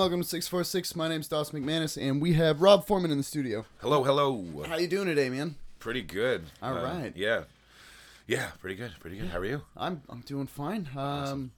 [0.00, 0.96] welcome to 646.
[0.96, 3.66] My name's Dos McManus, and we have Rob Foreman in the studio.
[3.82, 4.64] Hello, hello.
[4.66, 5.56] How you doing today, man?
[5.78, 6.44] Pretty good.
[6.62, 7.12] All All right.
[7.14, 7.42] Yeah.
[8.26, 8.92] Yeah, pretty good.
[8.98, 9.28] Pretty good.
[9.28, 9.60] How are you?
[9.76, 10.88] I'm I'm doing fine.
[10.96, 11.50] Um,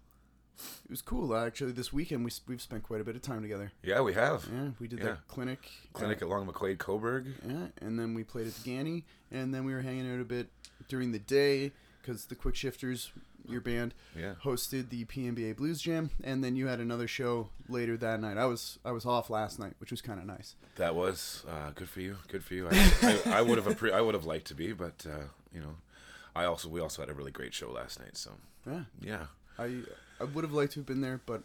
[0.84, 1.70] it was cool uh, actually.
[1.70, 3.70] This weekend we we've spent quite a bit of time together.
[3.80, 4.48] Yeah, we have.
[4.52, 5.05] Yeah, we did Yeah.
[5.05, 5.61] that clinic.
[5.93, 7.27] Clinic uh, along McQuaid Coburg.
[7.47, 10.24] yeah, and then we played at the Ganny, and then we were hanging out a
[10.24, 10.48] bit
[10.88, 11.70] during the day
[12.01, 13.12] because the Quick Shifters,
[13.48, 14.34] your band, Yeah.
[14.45, 18.37] hosted the PNBA Blues Jam, and then you had another show later that night.
[18.38, 20.55] I was I was off last night, which was kind of nice.
[20.77, 22.16] That was uh, good for you.
[22.28, 22.69] Good for you.
[22.70, 25.24] I, I, I would have appre- I would have liked to be, but uh,
[25.55, 25.77] you know,
[26.34, 28.16] I also we also had a really great show last night.
[28.16, 28.30] So
[28.66, 29.27] Yeah, yeah.
[29.59, 29.80] I
[30.20, 31.42] I would have liked to have been there, but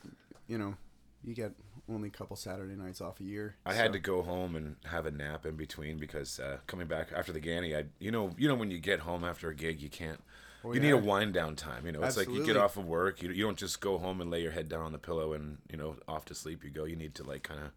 [0.48, 0.76] you know,
[1.24, 1.52] you get
[1.90, 3.56] only a couple Saturday nights off a year.
[3.66, 7.10] I had to go home and have a nap in between because uh, coming back
[7.16, 9.82] after the Ganny, I you know you know when you get home after a gig,
[9.82, 10.22] you can't.
[10.68, 10.88] Oh, you yeah.
[10.88, 11.86] need a wind down time.
[11.86, 13.22] You know, it's like you get off of work.
[13.22, 15.58] You, you don't just go home and lay your head down on the pillow and
[15.72, 16.64] you know off to sleep.
[16.64, 16.84] You go.
[16.86, 17.72] You need to like kind of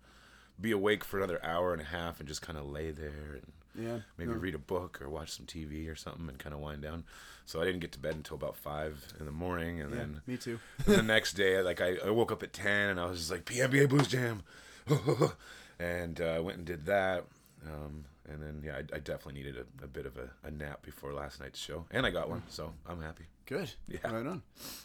[0.60, 3.52] be awake for another hour and a half and just kind of lay there and
[3.74, 4.36] Yeah, maybe no.
[4.38, 7.04] read a book or watch some TV or something and kind of wind down.
[7.46, 10.20] So I didn't get to bed until about five in the morning, and Yeah, then
[10.26, 10.60] me too.
[10.86, 13.30] and the next day, like I, I woke up at ten and I was just
[13.30, 14.42] like PNBA Blues Jam,
[15.78, 17.24] and uh, went and did that.
[17.66, 20.82] Um, and then yeah, I, I definitely needed a, a bit of a, a nap
[20.82, 23.24] before last night's show, and I got one, so I'm happy.
[23.46, 23.70] Good.
[23.88, 23.98] Yeah.
[24.04, 24.42] Right on.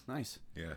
[0.08, 0.40] Nice.
[0.56, 0.74] Yeah.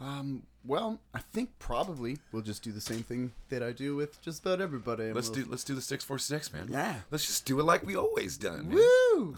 [0.00, 0.44] Um.
[0.64, 4.42] Well, I think probably we'll just do the same thing that I do with just
[4.42, 5.12] about everybody.
[5.12, 6.68] Let's we'll- do let's do the six four six, man.
[6.70, 6.96] Yeah.
[7.10, 8.68] Let's just do it like we always done.
[8.68, 8.76] man.
[8.76, 9.36] Woo!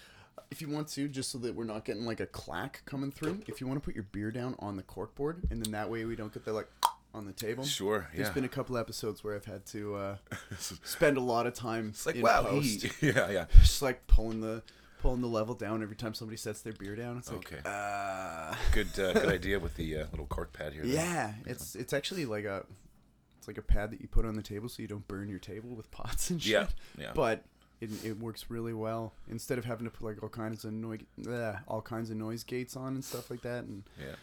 [0.50, 3.40] if you want to, just so that we're not getting like a clack coming through,
[3.46, 6.04] if you want to put your beer down on the corkboard, and then that way
[6.04, 6.68] we don't get the like
[7.16, 7.64] on the table.
[7.64, 8.08] Sure.
[8.14, 10.16] There's been a couple episodes where I've had to uh,
[10.84, 12.42] spend a lot of time it's like in wow.
[12.44, 13.30] post, He, yeah.
[13.30, 13.46] Yeah.
[13.62, 14.62] just like pulling the
[15.00, 17.18] pulling the level down every time somebody sets their beer down.
[17.18, 17.60] It's like, Okay.
[17.64, 20.82] uh, Good uh, good idea with the uh, little cork pad here.
[20.82, 20.92] then.
[20.92, 22.64] yeah, it's it's actually like a
[23.38, 25.38] it's like a pad that you put on the table so you don't burn your
[25.38, 26.52] table with pots and shit.
[26.52, 26.66] Yeah.
[26.98, 27.12] Yeah.
[27.14, 27.44] But
[27.80, 29.12] it, it works really well.
[29.28, 32.42] Instead of having to put like all kinds of noise, uh, all kinds of noise
[32.42, 34.14] gates on and stuff like that, and yeah.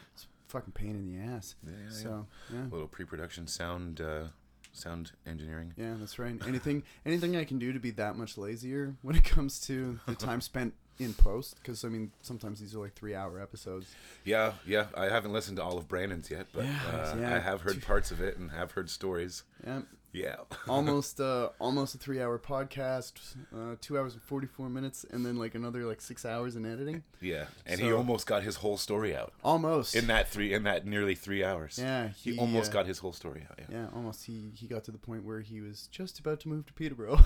[0.54, 1.56] Fucking pain in the ass.
[1.66, 2.62] Yeah, yeah, so yeah.
[2.62, 4.24] A little pre-production sound uh,
[4.72, 5.74] sound engineering.
[5.76, 6.34] Yeah, that's right.
[6.46, 10.14] Anything, anything I can do to be that much lazier when it comes to the
[10.14, 13.92] time spent in post, because I mean, sometimes these are like three-hour episodes.
[14.24, 14.86] Yeah, yeah.
[14.96, 17.34] I haven't listened to all of Brandon's yet, but Yeah, uh, yeah.
[17.34, 19.42] I have heard parts of it and have heard stories.
[19.66, 19.80] Yeah,
[20.14, 20.36] Yeah.
[20.68, 23.14] almost, uh, almost a three-hour podcast,
[23.54, 27.02] uh, two hours and forty-four minutes, and then like another like six hours in editing.
[27.20, 29.96] yeah, and he almost got his whole story out Almost.
[29.96, 31.78] in that three in that nearly three hours.
[31.82, 33.58] yeah, he, almost uh, got his whole story out.
[33.58, 33.76] Yeah.
[33.76, 34.24] Yeah, almost.
[34.24, 37.18] He he got to the point where he was just about to move to Peterborough.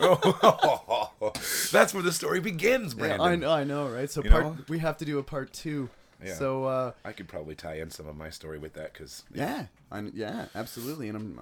[0.00, 1.10] Oh,
[1.72, 3.26] that's where the story begins, Yeah, Brandon.
[3.26, 4.10] I know, I know, right?
[4.10, 4.56] So You part know?
[4.68, 5.90] we have to do a part two.
[6.24, 6.34] Yeah.
[6.34, 9.66] So uh, I could probably tie in some of my story with that because yeah,
[9.90, 11.40] I, yeah, absolutely, and I'm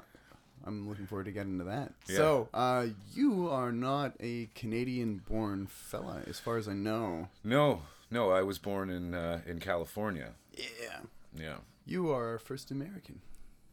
[0.68, 1.94] I'm looking forward to getting into that.
[2.06, 2.16] Yeah.
[2.16, 7.28] So uh, you are not a Canadian-born fella, as far as I know.
[7.42, 10.32] no, no, I was born in uh, in California.
[10.56, 11.00] Yeah.
[11.36, 13.20] Yeah, You are first American,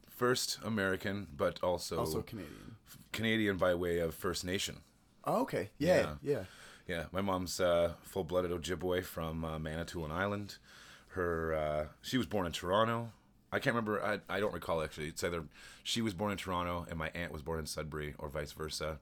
[0.10, 2.76] first American, but also, also Canadian.
[3.12, 4.76] Canadian by way of First Nation.
[5.24, 5.70] Oh, okay.
[5.78, 6.44] Yeah, yeah.
[6.88, 10.58] Yeah, my mom's uh, full-blooded Ojibwe from uh, Manitoulin Island.
[11.16, 13.12] Her, uh, she was born in Toronto.
[13.56, 14.04] I can't remember.
[14.04, 15.08] I, I don't recall actually.
[15.08, 15.44] It's either
[15.84, 19.00] she was born in Toronto and my aunt was born in Sudbury, or vice versa.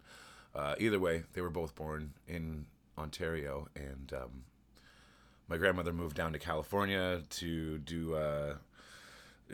[0.55, 4.43] Uh, either way, they were both born in Ontario, and um,
[5.47, 8.13] my grandmother moved down to California to do.
[8.13, 8.55] Uh,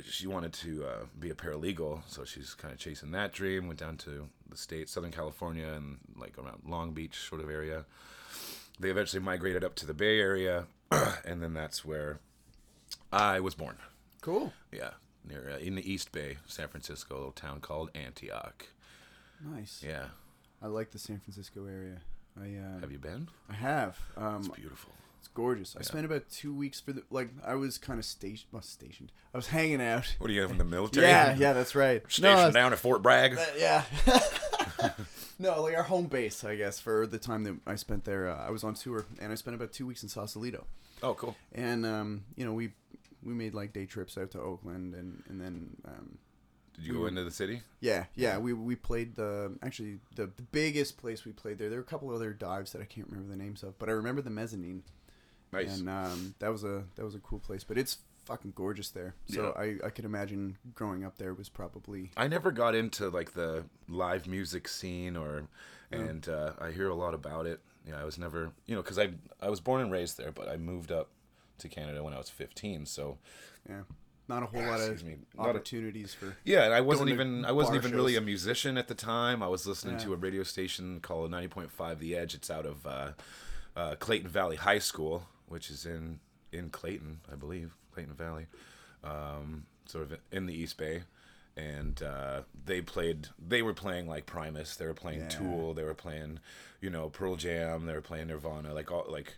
[0.03, 3.67] she wanted to uh, be a paralegal, so she's kind of chasing that dream.
[3.67, 7.85] Went down to the state, Southern California, and like around Long Beach sort of area.
[8.79, 12.19] They eventually migrated up to the Bay Area, and then that's where
[13.11, 13.77] I was born.
[14.22, 14.53] Cool.
[14.72, 14.91] Yeah,
[15.28, 18.68] near uh, in the East Bay, San Francisco, a little town called Antioch.
[19.44, 19.81] Nice.
[19.85, 20.06] Yeah,
[20.62, 21.98] I like the San Francisco area.
[22.39, 23.27] I uh, have you been?
[23.50, 23.98] I have.
[24.18, 24.92] Um, It's beautiful.
[25.19, 25.75] It's gorgeous.
[25.77, 27.30] I spent about two weeks for the like.
[27.45, 28.48] I was kind of stationed.
[28.51, 29.12] Well, stationed.
[29.33, 30.16] I was hanging out.
[30.19, 31.07] What are you in the military?
[31.07, 32.01] Yeah, yeah, that's right.
[32.10, 33.38] Stationed was- down at Fort Bragg.
[33.38, 33.83] uh, yeah.
[35.39, 38.30] no, like our home base, I guess, for the time that I spent there.
[38.30, 40.65] Uh, I was on tour, and I spent about two weeks in Sausalito.
[41.04, 41.36] Oh, cool.
[41.54, 42.72] And um, you know, we
[43.24, 46.18] we made like day trips out to Oakland, and and then um,
[46.75, 47.62] Did you go into the city?
[47.80, 51.69] yeah, yeah, we we played the actually the, the biggest place we played there.
[51.69, 53.94] There were a couple other dives that I can't remember the names of, but I
[53.94, 54.83] remember the mezzanine.
[55.51, 55.80] Nice.
[55.80, 57.63] and um, that was a that was a cool place.
[57.63, 59.16] But it's fucking gorgeous there.
[59.27, 63.33] So I I could imagine growing up there was probably I never got into like
[63.33, 65.48] the live music scene or,
[65.92, 67.60] and uh, I hear a lot about it.
[67.88, 69.10] Yeah, I was never, you know, because I
[69.42, 71.10] I was born and raised there, but I moved up
[71.59, 72.85] to Canada when I was 15.
[72.85, 73.17] So,
[73.67, 73.81] yeah
[74.27, 75.15] not a whole lot of me.
[75.39, 76.35] Opportunities for.
[76.44, 79.41] Yeah, and I wasn't even I wasn't even really a musician at the time.
[79.41, 80.06] I was listening Yeah.
[80.06, 82.35] to a radio station called 90.5 The Edge.
[82.35, 83.11] It's out of uh,
[83.75, 86.19] uh, Clayton Valley High School, which is in
[86.51, 88.45] in Clayton, I believe, Clayton Valley,
[89.03, 91.01] um, sort of in the East Bay.
[91.57, 93.29] And uh, they played.
[93.45, 94.75] They were playing like Primus.
[94.75, 95.29] They were playing Yeah.
[95.29, 95.73] Tool.
[95.73, 96.39] They were playing,
[96.81, 97.85] you know, Pearl Jam.
[97.88, 98.75] They were playing Nirvana.
[98.75, 99.38] Like all like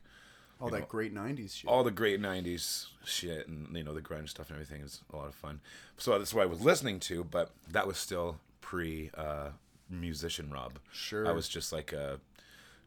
[0.61, 1.69] All that know, great '90s shit.
[1.69, 5.15] all the great 90s shit and you know the grunge stuff and everything is a
[5.17, 5.59] lot of fun
[5.97, 9.49] so that's what i was listening to but that was still pre uh
[9.89, 11.27] musician rob Sure.
[11.27, 12.19] i was just like a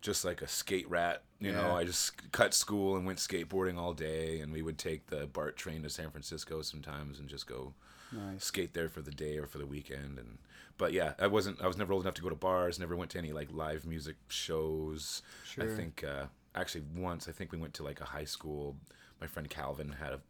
[0.01, 3.93] just like a skate rat you know i just cut school and went skateboarding all
[3.93, 7.75] day and we would take the bart train to san francisco sometimes and just go
[8.13, 8.45] Nice.
[8.45, 10.39] skate there for the day or for the weekend and
[10.79, 13.11] but yeah i wasn't i was never old enough to go to bars never went
[13.13, 15.65] to any like live music shows Sure.
[15.65, 18.77] i think uh actually once i think we went to like a high school
[19.21, 20.21] my friend calvin had a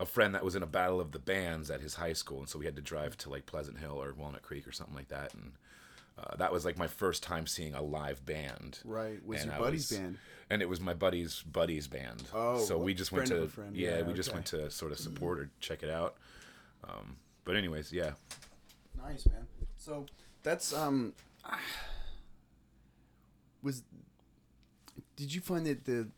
[0.00, 2.48] a friend that was in a battle of the bands at his high school and
[2.48, 5.08] so we had to drive to like pleasant hill or walnut creek or something like
[5.08, 5.52] that and
[6.18, 9.24] uh, that was like my first time seeing a live band Right.
[9.24, 10.18] Was And your I buddy's was- band?
[10.50, 12.24] and it was my buddy's buddy's band.
[12.34, 13.74] Oh, so we just went to of a friend.
[13.74, 16.16] yeah, Yeah, we just went to sort of support or check it out.
[16.84, 18.12] Um, but anyways, yeah,
[19.02, 19.46] Nice, man.
[19.78, 20.04] So
[20.42, 21.14] that's um
[23.62, 23.82] was
[25.16, 26.08] did you find that the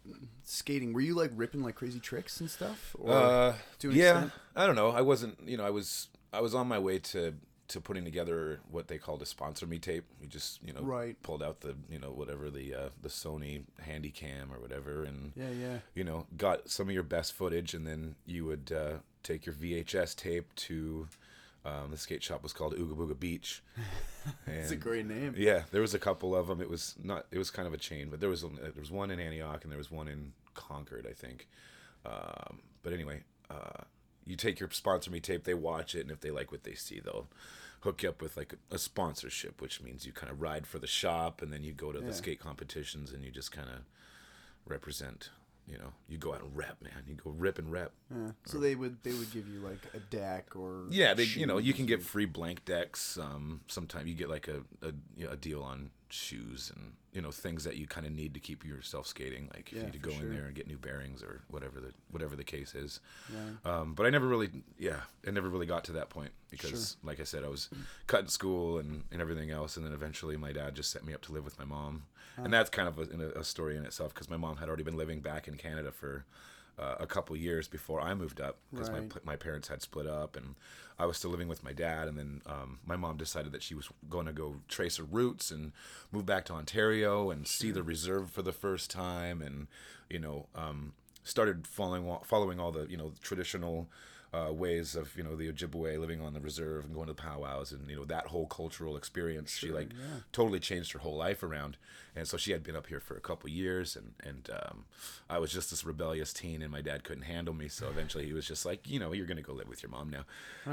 [0.45, 4.11] skating were you like ripping like crazy tricks and stuff or uh, yeah.
[4.11, 4.33] extent?
[4.57, 4.91] I don't know.
[4.91, 5.39] I wasn't.
[5.47, 6.09] You know, I was.
[6.33, 7.35] I was on my way to
[7.67, 10.05] to putting together what they called a sponsor me tape.
[10.21, 11.21] We just you know Right.
[11.23, 15.51] pulled out the you know whatever the uh, the Sony Handycam or whatever and yeah
[15.51, 19.47] yeah you know got some of your best footage and then you would uh, take
[19.47, 21.09] your VHS tape to.
[21.67, 23.63] Um, the skate shop was called Ooga Booga Beach.
[24.47, 26.61] it's a great name Yeah, there was a couple of them.
[26.61, 27.27] It was not.
[27.31, 29.71] It was kind of a chain, but there was there was one in Antioch and
[29.73, 31.49] there was one in Concord, I think.
[32.05, 33.85] Um, but anyway, uh,
[34.27, 36.75] you take your sponsor me tape, they watch it, and if they like what they
[36.75, 37.29] see, they'll
[37.81, 40.79] hook you up with like a, a sponsorship, which means you kind of ride for
[40.79, 42.07] the shop, and then you go to Yeah.
[42.07, 43.81] the skate competitions and you just kind of
[44.67, 45.31] represent.
[45.67, 47.05] You know, you go out and rep, man.
[47.09, 47.93] You go rip and rep.
[48.15, 48.33] yeah.
[48.45, 51.57] so they would they would give you like a deck or Yeah, they you know
[51.59, 53.17] you can get free blank decks.
[53.19, 57.21] Um, sometimes you get like a a, you know, a deal on shoes and you
[57.21, 59.49] know things that you kind of need to keep yourself skating.
[59.55, 60.27] Like if Yeah, you need to go sure.
[60.27, 63.01] in there and get new bearings or whatever the whatever the case is.
[63.33, 63.71] Yeah.
[63.79, 67.21] Um, but I never really yeah I never really got to that point because like
[67.21, 67.71] I said I was
[68.07, 71.23] cutting school and and everything else and then eventually my dad just set me up
[71.23, 72.03] to live with my mom
[72.37, 74.97] and that's kind of a, a story in itself because my mom had already been
[74.97, 76.25] living back in Canada for.
[76.77, 79.09] Uh, a couple years before I moved up because Right.
[79.15, 80.57] my my parents had split up and
[80.99, 83.77] I was still living with my dad and then um, my mom decided that she
[83.77, 85.71] was going to go trace her roots and
[86.11, 89.69] move back to Ontario and see the reserve for the first time and
[90.11, 93.87] you know um, started following following all the you know traditional
[94.35, 97.23] uh, ways of you know the Ojibwe living on the reserve and going to the
[97.23, 99.91] powwows and you know that whole cultural experience she like
[100.33, 101.77] totally changed her whole life around.
[102.17, 104.85] And so she had been up here for a couple years and and um,
[105.31, 107.69] I was just this rebellious teen and my dad couldn't handle me.
[107.69, 110.11] So eventually he was just like you know you're gonna go live with your mom
[110.11, 110.25] now.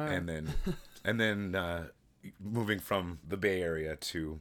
[0.07, 0.53] And then
[1.05, 1.87] and then uh,
[2.39, 4.39] moving from the Bay Area to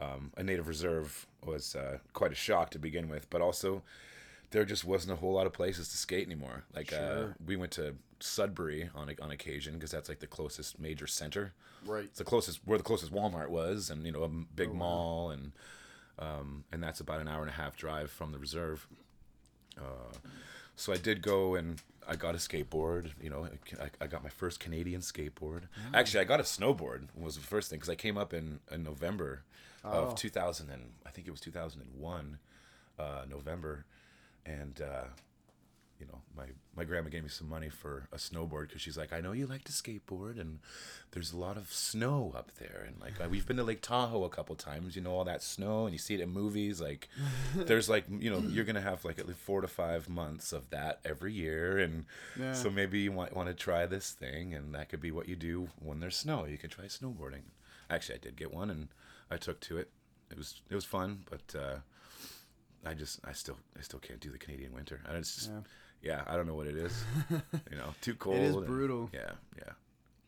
[0.00, 3.82] um, a native reserve was uh, quite a shock to begin with but also
[4.52, 6.64] there just wasn't a whole lot of places to skate anymore.
[6.74, 11.06] Like uh, we went to Sudbury on on occasion because that's like the closest major
[11.06, 11.52] center.
[11.84, 15.30] right It's the closest where the closest Walmart was, and you know a big mall,
[15.30, 15.52] and
[16.18, 18.86] um, and that's about an hour and a half drive from the reserve.
[19.78, 20.12] Uh,
[20.76, 23.10] so I did go and I got a skateboard.
[23.20, 23.48] You know,
[23.80, 25.62] I, I got my first Canadian skateboard.
[25.94, 28.82] Actually, I got a snowboard was the first thing because I came up in, in
[28.82, 29.42] November
[29.84, 30.10] Oh.
[30.10, 32.38] of 2000 and I think it was 2001,
[33.00, 33.84] uh, November,
[34.46, 35.04] and uh,
[35.98, 39.12] you know my my grandma gave me some money for a snowboard because she's like,
[39.12, 40.58] I know you like to skateboard and
[41.12, 44.28] there's a lot of snow up there and like we've been to Lake Tahoe a
[44.28, 44.96] couple times.
[44.96, 46.80] You know all that snow and you see it in movies.
[46.80, 47.08] Like
[47.54, 50.70] there's like you know you're gonna have like at least four to five months of
[50.70, 52.06] that every year and
[52.38, 52.54] Yeah.
[52.54, 55.36] so maybe you might want to try this thing and that could be what you
[55.36, 56.46] do when there's snow.
[56.46, 57.42] You can try snowboarding.
[57.90, 58.88] Actually, I did get one and
[59.30, 59.90] I took to it.
[60.30, 61.76] It was it was fun, but uh,
[62.84, 65.00] I just I still I still can't do the Canadian winter.
[65.08, 65.60] I just, Yeah.
[66.02, 66.22] yeah.
[66.26, 67.04] I don't know what it is.
[67.70, 68.38] you know, too cold.
[68.38, 69.10] is and- brutal.
[69.12, 69.72] yeah, yeah.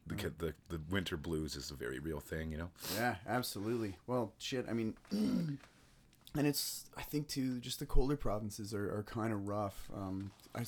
[0.06, 2.52] The, the the winter blues is a very real thing.
[2.52, 2.70] You know.
[2.94, 3.96] Yeah, absolutely.
[4.06, 4.66] Well, shit.
[4.68, 9.49] I mean, and it's I think too just the colder provinces are, are kind of
[9.49, 9.88] rough.
[9.96, 10.61] Um, I,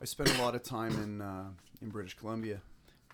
[0.00, 1.46] I spent a lot of time in uh,
[1.80, 2.60] in British Columbia,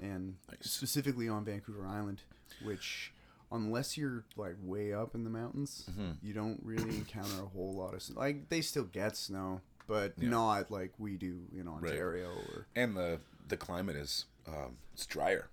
[0.01, 0.71] and Nice.
[0.71, 2.23] specifically on Vancouver Island,
[2.65, 3.13] which
[3.53, 6.13] unless you're like way up in the mountains, Mm-hmm.
[6.27, 8.19] you don't really encounter a whole lot of snow.
[8.21, 10.31] Like they still get snow, but Yeah.
[10.31, 15.49] not like we do in Ontario or And the the climate is um, it's drier,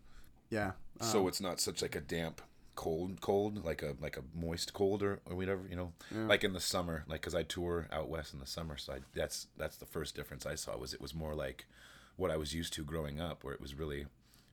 [0.49, 0.71] Yeah.
[1.01, 2.41] so it's not such like a damp
[2.75, 5.91] cold cold like a like a moist cold or, or whatever you know
[6.29, 8.99] like in the summer like because i tour out west in the summer so I,
[9.13, 11.65] that's that's the first difference i saw was it was more like
[12.15, 14.05] what i was used to growing up where it was really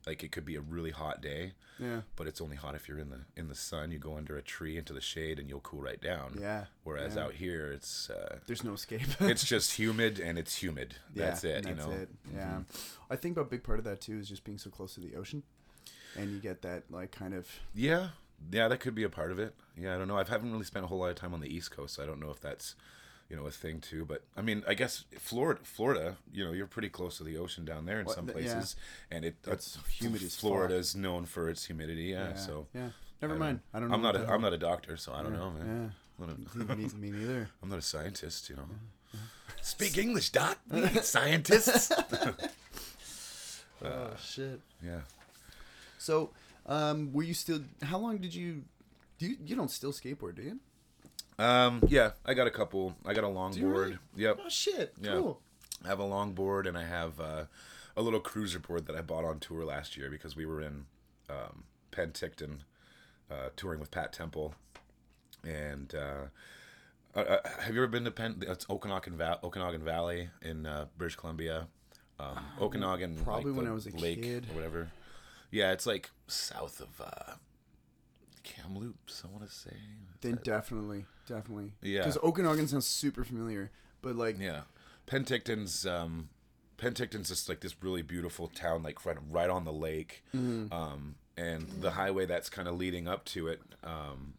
[0.06, 2.02] like it could be a really hot day Yeah.
[2.14, 4.42] but it's only hot if you're in the in the sun you go under a
[4.42, 6.66] tree into the shade and you'll cool right down Yeah.
[6.84, 7.24] whereas yeah.
[7.24, 9.02] out here it's uh There's no escape.
[9.20, 12.02] it's just humid and it's humid Yeah, that's it That's you know Mm-hmm.
[12.02, 12.08] it.
[12.34, 12.58] Yeah.
[13.10, 15.16] I think a big part of that too is just being so close to the
[15.16, 15.42] ocean,
[16.16, 18.08] and you get that like kind of Yeah,
[18.50, 19.54] yeah, that could be a part of it.
[19.76, 20.16] Yeah, I don't know.
[20.18, 22.06] I haven't really spent a whole lot of time on the East Coast, so I
[22.06, 22.74] don't know if that's,
[23.28, 24.04] you know, a thing too.
[24.04, 27.64] But I mean, I guess Florida, Florida, you know, you're pretty close to the ocean
[27.64, 28.52] down there in Well, some th- yeah.
[28.54, 28.76] places,
[29.10, 30.40] and it It's uh, humid as fuck.
[30.40, 32.04] Florida's known for its humidity.
[32.04, 32.36] Yeah, yeah.
[32.36, 32.88] so yeah.
[33.22, 33.60] Never I mind.
[33.74, 33.94] I don't know.
[33.94, 35.92] I'm not a I'm not a doctor, so I don't yeah, know, man.
[36.20, 37.48] I'm not a- me, me neither.
[37.62, 38.68] I'm not a scientist, you know.
[39.62, 40.58] Speak English, doc.
[41.02, 41.90] Scientists.
[43.84, 44.60] oh shit.
[44.82, 45.00] yeah.
[45.98, 46.30] So,
[46.66, 47.60] um, were you still?
[47.82, 48.62] How long did you?
[49.18, 49.36] Do you?
[49.44, 50.58] You don't still skateboard, do you?
[51.38, 51.82] Um.
[51.88, 52.12] Yeah.
[52.24, 52.96] I got a couple.
[53.04, 53.72] I got a longboard.
[53.72, 53.98] really?
[54.16, 54.38] Yep.
[54.44, 54.94] Oh shit.
[55.00, 55.12] Yeah.
[55.12, 55.40] Cool.
[55.84, 57.44] I have a longboard and I have uh,
[57.96, 60.86] a little cruiser board that I bought on tour last year because we were in
[61.28, 62.60] um, Penticton
[63.30, 64.54] uh, touring with Pat Temple.
[65.44, 66.26] And uh,
[67.14, 68.42] uh, uh, have you ever been to Penn?
[68.46, 71.68] It's Okanagan, Va- Okanagan Valley in uh, British Columbia.
[72.18, 74.46] Um, Okanagan, Uh, probably like when I was a lake kid.
[74.50, 74.90] or whatever.
[75.50, 77.34] Yeah, it's like south of uh,
[78.46, 79.22] Kamloops.
[79.24, 79.76] I want to say.
[80.20, 81.72] Then definitely, definitely.
[81.82, 82.00] Yeah.
[82.00, 83.70] Because Okanagan sounds super familiar,
[84.02, 84.62] but like, Yeah,
[85.06, 86.28] Penticton's um,
[86.78, 90.72] Penticton's just like this really beautiful town, like right right on the lake, Mm-hmm.
[90.72, 93.60] um, and the highway that's kind of leading up to it.
[93.84, 94.34] Um,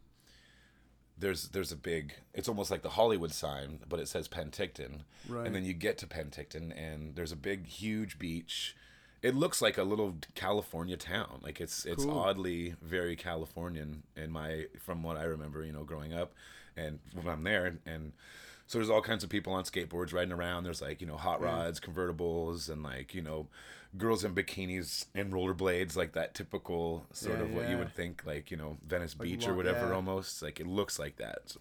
[1.19, 2.13] there's there's a big.
[2.33, 5.45] It's almost like the Hollywood sign, but it says Penticton, Right.
[5.47, 8.75] and then you get to Penticton, and there's a big, huge beach.
[9.21, 11.39] It looks like a little California town.
[11.41, 12.17] Like it's it's Cool.
[12.17, 16.33] oddly very Californian in my from what I remember, you know, growing up,
[16.75, 18.11] and when I'm there, and, and
[18.67, 20.63] so there's all kinds of people on skateboards riding around.
[20.65, 23.47] There's like you know hot rods, convertibles, and like you know
[23.97, 28.23] girls in bikinis and rollerblades, like that typical sort Yeah, of what you would think,
[28.25, 29.87] like you know Venice Beach or whatever.
[29.87, 29.93] yeah.
[29.95, 31.39] Almost like it looks like that.
[31.45, 31.59] So,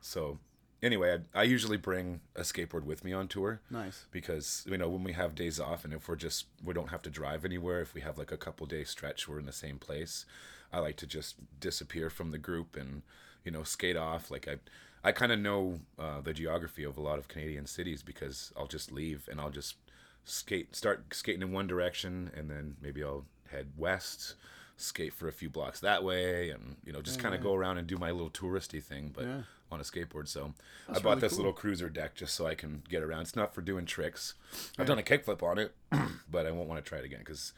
[0.00, 0.38] so
[0.84, 4.04] anyway, I, I usually bring a skateboard with me on tour nice.
[4.12, 7.02] because you know when we have days off and if we're just we don't have
[7.02, 9.78] to drive anywhere if we have like a couple day stretch we're in the same
[9.78, 10.26] place.
[10.72, 13.02] I like to just disappear from the group and
[13.44, 14.30] you know skate off.
[14.30, 14.56] Like i
[15.02, 18.66] i kind of know uh, the geography of a lot of canadian cities because i'll
[18.66, 19.76] just leave and i'll just
[20.24, 24.34] skate start skating in one direction and then maybe i'll head west
[24.76, 27.78] skate for a few blocks that way and you know just kind of go around
[27.78, 29.42] and do my little touristy thing but Yeah.
[29.70, 30.52] on a skateboard so
[30.88, 31.38] i bought really this cool.
[31.38, 33.22] little cruiser deck just so I can get around.
[33.22, 34.34] It's not for doing tricks.
[34.78, 35.74] I've done a kickflip on it,
[36.30, 37.52] but I won't want to try it again because,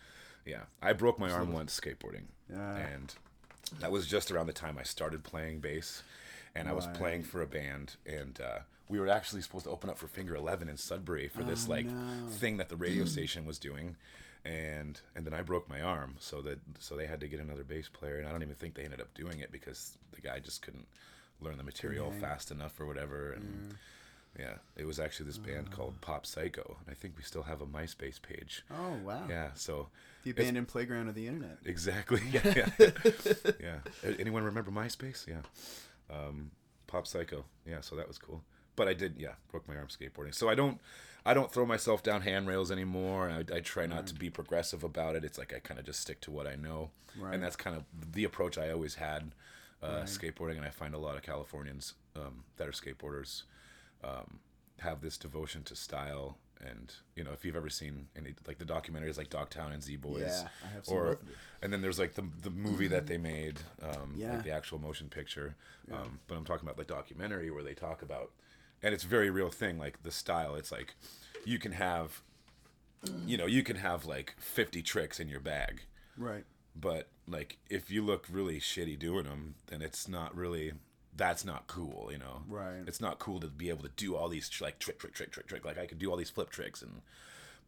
[0.45, 2.77] yeah, I broke my arm once skateboarding, Yeah.
[2.77, 3.15] and
[3.81, 6.03] that was just around the time I started playing bass,
[6.55, 6.97] and I was Right.
[6.97, 8.59] playing for a band, and uh,
[8.89, 11.71] we were actually supposed to open up for Finger Eleven in Sudbury for this Oh,
[11.73, 12.29] like no.
[12.29, 13.97] thing that the radio station was doing.
[14.47, 17.65] And and then I broke my arm, so that so they had to get another
[17.65, 20.39] bass player, and I don't even think they ended up doing it because the guy
[20.39, 20.87] just couldn't
[21.41, 22.21] learn the material Dang.
[22.21, 23.33] fast enough or whatever.
[23.33, 23.75] And
[24.39, 27.61] yeah, it was actually this band called Pop Psycho, and I think we still have
[27.61, 28.65] a MySpace page.
[28.71, 29.25] Oh wow.
[29.29, 29.89] Yeah, so
[30.23, 31.59] The abandoned playground of the internet.
[31.65, 32.21] exactly.
[32.31, 32.91] Yeah, yeah.
[33.61, 33.79] yeah.
[34.21, 35.27] Anyone remember MySpace?
[35.27, 35.41] Yeah.
[36.09, 36.51] Um,
[36.87, 37.45] Pop Psycho.
[37.67, 38.43] Yeah, so that was cool.
[38.77, 40.35] But I did, yeah, broke my arm skateboarding.
[40.35, 40.79] So I don't,
[41.27, 43.29] I don't throw myself down handrails anymore.
[43.31, 45.25] I, I try not to be progressive about it.
[45.25, 47.35] It's like I kind of just stick to what I know, Right.
[47.35, 49.33] and that's kind of the approach I always had
[49.83, 50.57] uh, skateboarding.
[50.57, 53.43] And I find a lot of Californians um, that are skateboarders
[54.05, 54.39] um,
[54.81, 56.39] have this devotion to style.
[56.65, 59.97] And you know, if you've ever seen any like the documentaries like Dogtown and Z
[59.97, 61.19] Boys, Yeah, I have seen or
[61.61, 64.33] and then there's like the the movie that they made, um, Yeah.
[64.35, 65.55] like the actual motion picture.
[65.93, 68.31] Um, but I'm talking about the documentary where they talk about,
[68.83, 69.79] and it's a very real thing.
[69.79, 70.95] Like the style, it's like
[71.45, 72.23] you can have,
[73.27, 75.83] you know, you can have like 50 tricks in your bag,
[76.17, 76.45] Right.
[76.75, 80.73] but like if you look really shitty doing them, then it's not really.
[81.19, 82.43] That's not cool, you know.
[82.47, 82.83] Right.
[82.87, 85.47] It's not cool to be able to do all these like trick, trick, trick, trick,
[85.47, 85.65] trick.
[85.65, 87.01] Like I could do all these flip tricks, and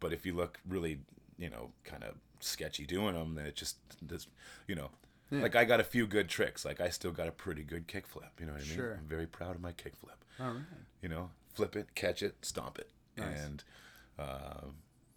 [0.00, 0.98] but if you look really,
[1.38, 4.26] you know, kind of sketchy doing them, then it just, this,
[4.66, 4.90] you know,
[5.30, 6.64] like I got a few good tricks.
[6.66, 8.28] Like I still got a pretty good kickflip.
[8.38, 8.76] You know what I mean?
[8.76, 8.98] Sure.
[9.00, 10.18] I'm very proud of my kickflip.
[10.38, 10.62] All right.
[11.02, 13.38] You know, flip it, catch it, stomp it, Nice.
[13.40, 13.64] and
[14.18, 14.74] um,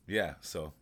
[0.07, 0.35] yeah.
[0.41, 0.73] So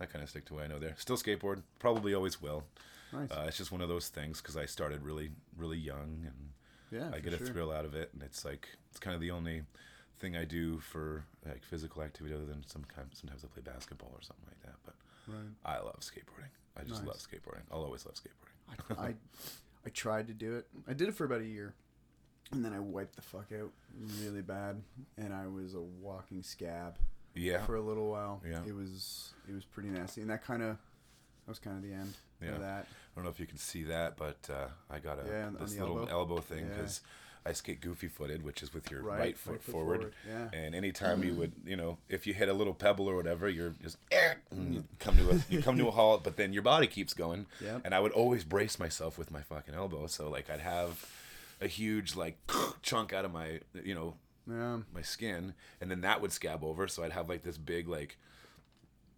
[0.00, 0.94] I kind of stick to what I know there.
[0.98, 2.64] Still skateboard, probably always will.
[3.12, 3.30] Nice.
[3.30, 6.50] Uh, it's just one of those things because I started really, really young, and
[6.90, 7.10] yeah.
[7.14, 7.46] I get a sure.
[7.48, 9.62] thrill out of it, and it's like it's kind of the only
[10.18, 13.08] thing I do for like physical activity other than some kind.
[13.12, 14.94] Sometimes I play basketball or something like that, but
[15.28, 15.40] Right.
[15.64, 16.50] I love skateboarding.
[16.76, 17.08] I just Nice.
[17.08, 17.62] love skateboarding.
[17.72, 18.98] I'll always love skateboarding.
[18.98, 19.14] I
[19.84, 20.66] I tried to do it.
[20.88, 21.74] I did it for about a year,
[22.52, 23.70] and then I wiped the fuck out
[24.22, 24.80] really bad,
[25.16, 26.96] and I was a walking scab
[27.34, 27.64] Yeah.
[27.64, 28.40] for a little while.
[28.48, 28.62] Yeah.
[28.66, 31.92] It was it was pretty nasty, and that kind of that was kind of the
[31.94, 32.50] end Yeah.
[32.52, 32.86] of that.
[32.86, 35.76] I don't know if you can see that, but uh, I got a Yeah, this
[35.78, 36.10] little elbow?
[36.10, 36.74] elbow, thing Yeah.
[36.74, 37.00] because
[37.46, 39.96] I skate goofy footed, which is with your Right, right, foot right foot forward.
[39.98, 40.48] forward, yeah.
[40.52, 43.74] And anytime you would, you know, if you hit a little pebble or whatever, you're
[43.80, 46.62] just "Eh," and you come to a you come to a halt, but then your
[46.62, 47.46] body keeps going.
[47.60, 47.82] Yep.
[47.84, 51.08] And I would always brace myself with my fucking elbow, so like I'd have
[51.60, 52.38] a huge like
[52.82, 54.14] chunk out of my you know
[54.48, 54.78] Yeah.
[54.94, 58.16] my skin, and then that would scab over, so I'd have like this big like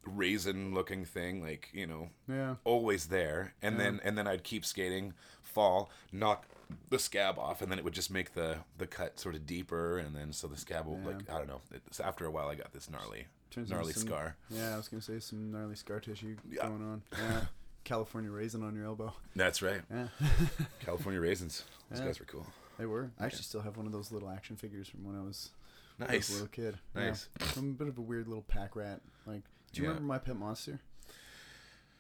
[0.04, 2.54] raisin looking thing, like you know, Yeah.
[2.64, 6.46] always there and then and then i'd keep skating fall knock
[6.90, 9.98] the scab off and then it would just make the the cut sort of deeper
[9.98, 12.54] and then so the scab will like i don't know it's after a while i
[12.54, 16.00] got this gnarly Turns gnarly some- scar Yeah, I was gonna say some gnarly scar
[16.00, 16.68] tissue Yeah.
[16.68, 17.02] going on.
[17.12, 17.40] Yeah.
[17.88, 19.12] California raisin on your elbow.
[19.34, 20.08] that's right Yeah.
[20.80, 22.06] california raisins those Yeah.
[22.06, 22.46] guys were cool
[22.78, 23.10] They were.
[23.18, 25.50] I actually still have one of those little action figures from when I was,
[25.96, 26.78] when I was nice a little kid.
[26.94, 27.28] Nice.
[27.40, 27.46] Yeah.
[27.56, 29.00] I'm a bit of a weird little pack rat.
[29.26, 29.42] Like,
[29.72, 30.78] do you remember My Pet Monster?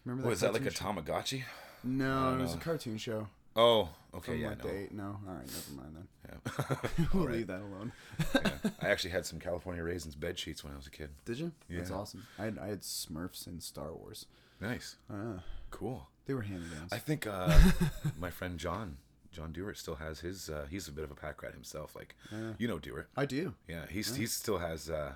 [0.04, 0.28] Remember that?
[0.28, 1.42] was that like a tamagotchi?
[1.84, 3.26] No, it was a cartoon show.
[3.56, 4.70] oh okay From yeah like no.
[4.70, 4.92] eight.
[4.92, 6.08] No, all right, never mind then.
[6.28, 6.76] yeah.
[7.12, 7.36] we'll Alright.
[7.38, 7.92] leave that alone.
[8.34, 8.50] yeah
[8.82, 11.52] i actually had some california raisins bed sheets when i was a kid Did you?
[11.68, 12.26] Yeah, That's awesome.
[12.38, 14.26] I had, I had Smurfs and Star Wars.
[14.60, 15.38] nice Uh,
[15.70, 16.92] cool they were hand me downs.
[16.92, 17.58] I think uh,
[18.18, 18.98] my friend John,
[19.32, 20.50] John Dewart, still has his.
[20.50, 21.96] Uh, he's a bit of a pack rat himself.
[21.96, 22.52] Like, Yeah.
[22.58, 23.08] you know Dewart.
[23.16, 23.54] I do.
[23.66, 24.90] Yeah, he's he still has.
[24.90, 25.14] Uh,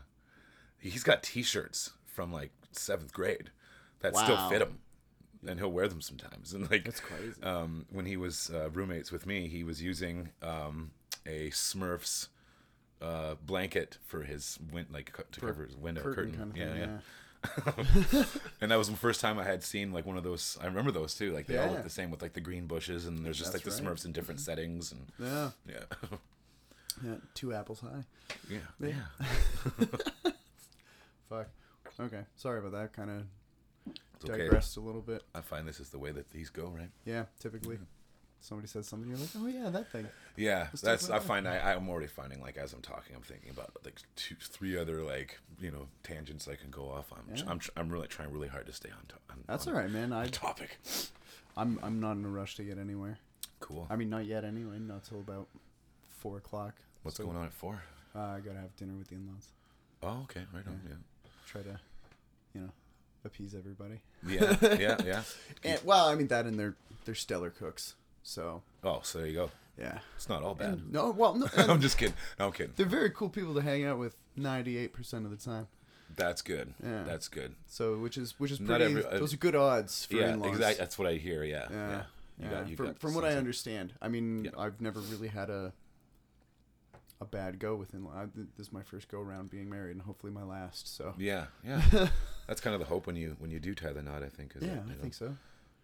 [0.78, 3.50] he's got T-shirts from like seventh grade
[4.00, 4.78] that still fit him,
[5.46, 6.52] and he'll wear them sometimes.
[6.54, 7.42] And like, That's crazy.
[7.42, 10.92] um, when he was uh, roommates with me, he was using um,
[11.26, 12.28] a Smurfs
[13.02, 16.32] uh, blanket for his win- like co- to cover his window curtain.
[16.36, 16.76] kind of yeah, thing.
[16.78, 16.86] yeah.
[16.86, 16.98] Yeah.
[18.60, 20.56] And that was the first time I had seen like one of those.
[20.62, 21.32] I remember those too.
[21.32, 23.64] Like they all look the same with like the green bushes, and there's just That's
[23.66, 23.92] like the right.
[23.94, 25.50] Smurfs in different settings, and Yeah.
[25.68, 26.08] yeah,
[27.04, 27.14] Yeah.
[27.34, 28.04] Two apples high.
[28.48, 28.88] yeah, Yeah.
[29.80, 29.96] yeah.
[31.28, 31.48] Fuck.
[31.98, 32.20] Okay.
[32.36, 32.92] Sorry about that.
[32.92, 33.22] Kind of
[34.16, 34.44] It's okay.
[34.44, 35.22] digressed a little bit.
[35.34, 36.90] I find this is the way that these go, right?
[37.04, 37.24] Yeah.
[37.40, 37.78] Typically,
[38.42, 40.06] somebody says something, you're like, oh yeah, that thing.
[40.36, 41.08] Yeah, Let's that's.
[41.10, 41.22] I that.
[41.26, 44.76] find I, I'm already finding like as I'm talking, I'm thinking about like two, three
[44.76, 47.20] other like you know tangents I can go off on.
[47.34, 47.44] Yeah.
[47.48, 49.90] I'm, I'm really trying really hard to stay on, to- on That's on all right,
[49.90, 50.12] man.
[50.12, 50.78] I, topic.
[51.56, 53.18] I'm I'm not in a rush to get anywhere.
[53.60, 53.86] Cool.
[53.88, 54.44] I mean, not yet.
[54.44, 55.46] Anyway, not till about
[56.18, 56.74] four o'clock.
[57.02, 57.82] What's So, going on at four?
[58.14, 59.48] Uh, I gotta have dinner with the in-laws.
[60.02, 60.80] Oh, okay, right on.
[60.88, 60.94] Yeah.
[61.46, 61.78] Try to,
[62.54, 62.68] you know,
[63.24, 64.00] appease everybody.
[64.26, 65.22] Yeah, yeah, yeah, yeah.
[65.64, 66.74] And, well, I mean that, and they're
[67.04, 67.94] they're stellar cooks.
[68.22, 69.50] So Oh, so there you go.
[69.78, 69.98] yeah.
[70.16, 70.74] It's not all bad.
[70.74, 72.14] And- no, well, no, I'm just kidding.
[72.38, 72.72] No, I'm kidding.
[72.76, 74.16] they're very cool people to hang out with.
[74.36, 75.66] Ninety-eight percent of the time.
[76.16, 76.72] That's good.
[76.82, 77.02] Yeah.
[77.04, 77.54] That's good.
[77.66, 78.84] So, which is which is Not pretty.
[78.84, 80.74] every- uh, those are good odds for yeah, exactly.
[80.74, 81.44] That's what I hear.
[81.44, 81.88] Yeah, Yeah.
[81.90, 82.02] yeah.
[82.38, 82.50] You yeah.
[82.50, 84.50] got, you from got from what I understand, I mean, Yeah.
[84.58, 85.72] I've never really had a
[87.20, 88.24] a bad go with in law.
[88.34, 90.96] This is my first go around being married, and hopefully my last.
[90.96, 91.80] So Yeah, yeah.
[92.48, 94.22] That's kind of the hope when you when you do tie the knot.
[94.22, 94.56] I think.
[94.56, 95.36] Is yeah, I know, think so.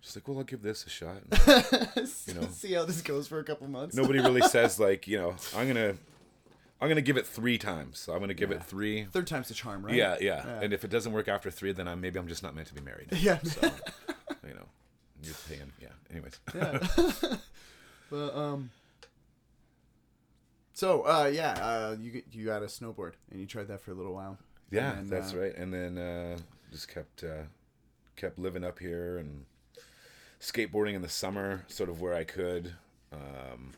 [0.02, 1.22] Just like, well, I'll give this a shot.
[2.26, 2.46] you know.
[2.52, 3.96] see how this goes for a couple months.
[3.96, 5.94] Nobody really says like, you know, I'm gonna,
[6.80, 7.98] I'm gonna give it three times.
[7.98, 8.56] So I'm gonna give Yeah.
[8.56, 9.04] it three.
[9.06, 9.94] Third time's the charm, right?
[9.94, 10.60] Yeah, yeah, Yeah.
[10.62, 12.74] And if it doesn't work after three, then I'm maybe I'm just not meant to
[12.74, 13.08] be married.
[13.12, 13.38] Yeah.
[13.42, 13.70] So,
[14.46, 14.66] you know,
[15.22, 15.72] you're paying.
[15.80, 15.88] Yeah.
[16.10, 16.38] Anyways.
[16.54, 17.36] yeah.
[18.10, 18.70] but um.
[20.74, 23.94] So uh yeah uh you you got a snowboard and you tried that for a
[23.94, 24.38] little while.
[24.70, 25.56] Yeah, then, that's uh, right.
[25.56, 26.38] And then uh,
[26.70, 27.44] just kept uh,
[28.16, 29.44] kept living up here and
[30.40, 32.74] skateboarding in the summer, sort of where I could.
[33.12, 33.72] Um,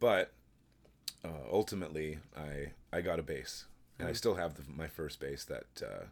[0.00, 0.32] but
[1.24, 3.66] uh, ultimately, I I got a bass,
[3.98, 6.04] and I still have the, my first bass that uh,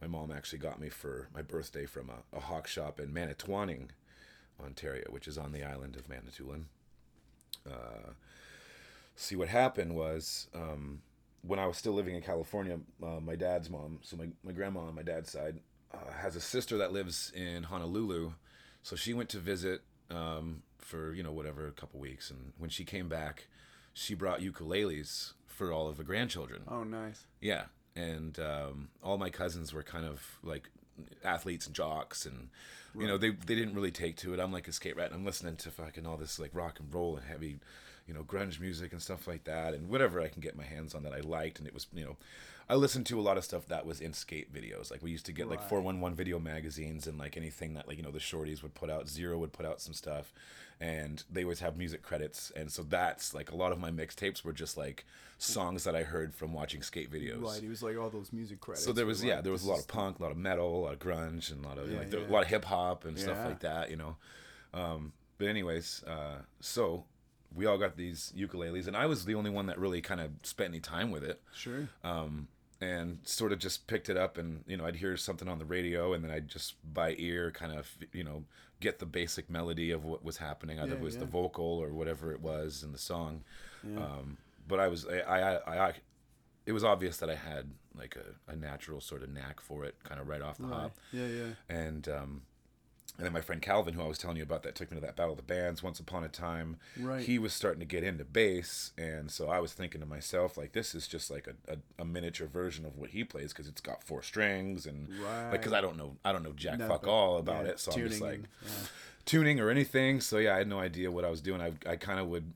[0.00, 3.90] my mom actually got me for my birthday from a, a hawk shop in Manitowaning,
[4.62, 6.66] Ontario, which is on the island of Manitoulin.
[7.66, 8.12] Uh,
[9.16, 10.48] see, what happened was.
[10.54, 11.02] Um,
[11.42, 14.80] when I was still living in California, uh, my dad's mom, so my, my grandma
[14.80, 15.60] on my dad's side,
[15.94, 18.32] uh, has a sister that lives in Honolulu.
[18.82, 22.30] So she went to visit um, for, you know, whatever, a couple weeks.
[22.30, 23.48] And when she came back,
[23.92, 26.62] she brought ukuleles for all of the grandchildren.
[26.68, 27.24] Oh nice.
[27.40, 27.64] Yeah.
[27.96, 30.70] And um, all my cousins were kind of like
[31.24, 32.48] athletes and jocks and
[32.98, 35.14] you know they they didn't really take to it i'm like a skate rat and
[35.14, 37.60] i'm listening to fucking all this like rock and roll and heavy
[38.08, 40.94] you know, grunge music and stuff like that, and whatever I can get my hands
[40.94, 41.58] on that I liked.
[41.58, 42.16] And it was, you know,
[42.70, 44.90] I listened to a lot of stuff that was in skate videos.
[44.90, 48.02] Like we used to get like 411 video magazines and like anything that like, you
[48.02, 50.34] know, the Shorty's would put out, Zero would put out some stuff
[50.80, 52.52] and they always have music credits.
[52.54, 55.06] And so that's like a lot of my mixtapes were just like
[55.38, 57.42] songs that I heard from watching skate videos.
[57.42, 58.84] Right, he was like all those music credits.
[58.84, 60.76] So there was yeah, like, there was a lot of punk, a lot of metal,
[60.76, 62.18] a lot of grunge, and a lot of Yeah, like yeah.
[62.18, 64.16] a lot of hip hop and stuff like that, you know.
[64.74, 67.04] Um, but anyways, uh, so
[67.54, 70.32] we all got these ukuleles, and I was the only one that really kind of
[70.42, 71.88] spent any time with it, Sure.
[72.04, 72.48] um,
[72.80, 75.64] and sort of just picked it up, and you know, I'd hear something on the
[75.64, 78.44] radio, and then I'd just by ear kind of you know
[78.80, 81.92] get the basic melody of what was happening, either Yeah, it was the vocal or
[81.92, 83.42] whatever it was in the song.
[83.82, 83.98] Yeah.
[83.98, 85.94] Um, but I was I, I, I, I
[86.66, 89.96] it was obvious that I had like a, a natural sort of knack for it,
[90.04, 90.82] kind of right off the right.
[90.82, 90.96] hop.
[91.12, 91.52] Yeah, yeah.
[91.68, 92.42] And um,
[93.18, 95.00] and then my friend Calvin, who I was telling you about, that took me to
[95.04, 96.76] that Battle of the Bands once upon a time.
[96.98, 97.20] Right.
[97.24, 100.72] He was starting to get into bass, and so I was thinking to myself, like,
[100.72, 103.80] this is just like a, a, a miniature version of what he plays because it's
[103.80, 105.78] got four strings and like because Right.
[105.78, 108.08] I don't know I don't know jack No, fuck all about yeah, it, so I'm
[108.08, 108.70] just like and- yeah.
[109.24, 110.20] tuning or anything.
[110.20, 111.60] So yeah, I had no idea what I was doing.
[111.60, 112.52] I I kind of would.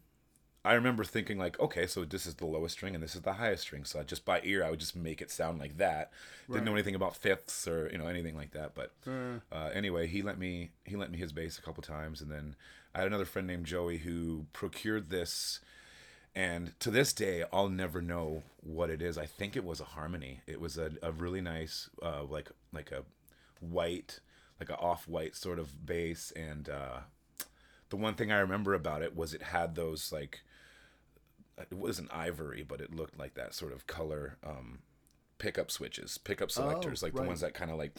[0.65, 3.33] I remember thinking like, okay, so this is the lowest string and this is the
[3.33, 3.85] highest string.
[3.85, 6.13] So I just by ear, I would just make it sound like that.
[6.49, 8.75] Didn't know anything about fifths or you know anything like that.
[8.75, 12.21] But Uh, uh, anyway, he lent me he lent me his bass a couple times,
[12.21, 12.55] and then
[12.95, 15.61] I had another friend named Joey who procured this.
[16.35, 19.19] And to this day, I'll never know what it is.
[19.19, 20.41] I think it was a harmony.
[20.47, 23.03] It was a, a really nice, uh, like like a
[23.61, 24.21] white,
[24.61, 26.33] like a off white sort of bass.
[26.35, 27.01] And uh,
[27.91, 30.41] the one thing I remember about it was it had those like
[31.59, 34.81] it wasn't ivory, but it looked like that sort of color um,
[35.39, 37.93] pickup switches, pickup selectors, like the ones that kind of like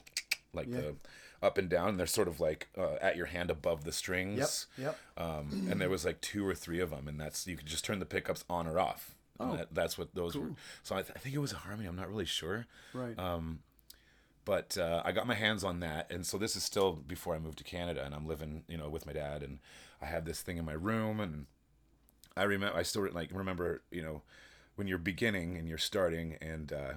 [0.53, 0.77] like Yeah.
[0.81, 0.95] the
[1.41, 1.89] up and down.
[1.89, 4.67] And they're sort of like uh, at your hand above the strings.
[4.77, 4.97] Yep.
[5.17, 5.25] Yep.
[5.25, 7.83] Um, and there was like two or three of them, and that's you could just
[7.85, 9.15] turn the pickups on or off.
[9.39, 10.45] Oh, that, that's what those were.
[10.47, 10.57] cool.
[10.83, 11.87] So I, th- I think it was a harmony.
[11.87, 13.17] I'm not really sure, Right.
[13.17, 13.59] um,
[14.45, 17.39] but uh, I got my hands on that, and so this is still before I
[17.39, 19.57] moved to Canada, and I'm living, you know, with my dad, and
[20.01, 21.47] I have this thing in my room, and
[22.35, 24.21] I remember, I still like remember, you know,
[24.75, 26.93] when you're beginning and you're starting, and uh,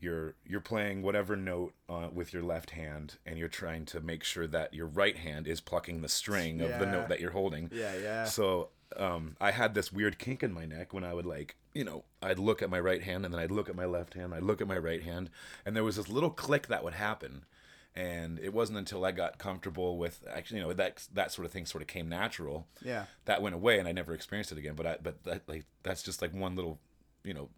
[0.00, 4.24] you're you're playing whatever note uh, with your left hand, and you're trying to make
[4.24, 7.70] sure that your right hand is plucking the string of the note that you're holding.
[7.72, 8.24] yeah, yeah.
[8.24, 11.84] So um, I had this weird kink in my neck when I would like, you
[11.84, 14.34] know, I'd look at my right hand and then I'd look at my left hand,
[14.34, 15.30] I'd look at my right hand,
[15.64, 17.44] and there was this little click that would happen.
[17.94, 21.52] And it wasn't until I got comfortable with actually, you know, that that sort of
[21.52, 22.66] thing sort of came natural.
[22.82, 23.04] yeah.
[23.26, 24.74] That went away, and I never experienced it again.
[24.74, 26.78] But I, but that like that's just like one little,
[27.22, 27.50] you know,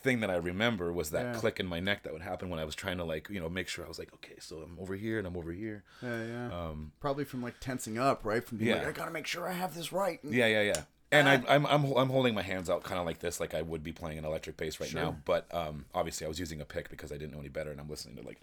[0.00, 1.40] thing that I remember was that Yeah.
[1.40, 3.48] click in my neck that would happen when I was trying to like, you know,
[3.48, 5.84] make sure I was like, okay, so I'm over here and I'm over here.
[6.02, 6.46] Yeah, yeah.
[6.68, 8.44] Um, Probably from like tensing up, right?
[8.44, 8.78] From being Yeah.
[8.78, 10.22] like, I gotta make sure I have this right.
[10.24, 10.82] And- Yeah, yeah, yeah.
[11.12, 13.62] And I, I'm I'm I'm holding my hands out kind of like this, like I
[13.62, 15.10] would be playing an electric bass right now.
[15.12, 15.16] Sure.
[15.24, 17.80] But um, obviously, I was using a pick because I didn't know any better, and
[17.80, 18.40] I'm listening to like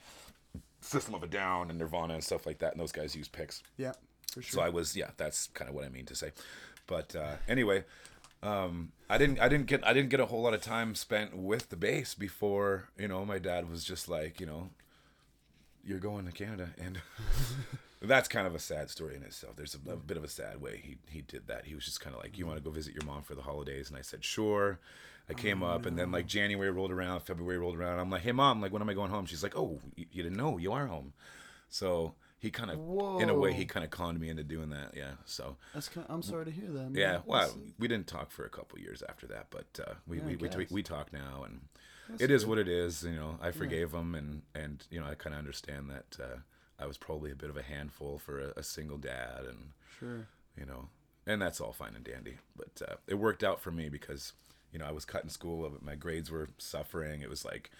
[0.81, 2.73] System of a Down and Nirvana and stuff like that.
[2.73, 3.93] And those guys use picks, yeah,
[4.31, 4.59] for sure.
[4.59, 5.11] so I was yeah.
[5.17, 6.31] That's kind of what I mean to say.
[6.87, 7.83] But uh, anyway,
[8.43, 11.35] um, I didn't I didn't get I didn't get a whole lot of time spent
[11.37, 14.69] with the bass before you know my dad was just like you know
[15.83, 16.99] you're going to Canada and
[18.01, 19.55] that's kind of a sad story in itself.
[19.55, 21.65] There's a, a bit of a sad way he he did that.
[21.65, 23.43] He was just kind of like, "You want to go visit your mom for the
[23.43, 24.79] holidays?" And I said, "Sure."
[25.31, 27.99] I came up, and then like January rolled around, February rolled around.
[27.99, 30.23] I'm like, "Hey, mom, like when am I going home?" She's like, "Oh, you, you
[30.23, 31.13] didn't know you are home."
[31.69, 32.77] So he kind of,
[33.21, 34.93] in a way, he kind of conned me into doing that.
[34.95, 35.11] Yeah.
[35.25, 36.91] So That's kind I'm sorry to hear that.
[36.91, 36.95] Man.
[36.95, 40.17] yeah, well, That's- we didn't talk for a couple years after that, but uh, we,
[40.17, 41.61] Yeah, we, we, we we talk now, and
[42.09, 42.49] That's it is good.
[42.49, 43.03] what it is.
[43.03, 46.37] You know, I forgave him, and and you know, I kind of understand that uh,
[46.79, 50.27] I was probably a bit of a handful for a, a single dad, and Sure.
[50.57, 50.89] you know,
[51.27, 52.37] and that's all fine and dandy.
[52.57, 54.33] But uh, it worked out for me because
[54.71, 57.21] you know I was cutting school, uh, my grades were suffering.
[57.21, 57.71] It was like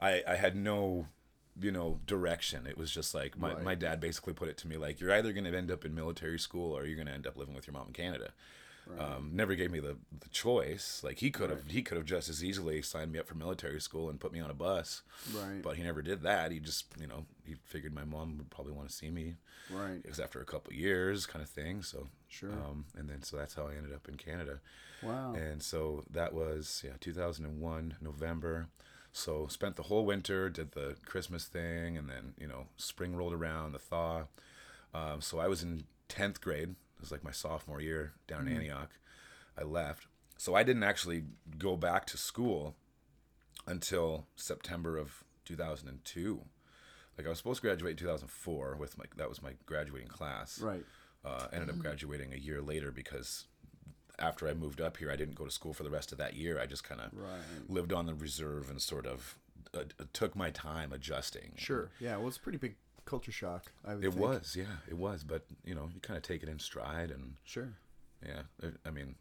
[0.00, 1.06] I I had no
[1.60, 2.66] you know direction.
[2.66, 3.62] It was just like my, Right.
[3.62, 5.94] my dad basically put it to me like you're either going to end up in
[5.94, 8.32] military school or you're going to end up living with your mom in Canada.
[8.98, 11.00] Um, never gave me the, the choice.
[11.02, 13.80] Like he could have he could have just as easily signed me up for military
[13.80, 15.02] school and put me on a bus.
[15.34, 15.62] Right.
[15.62, 16.50] But he never did that.
[16.52, 19.36] He just you know he figured my mom would probably want to see me
[19.70, 20.00] Right.
[20.04, 22.52] it was after a couple years kind of thing so Sure.
[22.52, 24.60] um, and then so that's how i ended up in canada
[25.02, 25.32] Wow.
[25.34, 28.66] and so that was yeah 2001 november
[29.12, 33.32] so spent the whole winter did the christmas thing and then you know spring rolled
[33.32, 34.24] around the thaw
[34.94, 38.90] um, so i was in 10th grade was like my sophomore year down in antioch
[39.58, 40.06] i left
[40.38, 41.24] so i didn't actually
[41.58, 42.74] go back to school
[43.66, 46.40] until september of 2002
[47.18, 50.58] like i was supposed to graduate in 2004 with my that was my graduating class
[50.60, 50.84] Right.
[51.24, 53.44] uh, ended up graduating a year later because
[54.16, 56.34] after I moved up here, I didn't go to school for the rest of that
[56.36, 56.60] year.
[56.60, 57.40] I just kind of Right.
[57.68, 59.34] lived on the reserve and sort of
[59.76, 59.80] uh,
[60.12, 61.54] took my time adjusting.
[61.56, 61.90] Sure.
[61.98, 62.16] Yeah.
[62.18, 63.72] Well, it's a pretty big culture shock.
[63.84, 64.22] I would It think.
[64.22, 65.24] was, yeah, it was.
[65.24, 67.74] But you know, you kind of take it in stride, and Sure.
[68.24, 69.16] yeah, I- I mean,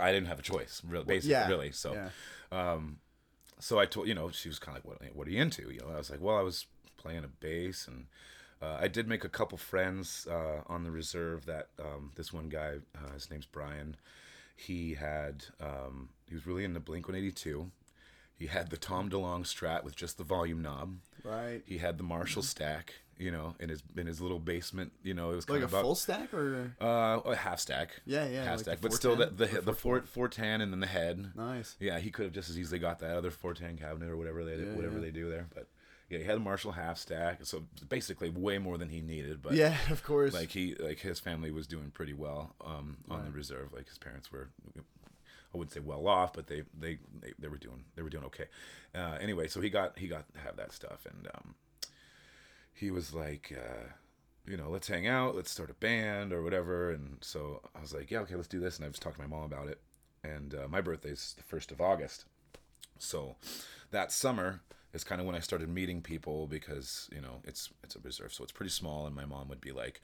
[0.00, 1.48] I didn't have a choice, really, basically, Yeah.
[1.48, 1.72] really.
[1.72, 2.10] So, Yeah.
[3.58, 5.70] so I told you know she was kind of like, what, what are you into?
[5.70, 8.06] You know, I was like, well, I was playing a bass, and
[8.62, 11.46] uh, I did make a couple friends uh, on the reserve.
[11.46, 13.96] That um, this one guy, uh, his name's Brian.
[14.56, 17.70] He had um, he was really into Blink One Eighty Two.
[18.38, 20.96] He had the Tom DeLonge Strat with just the volume knob.
[21.24, 21.62] Right.
[21.66, 24.92] He had the Marshall stack, you know, in his in his little basement.
[25.02, 28.00] You know, it was kind Like a about full stack or uh, a half stack.
[28.04, 30.72] Yeah, yeah, half like stack, but still the 410 the, the four four ten and
[30.72, 31.32] then the head.
[31.34, 31.76] nice.
[31.80, 34.44] Yeah, he could have just as easily got that other four ten cabinet or whatever
[34.44, 35.00] they Yeah, whatever yeah.
[35.00, 35.46] they do there.
[35.54, 35.66] But
[36.08, 39.42] yeah, he had a Marshall half stack, so basically way more than he needed.
[39.42, 40.32] But Yeah, of course.
[40.34, 43.72] like he like his family was doing pretty well um, on the reserve.
[43.72, 44.50] Like his parents were,
[45.56, 48.24] I wouldn't say well off, but they they they, they were doing they were doing
[48.24, 48.46] okay.
[48.94, 51.54] Uh, anyway, so he got he got to have that stuff, and um,
[52.72, 53.52] he was like.
[53.56, 53.92] Uh,
[54.48, 56.92] you know, let's hang out, let's start a band or whatever.
[56.92, 58.76] And so I was like, yeah, okay, let's do this.
[58.76, 59.80] And I was talking to my mom about it.
[60.22, 62.26] And uh, my birthday's the first of August,
[62.98, 63.34] so
[63.90, 64.60] that summer
[64.92, 68.32] is kind of when I started meeting people because you know it's it's a reserve,
[68.32, 69.06] so it's pretty small.
[69.06, 70.00] And my mom would be like,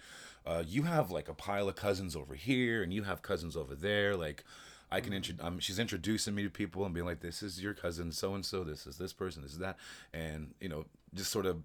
[0.47, 3.75] uh, "You have like a pile of cousins over here, and you have cousins over
[3.75, 4.15] there.
[4.17, 4.45] Like,
[4.93, 7.75] I can intro- um, She's introducing me to people and being like, "This is your
[7.75, 8.63] cousin so and so.
[8.63, 9.43] This is this person.
[9.43, 9.77] This is that."
[10.13, 11.63] And you know, just sort of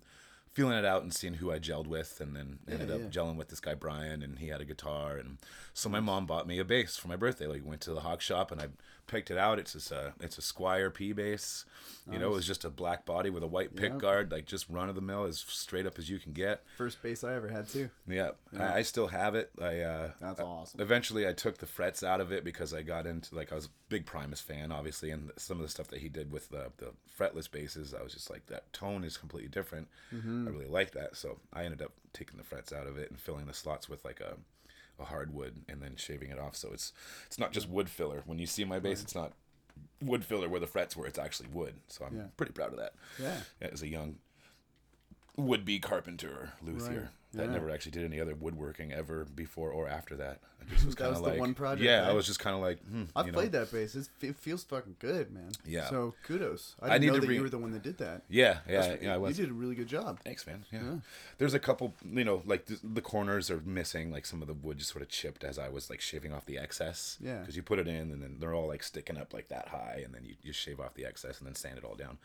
[0.54, 3.08] feeling it out and seeing who I gelled with, and then ended up yeah.
[3.08, 5.38] gelling with this guy Brian, and he had a guitar, and
[5.74, 7.48] so my mom bought me a bass for my birthday.
[7.48, 8.68] Like went to the Hawk shop and I
[9.08, 9.58] picked it out.
[9.60, 11.65] It's just a it's a Squier P bass.
[12.10, 14.00] You know, it was just a black body with a white pick Yep.
[14.00, 16.63] guard, like just run of the mill, as straight up as you can get.
[16.78, 17.89] First base I ever had too.
[18.08, 19.52] Yeah, I, I still have it.
[19.62, 20.80] I uh, That's awesome.
[20.80, 23.65] eventually I took the frets out of it because I got into like I was
[23.65, 26.72] a big Primus fan, obviously, and some of the stuff that he did with the
[26.78, 29.89] the fretless basses, I was just like that tone is completely different.
[30.15, 30.48] Mm-hmm.
[30.48, 33.20] I really like that, so I ended up taking the frets out of it and
[33.20, 34.38] filling the slots with like a
[35.00, 36.56] a hardwood and then shaving it off.
[36.56, 36.94] So it's
[37.26, 38.24] it's not just wood filler.
[38.26, 39.34] When you see my bass, it's not
[40.02, 41.06] wood filler where the frets were.
[41.08, 41.76] It's actually wood.
[41.88, 42.24] So I'm Yeah.
[42.36, 42.94] pretty proud of that.
[43.20, 43.42] Yeah.
[43.62, 44.18] As a young
[45.36, 47.10] would be carpenter luthier Right.
[47.34, 47.52] That Yeah.
[47.52, 50.40] never actually did any other woodworking ever before or after that.
[50.62, 52.40] I just was That kind was of the like one project, Yeah, I was just
[52.40, 53.38] kind of like, hmm, I've you know.
[53.38, 53.96] played that bass.
[53.96, 55.52] It's, it feels fucking good, man.
[55.66, 55.90] Yeah.
[55.90, 56.76] So kudos.
[56.82, 58.24] I I didn't need know to that re- you were the one that did that.
[58.30, 59.13] Yeah, yeah, That's- yeah.
[59.13, 59.38] I was.
[59.38, 60.20] You did a really good job.
[60.24, 60.66] Thanks, man.
[60.72, 60.84] Yeah.
[60.84, 60.96] Yeah.
[61.38, 64.54] There's a couple, you know, like the, the corners are missing, like some of the
[64.54, 67.18] wood just sort of chipped as I was like shaving off the excess.
[67.22, 67.40] Yeah.
[67.40, 70.02] Because you put it in and then they're all like sticking up like that high,
[70.04, 72.18] and then you, you shave off the excess and then sand it all down.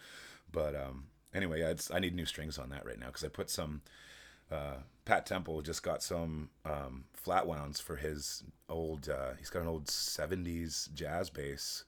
[0.50, 3.28] But um, anyway, yeah, it's, I need new strings on that right now because I
[3.28, 3.82] put some.
[4.52, 9.08] Uh, Pat Temple just got some um, flat wounds for his old.
[9.08, 11.84] Uh, he's got an old '70s jazz bass,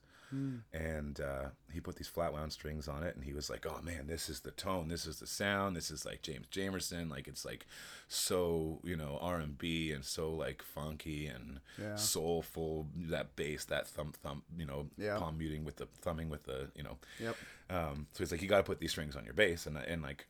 [0.73, 3.79] and uh, he put these flat wound strings on it, and he was like, "Oh
[3.81, 7.27] man, this is the tone, this is the sound, this is like James Jamerson, like
[7.29, 7.65] it's like
[8.09, 11.95] so you know R and B and so like funky and Yeah.
[11.95, 12.87] soulful.
[12.95, 15.17] That bass, that thump thump, you know, Yeah.
[15.19, 17.37] palm muting with the thumbing with the you know." Yep.
[17.69, 20.01] Um, so he's like, you got to put these strings on your bass, and and
[20.01, 20.27] like,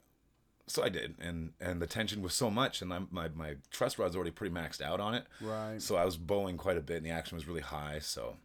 [0.68, 3.98] so I did, and and the tension was so much, and I'm, my my truss
[4.00, 5.82] rod's already pretty maxed out on it, Right.
[5.82, 8.00] So I was bowing quite a bit, and the action was really high.
[8.00, 8.38] So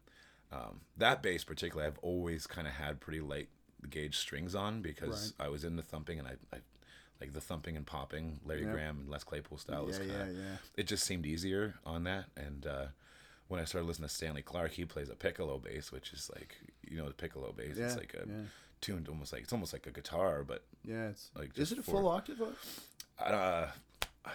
[0.52, 3.48] um, that bass particularly, I've always kind of had pretty light
[3.88, 6.58] gauge strings on because I was into thumping, and I, I
[7.20, 8.72] like the thumping and popping, Larry Yep.
[8.72, 9.86] Graham and Les Claypool style.
[9.86, 10.56] was Yeah, kinda, yeah, yeah.
[10.76, 12.66] It just seemed easier on that, and.
[12.66, 12.86] uh
[13.48, 16.54] when I started listening to Stanley Clarke, he plays a piccolo bass, which is like
[16.88, 17.74] you know the piccolo bass.
[17.76, 18.42] Yeah, it's like a yeah.
[18.80, 21.08] Tuned almost like it's almost like a guitar, but Yeah.
[21.08, 22.40] It's Like, Is it a for- full octave?
[23.18, 23.66] uh,
[24.24, 24.30] I,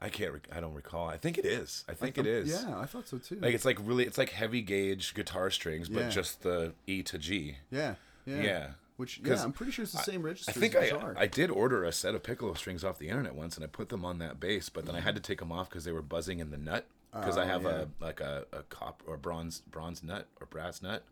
[0.00, 0.32] I can't.
[0.32, 1.08] Rec- I don't recall.
[1.08, 1.84] I think it is.
[1.88, 2.48] I think it is.
[2.50, 3.36] Yeah, I thought so too.
[3.40, 4.04] Like it's like really.
[4.04, 6.08] It's like heavy gauge guitar strings, but Yeah.
[6.10, 7.56] just the E to G.
[7.70, 7.94] yeah.
[8.26, 8.42] Yeah.
[8.42, 8.70] Yeah.
[8.96, 10.50] Which yeah, I'm pretty sure it's the same register.
[10.50, 11.14] I think as I guitar.
[11.16, 13.90] I did order a set of piccolo strings off the internet once, and I put
[13.90, 16.02] them on that bass, but then I had to take them off because they were
[16.02, 16.84] buzzing in the nut.
[17.12, 17.84] Because I Oh, have yeah.
[18.00, 21.04] a like a, a cop or bronze bronze nut or brass nut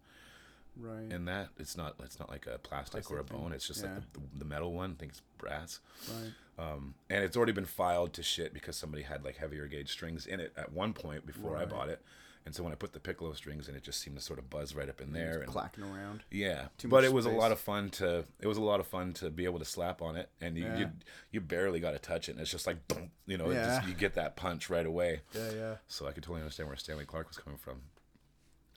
[0.77, 1.11] right.
[1.11, 1.49] in that.
[1.59, 3.43] It's not it's not like a plastic, or a Plastic thing.
[3.43, 3.53] bone.
[3.53, 3.95] It's just Yeah.
[3.95, 4.93] like the, the metal one.
[4.93, 5.81] I think it's brass.
[6.11, 6.33] right.
[6.59, 10.27] Um, and it's already been filed to shit because somebody had like heavier gauge strings
[10.27, 12.01] in it at one point before I bought it.
[12.47, 14.49] And so when I put the piccolo strings in, it just seemed to sort of
[14.49, 15.41] buzz right up in there.
[15.41, 16.23] And, Clacking around.
[16.31, 18.25] yeah, Too but it was a lot of fun to.
[18.41, 20.63] It was a lot of fun to be able to slap on it, and you
[20.65, 20.79] Yeah.
[20.79, 20.91] you,
[21.33, 22.33] you barely got to touch it.
[22.33, 23.77] And it's just like, boom, you know, it Yeah.
[23.79, 25.23] just, you get that punch right away.
[25.35, 25.75] Yeah, yeah.
[25.89, 27.83] So I could totally understand where Stanley Clarke was coming from.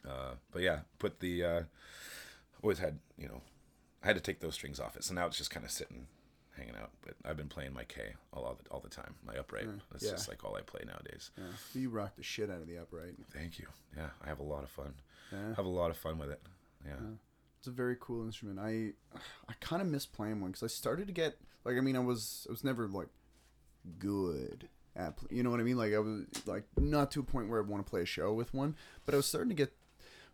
[0.07, 1.61] Uh, but yeah, put the uh,
[2.63, 3.41] always had you know,
[4.03, 6.07] I had to take those strings off it, so now it's just kind of sitting,
[6.57, 6.91] hanging out.
[7.01, 9.15] But I've been playing my Kay all all the, all the time.
[9.25, 9.67] My upright.
[9.91, 10.11] That's yeah.
[10.11, 11.31] just like all I play nowadays.
[11.37, 11.43] Yeah.
[11.81, 13.15] You rock the shit out of the upright.
[13.33, 13.67] Thank you.
[13.95, 14.93] Yeah, I have a lot of fun.
[15.31, 15.55] Yeah.
[15.55, 16.41] Have a lot of fun with it.
[16.85, 16.93] Yeah.
[17.59, 18.59] It's a very cool instrument.
[18.59, 18.93] I
[19.49, 21.99] I kind of miss playing one because I started to get like I mean I
[21.99, 23.09] was I was never like
[23.97, 27.49] good at you know what I mean like I was like not to a point
[27.49, 29.73] where I want to play a show with one, but I was starting to get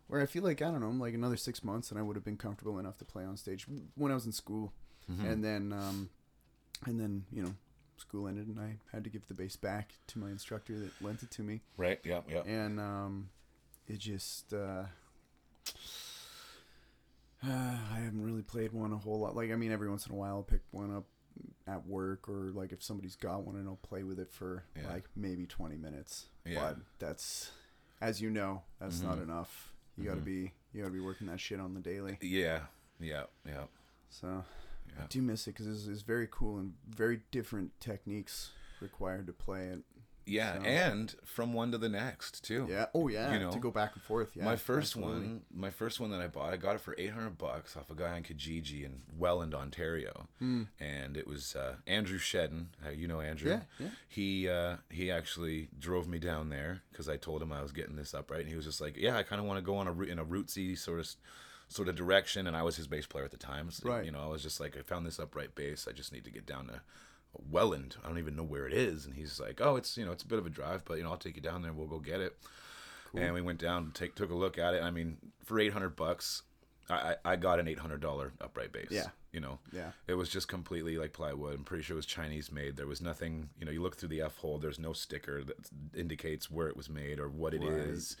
[0.08, 2.24] where I feel like I don't know like another six months and I would have
[2.24, 3.66] been comfortable enough to play on stage
[3.96, 4.72] when I was in school,
[5.08, 6.10] and then um,
[6.86, 7.54] and then you know
[7.98, 11.22] school ended and I had to give the bass back to my instructor that lent
[11.22, 11.98] it to me Right.
[12.04, 12.20] Yeah.
[12.28, 12.42] Yeah.
[12.42, 13.30] and um,
[13.88, 14.84] it just uh,
[17.42, 19.34] uh, I haven't really played one a whole lot.
[19.36, 21.04] Like I mean, every once in a while I'll pick one up
[21.66, 24.88] at work or like if somebody's got one and I'll play with it for Yeah.
[24.92, 26.26] like maybe twenty minutes.
[26.44, 26.60] Yeah.
[26.60, 27.50] But that's
[28.00, 29.72] as you know, that's not enough.
[29.96, 30.24] You gotta mm-hmm.
[30.24, 32.18] be you gotta be working that shit on the daily.
[32.20, 32.60] Yeah.
[33.00, 33.24] Yeah.
[33.46, 33.64] Yeah.
[34.10, 34.44] So
[34.96, 35.04] Yeah.
[35.04, 39.32] I do miss it because it's, it's very cool and very different techniques required to
[39.32, 39.80] play it.
[40.26, 42.66] Yeah, So- and from one to the next too.
[42.68, 42.86] Yeah.
[42.94, 43.32] Oh yeah.
[43.32, 44.32] You know, to go back and forth.
[44.34, 44.44] Yeah.
[44.44, 45.26] my first absolutely.
[45.28, 47.90] one, my first one that I bought, I got it for eight hundred bucks off
[47.90, 52.66] a guy on Kijiji in Welland, Ontario, and it was uh, Andrew Shedden.
[52.84, 53.50] Uh, you know Andrew.
[53.50, 53.88] Yeah, yeah.
[54.08, 57.94] He uh, he actually drove me down there because I told him I was getting
[57.96, 59.86] this upright, and he was just like, "Yeah, I kind of want to go on
[59.86, 61.08] a root in a rootsy sort of
[61.68, 64.04] sort of direction." And I was his bass player at the time, so, Right.
[64.04, 65.86] You know, I was just like, I found this upright bass.
[65.88, 66.80] I just need to get down to
[67.50, 67.96] Welland.
[68.04, 69.06] I don't even know where it is.
[69.06, 71.02] And he's like, oh, it's you know, it's a bit of a drive, but you
[71.04, 71.70] know, I'll take you down there.
[71.70, 72.36] and We'll go get it.
[73.14, 74.82] And we went down, take took a look at it.
[74.82, 76.42] I mean, for eight hundred bucks,
[76.90, 78.88] I, I I got an eight hundred dollar upright bass.
[78.90, 79.06] Yeah.
[79.32, 79.92] you know, Yeah.
[80.06, 81.54] it was just completely like plywood.
[81.54, 82.76] I'm pretty sure it was Chinese made.
[82.76, 83.48] There was nothing.
[83.58, 84.58] You know, you look through the F hole.
[84.58, 85.56] There's no sticker that
[85.96, 88.16] indicates where it was made or what it is.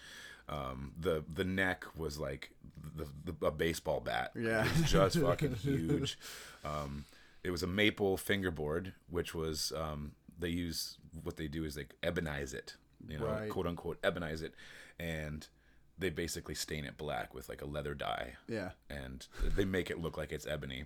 [0.48, 2.52] Um, the the neck was like
[2.96, 4.30] the, the a baseball bat.
[4.34, 4.64] Yeah.
[4.64, 6.18] it was just fucking huge.
[6.64, 7.04] Um,
[7.46, 11.86] it was a maple fingerboard, which was um, they use what they do is they
[12.02, 12.74] ebonize it,
[13.08, 13.50] you know, Right.
[13.50, 14.52] quote unquote ebonize it,
[14.98, 15.46] and
[15.98, 18.70] they basically stain it black with like a leather dye Yeah.
[18.90, 20.84] and they make it look like it's ebony.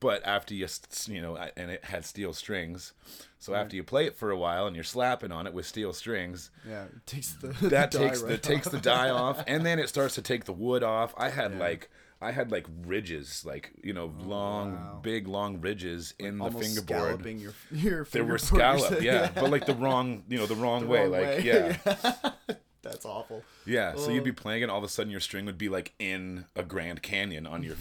[0.00, 0.66] But after you,
[1.08, 2.92] you know, and it had steel strings,
[3.40, 5.92] so after you play it for a while and you're slapping on it with steel
[5.92, 9.42] strings, Yeah, it takes the that the takes dye the right takes the dye off,
[9.48, 11.14] and then it starts to take the wood off.
[11.18, 11.90] I had like
[12.20, 15.00] I had like ridges, like you know, oh, long, Oh, wow.
[15.02, 17.00] big, long ridges in the almost fingerboard.
[17.20, 19.04] scalloping your your They were fingerboard, you're scalloped, saying.
[19.04, 21.42] yeah, but like the wrong, you know, the wrong way, wrong like way.
[21.44, 22.32] yeah.
[22.82, 23.42] That's awful.
[23.66, 25.92] Yeah, so you'd be playing it, all of a sudden your string would be like
[25.98, 27.76] in a Grand Canyon on your.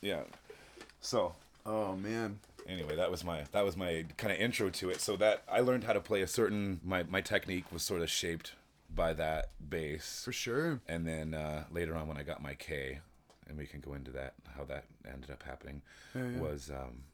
[0.00, 0.22] Yeah.
[1.00, 1.34] So
[1.64, 2.40] Oh man.
[2.68, 5.00] anyway, that was my that was my kind of intro to it.
[5.00, 8.10] So that I learned how to play a certain my my technique was sort of
[8.10, 8.52] shaped
[8.94, 10.22] by that bass.
[10.24, 10.80] For sure.
[10.88, 13.00] And then uh, later on when I got my Kay,
[13.48, 15.82] and we can go into that how that ended up happening,
[16.14, 16.38] yeah.
[16.38, 17.04] was um,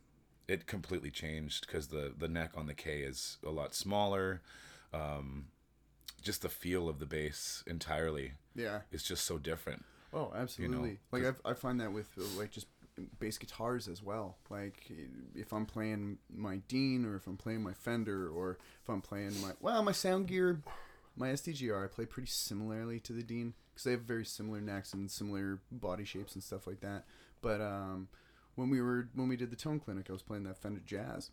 [0.49, 4.41] it completely changed because the the neck on the Kay is a lot smaller.
[4.93, 5.47] Um,
[6.23, 8.81] just the feel of the bass entirely Yeah.
[8.93, 9.85] it's just so different.
[10.15, 10.99] Oh, absolutely.
[11.11, 12.67] like I, I find that with like just
[13.19, 14.37] bass guitars as well.
[14.51, 14.91] Like
[15.35, 19.41] if I'm playing my Dean or if I'm playing my Fender or if I'm playing
[19.41, 20.61] my well my Soundgear,
[21.17, 24.93] my SDGR, I play pretty similarly to the Dean because they have very similar necks
[24.95, 27.05] and similar body shapes and stuff like that.
[27.43, 28.09] But um,
[28.55, 31.31] when we were when we did the tone clinic, I was playing that Fender Jazz,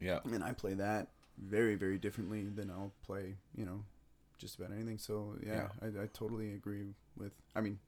[0.00, 0.20] Yeah.
[0.24, 3.84] and I play that very very differently than I'll play you know
[4.38, 4.98] just about anything.
[4.98, 7.32] So yeah, I, I totally agree with.
[7.56, 7.78] I mean,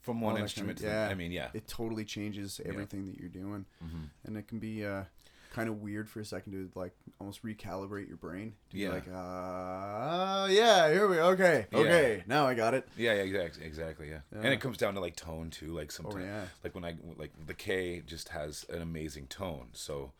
[0.00, 1.48] From one that kind instrument of- to the, I mean, yeah.
[1.54, 4.10] it totally changes everything that you're doing, Mhm.
[4.24, 5.04] and it can be uh,
[5.52, 8.54] kind of weird for a second to like almost recalibrate your brain.
[8.70, 8.88] To Yeah.
[8.88, 11.78] Be like, uh, yeah, here we okay, Yeah.
[11.78, 12.88] okay, now I got it.
[12.96, 14.20] Yeah, yeah, exactly, exactly, yeah.
[14.32, 15.74] And it comes down to like tone too.
[15.74, 16.44] Like sometimes, Oh, yeah.
[16.64, 19.68] like when I like the Kay just has an amazing tone.
[19.72, 20.12] So,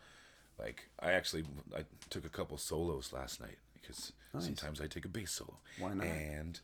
[0.59, 4.45] like I actually I took a couple solos last night because Nice.
[4.45, 5.59] sometimes I take a bass solo.
[5.79, 6.07] Why not?
[6.07, 6.61] And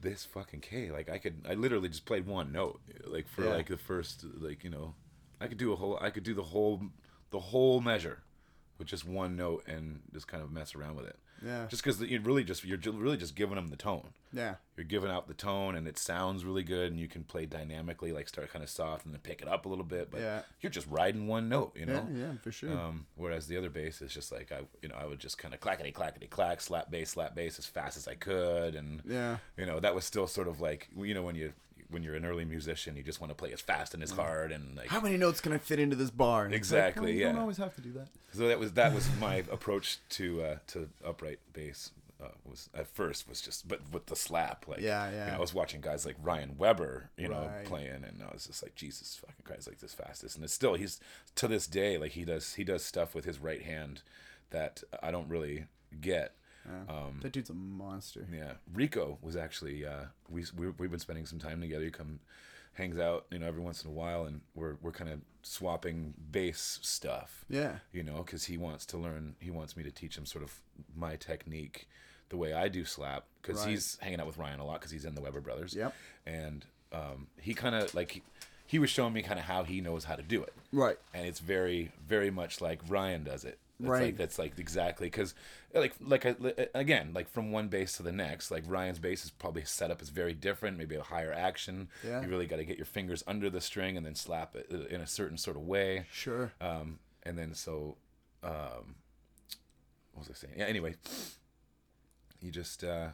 [0.00, 3.54] this fucking Kay, like I could, I literally just played one note, like for Yeah.
[3.54, 4.94] like the first, like you know,
[5.40, 6.82] I could do a whole, I could do the whole,
[7.34, 8.20] the whole measure
[8.78, 11.16] with just one note and just kind of mess around with it.
[11.44, 11.66] Yeah.
[11.68, 15.10] Just because you really just you're really just giving them the tone Yeah, you're giving
[15.10, 18.50] out the tone and it sounds really good and you can play dynamically like start
[18.52, 20.42] kind of soft and then pick it up a little bit but Yeah.
[20.60, 22.72] you're just riding one note you know yeah, yeah, for sure.
[22.72, 25.52] um, whereas the other bass is just like I you know I would just kind
[25.52, 29.36] of clackety clackety clack slap bass slap bass as fast as I could and yeah,
[29.58, 31.52] you know that was still sort of like you know when you
[31.94, 34.52] when you're an early musician you just want to play as fast and as hard
[34.52, 36.44] and like how many notes can I fit into this bar?
[36.44, 38.08] And it's like, Exactly, well, You don't always have to do that.
[38.32, 41.92] so that was that was my approach to uh, to upright bass
[42.22, 45.26] uh, was at first was just but with the slap like Yeah, you yeah.
[45.30, 47.64] know, I was watching guys like Ryan Weber you know Right.
[47.64, 50.74] playing and I was just like Jesus fucking Christ like this fastest and it's still
[50.74, 51.00] he's
[51.36, 54.02] to this day like he does he does stuff with his right hand
[54.50, 55.66] that I don't really
[56.00, 56.34] get
[56.88, 58.26] Um, that dude's a monster.
[58.32, 61.84] yeah, Rico was actually uh, we we we've been spending some time together.
[61.84, 62.20] He come
[62.74, 66.14] hangs out, you know, every once in a while, and we're we're kind of swapping
[66.32, 67.44] bass stuff.
[67.48, 67.76] Yeah.
[67.92, 69.36] you know, because he wants to learn.
[69.38, 70.60] He wants me to teach him sort of
[70.96, 71.88] my technique,
[72.30, 73.70] the way I do slap, because Right.
[73.70, 75.74] he's hanging out with Ryan a lot because he's in the Weber Brothers.
[75.74, 75.94] Yep.
[76.26, 78.22] and um, he kind of like he,
[78.66, 80.96] he was showing me kind of how he knows how to do it Right.
[81.12, 83.58] and it's very very much like Ryan does it.
[83.80, 84.02] It's Right.
[84.04, 85.34] Like, that's like exactly because
[85.74, 86.36] like like I,
[86.74, 90.00] again like from one bass to the next like Ryan's bass is probably set up
[90.00, 92.22] is very different maybe a higher action Yeah.
[92.22, 94.86] you really got to get your fingers under the string and then slap it uh,
[94.94, 96.52] in a certain sort of way Sure.
[96.60, 97.96] um and then so
[98.44, 98.94] um
[100.12, 100.94] what was I saying yeah anyway
[102.40, 103.08] you just uh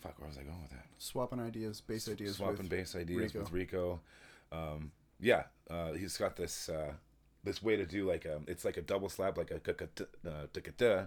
[0.00, 2.36] fuck where was I going with that Swapping ideas, bass ideas.
[2.36, 3.40] swapping with bass ideas Rico.
[3.40, 4.00] with Rico.
[4.52, 6.92] Um, yeah, uh, he's got this uh,
[7.44, 9.60] this way to do like a it's like a double slap like a
[10.28, 11.06] uh,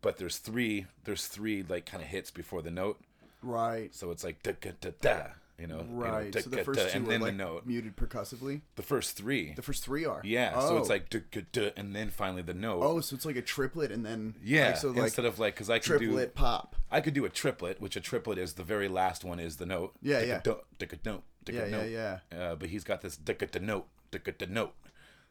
[0.00, 3.00] but there's three there's three like kind of hits before the note,
[3.42, 3.94] Right.
[3.94, 6.32] so it's like t-k-t-ta, you know, you know, Right.
[6.34, 7.66] so the first two and are then like the note.
[7.66, 8.62] muted percussively.
[8.76, 10.20] The first three, The first three are.
[10.24, 10.92] yeah, so it's Oh.
[10.92, 12.80] like t-k-t, and then finally the note.
[12.82, 15.54] Oh, so it's like a triplet and then yeah, like, so like instead of like
[15.54, 16.76] because I can triplet do pop.
[16.90, 19.66] I could do a triplet, which a triplet is the very last one is the
[19.66, 19.94] note.
[20.02, 20.38] Yeah, yeah.
[20.40, 22.38] Tick-a-duh, tick-a-duh, Yeah, yeah, yeah.
[22.38, 24.74] Uh, but he's got this tick note, tick note,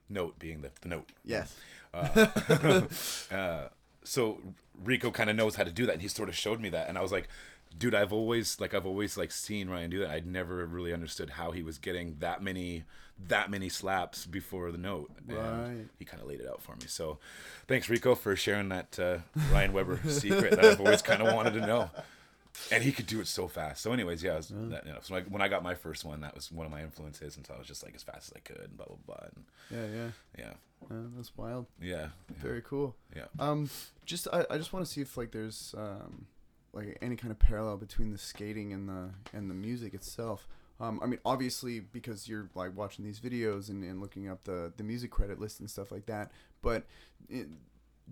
[0.09, 1.09] note being the, the note.
[1.23, 1.55] Yes.
[4.03, 4.39] So
[4.83, 6.87] Rico kind of knows how to do that, and he sort of showed me that,
[6.87, 7.27] and I was like,
[7.77, 10.09] dude, I've always like I've always like seen Ryan do that.
[10.11, 12.85] I'd never really understood how he was getting that many
[13.27, 15.11] that many slaps before the note.
[15.27, 15.85] And Right.
[15.99, 16.85] he kind of laid it out for me.
[16.87, 17.17] So
[17.67, 19.17] thanks Rico for sharing that uh,
[19.51, 21.89] Ryan Weber secret that I've always kind of wanted to know.
[22.71, 23.81] And he could do it so fast.
[23.81, 26.21] So, anyways, yeah, I was, that, you know, so when I got my first one,
[26.21, 28.33] that was one of my influences, and so I was just like as fast as
[28.35, 29.27] I could, and blah blah blah.
[29.33, 30.09] And, Yeah, yeah.
[30.45, 30.53] yeah,
[30.97, 31.67] Uh, that's wild.
[31.81, 32.95] yeah, Very cool.
[33.15, 33.25] yeah.
[33.39, 33.69] Um,
[34.05, 36.27] just I, I just want to see if like there's um,
[36.73, 40.47] like any kind of parallel between the skating and the and the music itself.
[40.79, 44.71] Um, I mean, obviously because you're like watching these videos and, and looking up the
[44.77, 46.31] the music credit list and stuff like that.
[46.61, 46.85] But
[47.29, 47.47] it,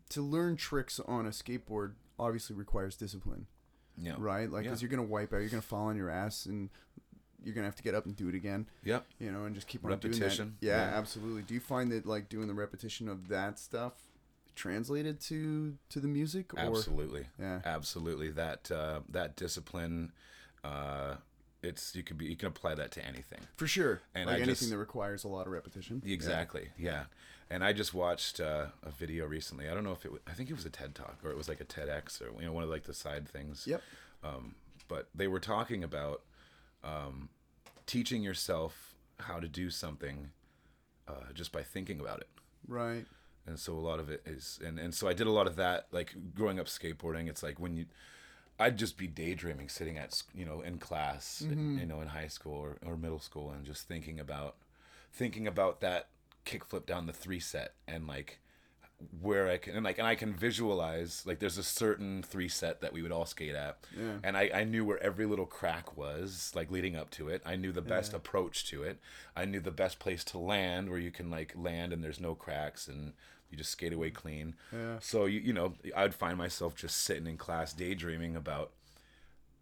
[0.10, 3.46] to learn tricks on a skateboard obviously requires discipline,
[3.98, 4.16] yeah.
[4.18, 4.50] right?
[4.50, 4.70] Like, Yeah.
[4.72, 6.70] because you're gonna wipe out, you're gonna fall on your ass, and
[7.44, 8.68] you're gonna have to get up and do it again.
[8.84, 9.06] Yep.
[9.20, 10.66] You know, and just keep on Repetition, doing that.
[10.66, 10.98] Yeah, yeah.
[10.98, 11.44] absolutely.
[11.44, 13.94] Do you find that like doing the repetition of that stuff
[14.56, 16.54] translated to to the music?
[16.54, 17.28] Or Absolutely.
[17.40, 17.62] Yeah.
[17.66, 18.32] Absolutely.
[18.32, 20.12] That uh, that discipline,
[20.64, 21.16] uh,
[21.66, 23.40] it's you can be you can apply that to anything.
[23.58, 24.02] for sure.
[24.14, 26.02] And like I anything just- that requires a lot of repetition.
[26.06, 26.14] Yeah.
[26.14, 26.70] Exactly.
[26.78, 27.06] Yeah.
[27.50, 29.70] And I just watched uh, a video recently.
[29.70, 30.12] I don't know if it.
[30.12, 32.32] Was, I think it was a TED Talk or it was like a TEDx or
[32.40, 33.66] you know one of like the side things.
[33.68, 33.82] Yep.
[34.24, 34.56] Um,
[34.88, 36.22] but they were talking about
[36.84, 37.30] um,
[37.86, 40.30] teaching yourself how to do something
[41.08, 42.30] uh, just by thinking about it.
[42.68, 43.06] Right.
[43.46, 45.56] and so a lot of it is and and so I did a lot of
[45.58, 47.86] that like growing up skateboarding it's like when you
[48.60, 51.80] I'd just be daydreaming sitting at you know in class mm-hmm.
[51.80, 54.56] you know in high school or, or middle school and just thinking about
[55.12, 56.08] thinking about that
[56.46, 58.40] kickflip down the three set and like
[59.22, 62.80] where I can and like and I can visualize like there's a certain three set
[62.82, 63.78] that we would all skate at.
[63.98, 64.14] Yeah.
[64.24, 67.42] and I, I knew where every little crack was like leading up to it.
[67.46, 69.00] I knew the best approach to it.
[69.36, 72.36] I knew the best place to land where you can like land and there's no
[72.36, 73.14] cracks and
[73.52, 74.98] you just skate away clean Yeah.
[75.00, 78.72] so you you know I'd find myself just sitting in class daydreaming about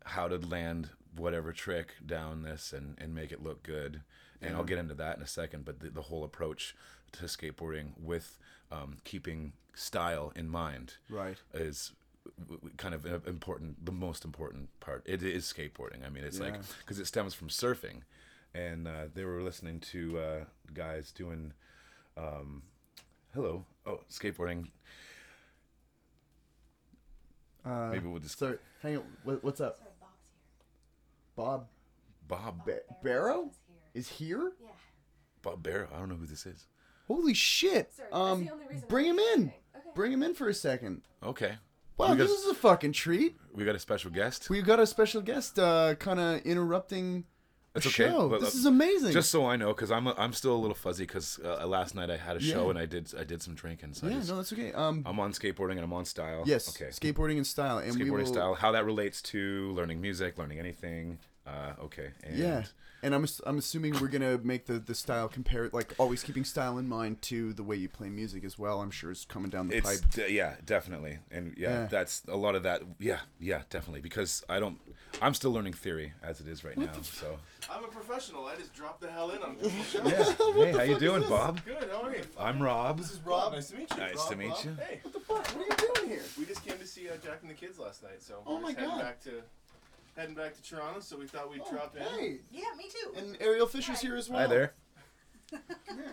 [0.06, 4.02] how to land whatever trick down this and, and make it look good.
[4.42, 5.64] And I'll get into that in a second.
[5.64, 6.76] But the, the whole approach
[7.14, 8.38] to skateboarding with
[8.74, 11.38] um, keeping style in mind Right.
[11.54, 11.94] is
[12.76, 15.04] kind of a- important, the most important part.
[15.06, 16.06] It is skateboarding.
[16.06, 18.02] I mean, it's like because it stems from surfing,
[18.54, 21.54] and uh, they were listening to uh, guys doing,
[22.18, 22.64] um,
[23.34, 24.68] hello, oh, skateboarding.
[27.66, 28.58] Uh, Maybe we'll just Sorry.
[28.82, 29.04] Hang on.
[29.24, 29.78] What, what's up?
[29.78, 31.36] Sorry, Bob's here.
[31.36, 31.68] Bob
[32.28, 33.52] Bob ba- Barrow
[33.94, 34.52] is here.
[34.62, 34.70] Yeah.
[35.42, 35.88] Bob Barrow.
[35.94, 36.68] I don't know who this is.
[37.08, 37.94] Holy shit!
[37.94, 39.42] Sorry, that's um, the only reason bring I him in.
[39.76, 39.90] Okay.
[39.96, 41.02] Bring him in for a second.
[41.22, 41.56] Okay.
[41.98, 43.38] Wow, we got, this is a fucking treat.
[43.54, 44.50] we got a special guest.
[44.50, 47.26] We've got a special guest, uh, kind of interrupting
[47.74, 48.30] That's okay, show.
[48.30, 49.14] but, this uh, is amazing.
[49.14, 51.96] Just so I know, because I'm a, I'm still a little fuzzy because uh, last
[51.96, 52.70] night I had a show Yeah.
[52.72, 53.94] and I did I did some drinking.
[53.96, 54.72] So yeah, just, no, that's okay.
[54.74, 56.44] Um, I'm on skateboarding and I'm on style.
[56.46, 56.92] yes, Okay.
[56.92, 58.54] skateboarding and style, and we skateboarding will, style.
[58.54, 61.18] How that relates to learning music, learning anything.
[61.46, 62.12] Uh, okay.
[62.24, 62.64] And Yeah,
[63.02, 66.78] and I'm I'm assuming we're gonna make the the style compare like always keeping style
[66.78, 68.80] in mind to the way you play music as well.
[68.82, 70.10] I'm sure is coming down the It's pipe.
[70.12, 71.86] de- yeah, definitely, and yeah, Yeah.
[71.88, 72.82] that's a lot of that.
[73.00, 74.80] Yeah, yeah, definitely, because I don't.
[75.22, 76.94] I'm still learning theory as it is right now.
[77.02, 77.38] So
[77.70, 78.46] I'm a professional.
[78.46, 80.24] I just dropped the hell in on people's yeah.
[80.54, 81.60] Hey, how you doing, Bob?
[81.66, 81.90] Good.
[81.92, 82.24] How are you?
[82.40, 82.98] I'm Rob.
[83.00, 83.52] This is Rob.
[83.52, 83.98] Nice to meet you.
[83.98, 84.64] Nice Rob, to meet Rob.
[84.66, 84.76] you.
[84.80, 85.46] Hey, what the fuck?
[85.48, 86.24] What are you doing here?
[86.40, 88.62] We just came to see uh, Jack and the Kids last night, so Oh we're
[88.62, 89.02] my just heading God.
[89.02, 89.32] back to
[90.16, 91.00] heading back to Toronto.
[91.00, 92.04] So we thought we'd drop in.
[92.04, 93.14] hey, Yeah, me too.
[93.18, 94.40] and Ariel Fisher's here as well.
[94.42, 94.74] Hi there.
[95.88, 96.06] Come here.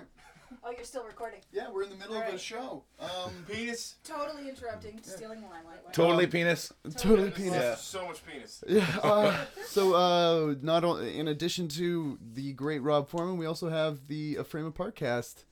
[0.62, 1.40] Oh, you're still recording.
[1.52, 2.82] Yeah, we're in the middle of a show.
[3.00, 3.94] Um, Penis.
[4.04, 5.82] Totally interrupting, stealing the limelight.
[5.84, 5.90] Wow.
[5.92, 6.72] Totally Um, penis.
[6.98, 7.52] totally Penis.
[7.52, 7.62] penis.
[7.62, 7.74] Yeah.
[7.76, 8.62] So much penis.
[8.68, 8.86] Yeah.
[9.02, 14.06] Uh, so, uh, not only in addition to the great Rob Foreman, we also have
[14.08, 15.44] the A Frame Apart cast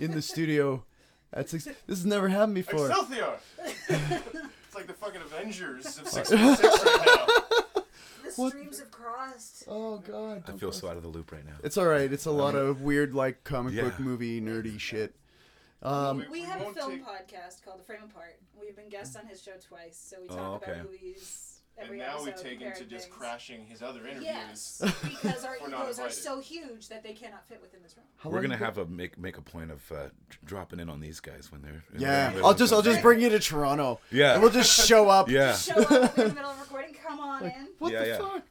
[0.00, 0.84] in the studio.
[1.32, 2.88] That's ex- this has never happened before.
[2.88, 3.34] Excelsior.
[3.58, 7.41] it's like the fucking Avengers of 616 right now.
[8.36, 8.50] The What?
[8.50, 9.64] streams have crossed.
[9.68, 10.44] Oh God.
[10.48, 11.56] I feel so out of the loop right now.
[11.62, 12.12] It's all right.
[12.12, 13.82] It's a lot of weird, like comic Yeah.
[13.84, 15.14] book movie nerdy shit.
[15.82, 18.38] Um, We- We we have a film take- podcast called The Frame Apart.
[18.60, 20.72] We've been guests on his show twice, so we talk Oh, okay.
[20.80, 22.42] about movies every And now we episode.
[22.48, 23.16] take him to comparing just things.
[23.16, 24.24] crashing his other interviews.
[24.24, 26.22] Yes, because our We're not egos are invited.
[26.22, 28.06] so huge that they cannot fit within this room.
[28.18, 30.80] how We're long gonna ago- have a make make a point of uh, dr- dropping
[30.80, 31.82] in on these guys when they're.
[31.96, 34.00] Yeah, they're- I'll just I'll just bring you to Toronto.
[34.10, 34.34] Yeah.
[34.34, 35.28] And we'll just show up.
[35.28, 35.54] Yeah.
[35.54, 36.94] Show up in the middle of recording.
[37.06, 37.68] Come on in.
[37.78, 38.18] What Yeah, the yeah.
[38.18, 38.42] fuck?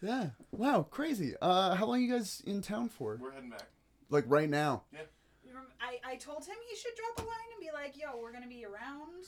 [0.00, 0.26] Yeah.
[0.50, 1.34] Wow, crazy.
[1.40, 3.18] Uh, how long you guys in town for?
[3.22, 3.68] We're heading back.
[4.10, 4.82] Like right now?
[4.92, 4.98] You
[5.54, 8.32] rem- I, I told him he should drop a line and be like, "Yo, we're
[8.32, 9.26] gonna be around,"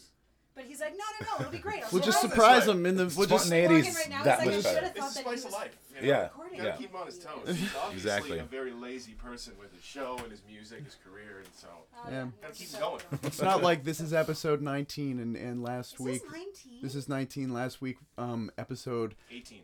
[0.55, 2.87] but he's like, "No, no, no, it'll be great." I'll We'll just surprise surprise him
[2.87, 3.05] in the.
[3.17, 3.47] We'll just.
[3.47, 3.75] Spontaneity.
[3.75, 4.75] Morgan right now that is like, much I better.
[4.75, 5.77] should have It's thought the that he spice of was life.
[5.95, 6.09] You know?
[6.09, 6.23] Yeah.
[6.23, 6.57] recording.
[6.59, 6.77] Gotta Yeah.
[6.77, 7.33] keep him on his toes.
[7.47, 8.39] He's obviously Exactly.
[8.39, 12.11] a very lazy person with his show and his music, his career, and so Oh,
[12.11, 12.27] Yeah.
[12.43, 13.01] gotta keep so going.
[13.11, 13.21] good.
[13.25, 16.23] It's not like this is episode 19 and and last Is week.
[16.23, 16.83] this 19?
[16.83, 17.53] This is 19.
[17.53, 19.15] Last week, um, episode.
[19.31, 19.63] 18.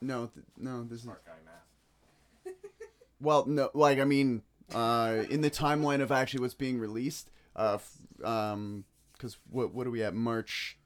[0.00, 1.02] No, th- no, this is.
[1.04, 2.54] Smart guy math.
[3.20, 4.42] Well, no, like I mean,
[4.74, 8.84] uh, in the timeline of actually what's being released, uh, f- um,
[9.26, 10.14] because what what are we at?
[10.14, 10.78] March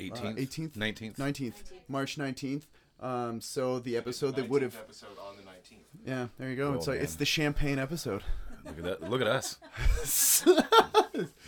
[0.00, 0.70] 18th, 18th?
[0.72, 1.16] 19th.
[1.16, 1.54] 19th,
[1.88, 2.62] March 19th.
[3.00, 5.78] Um, so the episode that would have, episode on the 19th.
[6.06, 6.72] yeah, there you go.
[6.72, 8.22] Oh, it's like it's the champagne episode.
[8.64, 9.08] Look at that.
[9.10, 9.56] Look at us.
[10.02, 10.56] Listen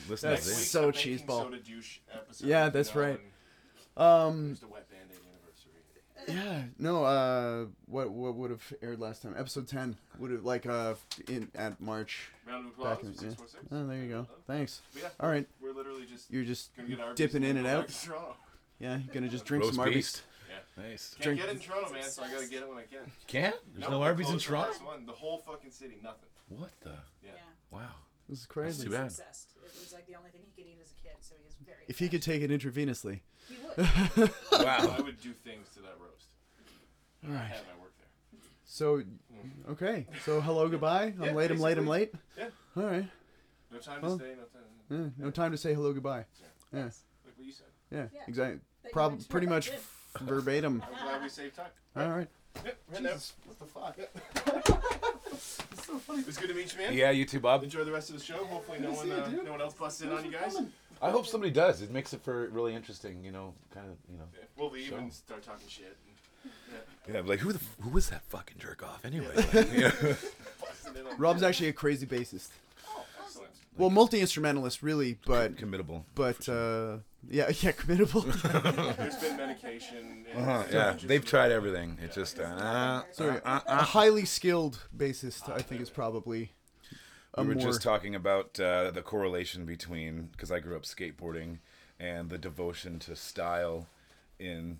[0.08, 0.70] That's to this.
[0.70, 1.42] so the cheeseball.
[1.44, 2.46] Soda douche episode.
[2.46, 3.20] Yeah, you that's know, right.
[3.96, 5.72] and Um, It was the wet band-aid anniversary.
[6.28, 7.04] Yeah, no.
[7.04, 9.34] Uh, what what would have aired last time?
[9.36, 10.94] Episode 10 would have like uh
[11.28, 12.30] in at March.
[12.46, 13.34] Round of applause Back in- yeah.
[13.72, 14.26] Oh, there you go.
[14.46, 14.80] Thanks.
[14.96, 17.86] Yeah, All right, we're literally just you're just gonna get dipping in and out.
[17.88, 18.36] Back to Toronto.
[18.78, 19.94] Yeah, you're gonna just drink Roast some Arby's.
[19.96, 20.22] beast.
[20.48, 20.84] Yeah.
[20.84, 21.14] Nice.
[21.14, 23.10] Can't Drink- get in Toronto, man, so I gotta get it when I can.
[23.26, 23.56] Can't?
[23.74, 24.84] There's no they Arby's in closed the Toronto.
[24.84, 25.06] One.
[25.06, 26.28] The whole fucking city, nothing.
[26.48, 26.90] What the?
[27.22, 27.30] Yeah.
[27.34, 27.40] Yeah.
[27.70, 27.80] Wow.
[28.28, 28.84] This is That's crazy.
[28.84, 29.06] too bad.
[29.06, 29.50] obsessed.
[29.64, 31.54] It was like the only thing he could eat as a kid, so he was
[31.64, 31.78] very.
[31.88, 33.20] If he could take it intravenously.
[33.48, 33.56] he
[34.20, 34.30] would.
[34.52, 34.94] Wow.
[34.98, 36.01] I would do things to that roast.
[37.26, 37.48] All I right.
[37.48, 37.58] have.
[37.76, 38.40] I work there.
[38.64, 39.02] So,
[39.70, 40.06] okay.
[40.24, 41.14] So hello, goodbye.
[41.18, 41.50] I'm Yeah, late.
[41.50, 41.78] I'm late.
[41.78, 42.14] I'm late.
[42.38, 42.48] Yeah.
[42.76, 43.06] All right.
[43.70, 44.34] No time Well, to stay.
[44.34, 45.10] No time.
[45.18, 46.24] Yeah, no time to say hello, goodbye.
[46.72, 46.80] Yeah.
[46.84, 47.02] Yes.
[47.24, 47.66] Like what you said.
[47.90, 48.06] Yeah.
[48.12, 48.20] Yeah.
[48.28, 48.60] Exactly.
[48.82, 49.80] That you Prob- mentioned pretty about much it.
[50.20, 50.82] verbatim.
[50.86, 51.66] I'm glad we saved time.
[51.96, 52.28] All right.
[52.64, 53.08] Yeah, right now.
[53.12, 53.98] Jesus, what the fuck?
[55.32, 56.20] it's so funny.
[56.20, 56.92] It was good to meet you, man.
[56.92, 57.62] Yeah, you too, Bob.
[57.64, 58.44] Enjoy the rest of the show.
[58.44, 59.44] Hopefully, no Good to one, see you, uh, dude.
[59.46, 60.56] no one else busts in on you guys.
[61.00, 61.80] I hope somebody does.
[61.82, 64.24] It makes it for really interesting, you know, kind of, you know.
[64.34, 64.98] Yeah, we'll leave Sure.
[64.98, 65.96] and start talking shit.
[66.06, 66.11] And,
[67.12, 69.34] Yeah, like who the f- who was that fucking jerk off anyway?
[69.34, 69.90] Like, yeah.
[70.60, 72.48] busting Rob's actually a crazy bassist.
[72.88, 73.50] Oh, excellent.
[73.76, 76.04] Well, multi instrumentalist, really, but committable.
[76.14, 78.22] but uh, yeah, yeah, committable.
[78.96, 80.24] There's been medication.
[80.32, 81.98] And Uh-huh, yeah, they've tried everything.
[82.02, 86.52] It just uh, uh, Sorry, uh, a highly skilled bassist, I think, is probably.
[87.34, 90.82] A we were more, just talking about uh, the correlation between because I grew up
[90.82, 91.58] skateboarding
[91.98, 93.88] and the devotion to style
[94.38, 94.78] in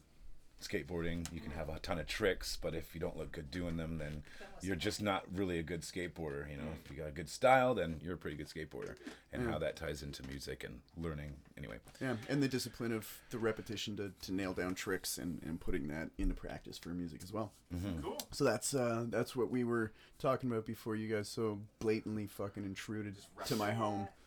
[0.63, 1.31] skateboarding.
[1.33, 3.99] You can have a ton of tricks, but if you don't look good doing them,
[3.99, 4.23] then
[4.61, 6.51] you're just not really a good skateboarder.
[6.51, 6.85] You know, mm.
[6.85, 8.95] if you got a good style, then you're a pretty good skateboarder.
[9.33, 9.51] And mm.
[9.51, 11.33] how that ties into music and learning.
[11.57, 15.61] Anyway, Yeah, and the discipline of the repetition to, to nail down tricks and, and
[15.61, 17.53] putting that into practice for music as well.
[17.75, 18.03] Mm-hmm.
[18.03, 18.19] Cool.
[18.31, 22.65] So that's uh, that's what we were talking about before you guys so blatantly fucking
[22.65, 24.22] intruded to my home Yeah,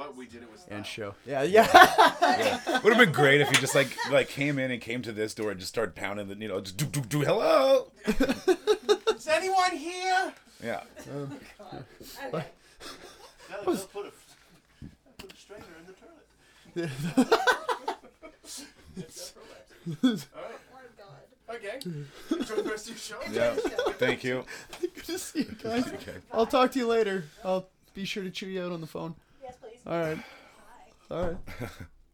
[0.00, 0.78] but we did it with style.
[0.78, 1.14] and show.
[1.26, 1.66] Yeah, yeah.
[2.82, 5.34] would have been great if you just like like came in and came to this
[5.34, 7.92] door and just started pounding the you know just do do do hello.
[8.06, 10.32] Is anyone here?
[10.64, 10.80] Yeah.
[11.12, 11.28] Oh,
[12.32, 12.46] okay.
[13.50, 14.12] They'll, they'll put a
[15.18, 17.36] put a strainer in the toilet.
[20.34, 20.60] All right.
[20.72, 21.56] Oh God.
[21.56, 21.78] Okay.
[22.30, 23.18] Enjoy the rest of your show.
[23.30, 23.54] Yeah.
[23.98, 24.46] Thank you.
[24.80, 25.86] Good to see you guys.
[25.88, 26.14] Okay.
[26.32, 27.24] I'll talk to you later.
[27.44, 29.14] I'll be sure to cheer you out on the phone.
[29.86, 30.18] All right.
[31.10, 31.36] All right.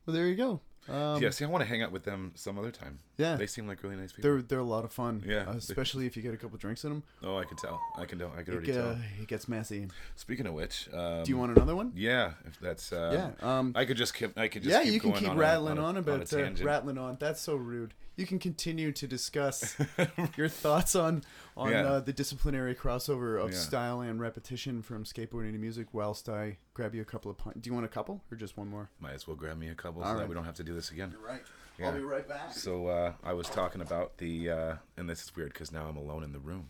[0.07, 0.61] Well, there you go.
[0.89, 3.01] Um, yeah, see, I want to hang out with them some other time.
[3.17, 3.35] Yeah.
[3.35, 4.31] They seem like really nice people.
[4.31, 5.25] They're they're a lot of fun.
[5.27, 5.47] Yeah.
[5.49, 7.03] uh, especially if you get a couple drinks in them.
[7.25, 7.81] oh, I can tell.
[7.99, 8.33] I can tell.
[8.39, 8.97] I can already tell.
[9.21, 9.89] it gets messy.
[10.15, 11.91] Speaking of which, um, Do you want another one?
[11.97, 12.93] Yeah, if that's.
[12.93, 13.59] Uh, yeah.
[13.59, 14.39] Um, I could just keep.
[14.39, 14.73] I could just.
[14.73, 17.17] yeah, you can keep on rattling on, on, about on a uh, rattling on.
[17.19, 17.93] That's so rude.
[18.17, 19.77] You can continue to discuss
[20.37, 21.23] your thoughts on
[21.57, 21.85] on Yeah.
[21.85, 23.59] uh, the disciplinary crossover of Yeah.
[23.59, 25.89] style and repetition from skateboarding to music.
[25.93, 27.61] Whilst I grab you a couple of pints.
[27.61, 28.89] Do you want a couple or just one more?
[29.01, 30.75] Might as well grab me a couple All so that we don't have to do
[30.75, 31.15] this again.
[31.27, 31.43] right.
[31.79, 31.89] Yeah.
[31.89, 32.53] I'll be right back.
[32.55, 35.97] So uh, I was talking about the, uh, and this is weird because now I'm
[35.99, 36.69] alone in the room.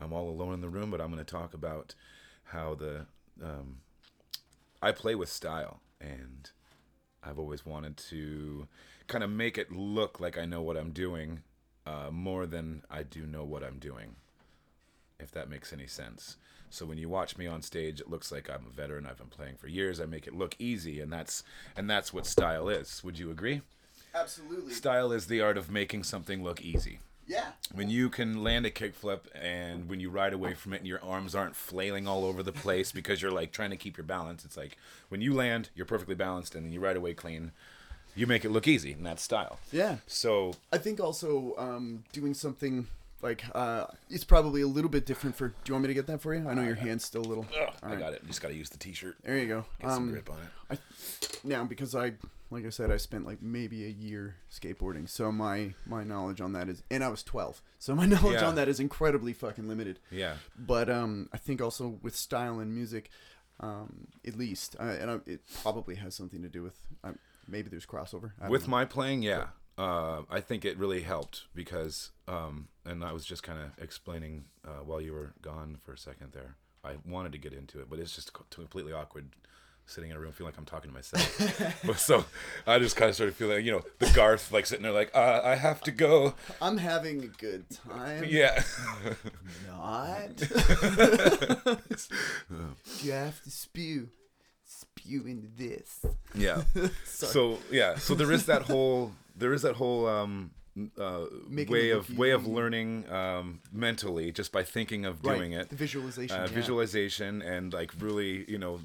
[0.00, 1.96] I'm all alone in the room, but I'm going to talk about
[2.44, 3.06] how the
[3.42, 3.78] um,
[4.80, 6.48] I play with style, and
[7.24, 8.68] I've always wanted to
[9.10, 11.40] kind of make it look like I know what I'm doing
[11.84, 14.16] uh, more than I do know what I'm doing.
[15.18, 16.36] If that makes any sense.
[16.70, 19.04] So when you watch me on stage, it looks like I'm a veteran.
[19.04, 20.00] I've been playing for years.
[20.00, 21.42] I make it look easy, and that's
[21.76, 23.02] and that's what style is.
[23.02, 23.62] Would you agree?
[24.14, 24.72] Absolutely.
[24.72, 27.00] Style is the art of making something look easy.
[27.26, 27.52] Yeah.
[27.72, 31.02] When you can land a kickflip and when you ride away from it and your
[31.02, 34.44] arms aren't flailing all over the place because you're like trying to keep your balance,
[34.44, 34.76] it's like
[35.10, 37.52] when you land, you're perfectly balanced and then you ride away clean.
[38.20, 39.58] You make it look easy, and that's style.
[39.72, 39.96] Yeah.
[40.06, 42.86] So I think also um, doing something
[43.22, 45.48] like uh, it's probably a little bit different for.
[45.48, 46.46] Do you want me to get that for you?
[46.46, 47.46] I know your hand's still a little.
[47.58, 47.98] ugh, I right.
[47.98, 48.26] got it.
[48.26, 49.16] Just got to use the t-shirt.
[49.24, 49.64] There you go.
[49.80, 50.36] Get some Um, grip on
[50.70, 50.78] it.
[50.82, 52.12] I now because I
[52.50, 56.52] like I said I spent like maybe a year skateboarding, so my my knowledge on
[56.52, 57.62] that is and I was 12.
[57.78, 58.48] So my knowledge Yeah.
[58.48, 59.98] on that is incredibly fucking limited.
[60.10, 60.34] Yeah.
[60.58, 63.08] But um I think also with style and music
[63.60, 67.18] um at least uh, and I, it probably has something to do with um,
[67.50, 68.32] maybe there's crossover.
[68.48, 68.70] With know.
[68.70, 69.46] my playing, yeah.
[69.76, 74.44] Uh, I think it really helped because, um, and I was just kind of explaining
[74.66, 76.56] uh, while you were gone for a second there.
[76.84, 79.30] I wanted to get into it, but it's just completely awkward
[79.90, 81.80] sitting in a room feeling like I'm talking to myself.
[81.86, 82.24] but so
[82.66, 85.40] I just kind of started feeling, you know, the Garth like sitting there like, uh,
[85.44, 86.34] I have to go.
[86.62, 88.24] I'm having a good time.
[88.26, 88.62] Yeah.
[89.66, 90.40] Not.
[93.02, 94.08] you have to spew.
[94.72, 96.04] Spew into this.
[96.34, 96.62] yeah.
[97.04, 100.52] so yeah, so there is that whole there is that whole um
[100.96, 105.76] uh, way of way of learning um, mentally just by thinking of doing it The
[105.76, 106.36] visualization.
[106.36, 106.46] uh, yeah.
[106.46, 108.80] visualization and like really you know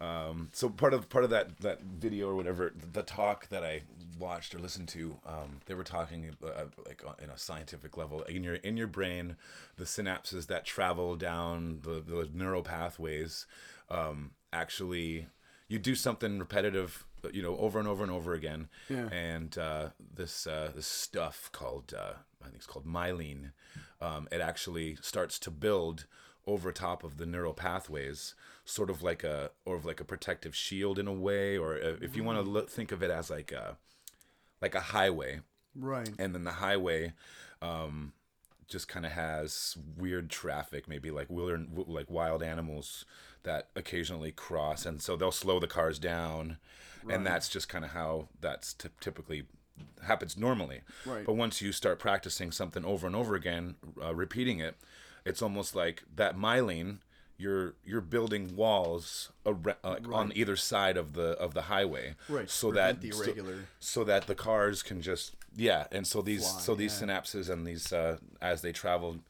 [0.00, 3.82] um, so part of part of that that video or whatever the talk that I
[4.18, 8.22] watched or listened to um, they were talking uh, like on- in a scientific level
[8.22, 9.34] in your in your brain
[9.76, 13.46] the synapses that travel down the, the neural pathways
[13.90, 15.26] um, actually
[15.68, 19.08] you do something repetitive you know over and over and over again Yeah.
[19.10, 23.50] and uh, this uh, this stuff called uh, I think it's called myelin.
[24.00, 26.06] Um, it actually starts to build
[26.46, 28.34] over top of the neural pathways,
[28.64, 31.96] sort of like a or of like a protective shield in a way, or uh,
[32.00, 33.76] if you want to look, think of it as like a
[34.62, 35.40] like a highway,
[35.74, 36.08] Right.
[36.18, 37.12] and then the highway
[37.60, 38.12] um,
[38.68, 43.04] just kind of has weird traffic, maybe like willer, like wild animals
[43.44, 46.58] that occasionally cross, and so they'll slow the cars down,
[47.08, 49.44] and that's just kind of how that's ty- typically
[50.06, 50.80] happens normally.
[51.06, 51.24] Right.
[51.24, 54.76] But once you start practicing something over and over again, uh, repeating it,
[55.24, 56.98] it's almost like that myelin.
[57.40, 62.50] You're you're building walls ar- like on either side of the of the highway, Right,
[62.50, 66.50] So prevent that the so- so that the cars can just yeah and so these
[66.50, 67.06] Fly, so these yeah.
[67.06, 69.20] synapses and these uh, as they travel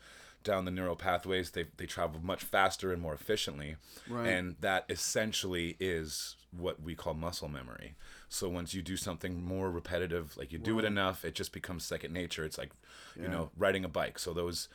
[0.45, 3.77] down the neural pathways they, they travel much faster and more efficiently
[4.09, 4.29] Right.
[4.29, 7.95] and that essentially is what we call muscle memory
[8.29, 11.85] so once you do something more repetitive like you do it enough it just becomes
[11.85, 12.71] second nature it's like
[13.17, 13.31] you Yeah.
[13.31, 14.69] know riding a bike so those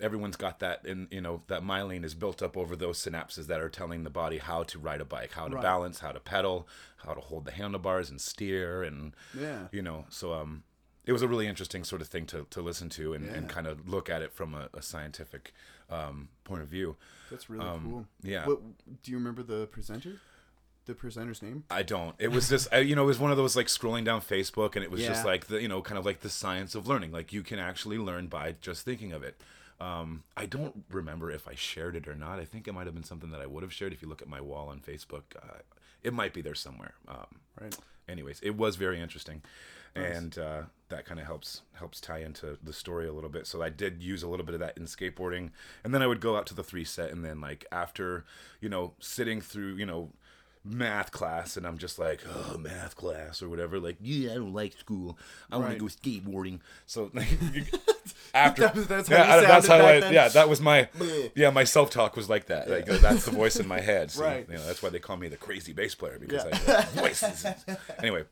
[0.00, 3.60] everyone's got that in you know that myelin is built up over those synapses that
[3.60, 5.62] are telling the body how to ride a bike how to Right.
[5.62, 6.66] balance how to pedal
[6.98, 9.68] how to hold the handlebars and steer and Yeah.
[9.72, 10.64] you know so um
[11.06, 13.66] it was a really interesting sort of thing to, to listen to and, and kind
[13.66, 15.52] of look at it from a, a scientific
[15.90, 16.96] um, point of view
[17.30, 18.06] That's really Um, cool.
[18.22, 18.46] yeah.
[18.46, 18.60] What,
[19.02, 20.20] do you remember the presenter?
[20.86, 21.64] The presenter's name?
[21.70, 22.14] I don't.
[22.18, 24.74] It was just, I, you know, it was one of those like scrolling down Facebook,
[24.76, 27.10] and it was just like the, you know, kind of like the science of learning.
[27.10, 29.40] Like you can actually learn by just thinking of it.
[29.80, 32.38] Um, I don't remember if I shared it or not.
[32.38, 33.92] I think it might have been something that I would have shared.
[33.94, 35.60] If you look at my wall on Facebook, uh,
[36.02, 36.94] it might be there somewhere.
[37.08, 37.26] Um,
[37.60, 37.74] Right.
[38.08, 39.42] Anyways, it was very interesting,
[39.94, 43.46] and uh, that kind of helps helps tie into the story a little bit.
[43.46, 45.50] So I did use a little bit of that in skateboarding,
[45.82, 48.24] and then I would go out to the three set, and then like after
[48.60, 50.10] you know sitting through you know
[50.64, 53.78] math class, and I'm just like oh math class or whatever.
[53.78, 55.18] Like yeah, I don't like school.
[55.50, 56.60] I want to go skateboarding.
[56.86, 57.28] So like,
[58.34, 60.12] after That that's how yeah, I- that's how I then?
[60.12, 60.88] yeah that was my
[61.34, 62.68] yeah my self talk was like that.
[62.68, 64.10] Like that's the voice in my head.
[64.10, 64.46] So, Right.
[64.48, 66.50] You know that's why they call me the crazy bass player because Yeah.
[66.52, 67.46] I have voices.
[67.98, 68.24] anyway,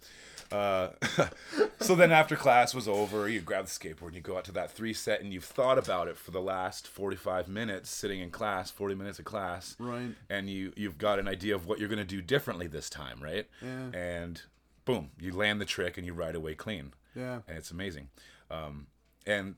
[0.50, 0.90] Uh,
[1.80, 4.52] so then after class was over, you grab the skateboard and you go out to
[4.52, 8.30] that three set and you've thought about it for the last 45 minutes sitting in
[8.30, 9.74] class, 40 minutes of class.
[9.78, 10.10] Right.
[10.28, 13.18] And you, you've got an idea of what you're going to do differently this time,
[13.22, 13.46] right?
[13.62, 13.98] Yeah.
[13.98, 14.42] And
[14.84, 16.92] boom, you land the trick and you ride away clean.
[17.14, 17.40] Yeah.
[17.48, 18.08] And it's amazing.
[18.50, 18.88] Um,
[19.26, 19.54] and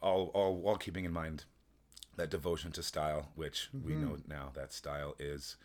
[0.00, 1.44] all, all, all keeping in mind
[2.16, 4.04] that devotion to style, which we Mm-hmm.
[4.04, 5.56] know now that style is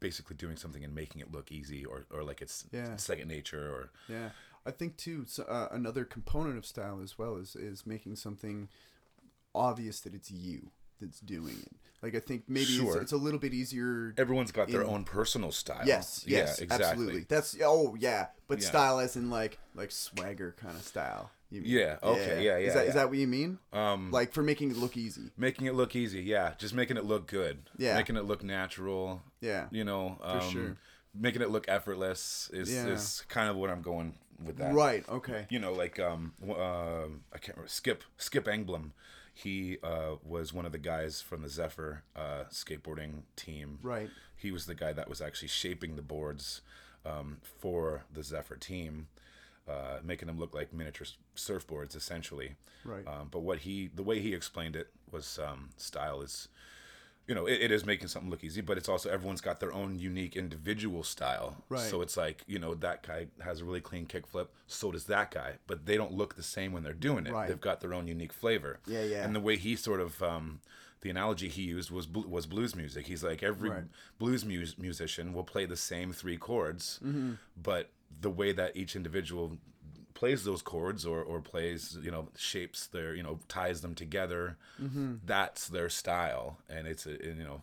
[0.00, 2.96] basically doing something and making it look easy or, or like it's Yeah.
[2.96, 4.30] second nature or Yeah,
[4.64, 5.24] I think too.
[5.26, 8.68] So, uh, another component of style as well is is making something
[9.54, 10.70] obvious that it's you
[11.00, 11.72] that's doing it.
[12.02, 12.94] Like I think maybe Sure.
[12.94, 14.14] it's, it's a little bit easier.
[14.16, 15.84] everyone's got their own personal style.
[15.86, 16.96] Yes, yes, yeah, exactly.
[16.96, 17.26] absolutely.
[17.28, 18.68] That's oh yeah, but Yeah.
[18.68, 21.30] style as in like like swagger kind of style.
[21.60, 22.58] Yeah, okay, yeah, Yeah.
[22.58, 23.58] Is yeah, that is that what you mean?
[23.72, 25.30] Um, Like for making it look easy.
[25.36, 27.70] making it look easy, yeah, just making it look good.
[27.76, 27.96] Yeah.
[27.96, 29.22] making it look natural.
[29.40, 29.66] Yeah.
[29.70, 30.76] you know, um, sure.
[31.14, 32.86] making it look effortless is Yeah.
[32.86, 34.74] is kind of what I'm going with that.
[34.74, 35.06] Right.
[35.08, 35.46] Okay.
[35.50, 38.92] you know, like um, um I can't remember Skip Skip Engblom.
[39.34, 43.78] He uh, was one of the guys from the Zephyr uh, skateboarding team.
[43.82, 44.10] Right.
[44.36, 46.60] He was the guy that was actually shaping the boards
[47.06, 49.08] um, for the Zephyr team,
[49.68, 51.06] uh, making them look like miniature
[51.36, 52.56] surfboards, essentially.
[52.84, 53.06] Right.
[53.06, 56.48] Um, but what he, the way he explained it was um, style is,
[57.28, 59.72] you know, it, it is making something look easy, but it's also everyone's got their
[59.72, 61.62] own unique individual style.
[61.68, 61.80] Right.
[61.80, 65.30] So it's like, you know, that guy has a really clean kickflip, so does that
[65.30, 67.32] guy, but they don't look the same when they're doing it.
[67.32, 67.46] Right.
[67.48, 68.80] They've got their own unique flavor.
[68.86, 69.24] Yeah, yeah.
[69.24, 70.60] And the way he sort of, um,
[71.02, 73.06] the analogy he used was bl- was blues music.
[73.08, 73.84] He's like every Right.
[74.18, 77.32] blues mus- musician will play the same three chords, Mm-hmm.
[77.60, 77.90] but
[78.20, 79.56] the way that each individual
[80.14, 84.56] plays those chords or, or plays you know shapes their you know ties them together
[84.80, 85.14] Mm-hmm.
[85.24, 87.62] that's their style and it's a and, you know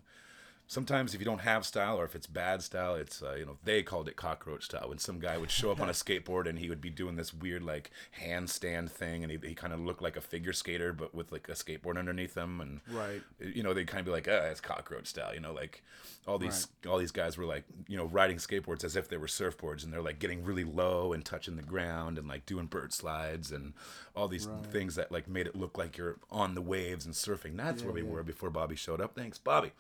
[0.70, 3.57] sometimes if you don't have style or if it's bad style it's uh, you know
[3.63, 4.88] they called it cockroach style.
[4.89, 7.34] When some guy would show up on a skateboard and he would be doing this
[7.34, 7.89] weird like
[8.22, 11.49] handstand thing and he, he kind of looked like a figure skater but with like
[11.49, 13.22] a skateboard underneath him and Right.
[13.39, 15.84] you know they'd kind of be like uh it's cockroach style you know like
[16.28, 19.26] all these all these guys were like you know riding skateboards as if they were
[19.26, 22.93] surfboards and they're like getting really low and touching the ground and like doing bird
[22.93, 23.74] slides and
[24.15, 27.55] all these things that like made it look like you're on the waves and surfing.
[27.55, 29.15] That's where we were before bobby showed up.
[29.15, 29.72] Thanks bobby.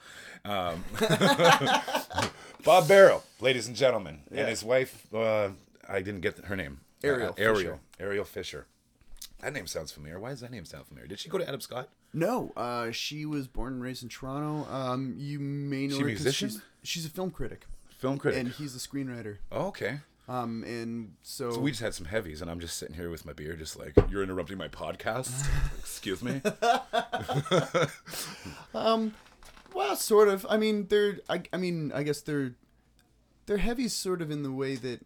[0.45, 0.78] Um,
[2.63, 5.49] bob barrow ladies and gentlemen and his wife uh,
[5.87, 7.79] i didn't get her name Ariel uh, ariel Fisher.
[7.99, 8.65] ariel fisher
[9.41, 11.61] that name sounds familiar why does that name sound familiar did she go to adam
[11.61, 14.65] scott No, uh, she was born and raised in Toronto.
[14.73, 16.49] Um, you may know She a her musician?
[16.49, 17.65] She's, she's a film critic,
[17.99, 19.37] film critic and he's a screenwriter.
[19.51, 22.95] oh, okay Um, and so, So we just had some heavies, and I'm just sitting
[22.95, 25.47] here with my beer, just like you're interrupting my podcast.
[25.79, 26.41] Excuse me.
[29.73, 30.45] well, sort of.
[30.49, 31.19] I mean, they're.
[31.29, 32.55] I, I mean, I guess they're.
[33.45, 35.03] They're heavy, sort of in the way that,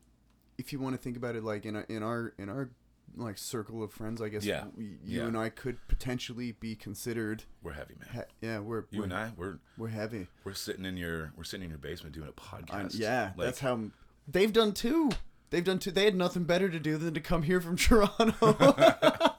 [0.58, 2.70] if you want to think about it, like in our in our in our
[3.16, 4.44] like circle of friends, I guess.
[4.44, 4.66] Yeah.
[4.76, 5.28] we, you Yeah.
[5.28, 7.44] and I could potentially be considered.
[7.62, 8.10] We're heavy, man.
[8.42, 10.28] He- yeah, we're You we're, and I, we're we're heavy.
[10.44, 12.98] we're sitting in your we're sitting in your basement doing a podcast.
[13.00, 13.80] Yeah, Like, that's how
[14.28, 15.12] they've done too.
[15.52, 15.92] They've done too.
[15.92, 18.34] They had nothing better to do than to come here from Toronto.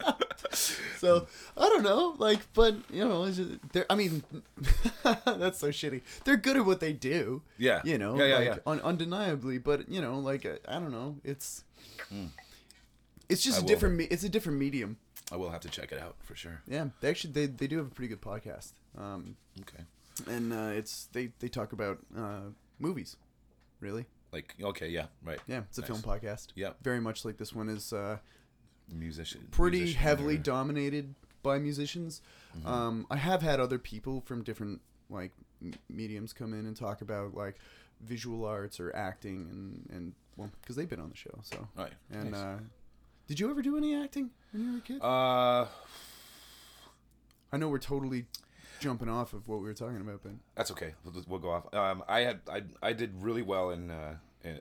[0.99, 1.27] so
[1.57, 3.87] I don't know, like, but you know, it's just- they're.
[3.91, 4.23] I mean,
[5.05, 6.03] that's so shitty.
[6.25, 7.43] They're good at what they do.
[7.59, 7.81] Yeah.
[7.85, 8.57] you know, Yeah, yeah, like, yeah.
[8.67, 9.59] Un- undeniably.
[9.59, 11.65] But you know, like, uh, I don't know, it's.
[13.29, 13.97] It's just I a different.
[13.97, 14.99] Me- it's a different medium.
[15.33, 16.61] I will have to check it out for sure.
[16.69, 18.73] Yeah, they actually they, they do have a pretty good podcast.
[18.99, 19.83] Um, Okay.
[20.31, 23.17] and uh, it's they they talk about uh movies,
[23.81, 24.05] really.
[24.33, 25.39] Like okay, yeah, right.
[25.47, 25.89] Yeah, it's a Nice.
[25.89, 26.49] film podcast.
[26.55, 26.71] Yeah.
[26.83, 28.19] Very much like this one is uh,
[28.93, 29.49] Musician.
[29.51, 32.21] pretty musician heavily or- dominated by musicians.
[32.57, 32.67] Mm-hmm.
[32.69, 34.81] Um, I have had other people from different
[35.11, 35.33] like
[35.63, 37.57] m- mediums come in and talk about like
[38.01, 41.39] visual arts or acting and and well because they've been on the show.
[41.43, 41.93] So Right.
[42.11, 42.41] and nice.
[42.41, 42.59] uh,
[43.27, 45.01] did you ever do any acting when you were a kid?
[45.03, 45.67] uh,
[47.53, 48.27] I know we're totally
[48.81, 50.95] jumping off of what we were talking about, but that's okay.
[51.05, 51.73] We'll, we'll go off.
[51.75, 54.61] Um, I had I I did really well in uh in,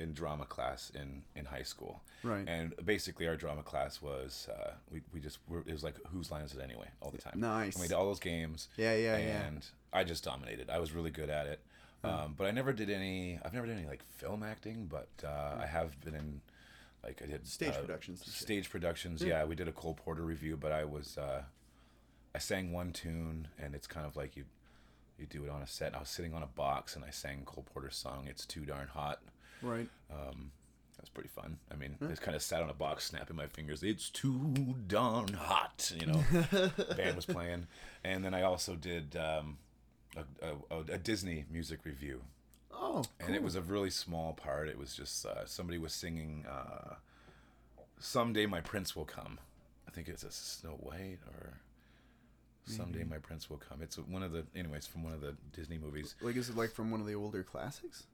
[0.00, 2.02] in drama class in in high school.
[2.22, 2.46] Right.
[2.46, 6.30] And basically, our drama class was uh, we we just were, it was like whose
[6.30, 7.38] line is it anyway all the time.
[7.38, 7.74] Nice.
[7.74, 8.68] And we did all those games.
[8.76, 9.46] Yeah, yeah, yeah.
[9.46, 10.70] And I just dominated.
[10.70, 11.60] I was really good at it.
[12.02, 13.38] Um, but I never did any.
[13.44, 16.40] I've never done any like film acting, but uh, I have been in
[17.04, 18.32] like I did Stage uh, productions and.
[18.32, 19.22] Stage productions.
[19.22, 21.42] Yeah, we did a Cole Porter review, but I was uh,
[22.34, 24.44] I sang one tune, and it's kind of like you
[25.18, 25.94] you do it on a set.
[25.94, 28.26] I was sitting on a box, and I sang Cole Porter's song.
[28.28, 29.20] It's too darn hot.
[29.62, 29.88] Right.
[30.10, 31.56] That was pretty fun.
[31.72, 33.82] I mean, I just kind of sat on a box, snapping my fingers.
[33.82, 36.22] It's too darn hot, you know.
[36.96, 37.68] band was playing,
[38.04, 39.56] and then I also did um,
[40.14, 42.20] a, a, a Disney music review,
[42.72, 44.68] Oh, and it was a really small part.
[44.68, 46.96] It was just uh, somebody was singing uh,
[47.98, 49.38] someday my prince will come.
[49.88, 51.60] I think it's a Snow White or
[52.64, 53.82] someday my prince will come.
[53.82, 56.14] It's one of the anyways from one of the Disney movies.
[56.20, 58.04] Like, is it like from one of the older classics?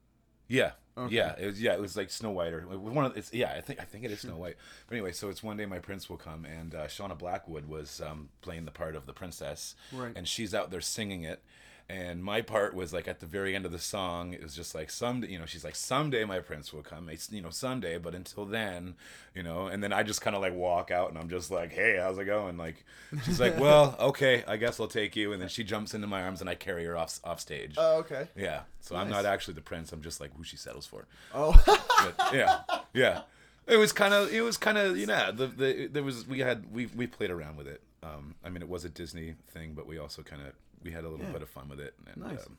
[0.49, 1.15] Yeah, Okay.
[1.15, 3.33] yeah, it was yeah, it was like Snow White or it was one of it's
[3.35, 4.57] yeah, I think I think it is Snow White.
[4.89, 8.01] But anyway, so it's one day my prince will come, and uh, Shauna Blackwood was
[8.01, 10.13] um, playing the part of the princess, Right.
[10.17, 11.43] and she's out there singing it.
[11.89, 14.33] And my part was like at the very end of the song.
[14.33, 17.09] It was just like someday, you know, she's like, someday my prince will come.
[17.09, 18.97] It's you know someday, but until then,
[19.37, 19.69] you know.
[19.69, 22.19] And then I just kind of like walk out, and I'm just like, hey, how's
[22.19, 22.57] it going?
[22.57, 22.85] Like,
[23.25, 25.33] she's like, well, okay, I guess I'll take you.
[25.33, 27.75] And then she jumps into my arms, and I carry her off off stage.
[27.77, 28.27] Oh, okay.
[28.35, 28.63] Yeah.
[28.81, 29.93] So I'm not actually the prince.
[29.93, 31.07] I'm just like who she settles for.
[31.33, 32.61] Oh, But yeah,
[32.95, 33.21] yeah.
[33.69, 34.33] It was kind of.
[34.33, 34.97] It was kind of.
[34.97, 37.81] You know, the the there was we had we we played around with it.
[38.03, 40.53] Um, I mean, it was a Disney thing, but we also kind of
[40.87, 41.33] we had a little Yeah.
[41.33, 41.95] bit of fun with it.
[42.07, 42.47] And, Nice.
[42.47, 42.57] Um,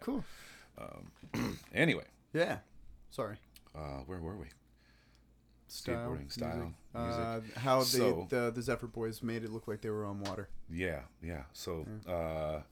[0.00, 0.24] cool.
[1.74, 2.58] anyway, Yeah.
[3.10, 3.36] Sorry.
[3.74, 4.46] uh, where were we?
[5.68, 9.80] Style, Skateboarding, style, Uh, how they, So- the the Zephyr Boys made it look like
[9.82, 10.48] they were on water.
[10.70, 11.44] Yeah, yeah.
[11.52, 12.62] So, uh,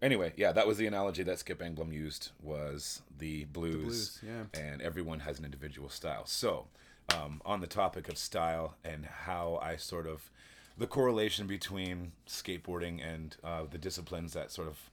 [0.00, 4.48] anyway, yeah, that was the analogy that Skip Engblom used was the blues, the blues,
[4.54, 4.60] yeah.
[4.62, 6.24] and everyone has an individual style.
[6.24, 6.68] So,
[7.14, 10.30] um, on the topic of style and how I sort of
[10.78, 14.90] the correlation between skateboarding and uh, the disciplines that sort of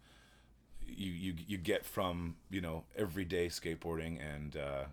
[0.86, 4.84] you, you you get from you know everyday skateboarding and uh,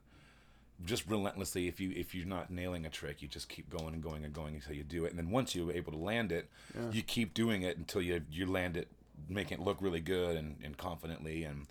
[0.85, 4.03] just relentlessly if you if you're not nailing a trick you just keep going and
[4.03, 6.49] going and going until you do it and then once you're able to land it
[6.91, 8.89] you keep doing it until you you land it
[9.29, 11.67] making it look really good and, and confidently and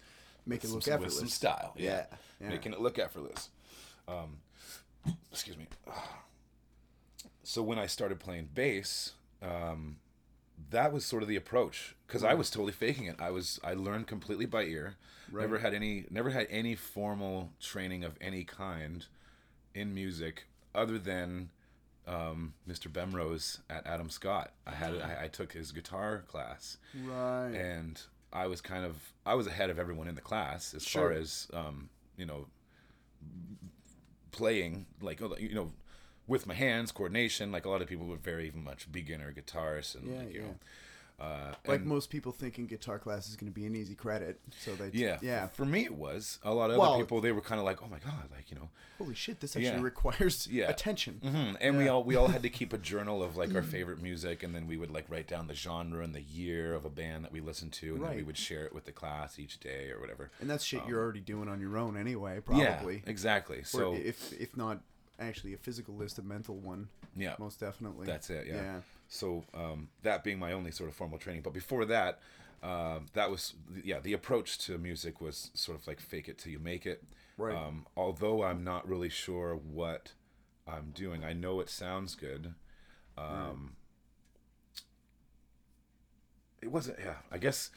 [0.46, 1.16] Make it look some, effortless.
[1.16, 1.86] with some style yeah.
[1.90, 2.06] Yeah,
[2.42, 2.50] yeah.
[2.50, 3.50] making it look effortless
[4.08, 4.38] um,
[5.32, 5.66] excuse me
[7.52, 9.98] so when I started playing bass um,
[10.70, 13.16] that was sort of the approach because I was totally faking it.
[13.20, 14.96] I was I learned completely by ear.
[15.32, 19.06] Never had any never had any formal training of any kind
[19.74, 20.46] in music
[20.76, 21.50] other than
[22.08, 22.88] um, Mr.
[22.92, 24.52] Bemrose at Adam Scott.
[24.68, 27.54] I had I, I took his guitar class Right.
[27.56, 28.00] and
[28.34, 31.10] I was kind of I was ahead of everyone in the class as Sure.
[31.10, 32.46] far as um, you know
[34.32, 35.72] playing like you know
[36.30, 40.08] with my hands coordination like a lot of people were very much beginner guitarists and
[40.10, 40.48] Yeah, like, you yeah.
[40.48, 40.56] know
[41.22, 44.40] uh, like and- most people thinking guitar class is going to be an easy credit,
[44.64, 45.48] so they yeah yeah.
[45.48, 47.84] for me it was a lot of Well- other people they were kind of like
[47.84, 48.70] oh my god like you know
[49.00, 49.40] Holy shit!
[49.40, 49.82] This actually Yeah.
[49.82, 50.70] requires Yeah.
[50.70, 51.20] attention.
[51.24, 54.02] hmm and we all we all had to keep a journal of like our favorite
[54.02, 56.90] music and then we would like write down the genre and the year of a
[56.90, 59.60] band that we listened to and then we would share it with the class each
[59.60, 62.76] day or whatever And that's shit you're already doing on your own anyway, Um, yeah
[62.76, 63.04] probably.
[63.06, 64.80] exactly Or so if if not
[65.20, 66.90] actually a physical list, a mental one.
[67.16, 67.36] Yeah.
[67.40, 68.06] most definitely.
[68.06, 68.48] That's it.
[68.48, 68.56] Yeah.
[68.56, 68.80] Yeah.
[69.08, 72.20] So um, that being my only sort of formal training, but before that,
[72.62, 73.54] um, that was
[73.84, 74.00] yeah.
[74.00, 77.04] The approach to music was sort of like fake it till you make it.
[77.38, 77.56] Right.
[77.56, 80.12] Um, although I'm not really sure what
[80.68, 82.54] I'm doing, I know it sounds good.
[83.18, 83.76] Um,
[86.62, 87.00] It wasn't.
[87.00, 87.16] Yeah.
[87.32, 87.72] I guess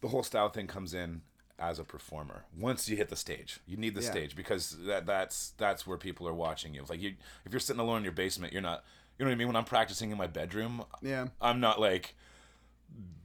[0.00, 1.22] the whole style thing comes in
[1.58, 2.44] as a performer.
[2.58, 4.10] Once you hit the stage, you need the Yeah.
[4.10, 6.80] stage because that that's that's where people are watching you.
[6.80, 8.84] It's like you if you're sitting alone in your basement, you're not.
[9.18, 9.46] You know what I mean?
[9.46, 11.28] When I'm practicing in my bedroom, Yeah.
[11.40, 12.16] I'm not like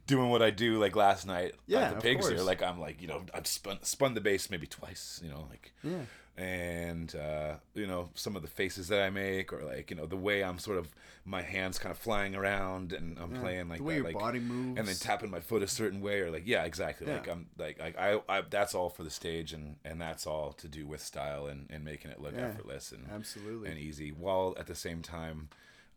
[0.06, 2.36] doing what I do like last night Yeah, at the Pig's Ear.
[2.36, 2.46] course.
[2.46, 5.20] Like I'm like you know I've spun spun the bass maybe twice.
[5.22, 6.02] You know like Yeah.
[6.36, 10.06] And uh, you know some of the faces that I make or like you know
[10.06, 10.88] the way I'm sort of
[11.26, 14.14] my hands kind of flying around and I'm playing like the way that, your like,
[14.14, 14.78] body moves.
[14.78, 17.78] and then tapping my foot a certain way or like yeah exactly like I'm like
[17.78, 21.02] like I, I that's all for the stage and and that's all to do with
[21.02, 23.68] style and and making it look Yeah, effortless and absolutely.
[23.68, 25.48] and easy while at the same time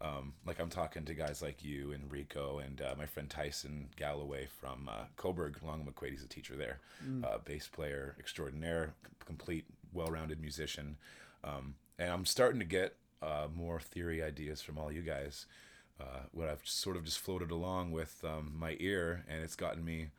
[0.02, 3.88] um, like I'm talking to guys like you and Rico and uh, my friend Tyson
[3.96, 6.12] Galloway from uh, Cobourg, Long McQuaid.
[6.12, 7.24] He's a teacher there, Mm.
[7.24, 8.94] uh, bass player extraordinaire,
[9.26, 9.64] complete,
[9.94, 10.98] well-rounded musician.
[11.44, 15.46] Um, and I'm starting to get uh, more theory ideas from all you guys.
[16.00, 19.86] Uh, what I've sort of just floated along with um, my ear, and it's gotten
[19.86, 20.10] me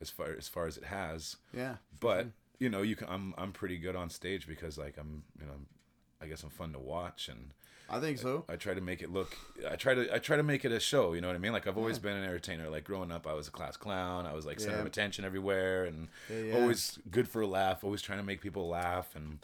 [0.00, 1.36] as far as far as it has.
[1.52, 1.76] Yeah.
[2.00, 2.28] But
[2.58, 3.08] you know, you can.
[3.08, 5.56] I'm I'm pretty good on stage because like I'm you know,
[6.22, 7.52] I guess I'm fun to watch and.
[7.90, 8.44] I think so.
[8.48, 9.36] I try to make it look.
[9.70, 10.12] I try to.
[10.14, 11.12] I try to make it a show.
[11.12, 11.52] You know what I mean?
[11.52, 12.68] Like I've always been an entertainer.
[12.70, 14.26] Like growing up, I was a class clown.
[14.26, 16.54] I was like center of attention everywhere, and Yeah, yeah.
[16.60, 17.84] always good for a laugh.
[17.84, 19.38] Always trying to make people laugh, and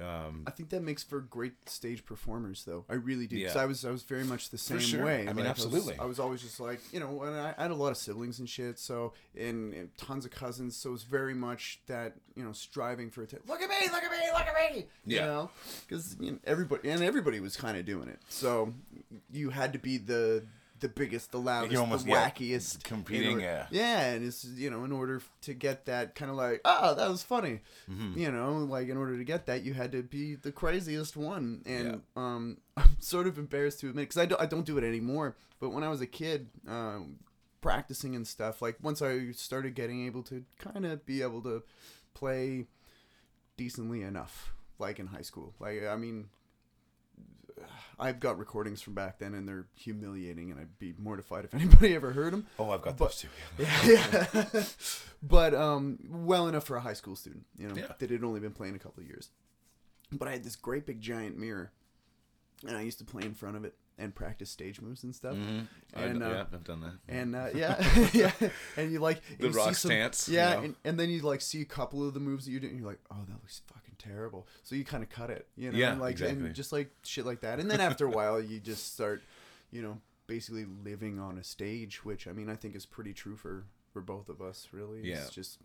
[0.00, 2.84] um, I think that makes for great stage performers, though.
[2.88, 3.36] I really do.
[3.44, 3.62] 'Cause Yeah.
[3.62, 5.04] I was I was very much the same sure.
[5.04, 5.20] way.
[5.28, 5.98] I mean, Like, was- absolutely.
[5.98, 8.38] I was, always just like you know, and I, I had a lot of siblings
[8.40, 8.78] and shit.
[8.78, 10.74] So and, and tons of cousins.
[10.76, 13.24] So it was very much that you know striving for.
[13.24, 13.76] To, look at me!
[13.92, 14.18] Look at me!
[14.32, 14.86] Look at me!
[15.06, 15.26] You Yeah.
[15.26, 15.50] know,
[15.86, 18.18] because you know, everybody and everybody was kind of doing it.
[18.28, 18.74] So
[19.30, 20.44] you had to be the
[20.84, 22.74] the biggest, the loudest, almost, the yeah, wackiest.
[22.76, 23.66] in competing, order- yeah.
[23.70, 27.08] Yeah, and it's you know in order to get that kind of like oh that
[27.08, 27.60] was funny,
[27.90, 28.18] Mm-hmm.
[28.18, 31.62] you know like in order to get that you had to be the craziest one,
[31.66, 32.22] and Yeah.
[32.22, 35.36] um I'm sort of embarrassed to admit because I don't I don't do it anymore,
[35.60, 36.48] but when I was a kid.
[36.68, 37.18] Um,
[37.60, 41.62] practicing and stuff like once i started getting able to kind of be able to
[42.12, 42.66] play
[43.56, 46.28] decently enough like in high school like i mean
[47.98, 51.94] i've got recordings from back then and they're humiliating and i'd be mortified if anybody
[51.94, 53.28] ever heard them Oh, I've got But- those too.
[53.58, 54.64] yeah, yeah.
[55.22, 57.92] but um well enough for a high school student you know Yeah.
[57.98, 59.30] that had only been playing a couple of years
[60.12, 61.72] but i had this great big giant mirror
[62.66, 65.34] and i used to play in front of it and practice stage moves and stuff
[65.36, 65.60] Mm-hmm.
[65.94, 66.94] And, uh, yeah, I've done that.
[67.08, 67.76] and uh, yeah,
[68.12, 68.32] yeah,
[68.76, 70.64] and you like The you rock some- stance, yeah, you know?
[70.64, 72.80] and, and then you like see a couple of the moves that you're doing, and
[72.80, 74.48] you're like, oh, that looks fucking terrible.
[74.64, 76.46] So you kind of cut it, you know, Yeah, and like exactly.
[76.46, 79.22] and just like shit like that, and then after a while, you just start,
[79.70, 83.36] you know, basically living on a stage, which I mean, I think is pretty true
[83.36, 85.02] for for both of us, really.
[85.08, 85.18] Yeah.
[85.18, 85.60] it's just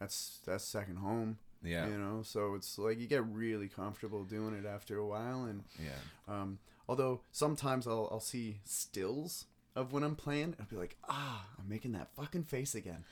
[0.00, 1.36] that's that's second home.
[1.62, 1.88] Yeah.
[1.88, 5.64] you know, so it's like you get really comfortable doing it after a while, and
[5.78, 5.90] Yeah.
[6.32, 10.96] um, although sometimes I'll, I'll see stills of when I'm playing, and I'll be like,
[11.08, 13.04] ah, I'm making that fucking face again.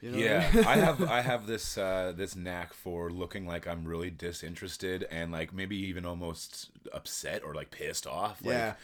[0.00, 0.64] You know what I Yeah, mean?
[0.64, 5.32] I have I have this uh, this knack for looking like I'm really disinterested and
[5.32, 8.40] like maybe even almost upset or like pissed off.
[8.44, 8.74] Like, Yeah.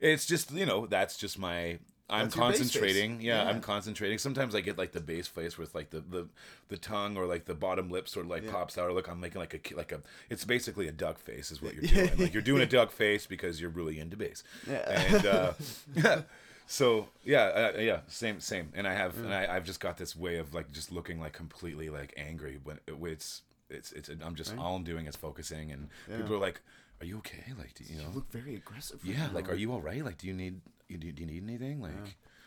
[0.00, 1.78] it's just you know that's just my.
[2.12, 2.72] I'm That's your bass face.
[2.72, 3.20] concentrating.
[3.20, 3.48] Yeah, Yeah.
[3.50, 4.18] I'm concentrating.
[4.18, 6.28] Sometimes I get like the bass face with like the, the,
[6.68, 8.52] the tongue or like the bottom lip sort of like Yeah.
[8.52, 8.88] pops out.
[8.88, 10.00] Or look, I'm making like a like a.
[10.30, 12.18] It's basically a duck face is what you're doing.
[12.18, 14.44] like you're doing a duck face because you're really into bass.
[14.68, 14.90] Yeah.
[15.14, 16.22] And uh,
[16.66, 18.70] so yeah, uh, yeah, same same.
[18.74, 21.32] And I have and I, I've just got this way of like just looking like
[21.32, 25.88] completely like angry when it's it's it's I'm just all I'm doing is focusing and
[26.06, 26.60] people are like,
[27.00, 27.44] "Are you okay?
[27.58, 29.00] Like, do you know?" You look very aggressive.
[29.04, 29.32] right yeah, now.
[29.34, 30.04] like, are you all right?
[30.04, 30.60] Like, do you need
[30.92, 31.80] you do, you need anything?
[31.80, 31.92] Like,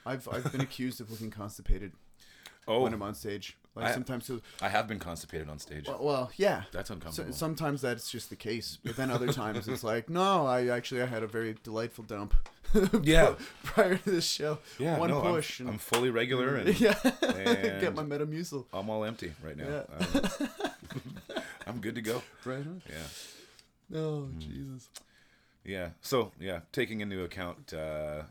[0.06, 1.92] I've I've been accused of looking constipated
[2.68, 3.58] oh, when I'm on stage.
[3.76, 5.86] Like I- sometimes, so, I have been constipated on stage.
[5.88, 6.64] well, well, yeah.
[6.72, 7.34] That's So, uncomfortable.
[7.34, 11.08] sometimes that's just the case, but then other times it's like, no, I actually I
[11.08, 12.34] had a very delightful dump.
[13.04, 13.36] Yeah.
[13.64, 14.58] prior to this show.
[14.80, 15.60] yeah, one no, I'm- push.
[15.62, 18.66] I'm, fully regular and yeah, and- get my Metamucil.
[18.74, 19.84] I'm all empty right now.
[19.86, 20.20] Yeah.
[20.94, 21.00] I'm,
[21.68, 22.22] I'm good to go.
[22.46, 22.82] Right on.
[22.90, 23.98] Yeah.
[24.00, 24.40] Oh Hmm.
[24.40, 24.90] Jesus.
[25.66, 25.90] Yeah.
[26.02, 28.24] So yeah, taking into account uh,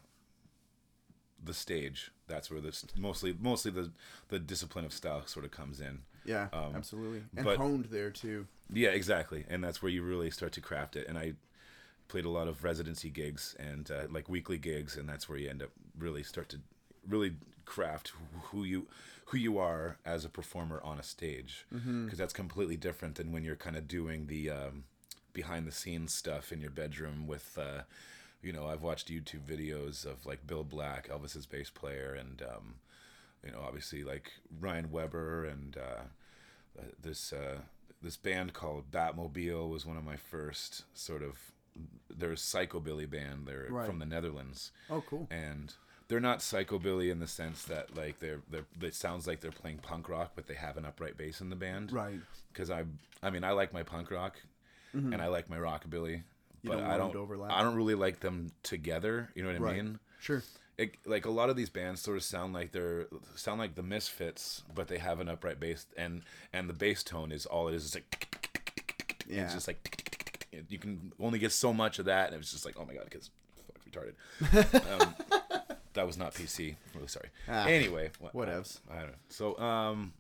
[1.43, 3.91] the stage, that's where this mostly mostly the
[4.29, 6.01] the discipline of style sort of comes in.
[6.25, 8.47] Yeah, Um, absolutely, and but- honed there too.
[8.73, 11.07] Yeah, exactly, and that's where you really start to craft it.
[11.07, 11.35] And I
[12.09, 15.51] played a lot of residency gigs and uh, like weekly gigs, and that's where you
[15.51, 15.69] end up
[15.99, 16.61] really start to
[17.07, 17.33] really
[17.67, 18.13] craft
[18.45, 18.87] who you
[19.27, 23.45] who you are as a performer on a stage, because that's completely different than when
[23.45, 24.85] you're kind of doing the um,
[25.35, 27.59] behind the scenes stuff in your bedroom with.
[27.61, 27.83] Uh,
[28.43, 32.75] you know, I've watched YouTube videos of like Bill Black, Elvis's bass player, and um,
[33.45, 36.03] you know, obviously like Ryan Weber and uh,
[36.79, 37.59] uh, this uh,
[38.03, 41.39] this band called Batmobile was one of my first sort of.
[42.15, 43.47] They're a psychobilly band.
[43.47, 43.87] They're Right.
[43.87, 45.27] from the Netherlands, Oh, cool.
[45.31, 45.73] and
[46.09, 48.67] they're not psychobilly in the sense that like they're they're.
[48.83, 51.57] It sounds like they're playing punk rock, but they have an upright bass in the
[51.57, 51.93] band.
[51.93, 52.21] Right.
[52.53, 52.85] Because I,
[53.23, 54.37] I mean, I like my punk rock,
[54.95, 56.23] and I like my rockabilly,
[56.63, 57.15] You but don't I don't.
[57.17, 57.51] overlap.
[57.53, 59.31] I don't really like them together.
[59.35, 59.77] You know what I Right.
[59.77, 59.99] mean?
[60.21, 60.43] Sure.
[60.79, 63.83] it, like a lot of these bands sort of sound like they're sound like the
[63.83, 66.23] Misfits, but they have an upright bass, and
[66.53, 67.85] and the bass tone is all it is.
[67.87, 69.45] It's like Yeah.
[69.45, 72.77] it's just like you can only get so much of that, and it's just like
[72.79, 73.31] oh my god, because
[73.67, 74.93] fuck retarded.
[75.03, 75.15] um,
[75.93, 76.71] that was not PC.
[76.71, 77.29] I'm really sorry.
[77.49, 78.81] Ah, anyway, what, whatevs.
[78.91, 79.15] I don't know.
[79.29, 80.13] So um,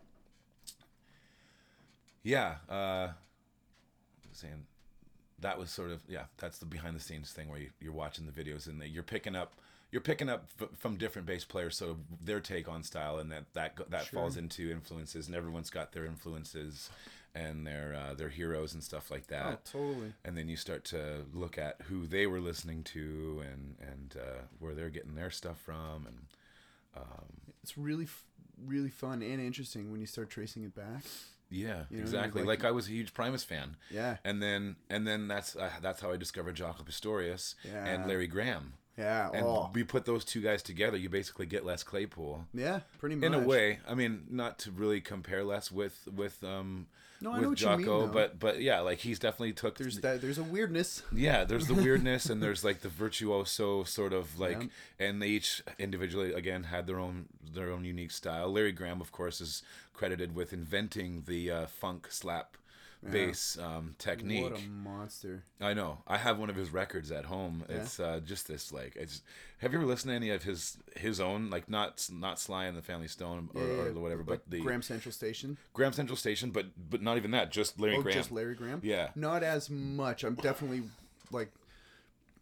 [2.22, 3.08] yeah, uh,
[4.36, 4.66] saying
[5.40, 8.26] that was sort of yeah that's the behind the scenes thing where you, you're watching
[8.26, 9.54] the videos and you're picking up
[9.90, 13.44] you're picking up f- from different bass players so their take on style and that
[13.54, 14.20] that that Sure.
[14.20, 16.88] falls into influences and everyone's got their influences
[17.34, 20.12] and their uh, their heroes and stuff like that Oh, totally.
[20.24, 24.42] and then you start to look at who they were listening to and and uh,
[24.60, 26.18] where they're getting their stuff from and
[27.62, 28.24] It's really, f-
[28.66, 31.02] really fun and interesting when you start tracing it back.
[31.50, 34.16] Yeah You know, exactly like- like, I was a huge Primus fan Yeah.
[34.24, 37.84] and then and then that's uh, that's how I discovered Jaco Pastorius Yeah.
[37.84, 39.30] and Larry Graham Yeah.
[39.32, 39.70] and oh.
[39.74, 42.80] we put those two guys together you basically get Les Claypool Yeah.
[42.98, 43.26] Pretty much.
[43.26, 46.86] in a way i mean not to really compare Les with with um
[47.24, 48.06] No, I with know what you mean, though.
[48.06, 50.20] but but yeah like he's definitely took There's that.
[50.20, 51.02] There's a weirdness.
[51.12, 54.60] yeah there's the weirdness and there's like the virtuoso sort of like
[54.98, 55.06] Yeah.
[55.08, 59.10] and they each individually again had their own their own unique style larry graham of
[59.12, 59.62] course is
[59.92, 62.56] credited with inventing the uh, funk slap
[63.10, 64.42] bass um, technique.
[64.42, 65.44] What a monster.
[65.60, 65.98] I know.
[66.06, 67.64] I have one of his records at home.
[67.68, 67.76] Yeah.
[67.76, 68.96] It's uh, just this like.
[68.96, 69.22] It's.
[69.58, 72.76] Have you ever listened to any of his his own like not not Sly and
[72.76, 75.56] the Family Stone or, or whatever, but the Graham Central Station.
[75.72, 77.50] Graham Central Station, but but not even that.
[77.50, 78.16] Just Larry Oh, Graham.
[78.16, 78.80] just Larry Graham.
[78.82, 79.08] Yeah.
[79.14, 80.24] Not as much.
[80.24, 80.82] I'm definitely
[81.30, 81.50] like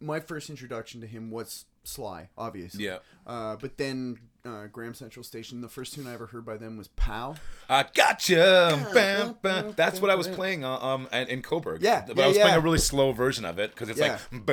[0.01, 2.85] my first introduction to him was Sly, obviously.
[2.85, 2.99] Yeah.
[3.27, 5.61] Uh, but then uh, Graham Central Station.
[5.61, 7.37] The first tune I ever heard by them was "Pow."
[7.69, 8.89] I gotcha.
[8.93, 9.73] Bam, bam.
[9.77, 11.79] That's what I was playing uh, um and- in Cobourg.
[11.81, 14.19] Yeah, but yeah, I was playing a really slow version of it because it's Yeah.
[14.33, 14.47] like.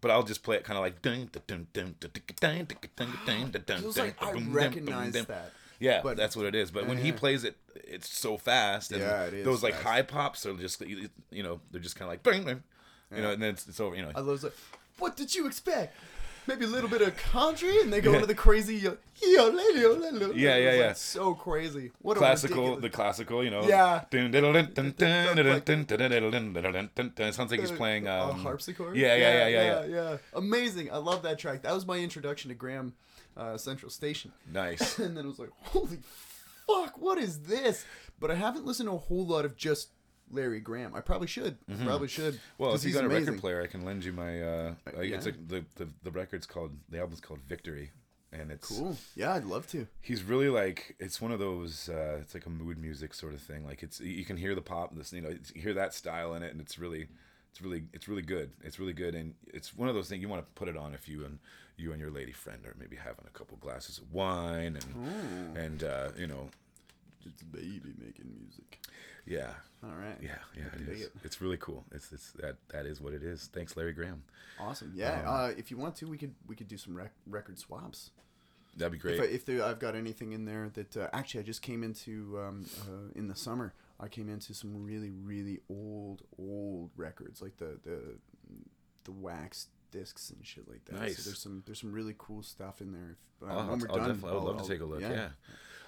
[0.00, 1.04] But I'll just play it kind of like.
[1.04, 1.36] It
[3.84, 5.50] was like I recognize that.
[5.78, 6.70] Yeah, But- that's what it is.
[6.70, 7.14] But when he yeah.
[7.16, 8.92] plays it, it's so fast.
[8.92, 9.86] And Yeah, it is Those like fast.
[9.86, 12.62] high pops are just, you you know, they're just kind of like, bing, bing,
[13.14, 13.96] you know, and then it's, it's over.
[13.96, 14.54] You know, I was like,
[14.98, 15.96] what did you expect?
[16.46, 20.32] Maybe a little bit of country, and they go into the crazy yo yo yo.
[20.32, 20.92] Yeah, yeah, yeah.
[20.94, 21.92] so crazy.
[22.00, 23.62] What classical, a the classical, you know.
[23.68, 24.04] Yeah.
[27.18, 28.96] It sounds like he's playing um, a harpsichord.
[28.96, 30.16] Yeah, yeah, yeah, yeah, yeah.
[30.32, 30.90] Amazing.
[30.90, 31.62] I love that track.
[31.62, 32.94] That was my introduction to Graham
[33.36, 34.32] uh, Central Station.
[34.52, 34.98] Nice.
[34.98, 35.98] and then it was like, holy
[36.66, 37.84] fuck, what is this?
[38.18, 39.90] But I haven't listened to a whole lot of just
[40.30, 40.94] Larry Graham.
[40.94, 41.58] I probably should.
[41.70, 42.34] I Probably should.
[42.34, 42.62] Mm-hmm.
[42.62, 44.42] Well, if you he's got a record player, I can lend you my.
[44.42, 45.32] Uh, like, It's yeah.
[45.32, 47.90] like the, the the record's called the album's called Victory,
[48.32, 48.96] and it's Cool.
[49.16, 49.86] Yeah, I'd love to.
[50.00, 53.40] he's really like it's one of those uh, it's like a mood music sort of
[53.40, 56.34] thing like it's you can hear the pop this you know you hear that style
[56.34, 57.08] in it and it's really
[57.50, 60.28] it's really it's really good it's really good and it's one of those things you
[60.28, 61.38] want to put it on if you and
[61.76, 65.82] you and your lady friend are maybe having a couple glasses of wine and and
[65.82, 66.48] uh, you know
[67.26, 68.78] A baby making music.
[69.26, 69.50] yeah
[69.84, 70.16] All right.
[70.22, 71.12] yeah yeah it is it.
[71.22, 74.22] it's really cool it's it's that that is what it is thanks Larry Graham
[74.58, 74.92] Awesome.
[74.94, 75.20] Yeah.
[75.20, 78.10] Um, uh, if you want to, we could we could do some rec- record swaps.
[78.76, 81.40] that'd be great If, I, if there, I've got anything in there that uh, actually
[81.40, 85.60] I just came into um, uh, in the summer, I came into some really really
[85.70, 88.00] old old records like the the
[89.04, 90.94] the wax discs and shit like that.
[91.00, 91.16] Nice.
[91.18, 93.16] So there's some there's some really cool stuff in there.
[93.42, 94.68] If, uh, Oh, when I'll, we're I'll done, definitely, I would I'll- love to I'll-
[94.68, 95.00] take a look.
[95.00, 95.28] Yeah.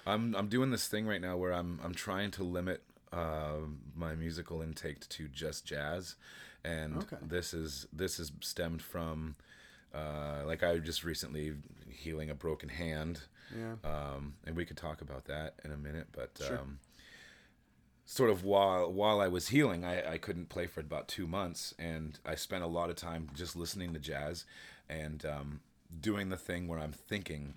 [0.05, 3.57] I'm I'm doing this thing right now where I'm I'm trying to limit uh,
[3.95, 6.15] my musical intake to just jazz,
[6.63, 7.17] and Okay.
[7.21, 9.35] this is this is stemmed from
[9.93, 11.53] uh, like I just recently
[11.89, 13.21] healing a broken hand,
[13.55, 13.75] Yeah.
[13.83, 16.31] um, and we could talk about that in a minute, but.
[16.41, 16.59] Sure.
[16.59, 16.79] Um,
[18.05, 21.73] Sort of while while I was healing, I, I couldn't play for about two months,
[21.79, 24.43] and I spent a lot of time just listening to jazz,
[24.89, 25.61] and um,
[26.01, 27.53] doing the thing where I'm thinking,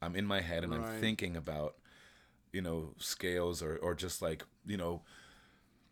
[0.00, 1.74] I'm in my head and I'm thinking about
[2.52, 5.02] you know scales or or just like you know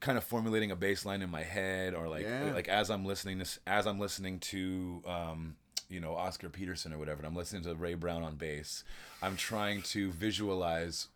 [0.00, 2.52] kind of formulating a bass line in my head or like Yeah.
[2.54, 5.56] like as I'm listening this as I'm listening to um
[5.88, 8.84] you know Oscar Peterson or whatever and I'm listening to Ray Brown on bass
[9.22, 11.08] I'm trying to visualize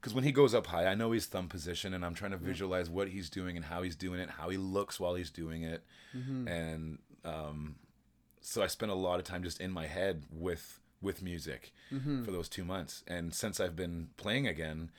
[0.00, 2.36] because when he goes up high I know he's thumb position and I'm trying to
[2.38, 5.62] visualize what he's doing and how he's doing it how he looks while he's doing
[5.62, 5.82] it.
[6.48, 7.76] And um
[8.40, 12.24] so I spent a lot of time just in my head with with music mm-hmm.
[12.24, 13.04] for those two months.
[13.06, 14.90] And since I've been playing again,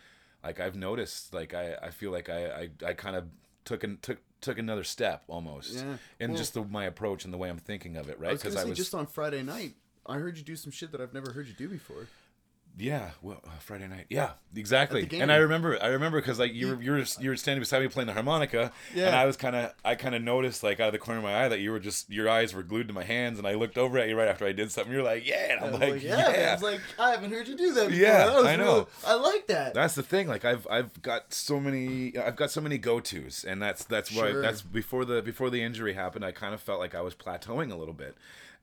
[0.43, 3.25] like I've noticed, like I, I feel like I, I, I kind of
[3.65, 5.97] took an, took took another step almost Yeah.
[6.19, 8.31] in Well- just the, my approach and the way I'm thinking of it, right?
[8.31, 9.73] was gonna say just on Friday night,
[10.05, 12.07] I heard you do some shit that I've never heard you do before.
[12.78, 14.07] Yeah, well, uh, Friday night.
[14.09, 15.07] Yeah, exactly.
[15.21, 17.82] And I remember, I remember because like you were, you were, you were standing beside
[17.82, 20.88] me playing the harmonica, and I was kind of, I kind of noticed like out
[20.88, 22.93] of the corner of my eye that you were just, your eyes were glued to
[22.93, 24.91] my hands, and I looked over at you right after I did something.
[24.91, 26.32] You're like, yeah, and I'm like, like, yeah.
[26.38, 26.49] yeah.
[26.49, 28.01] I was like, I haven't heard you do that before.
[28.03, 28.73] Yeah, That was I know.
[28.73, 29.73] really- I like that.
[29.73, 30.28] that's the thing.
[30.28, 34.11] Like I've, I've got so many, I've got so many go tos, and that's, that's
[34.11, 34.41] why, Sure.
[34.41, 36.26] that's before the, before the injury happened.
[36.26, 38.15] I kind of felt like I was plateauing a little bit.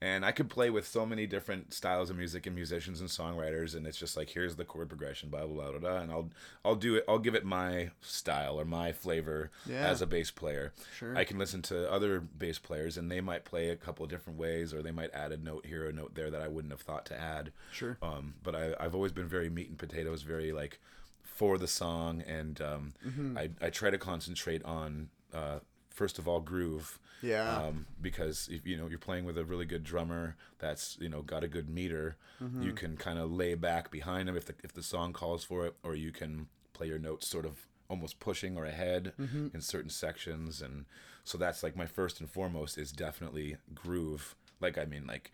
[0.03, 3.73] And I could play with so many different styles of music and musicians and songwriters,
[3.73, 6.29] and it's just like here's the chord progression, blah blah blah blah, blah and I'll
[6.65, 7.05] I'll do it.
[7.07, 9.87] I'll give it my style or my flavor Yeah.
[9.87, 10.73] as a bass player.
[10.97, 11.15] Sure.
[11.15, 14.73] I can listen to other bass players, and they might play a couple different ways,
[14.73, 17.05] or they might add a note here, a note there that I wouldn't have thought
[17.05, 17.53] to add.
[17.71, 17.97] Sure.
[18.01, 20.79] Um, but I, I've always been very meat and potatoes, very like
[21.23, 23.37] for the song, and um, Mm-hmm.
[23.37, 26.99] I I try to concentrate on uh, first of all groove.
[27.23, 27.57] Yeah.
[27.57, 31.21] Um, because if you know you're playing with a really good drummer that's you know
[31.23, 32.61] got a good meter, Mm-hmm.
[32.63, 35.65] you can kind of lay back behind him if the if the song calls for
[35.65, 39.47] it, or you can play your notes sort of almost pushing or ahead Mm-hmm.
[39.53, 40.85] in certain sections, and
[41.23, 44.35] so that's like my first and foremost is definitely groove.
[44.59, 45.31] Like I mean, like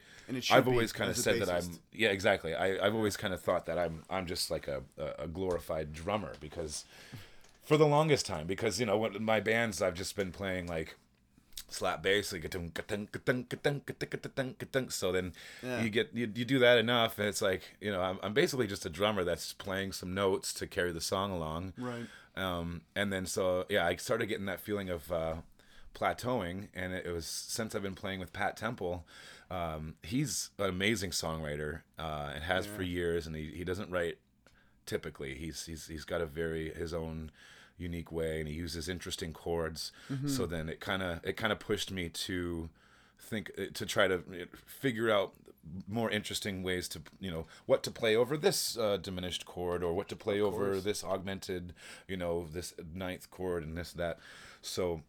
[0.51, 2.53] I've always kind of said that I'm yeah exactly.
[2.53, 6.33] I I've always kind of thought that I'm I'm just like a a, glorified drummer
[6.39, 6.85] because
[7.63, 10.95] for the longest time because you know when my bands I've just been playing like
[11.73, 12.43] slap bass like
[14.89, 15.33] so then
[15.63, 15.81] Yeah.
[15.81, 18.67] you get you, you do that enough and it's like you know I'm, I'm basically
[18.67, 22.05] just a drummer that's playing some notes to carry the song along Right.
[22.35, 25.35] um, and then so yeah i started getting that feeling of uh,
[25.95, 29.05] plateauing and it, was since i've been playing with pat temple
[29.51, 34.17] um, he's an amazing songwriter uh, and has for years and he, he doesn't write
[34.85, 37.31] typically he's he's he's got a very his own
[37.79, 39.91] unique way and he uses interesting chords.
[40.27, 42.69] So then it kind of it kind of pushed me to
[43.19, 45.33] think uh, to try to uh, figure out
[45.87, 49.93] more interesting ways to you know what to play over this uh, diminished chord or
[49.93, 51.73] what to play over this augmented
[52.07, 54.19] you know this ninth chord and this that.
[54.61, 55.01] So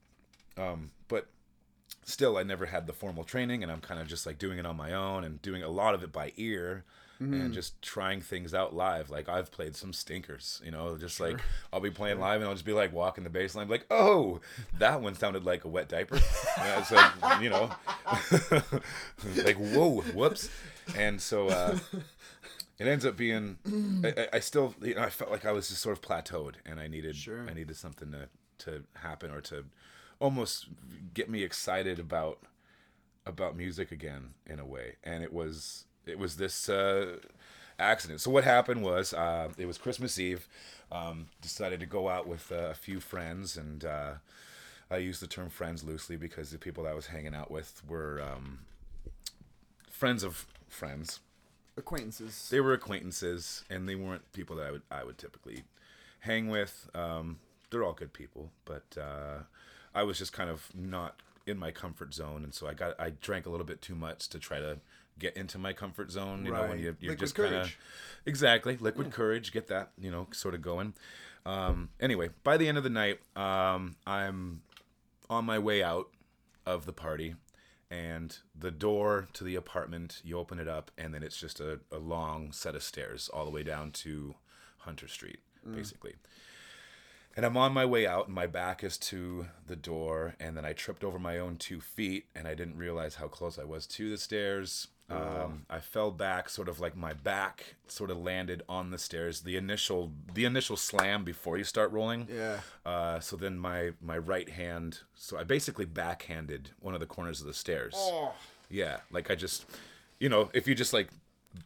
[0.57, 1.29] um but
[2.05, 4.67] still i never had the formal training and i'm kind of just like doing it
[4.67, 6.85] on my own and doing a lot of it by ear
[7.21, 9.11] and just trying things out live.
[9.11, 11.39] Like i've played some stinkers you know just like
[11.71, 14.41] i'll be playing live and i'll just be like walking the bass line like oh
[14.79, 16.17] that one sounded like a wet diaper.
[16.59, 17.71] And it's like you know
[19.45, 20.49] like whoa whoops.
[20.97, 21.79] And so uh
[22.79, 23.59] it ends up being
[24.05, 26.55] I, I- I still you know i felt like i was just sort of plateaued
[26.65, 27.47] and i needed Sure.
[27.49, 28.29] i needed something to
[28.65, 29.65] to happen or to
[30.21, 30.67] almost
[31.15, 32.39] get me excited about
[33.27, 34.97] about music again in a way.
[35.05, 37.17] And it was it was this uh
[37.79, 40.47] accident so what happened was uh it was christmas eve
[40.93, 44.13] um decided to go out with uh, a few friends and uh
[44.91, 47.81] i use the term friends loosely because the people that i was hanging out with
[47.89, 48.59] were um
[49.89, 51.21] friends of friends
[51.77, 52.49] Acquaintances.
[52.51, 55.65] they were acquaintances and they weren't people that I would I would typically
[56.21, 56.89] hang with.
[56.95, 57.39] Um,
[57.71, 59.45] they're all good people, but uh,
[59.95, 63.11] I was just kind of not in my comfort zone, and so I got I
[63.11, 64.79] drank a little bit too much to try to
[65.21, 66.45] get into my comfort zone.
[66.45, 66.81] You know, when Right.
[66.81, 67.77] you, you're just kind of
[68.27, 70.95] exactly liquid courage, get that you know sort of going.
[71.47, 74.63] Um, anyway, by the end of the night, um, I'm
[75.31, 76.09] on my way out
[76.67, 77.37] of the party
[77.91, 81.81] and the door to the apartment you open it up and then it's just a,
[81.91, 84.35] a long set of stairs all the way down to
[84.79, 85.41] hunter street
[85.75, 86.15] basically
[87.37, 90.65] and i'm on my way out and my back is to the door and then
[90.65, 93.87] i tripped over my own two feet and i didn't realize how close i was
[93.87, 98.63] to the stairs um, i fell back sort of like my back sort of landed
[98.69, 102.61] on the stairs the initial the initial slam before you start rolling Yeah.
[102.87, 107.41] uh, so then my my right hand, so I basically backhanded one of the corners
[107.41, 107.95] of the stairs.
[108.71, 109.67] Yeah, like I just,
[110.21, 111.09] you know, if you just like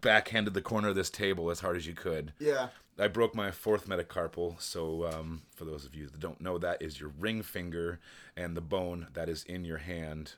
[0.01, 2.33] backhanded the corner of this table as hard as you could.
[2.39, 2.69] Yeah.
[2.99, 4.61] I broke my fourth metacarpal.
[4.61, 7.99] So um, for those of you that don't know, that is your ring finger
[8.37, 10.35] and the bone that is in your hand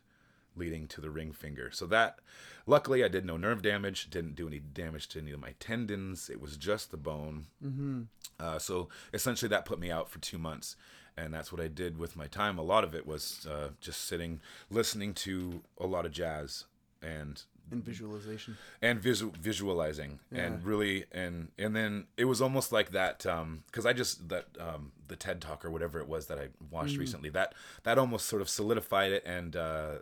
[0.57, 1.71] leading to the ring finger.
[1.71, 2.19] So that,
[2.67, 6.29] luckily, I did no nerve damage, didn't do any damage to any of my tendons.
[6.31, 7.47] It was just the bone.
[7.65, 8.03] Mm-hmm.
[8.41, 10.77] Uh, so essentially, that put me out for two months.
[11.19, 12.59] And that's what I did with my time.
[12.59, 16.65] A lot of it was uh, just sitting, listening to a lot of jazz
[17.03, 17.43] and
[17.73, 18.59] And visualization.
[18.83, 23.19] and visu- visualizing and really and and then it was almost like that
[23.67, 26.97] because I just that um, the TED talk or whatever it was that I watched
[26.97, 29.93] recently that that almost sort of solidified it and uh,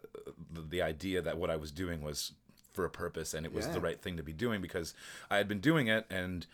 [0.54, 2.32] the, the idea that what I was doing was
[2.72, 3.72] for a purpose and it was Yeah.
[3.74, 4.94] the right thing to be doing because
[5.30, 6.46] I had been doing it and.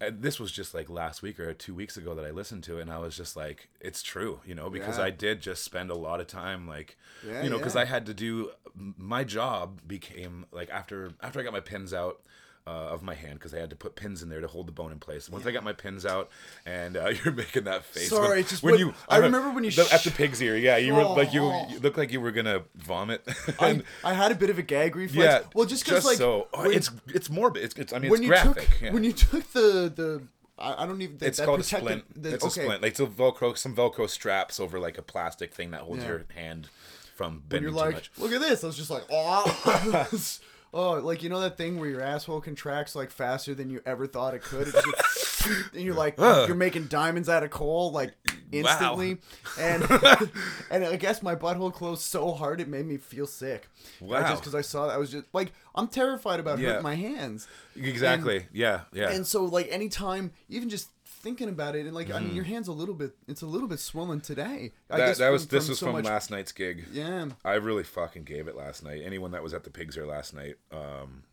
[0.00, 2.78] And this was just like last week or two weeks ago that I listened to
[2.78, 5.02] it, and I was just like, "It's true," you know, because Yeah.
[5.06, 6.96] I did just spend a lot of time, like,
[7.26, 7.80] Yeah, you know, because yeah.
[7.80, 12.20] I had to do my job became like after after I got my pins out
[12.68, 14.72] uh, of my hand because I had to put pins in there to hold the
[14.72, 15.30] bone in place.
[15.30, 16.28] Once I got my pins out,
[16.66, 18.10] and uh, you're making that face.
[18.10, 18.94] Sorry, when, just when when- you.
[19.08, 20.56] I don't- remember when you the, at the pig's ear.
[20.56, 21.66] Yeah, you were like you, Oh.
[21.70, 23.26] you looked like you were gonna vomit.
[23.58, 25.24] I, And- I had a bit of a gag reflex.
[25.24, 27.64] yeah, Well, just because like so oh, when, it's it's morbid.
[27.64, 28.68] It's, it's I mean when it's you graphic.
[28.70, 28.92] took yeah.
[28.92, 30.22] when you took the the
[30.58, 31.16] I, I don't even.
[31.20, 32.04] it's that called a splint.
[32.22, 32.82] the- it's a splint.
[32.82, 36.08] Like it's a Velcro, some Velcro straps over like a plastic thing that holds Yeah.
[36.08, 36.68] your hand
[37.14, 38.10] from When bending you're too like, much.
[38.18, 38.62] look at this.
[38.64, 40.08] I was just like, oh,
[40.74, 44.06] oh, like you know that thing where your asshole contracts like faster than you ever
[44.06, 48.14] thought it could, just- and you're like, you're making diamonds out of coal like
[48.52, 49.18] instantly,
[49.58, 49.82] and
[50.70, 53.68] and I guess my butthole closed so hard it made me feel sick.
[54.00, 54.28] Wow.
[54.28, 56.68] just because I saw that, I was just like, I'm terrified about Yeah.
[56.68, 57.48] hurting my hands.
[57.76, 58.46] Exactly.
[58.52, 58.82] yeah.
[58.92, 59.10] Yeah.
[59.10, 60.88] And so like anytime, even just
[61.18, 62.34] thinking about it, and like I mean, Mm.
[62.36, 64.72] your hand's a little bit, it's a little bit swollen today.
[64.90, 66.86] I that, guess that was from- this from was so from much- last night's gig.
[66.92, 69.02] Yeah, I really fucking gave it last night.
[69.04, 71.24] Anyone that was at the Pig's Ear last night, um,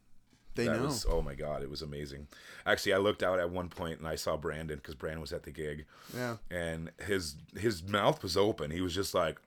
[0.55, 0.85] they that know.
[0.85, 2.27] was oh my god, it was amazing.
[2.65, 5.43] Actually, I looked out at one point and I saw Brandon because Brandon was at
[5.43, 5.85] the gig,
[6.15, 6.37] Yeah.
[6.49, 8.71] and his his mouth was open.
[8.71, 9.37] He was just like.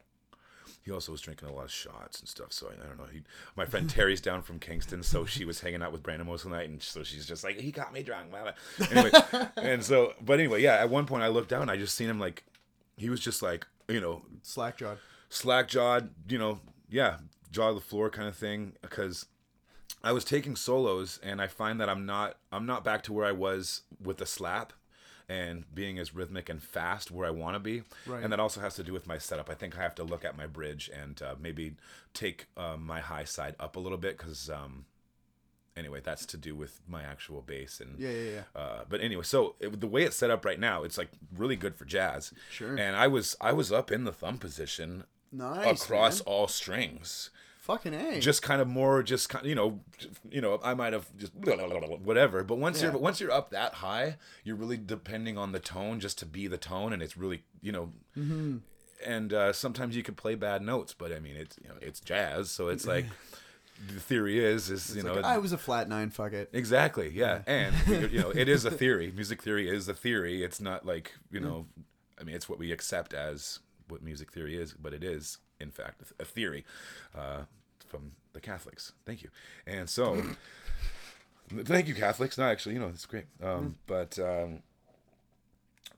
[0.82, 2.52] He also was drinking a lot of shots and stuff.
[2.52, 3.06] So I, I don't know.
[3.12, 3.22] He,
[3.56, 6.50] my friend Terry's down from Kingston, so she was hanging out with Brandon most of
[6.50, 8.30] the night, and so she's just like, he got me drunk.
[8.30, 8.86] blah, blah.
[8.90, 9.10] Anyway,
[9.56, 10.76] and so, but anyway, yeah.
[10.76, 12.44] At one point, I looked down, I just seen him like,
[12.96, 14.98] he was just like, you know, Slack jawed.
[15.28, 16.60] slack jawed, you know,
[16.90, 17.18] yeah,
[17.50, 18.72] jaw to the floor kind of thing.
[18.82, 19.26] Because
[20.02, 23.26] I was taking solos, and I find that I'm not I'm not back to where
[23.26, 24.72] I was with the slap
[25.28, 27.82] and being as rhythmic and fast where I want to be.
[28.06, 28.22] Right.
[28.22, 29.50] And that also has to do with my setup.
[29.50, 31.74] I think I have to look at my bridge and uh, maybe
[32.14, 34.48] take um, my high side up a little bit because.
[34.50, 34.86] Um,
[35.76, 38.60] anyway, that's to do with my actual bass and Yeah, yeah, yeah.
[38.60, 41.54] uh, but anyway, so it, the way it's set up right now, it's like really
[41.54, 42.32] good for jazz.
[42.50, 42.74] Sure.
[42.76, 45.82] And I was I was up in the thumb position Nice.
[45.84, 46.24] across man.
[46.26, 47.30] all strings,
[47.68, 48.18] Fucking a.
[48.18, 49.80] just kind of more, just kind, you know,
[50.30, 52.42] you know, I might have just whatever.
[52.42, 52.92] But once Yeah.
[52.92, 56.46] you're once you're up that high, you're really depending on the tone just to be
[56.46, 57.92] the tone, and it's really you know.
[58.16, 58.56] Mm-hmm.
[59.06, 62.00] And uh, sometimes you could play bad notes, but I mean it's you know it's
[62.00, 63.04] jazz, so it's like
[63.86, 66.08] the theory is is you know like, I was a flat nine.
[66.08, 66.48] Fuck it.
[66.54, 67.10] Exactly.
[67.14, 67.42] Yeah.
[67.46, 69.12] And you know, it is a theory.
[69.14, 70.42] Music theory is a theory.
[70.42, 71.66] It's not like you know,
[72.18, 73.58] I mean, it's what we accept as
[73.88, 76.64] what music theory is, but it is in fact a theory
[77.16, 77.42] uh,
[77.88, 78.92] from the Catholics.
[79.04, 79.30] Thank you.
[79.66, 80.22] And so,
[81.64, 82.38] thank you, Catholics.
[82.38, 83.26] No, actually, you know, it's great.
[83.42, 84.62] Um, But um,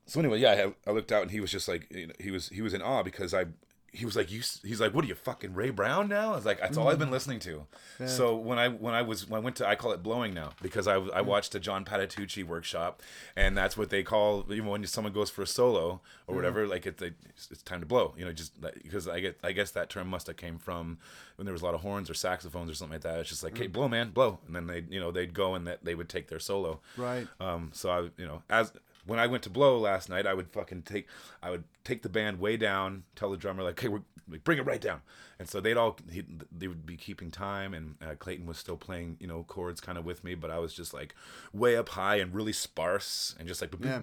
[0.07, 2.31] so anyway, yeah, I, I looked out and he was just like, you know, he
[2.31, 3.47] was he was in awe because I.
[3.93, 6.47] He was like, "You." He's like, "What are you fucking Ray Brown now?" I was
[6.47, 7.15] like, "That's all I've been mm-hmm.
[7.15, 7.67] listening to."
[8.07, 10.51] So when I when I was when I went to I call it blowing now
[10.63, 11.27] because I I mm-hmm.
[11.27, 13.03] watched a John Patitucci workshop,
[13.37, 16.87] and that's what they call even when someone goes for a solo or whatever, like
[16.87, 18.15] it's, it's time to blow.
[18.17, 20.99] You know, just because I get I guess that term must have came from
[21.37, 23.19] when there was a lot of horns or saxophones or something like that.
[23.19, 23.73] It's just like, "Hey, mm.
[23.73, 26.29] blow, man, blow," and then they you know they'd go and that they would take
[26.29, 26.81] their solo.
[26.97, 27.27] Right.
[27.41, 28.73] Um, so I, you know, as
[29.11, 31.09] when I went to blow last night, I would fucking take,
[31.43, 34.57] I would take the band way down, tell the drummer like, hey, we're like, bring
[34.57, 35.01] it right down,
[35.37, 36.23] and so they'd all, he,
[36.57, 39.99] they would be keeping time, and uh, Clayton was still playing, you know, chords kind
[39.99, 41.17] of with me, but I was just like
[41.53, 43.99] way up high and really sparse, and just like, Yeah.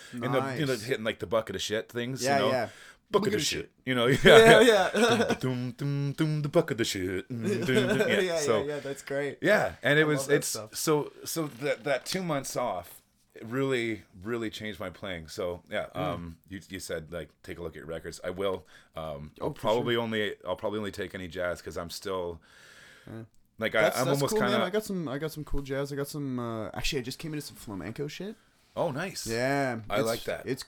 [0.12, 2.68] and the, you know, hitting like the bucket of shit things, Yeah, you know, yeah.
[3.10, 5.34] Bucket of shit, you know, Yeah, yeah.
[5.40, 7.28] Dum, dum, dum, the bucket of shit.
[7.28, 8.08] Mm, dum, dum.
[8.08, 8.80] yeah, yeah, so, yeah.
[8.80, 9.38] That's great.
[9.40, 10.74] yeah, and it was it's stuff.
[10.76, 13.02] so so that that two months off
[13.34, 15.28] it really really changed my playing.
[15.28, 16.00] So yeah, Hmm.
[16.00, 18.20] um, you you said like take a look at your records.
[18.24, 18.64] I will.
[18.96, 22.40] Um, Oh, I'll probably only I'll probably only take any jazz because I'm still
[23.60, 24.62] like I, That's, I'm that's almost cool, kind man.
[24.62, 25.08] I got some.
[25.08, 25.92] I got some cool jazz.
[25.92, 26.38] I got some.
[26.38, 28.36] Uh, actually, I just came into some flamenco shit.
[28.76, 30.42] oh nice Yeah, I like that.
[30.46, 30.64] It's.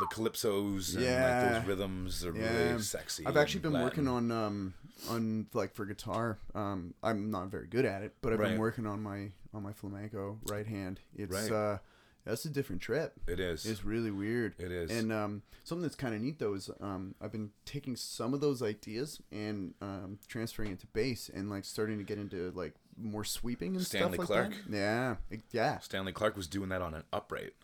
[0.00, 2.68] The calypsos and like those rhythms are Yeah.
[2.68, 3.26] really sexy.
[3.26, 4.74] I've actually been working on um
[5.08, 6.38] on like for guitar.
[6.54, 8.50] Um, I'm not very good at it, but I've Right.
[8.50, 11.00] been working on my on my flamenco right hand.
[11.16, 11.50] It's Right.
[11.52, 11.78] uh,
[12.24, 13.14] that's a different trip.
[13.26, 13.64] It is.
[13.64, 14.54] It's really weird.
[14.58, 14.90] It is.
[14.90, 18.40] And um, something that's kind of neat though is um, I've been taking some of
[18.40, 22.74] those ideas and um, transferring it to bass and like starting to get into like
[23.00, 24.54] more sweeping and Stanley stuff like Clarke?
[24.68, 24.76] that.
[24.76, 25.16] Yeah,
[25.52, 25.78] yeah.
[25.78, 27.54] Stanley Clarke was doing that on an upright.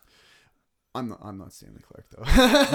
[0.95, 1.19] I'm not.
[1.23, 2.23] I'm not Stanley Clarke though.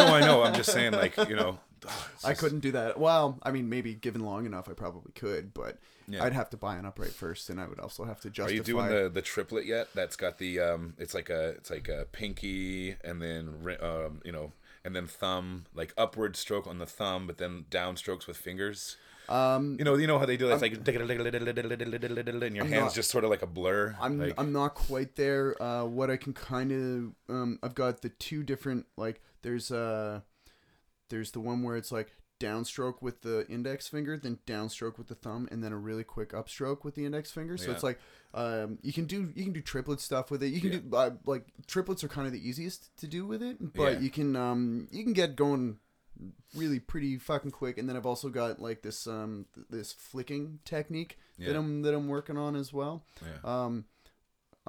[0.03, 0.43] No, I know.
[0.43, 1.57] I'm just saying, like you know,
[2.23, 2.99] I just- couldn't do that.
[2.99, 5.77] Well, I mean, maybe given long enough, I probably could, but
[6.07, 6.23] Yeah.
[6.23, 8.51] I'd have to buy an upright first, and I would also have to justify.
[8.51, 9.87] Are you doing the the triplet yet?
[9.95, 14.31] That's got the um, it's like a it's like a pinky and then um, you
[14.33, 14.51] know,
[14.83, 18.97] and then thumb, like upward stroke on the thumb, but then down strokes with fingers.
[19.29, 20.53] Um, You know, you know how they do that.
[20.53, 23.95] It's like and your I'm hands not- just sort of like a blur.
[24.01, 25.61] I'm like, I'm not quite there.
[25.61, 30.21] Uh, what I can kind of um, I've got the two different like there's uh
[31.09, 35.15] there's the one where it's like downstroke with the index finger, then downstroke with the
[35.15, 37.57] thumb, and then a really quick upstroke with the index finger.
[37.57, 37.73] So Yeah.
[37.73, 37.99] it's like
[38.33, 40.47] um, you can do you can do triplet stuff with it.
[40.53, 43.73] You can do uh, like triplets are kind of the easiest to do with it,
[43.73, 43.99] but Yeah.
[43.99, 45.79] you can um you can get going
[46.55, 47.77] really pretty fucking quick.
[47.77, 51.47] And then I've also got like this um th- this flicking technique yeah.
[51.47, 53.03] that I'm that I'm working on as well.
[53.21, 53.65] Yeah.
[53.65, 53.85] Um,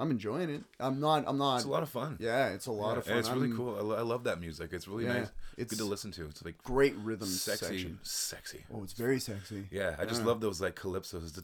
[0.01, 0.63] I'm enjoying it.
[0.79, 1.25] I'm not.
[1.27, 1.57] I'm not.
[1.57, 2.17] It's a lot of fun.
[2.19, 3.17] Yeah, it's a lot yeah, of fun.
[3.19, 3.75] It's really I'm, cool.
[3.77, 4.71] I, lo- I, love that music.
[4.73, 5.31] It's really yeah, nice.
[5.57, 6.25] It's good to listen to.
[6.25, 7.99] It's like great rhythm, sexy, section.
[8.01, 8.63] sexy.
[8.73, 9.67] Oh, it's very sexy.
[9.69, 10.27] Yeah, I just yeah.
[10.27, 11.35] love those like calypsos.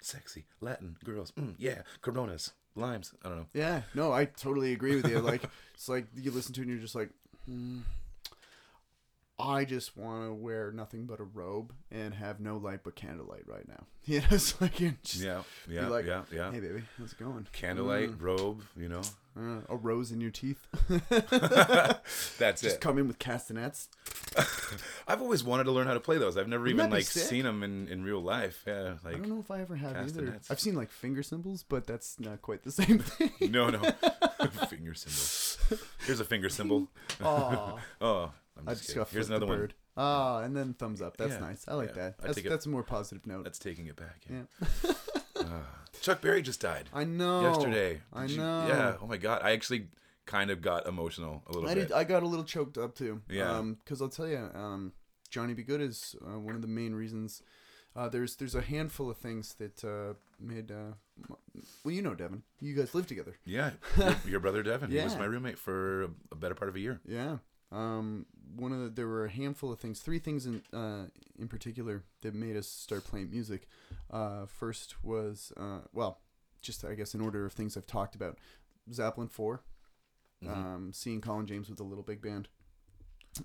[0.00, 1.32] Sexy Latin girls.
[1.38, 3.12] Mm, yeah, Coronas limes.
[3.24, 3.46] I don't know.
[3.52, 3.82] Yeah.
[3.94, 5.20] No, I totally agree with you.
[5.20, 5.44] Like,
[5.74, 7.10] it's like you listen to it and you're just like,
[7.46, 7.80] hmm,
[9.38, 13.46] I just want to wear nothing but a robe and have no light but candlelight
[13.46, 13.84] right now.
[14.06, 16.52] You know, it's like just Yeah, yeah, like, yeah, yeah.
[16.52, 17.46] Hey, baby, how's it going?
[17.54, 18.60] Candlelight, robe.
[18.76, 19.00] You know,
[19.36, 20.64] Uh, a rose in your teeth.
[22.38, 22.66] that's it.
[22.66, 22.80] just it.
[22.80, 23.88] come in with castanets.
[25.08, 26.36] I've always wanted to learn how to play those.
[26.36, 27.24] I've never Wouldn't even that be like sick?
[27.24, 28.62] seen them in, in real life.
[28.66, 30.02] Yeah, I like don't know if I ever have either.
[30.04, 30.50] castanets.
[30.50, 33.32] I've seen like finger cymbals, but that's not quite the same thing.
[33.50, 33.80] no, no,
[34.68, 35.80] finger symbol.
[36.06, 36.88] Here's a finger symbol.
[37.22, 37.76] Aw.
[38.00, 39.02] Oh, I'm I just just kidding.
[39.02, 39.58] got Here's another the one.
[39.58, 39.74] bird.
[39.96, 41.16] Ah, and then thumbs up.
[41.16, 41.64] That's Yeah, nice.
[41.68, 42.02] I like yeah.
[42.02, 42.14] that.
[42.20, 43.44] I That's, take it- that's a more positive note.
[43.44, 44.22] That's taking it back.
[44.30, 44.42] Yeah.
[44.84, 44.92] Yeah.
[46.00, 47.42] Chuck Berry just died I know.
[47.42, 48.00] yesterday.
[48.12, 48.66] I Did you- know.
[48.68, 48.96] yeah.
[49.00, 49.40] Oh my god.
[49.42, 49.88] I actually
[50.26, 51.88] kind of got emotional a little I bit.
[51.88, 51.92] did.
[51.92, 53.20] I got a little choked up too.
[53.28, 53.62] Yeah.
[53.62, 54.92] Because I'll tell you, um,
[55.30, 55.62] Johnny B.
[55.62, 57.42] Goode is uh, one of the main reasons.
[57.96, 60.70] Uh, there's there's a handful of things that uh, made.
[60.72, 60.94] Uh,
[61.30, 61.36] m-
[61.84, 62.42] well, you know, Devin.
[62.60, 63.36] You guys live together.
[63.44, 63.70] yeah.
[63.96, 64.90] Your, your brother Devin.
[64.90, 65.18] He was Yeah.
[65.20, 67.00] my roommate for a, a better part of a year.
[67.06, 67.36] Yeah.
[67.70, 68.26] Um,
[68.56, 71.06] one of the there were a handful of things, three things in uh,
[71.38, 73.66] in particular that made us start playing music.
[74.10, 76.20] Uh, first was uh, well,
[76.62, 78.38] just I guess in order of things I've talked about,
[78.92, 79.62] Zeppelin 4
[80.42, 80.48] Mhm.
[80.50, 82.48] um, seeing Colin James with a little big band,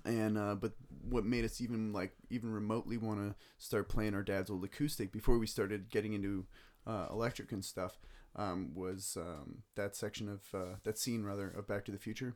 [0.04, 0.72] and uh, but
[1.02, 5.10] what made us even like even remotely want to start playing our dad's old acoustic
[5.12, 6.46] before we started getting into
[6.86, 7.98] uh, electric and stuff
[8.36, 12.34] um, was um, that section of uh, that scene rather of Back to the Future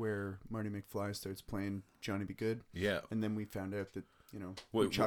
[0.00, 2.34] where Marty McFly starts playing Johnny B.
[2.34, 3.00] Goode, Yeah.
[3.10, 4.54] and then we found out that you know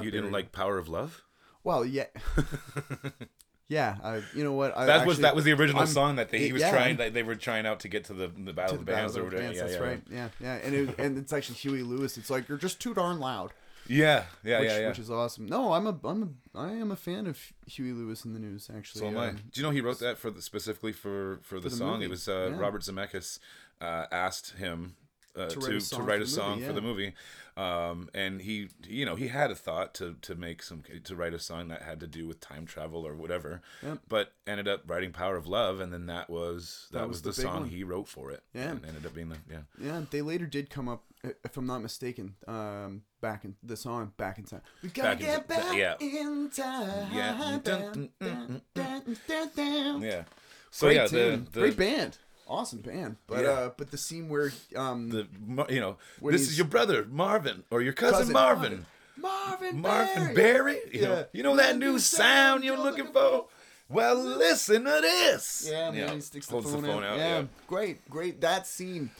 [0.01, 1.23] you didn't like Power of Love?
[1.63, 2.07] well yeah
[3.69, 6.29] yeah I, you know what I that was that was the original I'm- song that
[6.29, 6.71] they, he was yeah.
[6.71, 9.17] trying that they were trying out to get to the the battle of the bands
[9.17, 9.43] or whatever.
[9.43, 12.29] Bands, yeah, that's yeah, right yeah yeah and it, and it's actually Huey Lewis it's
[12.29, 13.51] like you're just too darn loud
[13.87, 14.87] Yeah, yeah, which, yeah, yeah.
[14.89, 15.45] which is awesome.
[15.47, 17.37] No, I'm a I'm a I am a fan of
[17.67, 18.69] Huey Lewis and the News.
[18.73, 19.27] Actually, so am I.
[19.29, 21.93] Um, Do you know he wrote that for the, specifically for for the, the song?
[21.95, 22.59] movie, It was uh, yeah.
[22.59, 23.39] Robert Zemeckis
[23.83, 24.95] uh, asked him
[25.35, 28.69] uh, to To write a song for the movie, for the movie, um, and he
[28.87, 31.81] you know he had a thought to to make some to write a song that
[31.81, 33.99] had to do with time travel or whatever, Yep.
[34.07, 37.35] but ended up writing Power of Love, and then that was that, That was, was
[37.35, 37.69] the, the song one.
[37.69, 38.43] he wrote for it.
[38.53, 38.71] Yeah.
[38.71, 39.61] and ended up being the yeah.
[39.79, 41.03] yeah, they later did come up,
[41.43, 45.19] if I'm not mistaken, um, back in the song "Back in Time." We gotta Back
[45.19, 45.95] get Ti- back yeah.
[45.99, 47.07] in time.
[47.11, 47.59] Yeah.
[47.63, 50.01] Dun, dun, dun, dun, dun.
[50.03, 50.23] Yeah.
[50.69, 52.17] So Great yeah, the, the great band,
[52.47, 53.17] awesome band.
[53.27, 53.49] But Yeah.
[53.51, 55.27] uh, but the scene where um the
[55.69, 58.85] you know this is your brother Marvin or your cousin, Cousin Marvin.
[59.17, 60.35] Marvin Marvin Berry.
[60.35, 61.23] Berry, you know, Yeah.
[61.33, 63.47] you know that new sound you're looking for.
[63.89, 65.67] Well, listen to this.
[65.69, 67.17] Yeah, man, he sticks the holds phone, out.
[67.17, 69.11] Yeah, great, great that scene,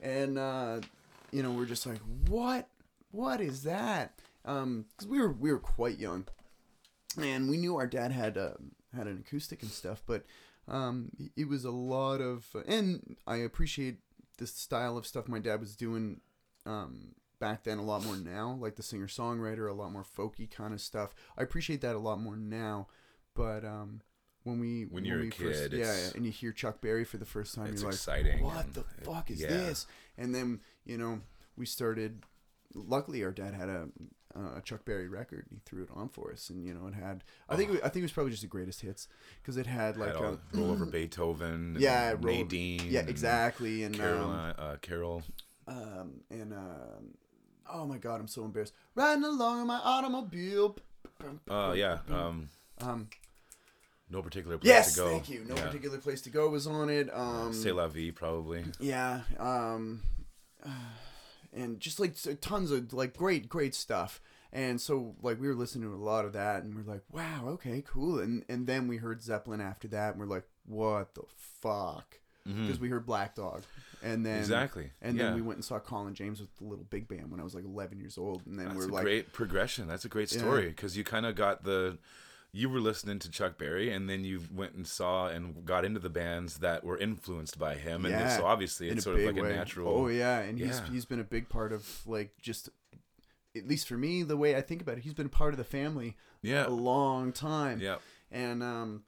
[0.00, 0.80] and uh,
[1.32, 1.98] you know we're just like,
[2.28, 2.68] what,
[3.10, 4.12] what is that?
[4.44, 6.26] Um, because we were we were quite young,
[7.20, 8.50] and we knew our dad had uh,
[8.94, 10.24] had an acoustic and stuff, but
[10.68, 13.98] um, it was a lot of, and I appreciate
[14.38, 16.20] the style of stuff my dad was doing.
[16.66, 20.48] Um, back then a lot more now like the singer songwriter a lot more folky
[20.48, 22.86] kind of stuff i appreciate that a lot more now
[23.34, 24.02] but um
[24.44, 27.04] when we When you're a we first, kid, yeah, yeah, and you hear Chuck Berry
[27.04, 29.48] for the first time, It's you're like, exciting What the fuck is yeah.
[29.48, 29.86] this?
[30.16, 31.20] And then you know
[31.56, 32.22] we started.
[32.74, 33.88] Luckily, our dad had a
[34.36, 35.46] uh, a Chuck Berry record.
[35.50, 37.24] He threw it on for us, and you know it had.
[37.48, 39.08] I think it, I think it was probably just the greatest hits
[39.42, 41.52] because it had like Had all um, roll over Beethoven.
[41.52, 42.82] and yeah, roll- Nadine.
[42.88, 45.22] yeah, and exactly, and um, uh, Carol.
[45.68, 47.14] um, and um,
[47.72, 48.74] oh my god, I'm so embarrassed.
[48.94, 50.76] Riding along in my automobile.
[51.48, 51.98] Uh, yeah.
[52.08, 52.48] Um,
[52.80, 53.08] Um,
[54.08, 55.04] no particular place yes, to go.
[55.06, 55.44] Yes, thank you.
[55.46, 55.66] No yeah.
[55.66, 57.08] particular place to go was on it.
[57.12, 58.64] Um, C'est la vie, probably.
[58.80, 59.20] Yeah.
[59.38, 60.02] Um,
[61.52, 64.20] and just like tons of like great, great stuff.
[64.52, 67.44] And so like we were listening to a lot of that, and we're like, wow,
[67.48, 68.18] okay, cool.
[68.18, 71.22] And and then we heard Zeppelin after that, and we're like, what the
[71.60, 72.18] fuck?
[72.44, 73.62] Because we heard Black Dog,
[74.02, 74.40] and then Mm-hmm.
[74.40, 75.24] Exactly, and yeah.
[75.26, 77.54] then we went and saw Colin James with the Little Big Band when I was
[77.54, 79.86] like 11 years old, and then That's we're a like, great progression.
[79.86, 81.98] That's a great story because you kind of got the.
[82.52, 86.00] You were listening to Chuck Berry, and then you went and saw and got into
[86.00, 89.36] the bands that were influenced by him, and Yeah, so obviously it's sort of like
[89.42, 89.52] way.
[89.52, 89.88] a natural.
[89.88, 92.68] Oh yeah, and he's he's been a big part of like just
[93.56, 95.58] at least for me the way I think about it, he's been a part of
[95.58, 96.66] the family Yeah.
[96.66, 97.80] a long time.
[97.80, 97.96] Yeah,
[98.30, 99.02] And um,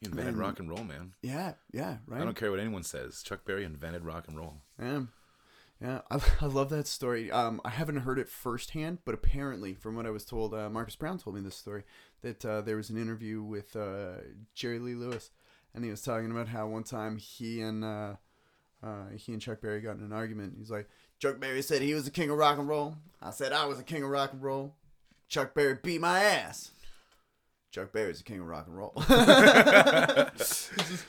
[0.00, 0.40] he invented Man.
[0.42, 1.14] rock and roll, man.
[1.22, 2.20] yeah, yeah, right.
[2.20, 3.22] I don't care what anyone says.
[3.22, 4.54] Chuck Berry invented rock and roll.
[4.80, 5.02] Yeah,
[5.80, 7.30] yeah, I, I love that story.
[7.30, 10.96] Um, I haven't heard it firsthand, but apparently, from what I was told, uh, Marcus
[10.96, 11.82] Brown told me this story
[12.24, 14.14] that uh, there was an interview with uh,
[14.54, 15.30] Jerry Lee Lewis,
[15.74, 18.14] and he was talking about how one time he and uh,
[18.82, 20.54] uh, he and Chuck Berry got in an argument.
[20.58, 20.88] He's like,
[21.20, 22.96] Chuck Berry said he was the king of rock and roll.
[23.22, 24.74] I said I was the king of rock and roll.
[25.28, 26.72] Chuck Berry beat my ass.
[27.70, 28.92] Chuck Berry's the king of rock and roll.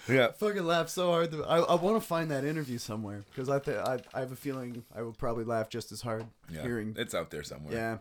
[0.08, 0.32] Yeah.
[0.32, 1.34] fucking laugh so hard.
[1.48, 4.36] I, I want to find that interview somewhere because I, th- I I have a
[4.36, 6.96] feeling I would probably laugh just as hard Yeah, hearing.
[6.98, 7.74] it's out there somewhere.
[7.74, 7.98] Yeah,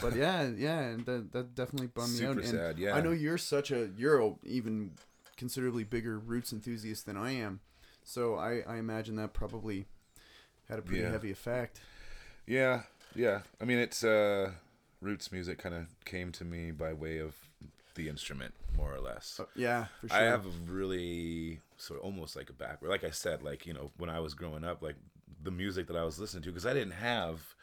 [0.00, 2.36] but yeah, yeah, and that that definitely bummed me out.
[2.36, 2.94] Super And sad, yeah.
[2.94, 4.92] I know you're such a you're a even
[5.36, 7.60] considerably bigger roots enthusiast than I am,
[8.04, 9.86] so I I imagine that probably
[10.68, 11.10] had a pretty Yeah.
[11.10, 11.80] heavy effect.
[12.46, 12.82] Yeah,
[13.14, 13.40] yeah.
[13.60, 14.52] I mean, it's uh,
[15.00, 17.34] roots music kind of came to me by way of
[17.94, 19.40] the instrument, more or less.
[19.54, 20.16] Yeah, for sure.
[20.18, 22.90] I have a really sort of almost like a background.
[22.90, 24.96] Like I said, like you know, when I was growing up, like
[25.42, 27.54] the music that I was listening to, because I didn't have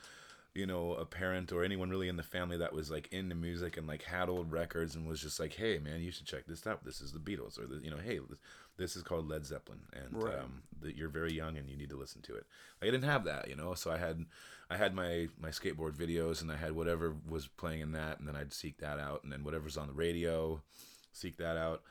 [0.55, 3.75] you know, a parent or anyone really in the family that was like into music
[3.77, 6.67] and like had old records and was just like, hey man, you should check this
[6.67, 6.84] out.
[6.85, 8.38] This is the Beatles, or the, you know, hey, this,
[8.77, 10.38] this is called Led Zeppelin, and Right.
[10.39, 12.45] um, that you're very young and you need to listen to it.
[12.81, 14.25] Like, I didn't have that, you know, so I had
[14.69, 18.27] I had my my skateboard videos and I had whatever was playing in that, and
[18.27, 20.61] then I'd seek that out, and then whatever's on the radio,
[21.11, 21.81] seek that out.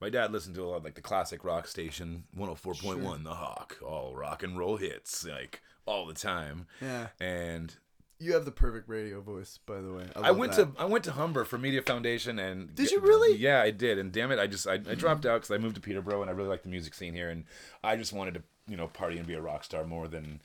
[0.00, 3.78] My dad listened to a lot of like the classic rock station, 104.1, The Hawk,
[3.84, 6.66] all rock and roll hits, like all the time.
[6.80, 7.08] Yeah.
[7.20, 7.74] And
[8.22, 10.04] You have the perfect radio voice, by the way.
[10.14, 10.76] I love went that.
[10.76, 13.36] to I went to Humber for Media Foundation and Did you really?
[13.36, 13.98] Yeah, I did.
[13.98, 16.30] And damn it, I just I, I dropped out because I moved to Peterborough and
[16.30, 17.44] I really like the music scene here and
[17.82, 20.40] I just wanted to you know party and be a rock star more than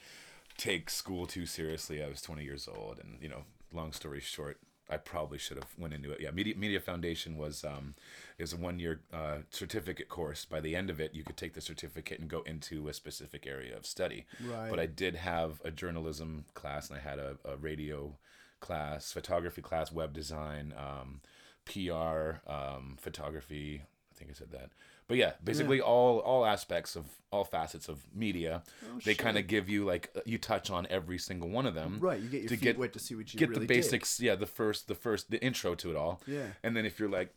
[0.57, 2.03] take school too seriously.
[2.03, 4.57] I was 20 years old and you know long story short.
[4.89, 6.21] I probably should have went into it.
[6.21, 7.93] Yeah, Media Media Foundation was um,
[8.37, 10.45] is a one year uh, certificate course.
[10.45, 13.47] By the end of it, you could take the certificate and go into a specific
[13.47, 14.25] area of study.
[14.45, 14.69] Right.
[14.69, 18.15] But I did have a journalism class and I had a, a radio
[18.59, 21.21] class, photography class, web design, um,
[21.65, 23.81] PR, um, photography.
[24.11, 24.69] I think I said that.
[25.07, 28.61] But yeah, basically all all aspects of all facets of media.
[28.83, 31.73] Oh, they kind of give you like uh, you touch on every single one of
[31.75, 31.99] them.
[32.01, 33.67] Right, you get your to feet get- wet to see what you get really the
[33.67, 34.19] basics.
[34.19, 36.21] Yeah, the first the first the intro to it all.
[36.27, 36.47] Yeah.
[36.61, 37.33] And then if you're like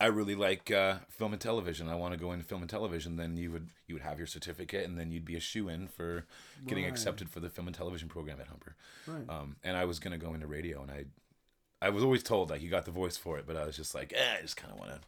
[0.00, 1.88] I really like uh, film and television.
[1.88, 3.16] I want to go into film and television.
[3.16, 5.88] Then you would you would have your certificate, and then you'd be a shoe in
[5.88, 6.24] for
[6.66, 6.90] getting Right.
[6.92, 8.76] accepted for the film and television program at Humber.
[9.06, 9.28] Right.
[9.28, 11.04] Um, and I was gonna go into radio, and I,
[11.82, 13.94] I was always told like you got the voice for it, but I was just
[13.94, 15.00] like, eh, I just kind of want to,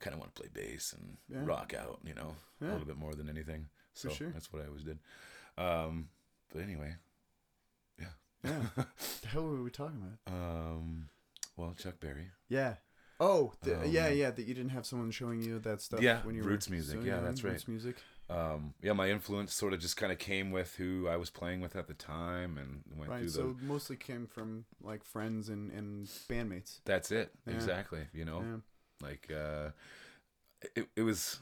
[0.00, 1.44] kind of want to play bass and Yeah.
[1.44, 2.68] rock out, you know, Yeah.
[2.68, 3.68] a little bit more than anything.
[3.94, 4.30] So sure.
[4.30, 4.98] that's what I always did.
[5.58, 6.08] Um,
[6.52, 6.94] but anyway,
[7.98, 8.06] Yeah.
[8.42, 10.34] the hell were we talking about?
[10.34, 11.08] um,
[11.56, 12.30] well, Chuck Berry.
[12.48, 12.76] Yeah.
[13.20, 14.30] Oh, the, yeah, Um, yeah.
[14.30, 16.00] That you didn't have someone showing you that stuff.
[16.00, 17.52] Yeah, when you roots were music, yeah, that's right.
[17.52, 17.96] Roots music.
[18.30, 21.60] Um, yeah, my influence sort of just kind of came with who I was playing
[21.60, 23.20] with at the time, and went Right.
[23.20, 23.64] through So the.
[23.66, 26.80] mostly came from like friends and and bandmates.
[26.84, 27.54] That's it, Yeah.
[27.54, 28.06] exactly.
[28.14, 28.56] You know, Yeah.
[29.06, 29.70] like uh
[30.74, 31.40] it, it was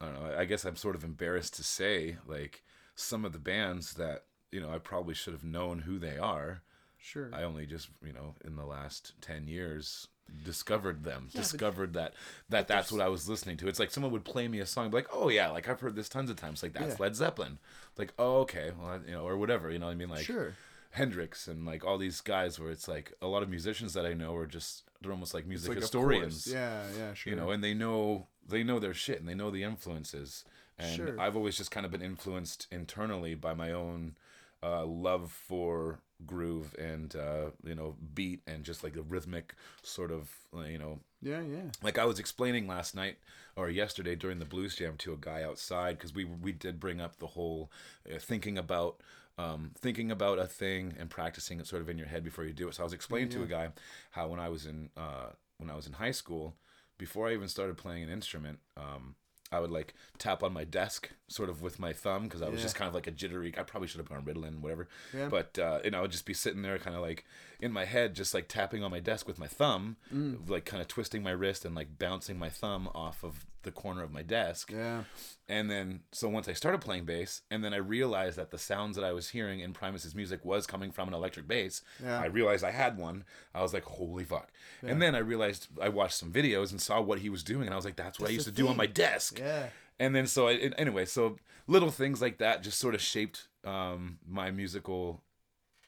[0.00, 2.62] i don't know i guess i'm sort of embarrassed to say like
[2.94, 6.62] some of the bands that you know i probably should have known who they are
[6.96, 7.28] Sure.
[7.32, 10.08] i only just you know in the last 10 years
[10.44, 12.14] discovered them Yeah, but- discovered that
[12.48, 14.90] that that's what i was listening to it's like someone would play me a song
[14.90, 17.02] be like oh yeah like i've heard this tons of times like that's Yeah.
[17.04, 17.58] led zeppelin
[17.96, 20.54] like oh okay well you know or whatever you know what i mean like sure.
[20.90, 24.12] hendrix and like all these guys where it's like a lot of musicians that i
[24.12, 26.46] know are just they're almost like music like, historians.
[26.46, 26.82] Yeah.
[26.98, 27.14] Yeah.
[27.14, 27.30] Sure.
[27.32, 30.44] you know and they know they know their shit and they know the influences
[30.78, 31.20] and Sure.
[31.20, 34.16] i've always just kind of been influenced internally by my own
[34.64, 40.10] uh, love for groove and uh, you know beat and just like the rhythmic sort
[40.10, 41.42] of uh, you know Yeah.
[41.42, 41.68] Yeah.
[41.82, 43.16] like I was explaining last night
[43.56, 47.00] or yesterday during the blues jam to a guy outside because we we did bring
[47.00, 47.70] up the whole
[48.10, 49.00] uh, thinking about
[49.36, 52.52] um, thinking about a thing and practicing it sort of in your head before you
[52.52, 52.74] do it.
[52.76, 53.68] So I was explaining to a guy
[54.12, 56.54] how when I was in uh, when I was in high school,
[56.98, 58.60] before I even started playing an instrument.
[58.76, 59.16] Um,
[59.54, 62.58] I would like tap on my desk, sort of with my thumb, because I was
[62.60, 62.64] Yeah.
[62.64, 63.54] just kind of like a jittery.
[63.56, 64.88] I probably should have put on Ritalin, whatever.
[65.14, 65.28] Yeah.
[65.28, 67.24] But uh, you know, I would just be sitting there, kind of like
[67.60, 70.48] in my head, just like tapping on my desk with my thumb, Mm.
[70.48, 74.02] like kind of twisting my wrist and like bouncing my thumb off of the corner
[74.02, 74.70] of my desk.
[74.72, 75.02] Yeah.
[75.48, 78.96] And then, so once I started playing bass, and then I realized that the sounds
[78.96, 81.82] that I was hearing in Primus's music was coming from an electric bass.
[82.02, 82.20] Yeah.
[82.20, 83.24] I realized I had one.
[83.54, 84.50] I was like, holy fuck.
[84.82, 87.72] And then I realized I watched some videos and saw what he was doing, and
[87.72, 89.38] I was like, that's what I used to do on my desk.
[89.38, 89.68] Yeah.
[89.98, 91.36] And then, so I, anyway, so
[91.66, 95.22] little things like that just sort of shaped um, my musical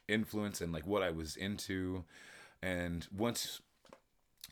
[0.07, 2.05] influence and like what I was into.
[2.61, 3.61] And once,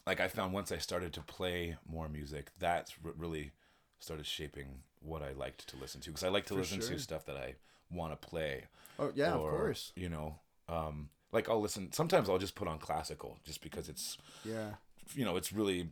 [0.06, 3.52] like, I found once I started to play more music, that's r- really
[4.00, 6.90] started shaping what I liked to listen to because I like to For listen sure.
[6.92, 7.56] to stuff that I
[7.92, 8.66] want to play.
[9.00, 9.34] Oh yeah.
[9.36, 9.92] or, of course.
[9.96, 10.36] You know,
[10.70, 11.92] um, like I'll listen.
[11.92, 14.72] Sometimes I'll just put on classical just because it's Yeah.
[15.14, 15.90] you know it's really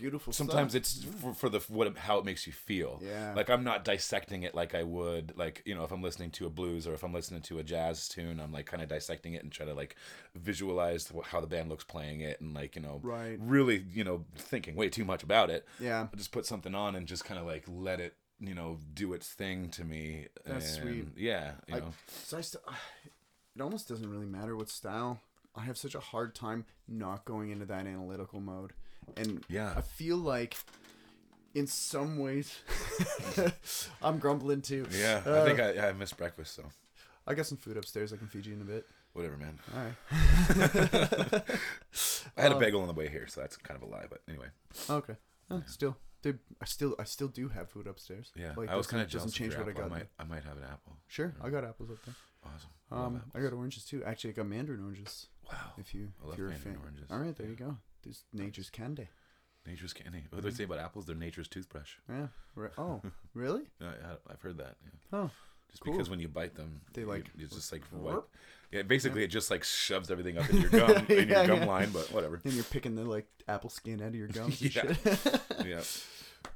[0.00, 0.32] Beautiful.
[0.32, 0.80] sometimes stuff.
[0.80, 3.34] it's for, for the what how it makes you feel Yeah.
[3.36, 6.46] like i'm not dissecting it like i would like you know if i'm listening to
[6.46, 9.34] a blues or if i'm listening to a jazz tune i'm like kind of dissecting
[9.34, 9.94] it and try to like
[10.34, 13.38] visualize how the band looks playing it and like you know Right.
[13.40, 16.08] really you know thinking way too much about it Yeah.
[16.12, 19.12] I just put something on and just kind of like let it you know do
[19.12, 21.08] its thing to me That's and, sweet.
[21.16, 21.92] yeah you I- know
[22.24, 22.64] So I st-
[23.56, 25.20] it almost doesn't really matter what style.
[25.54, 28.72] I have such a hard time not going into that analytical mode,
[29.16, 29.74] and Yeah.
[29.76, 30.56] I feel like
[31.54, 32.58] in some ways
[34.02, 34.86] I'm grumbling too.
[34.92, 36.64] yeah Uh, i think I, I missed breakfast so
[37.26, 38.12] I got some food upstairs.
[38.12, 38.86] I can feed you in a bit.
[39.12, 39.94] whatever man All right.
[42.36, 44.06] i had a Um, bagel on the way here so that's kind of a lie
[44.08, 44.46] but anyway
[44.88, 45.14] Okay.
[45.50, 48.30] Oh, still they, I still I still do have food upstairs.
[48.36, 49.24] Yeah, like I was kind of jealous.
[49.24, 49.86] doesn't change what I got.
[49.86, 50.92] I might, I might have an apple.
[51.08, 52.14] Sure, I got apples up there.
[52.44, 52.70] Awesome.
[52.92, 54.04] Um, I got oranges too.
[54.04, 55.28] Actually, I got mandarin oranges.
[55.50, 55.72] wow.
[55.78, 56.76] If you I love if you're a fan.
[56.82, 57.06] oranges.
[57.10, 57.50] All right, there Yeah.
[57.52, 57.76] you go.
[58.02, 59.08] There's nature's candy.
[59.66, 60.24] Nature's candy.
[60.30, 61.06] What do they say about apples?
[61.06, 61.92] They're nature's toothbrush.
[62.08, 62.26] Yeah.
[62.78, 63.00] Oh,
[63.34, 63.62] really?
[63.80, 63.92] Yeah,
[64.28, 64.76] I've heard that.
[64.84, 65.18] Yeah.
[65.18, 65.30] Oh,
[65.70, 65.92] Just Cool.
[65.94, 68.24] because when you bite them, They, you- like, it's just like wipe.
[68.72, 71.64] Yeah, basically it just like shoves everything up in your gum in your gum yeah.
[71.64, 72.40] line, but whatever.
[72.44, 74.94] and you're picking the like apple skin out of your gums Yeah.
[75.64, 75.80] Yeah.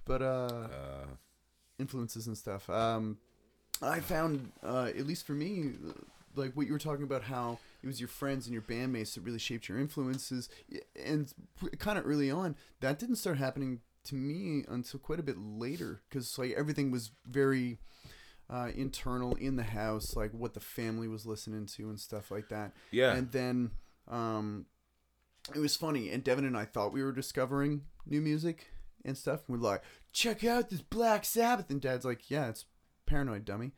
[0.05, 0.25] but uh,
[0.71, 1.07] Uh,
[1.79, 2.69] influences and stuff.
[2.71, 3.19] Um,
[3.83, 5.73] I found, uh, at least for me,
[6.37, 9.20] like what you were talking about, how it was your friends and your bandmates that
[9.20, 10.48] really shaped your influences,
[11.05, 11.32] and
[11.78, 16.01] kind of early on, that didn't start happening to me until quite a bit later,
[16.09, 17.78] because like everything was very
[18.48, 22.48] uh, internal in the house, like what the family was listening to and stuff like
[22.48, 22.73] that.
[22.90, 23.12] yeah.
[23.12, 23.70] And then
[24.09, 24.66] um,
[25.55, 26.11] it was funny.
[26.11, 28.69] And Devin and I thought we were discovering new music
[29.05, 29.40] and stuff.
[29.48, 29.82] We're like,
[30.12, 31.70] check out this Black Sabbath.
[31.70, 32.65] And Dad's like, yeah, it's
[33.06, 33.73] Paranoid Dummy.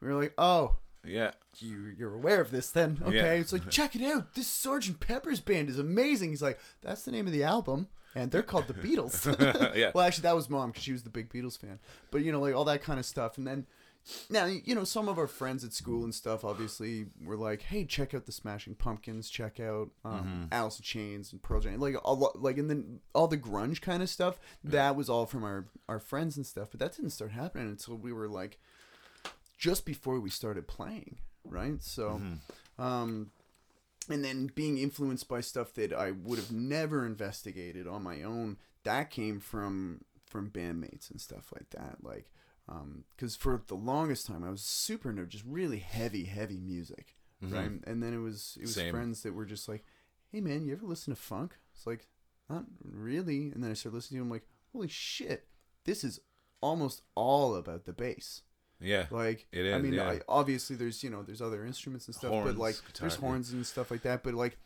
[0.00, 1.32] We were like, oh, yeah.
[1.58, 3.00] you, you're aware of this then.
[3.02, 3.16] Okay.
[3.16, 3.32] Yeah.
[3.32, 4.34] It's like, check it out.
[4.34, 6.30] This Sergeant Pepper's band is amazing.
[6.30, 7.88] He's like, that's the name of the album.
[8.14, 9.74] And they're called the Beatles.
[9.74, 9.90] yeah.
[9.94, 11.78] well, actually, that was mom because she was the big Beatles fan.
[12.10, 13.38] But, you know, like all that kind of stuff.
[13.38, 13.66] And then
[14.28, 17.84] now, you know, some of our friends at school and stuff obviously were like, hey,
[17.84, 21.80] check out the Smashing Pumpkins, check out um, Alice in Chains and Pearl Jam.
[21.80, 25.24] Like, a lot, like, and then all the grunge kind of stuff, that was all
[25.24, 26.68] from our, our friends and stuff.
[26.70, 28.58] But that didn't start happening until we were like,
[29.62, 31.80] just before we started playing, right?
[31.80, 32.82] So, mm-hmm.
[32.82, 33.30] um,
[34.10, 38.56] and then being influenced by stuff that I would have never investigated on my own,
[38.82, 41.98] that came from from bandmates and stuff like that.
[42.02, 42.32] Like,
[42.68, 47.14] um, because for the longest time I was super into just really heavy, heavy music,
[47.40, 47.54] mm-hmm.
[47.54, 47.70] right?
[47.86, 48.90] And then it was it was Same.
[48.90, 49.84] friends that were just like,
[50.32, 52.08] "Hey man, you ever listen to funk?" It's like,
[52.50, 53.52] not really.
[53.52, 55.46] And then I started listening to them, like, holy shit,
[55.84, 56.18] this is
[56.60, 58.42] almost all about the bass.
[58.82, 59.06] Yeah.
[59.10, 60.08] Like It I mean, yeah.
[60.08, 63.20] I, obviously there's you know there's other instruments and stuff, but like guitar, there's yeah.
[63.20, 64.22] horns and stuff like that.
[64.22, 64.58] But like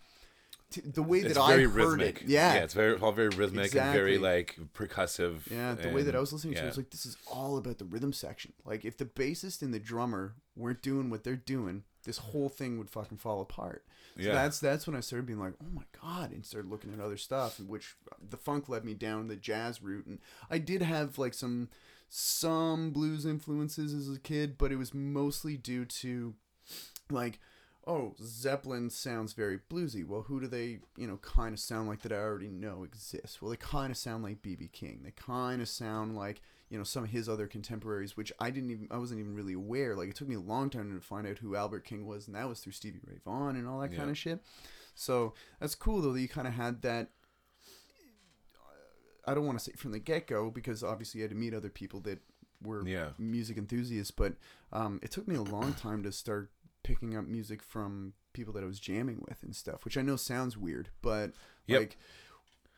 [0.70, 2.22] t- the way that It's I very heard rhythmic.
[2.22, 5.50] it, yeah, Yeah, it's very all very rhythmic and very like percussive.
[5.50, 6.68] yeah, the way that I was listening to it yeah.
[6.68, 8.52] was like this is all about the rhythm section.
[8.64, 12.78] Like if the bassist and the drummer weren't doing what they're doing, this whole thing
[12.78, 13.84] would fucking fall apart.
[14.16, 14.32] So Yeah.
[14.32, 17.18] that's that's when I started being like, oh my god, and started looking at other
[17.18, 20.18] stuff, which uh, the funk led me down the jazz route, and
[20.50, 21.68] I did have like some
[22.08, 26.34] some blues influences as a kid, but it was mostly due to
[27.10, 27.38] like
[27.88, 30.04] oh zeppelin sounds very bluesy.
[30.06, 33.40] Well who do they you know kind of sound like that i already know exists?
[33.40, 35.00] Well they kind of sound like bb king.
[35.04, 38.70] They kind of sound like you know some of his other contemporaries which i didn't
[38.72, 39.94] even i wasn't even really aware.
[39.94, 42.34] Like it took me a long time to find out who albert king was and
[42.34, 43.98] that was through stevie ray vaughan and all that Yeah.
[43.98, 44.42] kind of shit.
[44.96, 47.10] So that's cool though that you kind of had that
[49.26, 51.70] i don't want to say from the get-go because obviously you had to meet other
[51.70, 52.20] people that
[52.62, 53.10] were Yeah.
[53.18, 54.34] music enthusiasts but
[54.72, 56.50] um, it took me a long time to start
[56.82, 60.16] picking up music from people that I was jamming with and stuff, which I know
[60.16, 61.32] sounds weird, but
[61.66, 61.80] Yep.
[61.80, 61.96] like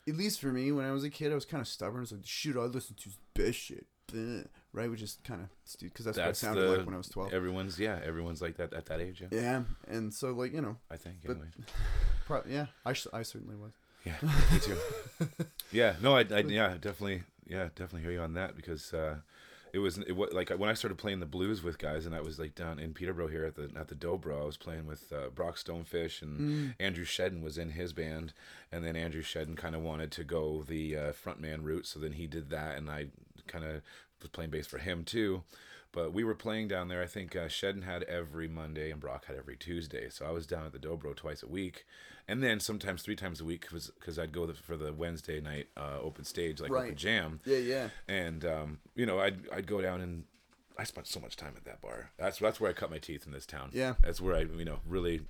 [0.07, 1.99] at least for me, when I was a kid, I was kind of stubborn.
[1.99, 3.85] I was like, "Shit, I listen to best shit,"
[4.73, 4.89] right?
[4.89, 6.97] Which is kind of stupid because that's, That's what I sounded the like when I
[6.97, 7.31] was twelve.
[7.33, 9.21] Everyone's yeah, everyone's like that at that age.
[9.21, 11.17] Yeah, Yeah, and so like you know, I think.
[11.25, 11.47] Anyway.
[12.49, 13.73] yeah, I, I certainly was.
[14.05, 14.15] Yeah,
[14.51, 14.77] me too.
[15.71, 19.17] yeah, no, I, I, yeah, definitely, yeah, definitely hear you on that because uh,
[19.73, 22.21] it was, it was like when I started playing the blues with guys, and I
[22.21, 24.41] was like down in Peterborough here at the at the Dobro.
[24.41, 26.75] I was playing with uh, Brock Stonefish and Mm.
[26.79, 28.33] Andrew Shedden was in his band,
[28.71, 32.13] and then Andrew Shedden kind of wanted to go the uh, frontman route, so then
[32.13, 33.07] he did that, and I
[33.47, 33.81] kind of
[34.21, 35.43] was playing bass for him too.
[35.91, 37.01] But we were playing down there.
[37.01, 40.07] I think uh, Shedden had every Monday and Brock had every Tuesday.
[40.11, 41.83] So I was down at the Dobro twice a week,
[42.29, 45.67] and then sometimes three times a week because I'd go the, for the Wednesday night
[45.75, 47.89] uh, open stage like open jam, Yeah, yeah.
[48.07, 50.23] and um, you know I'd I'd go down and
[50.77, 52.11] I spent so much time at that bar.
[52.17, 53.71] That's that's where I cut my teeth in this town.
[53.73, 53.95] Yeah.
[54.03, 55.21] that's where I you know really.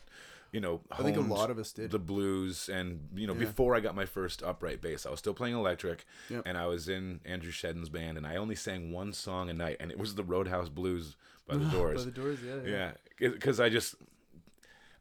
[0.52, 1.92] You know, I think a lot of us did.
[1.92, 3.42] the blues, and you know, Yeah.
[3.46, 6.42] before I got my first upright bass, I was still playing electric, Yep.
[6.48, 9.78] and I was in Andrew Shedden's band, and I only sang one song a night,
[9.80, 11.16] and it was the Roadhouse Blues
[11.48, 12.04] by the Doors.
[12.04, 12.92] By the doors, yeah, yeah.
[13.20, 13.94] Yeah, because I just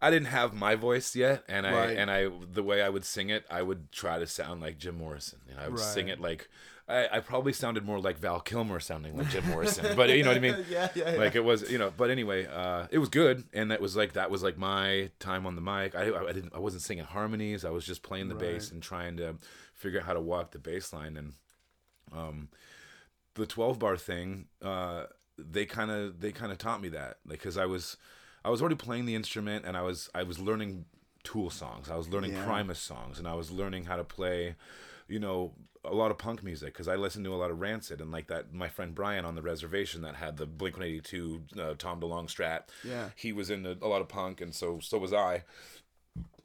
[0.00, 1.96] I didn't have my voice yet, and I Right.
[1.96, 4.96] and I the way I would sing it, I would try to sound like Jim
[4.98, 5.40] Morrison.
[5.48, 6.48] You know, I would sing it like
[6.88, 10.30] I, I probably sounded more like Val Kilmer sounding like Jim Morrison, but you know
[10.30, 10.64] what I mean.
[10.70, 11.18] yeah, yeah, yeah.
[11.18, 11.92] Like it was, you know.
[11.94, 15.44] But anyway, uh, it was good, and that was like that was like my time
[15.46, 15.94] on the mic.
[15.94, 17.64] I, I didn't, I wasn't singing harmonies.
[17.66, 19.34] I was just playing the bass and trying to
[19.74, 21.16] figure out how to walk the bass line.
[21.18, 21.32] And
[22.10, 22.48] um,
[23.34, 25.04] the twelve bar thing, uh,
[25.36, 27.96] they kind of they kind of taught me that, like because I was
[28.44, 30.84] I was already playing the instrument and I was I was learning
[31.24, 31.90] Tool songs.
[31.90, 32.44] I was learning Yeah.
[32.44, 34.54] Primus songs, and I was learning how to play,
[35.08, 35.52] you know,
[35.84, 38.28] a lot of punk music because I listened to a lot of Rancid and like
[38.28, 38.54] that.
[38.54, 42.00] My friend Brian on the reservation that had the Blink One Eighty Two uh, Tom
[42.00, 42.62] DeLonge Strat.
[42.84, 43.10] Yeah.
[43.16, 45.42] he was into a lot of punk, and so so was I.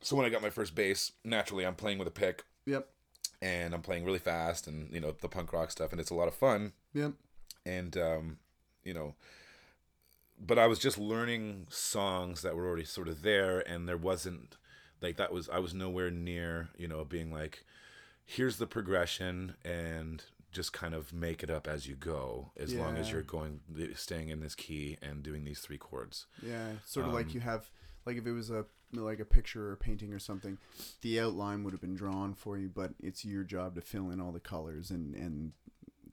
[0.02, 2.88] So when I got my first bass, naturally I'm playing with a pick Yep.
[3.41, 6.15] and I'm playing really fast and you know the punk rock stuff and it's a
[6.15, 7.14] lot of fun Yep.
[7.65, 8.38] and um,
[8.84, 9.15] you know
[10.45, 14.57] but I was just learning songs that were already sort of there and there wasn't
[15.02, 17.64] like that was I was nowhere near you know being like
[18.26, 22.95] here's the progression and just kind of make it up as you go as long
[22.98, 23.60] as you're going
[23.95, 26.74] staying in this key and doing these three chords Yeah.
[26.86, 27.70] Sort of Um, like you have,
[28.06, 28.65] like if it was a
[28.95, 30.60] like a picture or a painting or something,
[31.02, 34.22] the outline would have been drawn for you, but it's your job to fill in
[34.22, 35.53] all the colors and and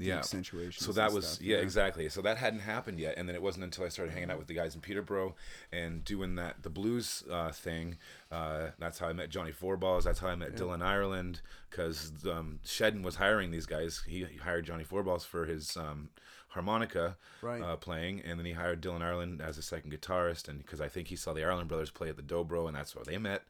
[0.01, 0.19] the Yeah.
[0.19, 0.85] accentuations.
[0.85, 2.09] So that was stuff, yeah, exactly.
[2.09, 4.49] So that hadn't happened yet, and then it wasn't until I started hanging out with
[4.49, 5.37] the guys in Peterborough
[5.71, 7.97] and doing that the blues uh, thing.
[8.33, 10.05] Uh, that's how I met Johnny Fourballs.
[10.05, 14.03] That's how I met Dylan Ireland because um, Shedden was hiring these guys.
[14.07, 16.11] He, he hired Johnny Fourballs for his um,
[16.49, 17.63] harmonica Right.
[17.63, 20.49] uh, playing, and then he hired Dylan Ireland as a second guitarist.
[20.49, 22.97] And because I think he saw the Ireland brothers play at the Dobro, and that's
[22.97, 23.43] where they met.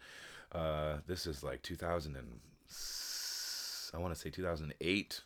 [0.53, 2.41] Uh, this is like 2000 and
[3.93, 5.21] I want to say 2008.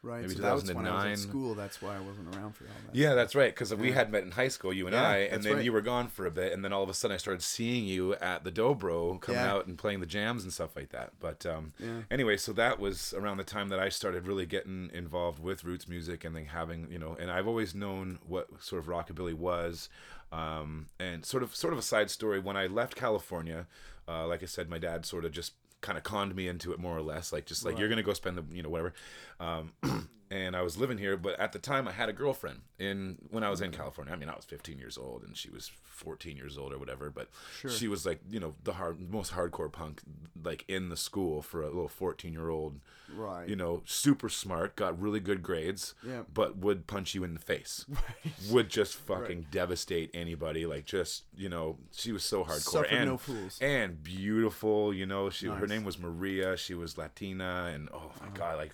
[0.00, 0.22] Right.
[0.22, 1.12] maybe so that was when I was 2009.
[1.12, 1.54] at school.
[1.56, 2.94] That's why I wasn't around for all that.
[2.94, 3.52] Yeah, that's right.
[3.52, 5.64] Because we had met in high school, you and Yeah, I, and then right.
[5.64, 7.84] you were gone for a bit, and then all of a sudden I started seeing
[7.84, 9.52] you at the Dobro, coming Yeah.
[9.52, 11.14] out and playing the jams and stuff like that.
[11.18, 12.02] But um, Yeah.
[12.12, 15.88] anyway, so that was around the time that I started really getting involved with roots
[15.88, 19.88] music, and then having you know, and I've always known what sort of rockabilly was.
[20.30, 23.66] Um, and sort of sort of a side story when I left California,
[24.06, 26.78] uh, like I said, my dad sort of just kind of conned me into it
[26.80, 28.92] more or less, like just like you're gonna go spend the you know whatever.
[29.40, 29.72] Um,
[30.30, 33.42] and I was living here, but at the time I had a girlfriend in when
[33.42, 34.12] I was in California.
[34.12, 37.08] I mean, I was 15 years old and she was 14 years old or whatever,
[37.08, 37.28] but
[37.58, 37.70] Sure.
[37.70, 40.02] she was like, you know, the hard most hardcore punk
[40.44, 42.78] like in the school for a little 14 year old,
[43.10, 43.48] Right.
[43.48, 46.24] you know, super smart, got really good grades, Yeah.
[46.32, 47.86] but would punch you in the face.
[47.98, 48.34] Right.
[48.50, 53.10] Would just fucking devastate anybody like just, you know, she was so hardcore Suffered and
[53.12, 53.58] no fools.
[53.62, 58.28] and beautiful, you know, she her name was Maria, she was Latina and oh my
[58.36, 58.72] god, like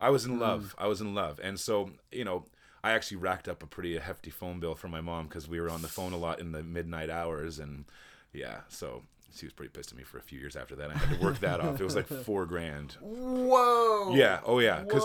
[0.00, 0.74] I was in love.
[0.78, 1.40] I was in love.
[1.42, 2.44] And so, you know,
[2.82, 5.70] I actually racked up a pretty hefty phone bill for my mom because we were
[5.70, 7.58] on the phone a lot in the midnight hours.
[7.58, 7.84] And
[8.32, 9.02] yeah, so
[9.34, 10.90] she was pretty pissed at me for a few years after that.
[10.90, 11.80] I had to work that off.
[11.80, 12.96] It was like four grand.
[13.00, 14.14] Whoa.
[14.14, 14.40] Yeah.
[14.44, 14.80] Oh, yeah.
[14.80, 15.04] Because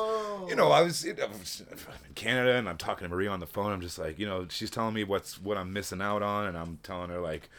[0.49, 1.63] you know, I was, I was
[2.07, 3.71] in Canada and I'm talking to Maria on the phone.
[3.71, 6.57] I'm just like, you know, she's telling me what's what I'm missing out on, and
[6.57, 7.49] I'm telling her like,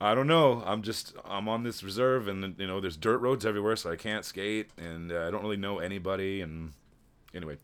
[0.00, 0.62] I don't know.
[0.66, 3.96] I'm just I'm on this reserve, and you know, there's dirt roads everywhere, so I
[3.96, 6.40] can't skate, and uh, I don't really know anybody.
[6.40, 6.72] And
[7.34, 7.58] anyway,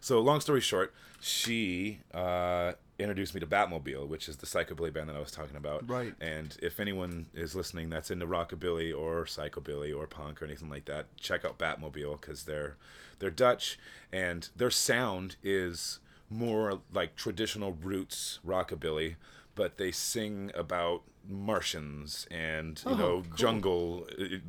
[0.00, 5.08] so long story short, she uh, introduced me to Batmobile, which is the psychobilly band
[5.08, 5.88] that I was talking about.
[5.88, 6.14] Right.
[6.20, 10.86] And if anyone is listening that's into rockabilly or psychobilly or punk or anything like
[10.86, 12.76] that, check out Batmobile because they're
[13.18, 13.78] they're Dutch
[14.12, 19.16] and their sound is more like traditional roots rockabilly,
[19.54, 23.36] but they sing about Martians and you Oh, know cool.
[23.36, 24.06] jungle.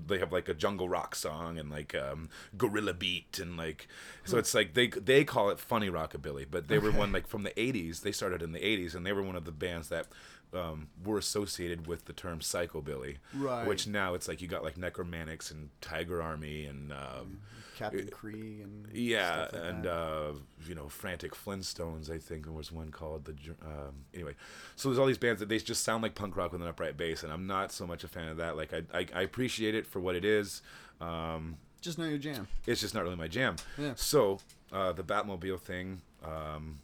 [0.08, 3.88] They have like a jungle rock song and like um, gorilla beat and like
[4.26, 7.44] so it's like they they call it funny rockabilly, but they were one like from
[7.44, 8.02] the '80s.
[8.02, 10.08] They started in the '80s and they were one of the bands that
[10.54, 13.68] um, were associated with the term psychobilly, Right.
[13.68, 17.40] which now it's like you got like Nekromantix and Tiger Army and um,
[17.76, 20.32] Captain Cree and yeah, like and uh,
[20.68, 22.10] you know, Frantic Flintstones.
[22.10, 23.34] I think there was one called the.
[23.66, 24.36] Um, anyway,
[24.76, 26.98] so there's all these bands that they just sound like punk rock with an upright
[26.98, 28.56] bass, and I'm not so much a fan of that.
[28.56, 30.62] Like I, I, I appreciate it for what it is.
[31.02, 32.48] Um, just not your jam.
[32.66, 33.56] it's just not really my jam.
[33.78, 33.94] Yeah.
[33.96, 34.40] So
[34.72, 36.80] uh, the Batmobile thing, um,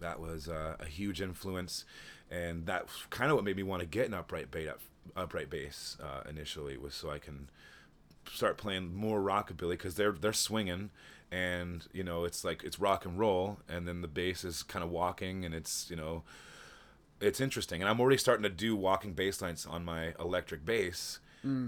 [0.00, 1.84] that was uh, a huge influence,
[2.30, 4.72] and that's kind of what made me want to get an upright bass.
[5.16, 7.48] Upright bass uh, initially was so I can
[8.30, 10.90] start playing more rockabilly because they're they're swinging,
[11.30, 14.84] and you know it's like it's rock and roll, and then the bass is kind
[14.84, 16.22] of walking, and it's you know
[17.20, 21.18] it's interesting, and I'm already starting to do walking bass lines on my electric bass,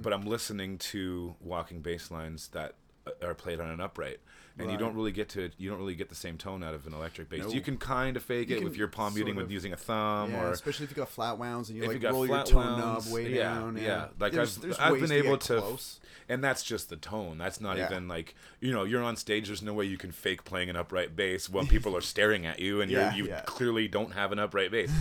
[0.02, 2.74] but I'm listening to walking bass lines that
[3.06, 4.20] uh, are played on an upright,
[4.62, 6.86] and you don't really get to you don't really get the same tone out of
[6.86, 7.44] an electric bass.
[7.44, 7.50] No.
[7.50, 9.76] You can kind of fake You it if you're palm muting with of- using a
[9.76, 12.42] thumb yeah, or especially if you got flat wounds and you like you roll your
[12.44, 13.76] tone wounds, knob way yeah, down.
[13.76, 14.06] Yeah, yeah.
[14.18, 16.00] like there's, I've, there's I've been able to, close.
[16.28, 17.38] and that's just the tone.
[17.38, 19.46] That's not even like you know you're on stage.
[19.46, 22.58] There's no way you can fake playing an upright bass when people are staring at
[22.58, 24.92] you and you clearly don't have an upright bass.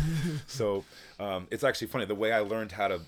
[0.48, 0.86] so
[1.20, 3.02] um, it's actually funny the way I learned how to.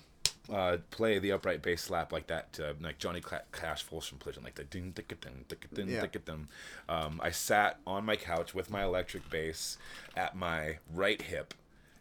[0.52, 4.36] Uh, play the upright bass slap like that, uh, like Johnny Cla- Cash Folsom plays
[4.36, 6.48] it, like the ding ding ding ding ding ding ding.
[6.88, 9.78] Um, I sat on my couch with my electric bass
[10.14, 11.54] at my right hip,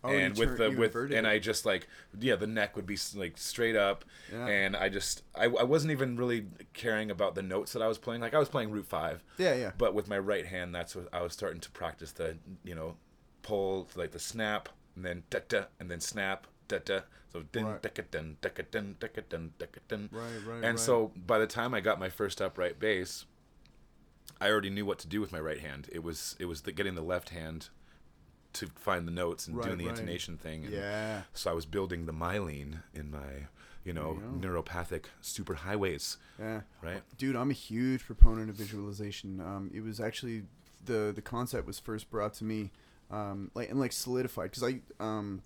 [0.03, 1.25] Oh, and with turn- the with and it.
[1.25, 1.87] I just like
[2.19, 4.03] yeah the neck would be like straight up
[4.33, 4.47] Yeah.
[4.47, 7.99] and I just I, I wasn't even really caring about the notes that I was
[7.99, 9.71] playing like I was playing root five Yeah, yeah.
[9.77, 12.95] but with my right hand that's what I was starting to practice the you know
[13.43, 17.01] pull like the snap and then da da and then snap da da
[17.31, 17.81] so din Right.
[17.81, 20.79] da dun da dun da dun da dun Right, right, and right.
[20.79, 23.25] so by the time I got my first upright bass
[24.39, 25.87] I already knew what to do with my right hand.
[25.91, 27.69] It was it was the, getting the left hand
[28.53, 29.91] to find the notes and Right, doing the right.
[29.97, 30.65] intonation thing.
[30.65, 31.21] And Yeah.
[31.33, 33.47] So I was building the myelin in my,
[33.85, 36.61] you know, neuropathic superhighways, Yeah.
[36.81, 37.01] right?
[37.17, 39.39] Dude, I'm a huge proponent of visualization.
[39.39, 40.43] Um, it was actually
[40.83, 42.71] the the concept was first brought to me,
[43.11, 45.43] um, like and like solidified because I um,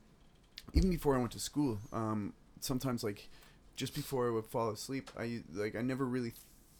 [0.74, 3.30] even before I went to school, um, sometimes like
[3.76, 6.34] just before I would fall asleep, I like I never really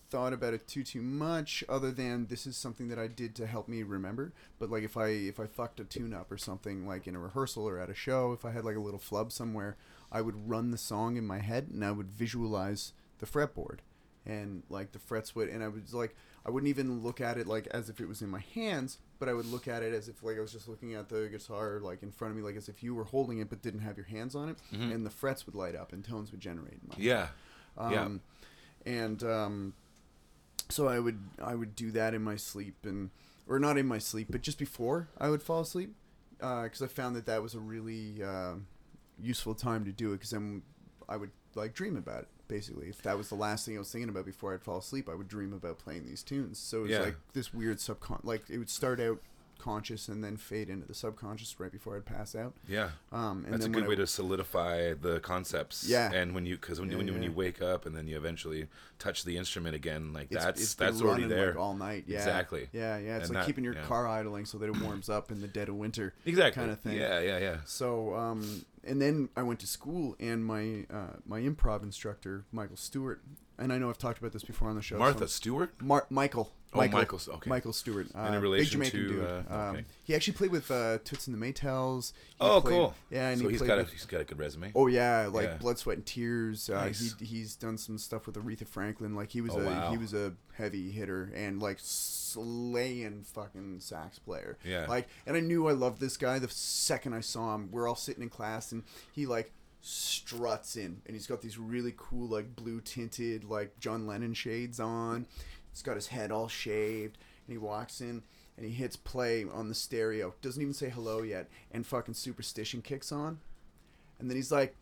[0.10, 3.48] thought about it too too much other than this is something that I did to
[3.48, 4.34] help me remember.
[4.60, 7.20] But like if I if I fucked a tune up or something like in a
[7.20, 9.78] rehearsal or at a show, if I had like a little flub somewhere,
[10.12, 13.80] I would run the song in my head and I would visualize the fretboard
[14.26, 17.48] and like the frets would and I was like I wouldn't even look at it
[17.48, 20.08] like as if it was in my hands, but I would look at it as
[20.08, 22.56] if like I was just looking at the guitar like in front of me, like
[22.56, 24.58] as if you were holding it but didn't have your hands on it,
[24.92, 26.80] and the frets would light up and tones would generate.
[26.98, 27.28] Yeah.
[27.92, 28.04] yeah.
[28.04, 28.22] um,
[28.86, 29.74] and um,
[30.70, 33.10] so I would I would do that in my sleep and
[33.48, 35.94] or not in my sleep, but just before I would fall asleep,
[36.38, 38.56] because I found that that was a really uh,
[39.22, 40.16] useful time to do it.
[40.16, 40.64] Because then
[41.08, 42.28] I would like dream about it.
[42.48, 45.10] Basically, if that was the last thing I was thinking about before I'd fall asleep,
[45.10, 46.60] I would dream about playing these tunes.
[46.60, 47.00] So it's Yeah.
[47.02, 49.20] like this weird subcon like it would start out
[49.58, 52.54] conscious and then fade into the subconscious right before I'd pass out.
[52.68, 52.90] Yeah.
[53.12, 55.88] Um, and That's a good way I- to solidify the concepts.
[55.88, 56.12] Yeah.
[56.12, 58.06] And when you, because when, you Yeah, when, you when you wake up and then
[58.06, 58.68] you eventually
[59.00, 61.48] touch the instrument again, like It's, that's it's that's already there.
[61.52, 62.04] like, all night.
[62.06, 62.68] Yeah, Exactly.
[62.74, 63.16] Yeah, yeah.
[63.18, 63.86] It's And like that- keeping your yeah.
[63.86, 66.14] car idling so that it warms up in the dead of winter.
[66.26, 66.60] exactly.
[66.62, 66.98] kind of thing.
[66.98, 67.58] Yeah, yeah, yeah.
[67.66, 72.78] So, um, and then I went to school, and my uh, my improv instructor, Michael
[72.78, 73.22] Stewart,
[73.58, 74.96] and I know I've talked about this before on the show.
[74.96, 75.74] so- Martha Stewart.
[75.82, 76.54] Mar- Michael.
[76.76, 77.50] Oh, Michael's- okay.
[77.50, 78.08] Michael Stewart.
[78.16, 79.26] Uh, In big relation Jamaican to, dude.
[79.50, 82.14] uh, um, he actually played with uh, Toots and the Maytals.
[82.30, 82.94] He Oh, played- cool.
[83.10, 84.72] Yeah, and so he he's played got a with, he's got a good resume.
[84.76, 85.58] Oh yeah, like Yeah.
[85.58, 86.70] Blood, Sweat, and Tears.
[86.70, 87.16] Uh, Nice.
[87.20, 89.16] he he's done some stuff with Aretha Franklin.
[89.16, 89.92] Like he was Oh, a wow.
[89.92, 94.58] he was a heavy hitter and like slaying fucking sax player.
[94.64, 94.86] Yeah.
[94.88, 97.70] Like, and I knew I loved this guy the second I saw him.
[97.72, 101.94] We're all sitting in class and he like struts in and he's got these really
[101.96, 105.26] cool like blue tinted like John Lennon shades on.
[105.76, 108.24] He's got his head all shaved and he walks in
[108.56, 110.34] and he hits play on the stereo.
[110.42, 113.40] Doesn't even say hello yet and fucking Superstition kicks on.
[114.18, 114.74] And then he's like,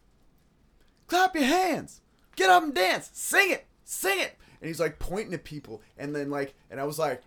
[1.07, 2.01] clap your hands,
[2.35, 4.37] get up and dance, sing it, sing it.
[4.61, 5.81] And he's like pointing at people.
[5.97, 7.23] And then like, and I was like,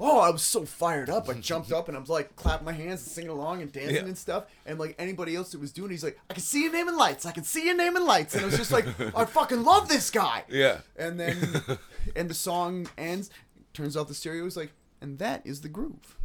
[0.00, 1.28] oh, I was so fired up.
[1.28, 3.96] I jumped up and I was like clapping my hands and singing along and dancing
[3.96, 4.02] Yeah.
[4.04, 4.44] and stuff.
[4.64, 6.88] And like anybody else that was doing, it, he's like, I can see your name
[6.88, 7.26] in lights.
[7.26, 8.34] I can see your name in lights.
[8.34, 10.44] And I was just like, I fucking love this guy.
[10.48, 10.78] Yeah.
[10.96, 11.36] And then,
[12.16, 13.30] and the song ends.
[13.74, 16.16] Turns out the stereo is like, and that is the groove.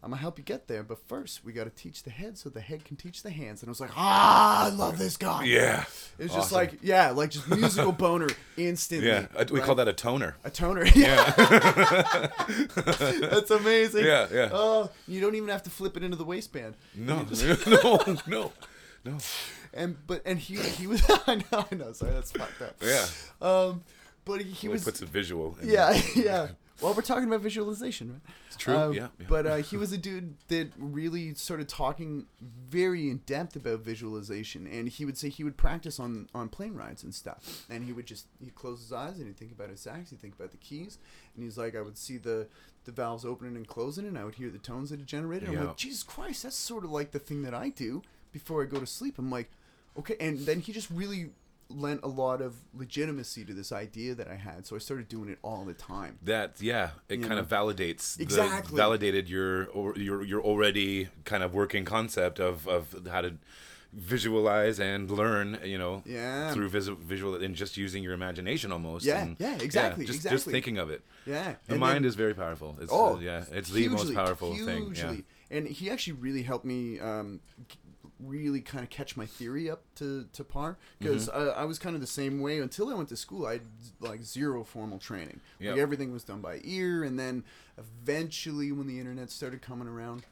[0.00, 2.60] I'm gonna help you get there, but first we gotta teach the head so the
[2.60, 3.62] head can teach the hands.
[3.62, 5.42] And I was like, ah, I love this guy.
[5.42, 5.84] Yeah.
[6.20, 9.08] It's just like, yeah, like just musical boner instantly.
[9.08, 9.26] Yeah.
[9.36, 9.66] Uh, We right?
[9.66, 10.36] call that a toner.
[10.44, 10.84] a toner.
[10.94, 11.24] Yeah,
[12.76, 14.04] that's amazing.
[14.04, 14.50] Yeah, yeah.
[14.52, 16.74] Oh, you don't even have to flip it into the waistband.
[16.94, 17.26] No,
[17.66, 18.52] no, no,
[19.04, 19.18] no.
[19.74, 22.76] And but and he he was I know I know sorry that's fucked up.
[22.82, 23.06] Yeah.
[23.42, 23.82] Um,
[24.28, 25.56] but he, was puts a visual.
[25.60, 26.48] In yeah yeah.
[26.80, 28.34] Well, we're talking about visualization, right?
[28.46, 29.26] It's true, yeah, yeah.
[29.28, 34.64] But uh, he was a dude that really started talking very in depth about visualization,
[34.68, 37.92] and he would say he would practice on on plane rides and stuff, and he
[37.92, 40.52] would just he'd close his eyes and he'd think about his sax, he'd think about
[40.52, 40.98] the keys,
[41.34, 42.46] and he's like, I would see the
[42.84, 45.48] the valves opening and closing, and I would hear the tones that it generated.
[45.48, 48.02] I'm like, Jesus Christ, that's sort of like the thing that I do
[48.32, 49.18] before I go to sleep.
[49.18, 49.50] I'm like,
[49.98, 51.30] okay, and then he just really
[51.70, 55.28] lent a lot of legitimacy to this idea that I had, so I started doing
[55.28, 56.18] it all the time.
[56.22, 57.40] That yeah, it You kind know?
[57.40, 58.76] of validates the- Exactly.
[58.76, 63.34] validated your or your your already kind of working concept of of how to
[63.92, 65.58] visualize and learn.
[65.64, 66.52] You know, Yeah.
[66.52, 69.04] through visual visual and just using your imagination almost.
[69.04, 70.36] Yeah, and, yeah, exactly, just exactly.
[70.36, 71.02] just thinking of it.
[71.26, 72.78] Yeah, The and mind then- is very powerful.
[72.80, 74.94] It's, Oh, uh, yeah, it's the most hugely, powerful thing.
[74.94, 75.16] Yeah.
[75.50, 77.40] And he actually really helped me um,
[78.24, 81.48] really kind of catch my theory up to, to par because Mm-hmm.
[81.48, 83.46] uh, I was kind of the same way until I went to school.
[83.46, 83.62] I had
[84.00, 85.40] like zero formal training.
[85.60, 85.72] Yep.
[85.72, 87.44] Like everything was done by ear, and then
[87.78, 90.24] eventually when the internet started coming around,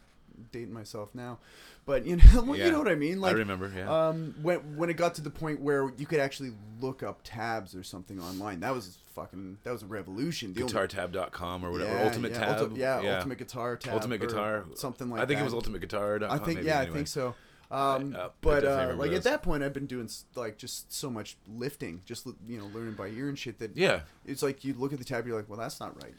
[0.52, 1.38] dating myself now,
[1.86, 2.66] but you know, well, Yeah.
[2.66, 3.20] you know what I mean.
[3.20, 3.72] Like I remember.
[3.74, 4.08] Yeah.
[4.08, 7.74] um, when when it got to the point where you could actually look up tabs
[7.74, 10.52] or something online, that was fucking that was a revolution.
[10.52, 11.90] The GuitarTab.com or whatever.
[11.92, 12.58] Yeah, Ultimate yeah, Tab.
[12.70, 13.94] Ulti- yeah, Ultimate Guitar Tab.
[13.94, 14.64] Ultimate Guitar.
[14.74, 15.22] something like that.
[15.22, 15.42] I think that.
[15.42, 16.20] it was Ultimate Guitar.
[16.24, 16.90] I think maybe, yeah, anyway.
[16.90, 17.34] I think so.
[17.70, 21.36] Um, uh, but uh, like at that point, I've been doing like just so much
[21.48, 23.59] lifting, just you know, learning by ear and shit.
[23.59, 24.01] That Yeah.
[24.24, 26.14] it's like you look at the tab, you're like, well, that's not right.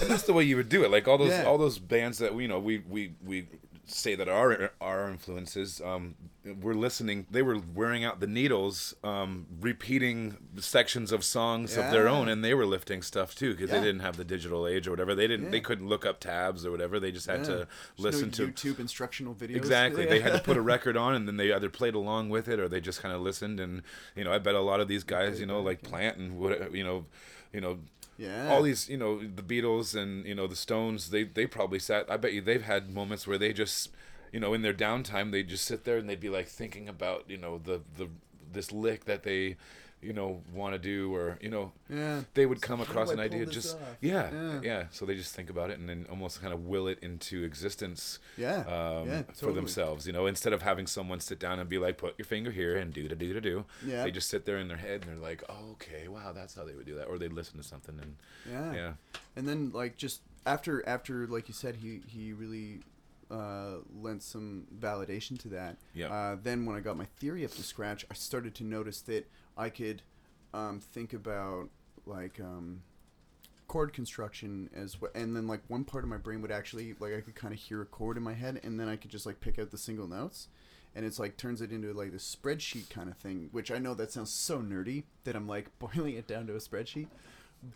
[0.00, 0.90] And that's the way you would do it.
[0.90, 1.44] Like all those Yeah.
[1.44, 3.46] all those bands that we you know we we we
[3.90, 5.80] say that are our influences.
[5.84, 6.14] Um,
[6.60, 7.26] we're listening.
[7.30, 12.44] They were wearing out the needles, um, repeating sections of songs of their own, and
[12.44, 13.80] they were lifting stuff too because Yeah.
[13.80, 15.14] they didn't have the digital age or whatever.
[15.14, 15.50] They didn't.
[15.50, 16.98] They couldn't look up tabs or whatever.
[16.98, 17.44] They just had Yeah.
[17.46, 17.68] to There's
[17.98, 19.56] no listen to YouTube instructional videos.
[19.56, 20.06] Exactly.
[20.06, 22.58] They had to put a record on, and then they either played along with it
[22.58, 23.60] or they just kind of listened.
[23.60, 23.82] And
[24.16, 26.74] you know, I bet a lot of these guys, you know, like Plant and what,
[26.74, 27.06] you know,
[27.52, 27.80] you know,
[28.20, 28.50] Yeah.
[28.50, 31.10] all these, you know, the Beatles and you know the Stones.
[31.10, 32.10] They they probably sat.
[32.10, 33.90] I bet you they've had moments where they just,
[34.32, 37.24] you know, in their downtime, they just sit there and they'd be like thinking about,
[37.28, 38.08] you know, the the
[38.52, 39.56] this lick that they.
[40.02, 42.22] You know, want to do, or you know, Yeah.
[42.32, 43.44] they would come How across an idea.
[43.44, 44.60] Just yeah, Yeah.
[44.62, 47.44] yeah, So they just think about it and then almost kind of will it into
[47.44, 48.60] existence Yeah.
[48.60, 49.22] um, yeah.
[49.34, 50.06] for themselves.
[50.06, 52.76] You know, instead of having someone sit down and be like, "Put your finger here
[52.78, 54.04] and do da do da do," Yeah.
[54.04, 56.64] they just sit there in their head and they're like, oh, "Okay, wow, that's how
[56.64, 58.16] they would do that," or they'd listen to something and
[58.50, 58.72] Yeah.
[58.72, 58.92] yeah,
[59.36, 62.80] And then like just after after like you said, he he really
[63.30, 65.76] uh, lent some validation to that.
[65.94, 66.08] Yeah.
[66.12, 69.30] Uh, then when I got my theory up to scratch, I started to notice that
[69.60, 70.00] I could
[70.54, 71.68] um, think about
[72.06, 72.80] like um,
[73.68, 77.12] chord construction as well, and then like one part of my brain would actually like
[77.14, 79.26] I could kind of hear a chord in my head, and then I could just
[79.26, 80.48] like pick out the single notes.
[80.92, 83.94] And it's like turns it into like this spreadsheet kind of thing, which I know
[83.94, 87.08] that sounds so nerdy that I'm like boiling it down to a spreadsheet.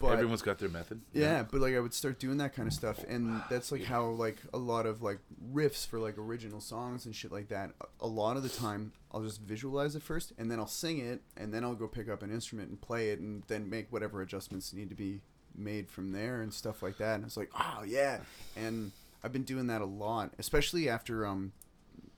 [0.00, 1.02] But everyone's got their method.
[1.12, 4.06] yeah, but like I would start doing that kind of stuff, and that's like how
[4.06, 5.18] like a lot of like
[5.52, 7.72] riffs for like original songs and shit like that.
[7.82, 10.98] A- A lot of the time, I'll just visualize it first, and then I'll sing
[11.00, 13.92] it, and then I'll go pick up an instrument and play it, and then make
[13.92, 15.20] whatever adjustments need to be
[15.54, 17.16] made from there and stuff like that.
[17.16, 18.20] And it's like, oh yeah,
[18.56, 18.90] and
[19.22, 21.52] I've been doing that a lot, especially after um,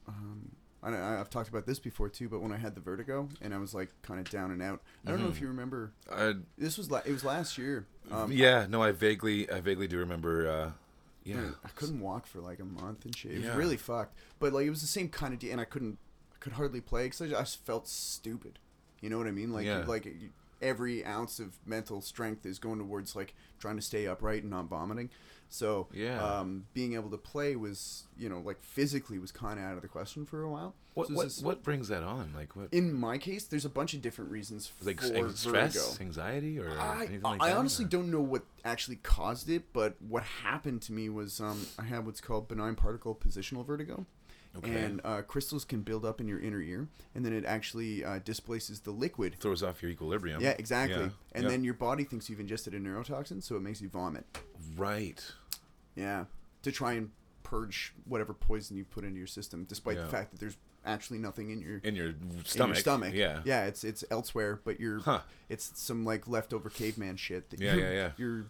[0.06, 0.52] um.
[0.82, 3.52] I know, I've talked about this before too, but when I had the vertigo and
[3.54, 5.92] I was like kind of down and out, I don't know if you remember.
[6.12, 7.86] I, This was la- it was last year.
[8.10, 10.48] Um, yeah, no, I vaguely, I vaguely do remember.
[10.48, 10.70] Uh,
[11.24, 13.32] yeah, Dude, I couldn't walk for like a month and shit.
[13.32, 13.56] It was Yeah.
[13.56, 14.16] really fucked.
[14.38, 15.98] But like it was the same kind of deal, and I couldn't,
[16.32, 18.58] I could hardly play because I just felt stupid.
[19.00, 19.52] You know what I mean?
[19.52, 19.84] Like Yeah.
[19.86, 20.06] like
[20.62, 24.66] every ounce of mental strength is going towards like trying to stay upright and not
[24.66, 25.10] vomiting.
[25.48, 26.22] So Yeah.
[26.22, 29.82] um, being able to play was you know like physically was kind of out of
[29.82, 30.74] the question for a while.
[30.94, 32.32] what So what, just- what brings that on?
[32.34, 32.68] Like what?
[32.72, 36.02] In my case, there's a bunch of different reasons like for stress, vertigo.
[36.02, 37.54] anxiety, or I, anything like I that?
[37.54, 41.40] I honestly or- don't know what actually caused it, but what happened to me was
[41.40, 44.06] um, I had what's called benign particle positional vertigo.
[44.58, 44.84] Okay.
[44.84, 48.18] And uh, crystals can build up in your inner ear, and then it actually uh,
[48.24, 49.36] displaces the liquid.
[49.38, 50.40] throws off your equilibrium.
[50.42, 50.96] Yeah, exactly.
[51.04, 51.50] Yeah, And yeah.
[51.50, 54.24] then your body thinks you've ingested a neurotoxin, so it makes you vomit.
[54.76, 55.22] right.
[55.94, 56.24] Yeah.
[56.62, 57.10] To try and
[57.42, 60.02] purge whatever poison you put into your system, despite Yeah.
[60.02, 62.76] the fact that there's actually nothing in your In your in stomach.
[62.76, 63.14] your stomach.
[63.14, 63.40] Yeah.
[63.44, 65.20] Yeah, it's it's elsewhere, but you're Huh.
[65.48, 68.10] it's some like leftover caveman shit that Yeah, your, yeah, yeah.
[68.16, 68.44] your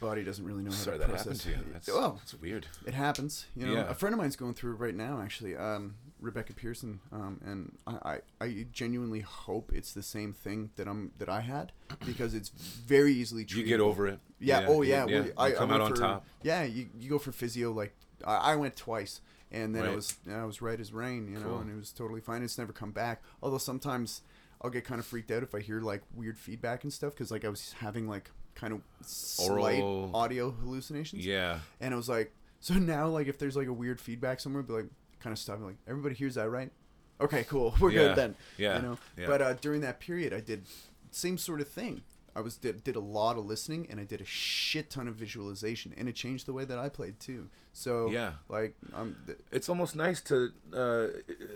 [0.00, 1.44] your body doesn't really know how Sorry to that process.
[1.44, 1.72] happened to you.
[1.72, 2.66] That's, oh, that's weird.
[2.86, 3.46] it happens.
[3.56, 3.88] You know, Yeah.
[3.90, 5.56] a friend of mine's going through it right now, actually.
[5.56, 7.92] Um, Rebecca Pearson, um, and I,
[8.40, 11.72] I, I genuinely hope it's the same thing that I'm that I had
[12.06, 13.56] because it's very easily treatable.
[13.56, 14.18] You get over it.
[14.40, 14.64] Yeah.
[14.68, 15.04] oh yeah.
[15.06, 15.20] yeah.
[15.20, 16.26] well, You I, come I out went on for, top.
[16.42, 16.64] Yeah.
[16.64, 17.94] You, you go for physio like
[18.26, 19.20] I, I went twice,
[19.52, 19.96] and then I Right.
[19.96, 21.58] was I was right as rain, you know, Cool.
[21.58, 22.42] and it was totally fine.
[22.42, 23.22] It's never come back.
[23.42, 24.22] Although sometimes
[24.62, 27.30] I'll get kind of freaked out if I hear like weird feedback and stuff because
[27.30, 28.30] like I was having like
[28.64, 31.24] kind of slight Oral- audio hallucinations.
[31.26, 31.58] Yeah.
[31.80, 34.72] And I was like, so now like if there's like a weird feedback somewhere, be
[34.72, 34.86] like
[35.20, 36.70] kind of stop like everybody hears that right?
[37.20, 37.74] Okay, cool.
[37.80, 38.34] We're Yeah, good then.
[38.56, 38.98] yeah, You know.
[39.18, 39.26] yeah.
[39.26, 40.62] But uh, during that period, I did
[41.10, 42.02] same sort of thing.
[42.36, 45.14] I was did, did a lot of listening and I did a shit ton of
[45.14, 47.48] visualization and it changed the way that I played too.
[47.72, 48.32] So Yeah.
[48.48, 51.06] like um th- it's almost nice to uh,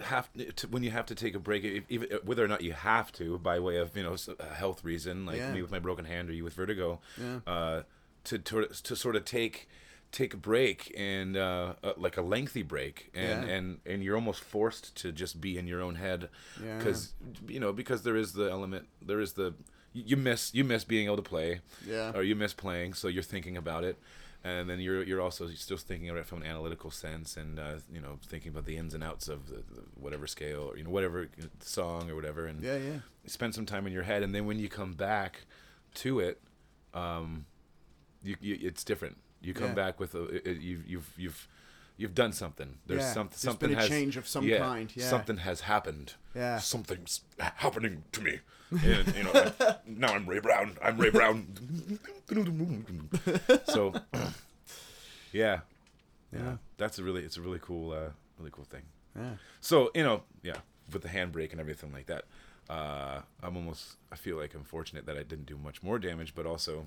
[0.03, 3.11] have to, when you have to take a break, even whether or not you have
[3.13, 5.53] to, by way of you know a health reason, like Yeah.
[5.53, 7.41] me with my broken hand or you with vertigo, Yeah.
[7.47, 7.83] uh,
[8.25, 9.69] to, to to sort of take
[10.11, 13.55] take a break and uh, uh, like a lengthy break, and, Yeah.
[13.55, 16.29] and and you're almost forced to just be in your own head,
[16.65, 16.79] Yeah.
[16.79, 17.13] because
[17.47, 19.55] you know because there is the element, there is the
[19.93, 22.13] you miss you miss being able to play, Yeah.
[22.15, 23.97] or you miss playing, so you're thinking about it,
[24.45, 27.77] and then you're you're also still thinking about it from an analytical sense, and uh,
[27.93, 30.85] you know thinking about the ins and outs of the, the whatever scale or you
[30.85, 31.29] know whatever
[31.61, 32.99] song or whatever, and yeah, yeah.
[33.27, 35.43] spend some time in your head, and then when you come back
[35.95, 36.41] to it,
[36.95, 37.47] um,
[38.23, 39.17] you, you it's different.
[39.41, 39.75] You come Yeah.
[39.75, 41.49] back with a you've you've you've
[41.99, 42.79] you've done something.
[42.87, 45.09] There's Yeah, some, there's something been a has change of some yeah, kind, yeah.
[45.11, 46.15] something has happened.
[46.35, 46.59] Yeah.
[46.59, 48.39] something's happening to me.
[48.71, 49.53] And you know,
[49.87, 50.77] now I'm Ray Brown.
[50.83, 51.47] I'm Ray Brown.
[53.65, 54.31] so, yeah,
[55.33, 55.61] yeah,
[56.33, 56.57] Yeah.
[56.77, 58.83] that's a really it's a really cool uh, really cool thing.
[59.17, 59.33] Yeah.
[59.61, 60.57] So you know, yeah,
[60.93, 62.25] with the handbrake and everything like that,
[62.69, 63.97] uh, I'm almost.
[64.13, 66.87] I feel like I'm fortunate that I didn't do much more damage, but also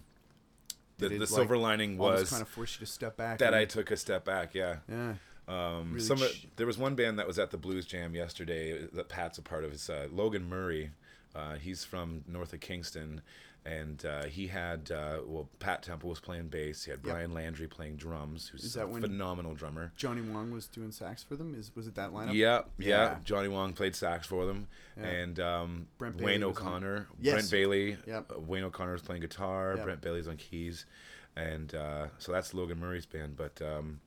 [1.02, 3.40] the, the like, silver lining was kind of force you to step back.
[3.40, 4.54] that I took a step back.
[4.54, 4.78] Yeah.
[4.90, 5.14] Yeah.
[5.48, 8.88] Um, Really some ch- there was one band that was at the Blues Jam yesterday
[8.94, 9.74] that Pat's a part of.
[9.74, 10.92] It's uh, Logan Murray.
[11.36, 13.22] Uh, he's from north of Kingston,
[13.64, 16.84] and uh, he had uh, well Pat Temple was playing bass.
[16.86, 17.14] He had Yep.
[17.14, 19.92] Brian Landry playing drums, who's Is a that when- phenomenal drummer.
[19.96, 21.54] Johnny Wong was doing sax for them.
[21.54, 22.34] Is was it that lineup?
[22.34, 23.18] Yeah, yeah, Yeah.
[23.24, 24.68] Johnny Wong played sax for them,
[24.98, 25.06] Yeah.
[25.08, 27.34] and um, Brent Bailey Wayne O'Connor, Yes.
[27.34, 28.32] Brent Bailey, Yep.
[28.36, 29.76] uh, Wayne O'Connor was playing guitar.
[29.76, 29.86] Yep.
[29.86, 30.86] Brent Bailey's on keys,
[31.36, 33.36] and uh, so that's Logan Murray's band.
[33.38, 34.02] But um,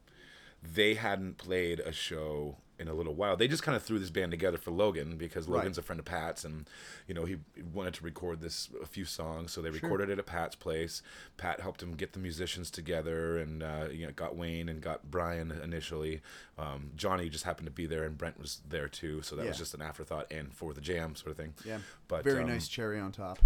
[0.62, 3.36] they hadn't played a show in a little while.
[3.36, 5.58] They just kind of threw this band together for Logan because Right.
[5.58, 6.68] Logan's a friend of Pat's, and
[7.06, 7.36] you know he
[7.72, 9.80] wanted to record this a few songs, so they Sure.
[9.88, 11.02] recorded it at Pat's place.
[11.36, 15.10] Pat helped him get the musicians together, and uh, you know got Wayne and got
[15.10, 16.20] Brian initially.
[16.58, 19.58] Um, Johnny just happened to be there, and Brent was there too, so that was
[19.58, 21.54] just an afterthought and for the jam sort of thing.
[21.64, 21.78] Yeah.
[22.08, 23.38] But Very um, nice cherry on top.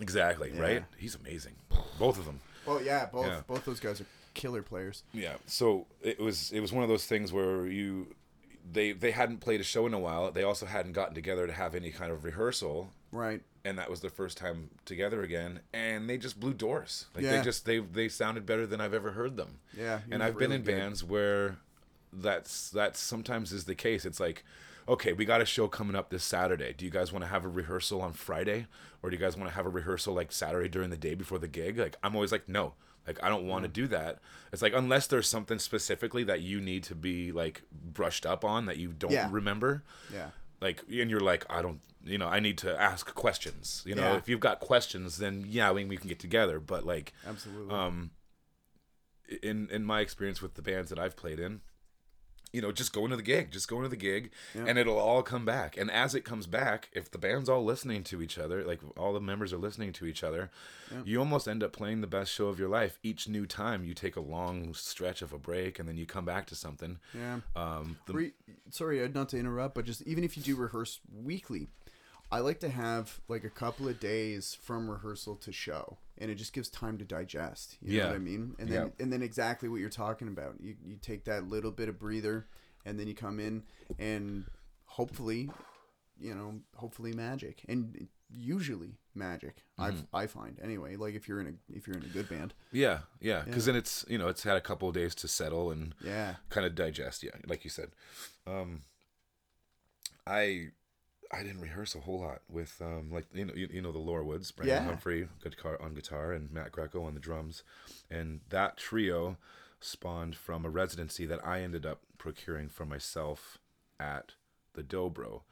[0.00, 0.60] exactly Yeah.
[0.60, 0.84] right.
[0.96, 1.54] He's amazing,
[1.98, 2.40] both of them.
[2.66, 3.40] Well, yeah, both Yeah.
[3.46, 5.02] both those guys are killer players.
[5.12, 5.36] Yeah.
[5.46, 8.14] So it was it was one of those things where you
[8.70, 10.30] they they hadn't played a show in a while.
[10.30, 13.42] They also hadn't gotten together to have any kind of rehearsal, Right.
[13.64, 15.60] and that was their first time together again.
[15.72, 17.06] And they just blew doors.
[17.14, 17.36] Like Yeah.
[17.38, 19.60] they just they they sounded better than I've ever heard them.
[19.76, 20.00] Yeah.
[20.10, 20.76] and I've been in good.
[20.76, 21.58] bands where
[22.12, 24.04] that's that sometimes is the case.
[24.04, 24.44] It's like,
[24.88, 26.72] okay, we got a show coming up this Saturday.
[26.76, 28.66] Do you guys want to have a rehearsal on Friday,
[29.02, 31.38] or do you guys want to have a rehearsal like Saturday during the day before
[31.38, 31.78] the gig?
[31.78, 32.74] Like I'm always like, no.
[33.06, 34.18] Like I don't want to do that.
[34.52, 38.66] It's like unless there's something specifically that you need to be like brushed up on
[38.66, 39.28] that you don't Yeah.
[39.30, 39.84] remember.
[40.12, 40.30] Yeah.
[40.60, 43.82] Like and you're like, I don't you know, I need to ask questions.
[43.84, 44.16] You know, Yeah.
[44.16, 46.60] if you've got questions, then yeah, we, we can get together.
[46.60, 47.74] But like Absolutely.
[47.74, 48.10] um
[49.42, 51.60] in in my experience with the bands that I've played in,
[52.52, 54.64] you know, just go into the gig, just go into the gig, Yeah.
[54.66, 55.76] and it'll all come back.
[55.76, 59.12] And as it comes back, if the band's all listening to each other, like all
[59.12, 60.50] the members are listening to each other,
[60.90, 61.02] Yeah.
[61.04, 63.84] you almost end up playing the best show of your life each new time.
[63.84, 66.98] You take a long stretch of a break, and then you come back to something.
[67.12, 67.40] yeah.
[67.54, 68.32] Um, the, Or e-
[68.70, 71.68] sorry, not to interrupt, but just even if you do rehearse weekly,
[72.30, 76.34] I like to have like a couple of days from rehearsal to show, and it
[76.36, 77.76] just gives time to digest.
[77.80, 78.54] You know what I mean?
[78.58, 79.02] And then Yeah.
[79.04, 80.56] and then exactly what you're talking about.
[80.60, 82.46] You you take that little bit of breather,
[82.84, 83.62] and then you come in
[83.98, 84.44] and
[84.86, 85.50] hopefully,
[86.18, 89.62] you know, hopefully magic, and usually magic.
[89.78, 90.00] Mm-hmm.
[90.16, 90.96] I I find anyway.
[90.96, 93.76] Like if you're in a if you're in a good band, yeah, yeah, because then
[93.76, 96.74] it's you know it's had a couple of days to settle and yeah, kind of
[96.74, 97.22] digest.
[97.22, 97.90] Yeah, like you said.
[98.48, 98.82] Um,
[100.26, 100.70] I
[101.32, 103.98] I didn't rehearse a whole lot with um, like you know you, you know the
[103.98, 104.84] Lohrwoods, Brandon Yeah.
[104.84, 107.62] Humphrey guitar on guitar and Matt Greco on the drums,
[108.10, 109.36] and that trio
[109.80, 113.58] spawned from a residency that I ended up procuring for myself
[114.00, 114.34] at
[114.74, 115.42] the Dobro.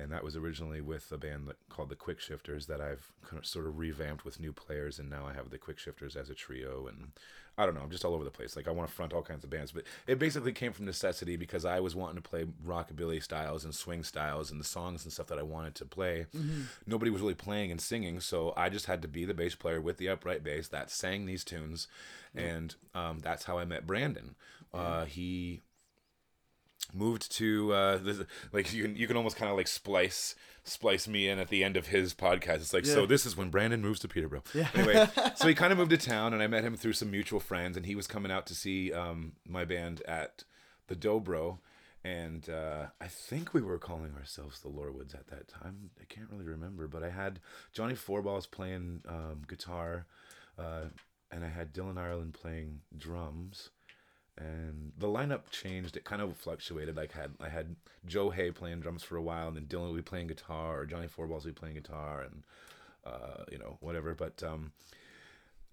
[0.00, 3.38] And that was originally with a band that, called the Quick Shifters that I've kind
[3.38, 6.30] of sort of revamped with new players, and now I have the Quick Shifters as
[6.30, 6.86] a trio.
[6.86, 7.12] And
[7.58, 8.56] I don't know, I'm just all over the place.
[8.56, 11.36] Like I want to front all kinds of bands, but it basically came from necessity
[11.36, 15.12] because I was wanting to play rockabilly styles and swing styles and the songs and
[15.12, 16.26] stuff that I wanted to play.
[16.86, 19.80] Nobody was really playing and singing, so I just had to be the bass player
[19.80, 21.88] with the upright bass that sang these tunes,
[22.34, 24.34] and um, that's how I met Brandon.
[24.72, 25.60] Uh, he
[26.94, 28.22] moved to uh this,
[28.52, 30.34] like you can you can almost kind of like splice
[30.64, 32.56] splice me in at the end of his podcast.
[32.56, 34.44] It's like so this is when brandon moves to peterborough.
[34.54, 34.68] Yeah.
[34.74, 37.40] Anyway so he kind of moved to town and i met him through some mutual
[37.40, 40.44] friends and he was coming out to see um my band at
[40.88, 41.58] the dobro
[42.04, 45.90] and uh, I think we were calling ourselves the Lohrwoods at that time.
[46.00, 47.38] I can't really remember, but I had
[47.72, 50.06] Johnny Fourballs playing um, guitar,
[50.58, 50.86] uh,
[51.30, 53.70] and I had Dylan Ireland playing drums
[54.38, 55.96] and the lineup changed.
[55.96, 56.96] It kind of fluctuated.
[56.96, 57.76] Like had I had
[58.06, 60.86] Joe Hay playing drums for a while, and then Dylan would be playing guitar, or
[60.86, 62.42] Johnny Fourballs would be playing guitar, and
[63.04, 64.14] uh, you know whatever.
[64.14, 64.72] But um,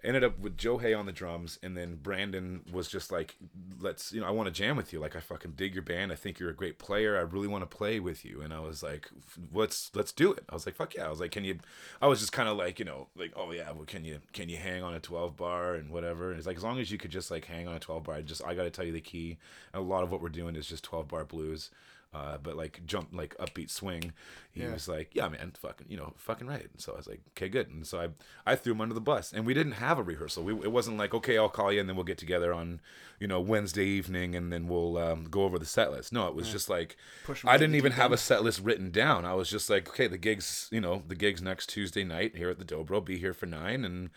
[0.04, 3.36] ended up with Joe Hay on the drums, and then Brandon was just like,
[3.80, 5.00] "Let's, you know, I want to jam with you.
[5.00, 6.12] Like I fucking dig your band.
[6.12, 7.18] I think you're a great player.
[7.18, 9.10] I really want to play with you." And I was like,
[9.54, 11.60] "Let's let's do it." I was like, "Fuck yeah!" I was like, "Can you?"
[12.02, 14.50] I was just kind of like, you know, like, "Oh yeah, well, can you can
[14.50, 16.98] you hang on a 12 bar and whatever?" And it's like as long as you
[16.98, 18.16] could just like hang on a 12 bar.
[18.16, 19.38] I just I got to tell you the key.
[19.74, 21.70] A lot of what we're doing is just 12 bar blues.
[22.12, 24.14] Uh, but like jump like upbeat swing,
[24.52, 24.74] he Yeah.
[24.74, 27.50] was like, "Yeah, man, fucking, you know, fucking right." And so I was like, "Okay,
[27.50, 28.08] good." And so I,
[28.52, 30.44] I threw him under the bus, and we didn't have a rehearsal.
[30.44, 32.82] We, it wasn't like, "Okay, I'll call you, and then we'll get together on,
[33.20, 36.34] you know, Wednesday evening, and then we'll um, go over the set list." No, it
[36.34, 36.98] was just like,
[37.46, 39.24] I didn't even have a set list written down.
[39.24, 42.50] I was just like, "Okay, the gigs, you know, the gigs next Tuesday night here
[42.50, 43.06] at the Dobro.
[43.06, 44.10] Be here for nine, and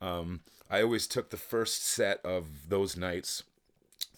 [0.00, 3.44] um, I always took the first set of those nights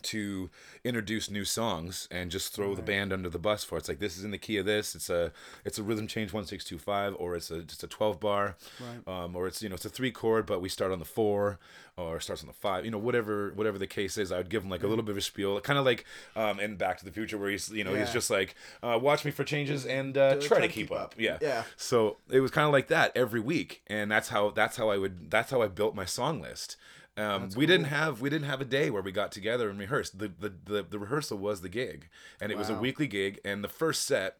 [0.02, 0.50] to
[0.84, 3.78] introduce new songs and just throw the band under the bus for it.
[3.80, 5.32] it's like this is in the key of this it's a
[5.64, 9.06] it's a rhythm change 1625 or it's a just a 12 bar Right.
[9.24, 11.58] um, or it's you know it's a three chord but we start on the four
[11.96, 14.62] or starts on the five you know whatever whatever the case is i would give
[14.62, 16.04] him like a little bit of a spiel kind of like
[16.36, 19.24] um, in back to the future where he's you know he's just like uh, watch
[19.24, 21.14] me for changes and uh, try, to keep, up.
[21.18, 21.64] yeah Yeah.
[21.76, 24.96] so it was kind of like that every week and that's how that's how i
[24.96, 26.76] would that's how i built my song list
[27.18, 30.18] um, we didn't have we didn't have a day where we got together and rehearsed.
[30.18, 32.08] The the, the, the rehearsal was the gig,
[32.40, 33.40] and it was a weekly gig.
[33.44, 34.38] And the first set,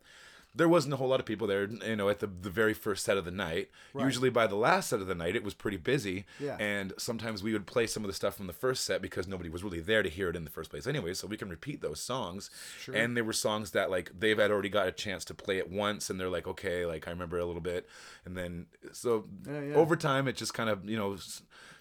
[0.55, 1.69] there wasn't a whole lot of people there.
[1.69, 3.71] You know, at the the very first set of the night.
[3.97, 6.25] Usually by the last set of the night, it was pretty busy.
[6.41, 6.57] Yeah.
[6.59, 9.49] And sometimes we would play some of the stuff from the first set because nobody
[9.49, 11.15] was really there to hear it in the first place anyway.
[11.15, 12.51] So we can repeat those songs.
[12.81, 12.95] Sure.
[12.95, 15.71] And there were songs that like they've had already got a chance to play it
[15.71, 17.89] once, and they're like, okay, like I remember a little bit,
[18.25, 19.75] and then so Yeah, yeah.
[19.75, 21.17] over time it just kind of you know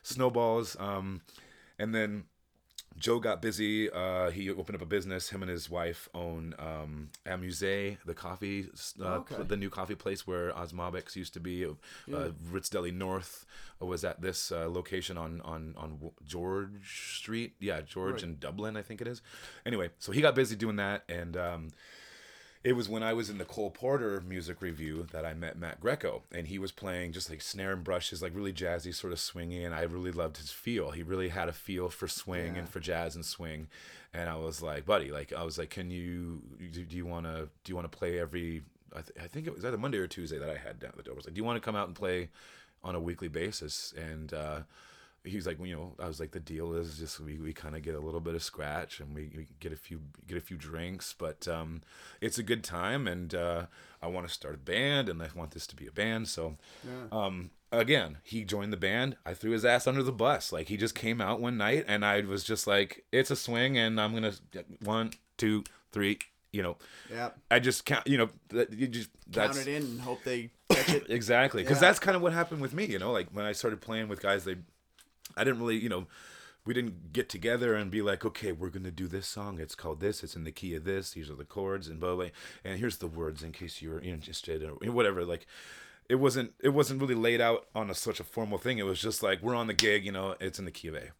[0.07, 0.75] snowballs.
[0.79, 1.21] Um,
[1.79, 2.23] and then
[2.97, 3.91] Joe got busy.
[3.91, 5.29] Uh, he opened up a business.
[5.29, 8.67] Him and his wife own um, Amuse, the coffee,
[8.99, 9.43] uh, Okay.
[9.43, 11.63] the new coffee place where Osmobix used to be.
[11.65, 13.45] Uh, Ritz Deli North
[13.79, 17.53] was at this uh, location on on on George Street.
[17.59, 18.23] Yeah, George Right.
[18.23, 19.21] in Dublin, I think it is.
[19.65, 21.69] Anyway, so he got busy doing that, and um,
[22.63, 25.79] it was when I was in the Cole Porter music review that I met Matt
[25.79, 29.19] Greco, and he was playing just like snare and brushes, like really jazzy, sort of
[29.19, 30.91] swingy, and I really loved his feel.
[30.91, 32.59] He really had a feel for swing Yeah.
[32.61, 33.67] and for jazz and swing,
[34.13, 37.25] and I was like, buddy, like I was like, can you do, do you want
[37.25, 38.63] to do you want to play every?
[38.95, 40.97] I, th- I think it was either Monday or Tuesday that I had down at
[40.97, 41.13] the door.
[41.13, 42.29] I was like, do you want to come out and play
[42.83, 43.93] on a weekly basis?
[43.97, 44.59] And uh,
[45.27, 47.75] he was like, you know, I was like, the deal is just we, we kind
[47.75, 50.41] of get a little bit of scratch and we, we get a few get a
[50.41, 51.81] few drinks, but um,
[52.21, 53.65] it's a good time and uh,
[54.01, 56.27] I want to start a band and I want this to be a band.
[56.27, 57.07] So Yeah.
[57.25, 59.17] um, again, he joined the band.
[59.25, 60.51] I threw his ass under the bus.
[60.51, 63.77] Like he just came out one night and I was just like, it's a swing
[63.77, 64.33] and I'm gonna
[64.83, 66.19] one, two, three.
[66.53, 66.77] You know,
[67.11, 67.31] Yeah.
[67.51, 68.07] I just count.
[68.07, 68.29] You know,
[68.71, 71.03] you just that's Count it in and hope they catch it.
[71.09, 71.81] Exactly, because Yeah.
[71.89, 72.85] that's kind of what happened with me.
[72.85, 74.55] You know, like when I started playing with guys, they,
[75.37, 76.07] I didn't really, you know,
[76.65, 79.59] we didn't get together and be like, okay, we're gonna do this song.
[79.59, 80.23] It's called this.
[80.23, 81.11] It's in the key of this.
[81.11, 82.25] These are the chords and blah blah.
[82.65, 85.23] And here's the words in case you're interested or whatever.
[85.23, 85.47] Like,
[86.09, 88.77] it wasn't it wasn't really laid out on a such a formal thing.
[88.79, 90.03] It was just like we're on the gig.
[90.05, 91.11] You know, it's in the key of A.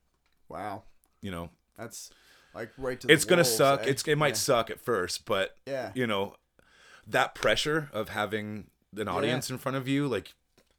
[0.50, 0.84] Wow.
[1.22, 2.10] You know, That's
[2.54, 3.82] like right to the it's gonna wolves, suck.
[3.82, 3.90] eh?
[3.92, 4.34] It's it might Yeah.
[4.34, 5.92] suck at first, but Yeah.
[5.96, 6.36] you know,
[7.08, 10.34] that pressure of having an audience in front of you, like,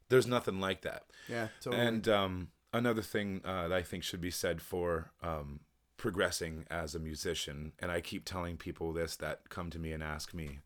[0.09, 1.03] there's nothing like that.
[1.27, 1.47] Yeah.
[1.61, 1.81] Totally.
[1.85, 5.61] And um, another thing uh, that I think should be said for um,
[5.97, 10.03] progressing as a musician, and I keep telling people this that come to me and
[10.03, 10.59] ask me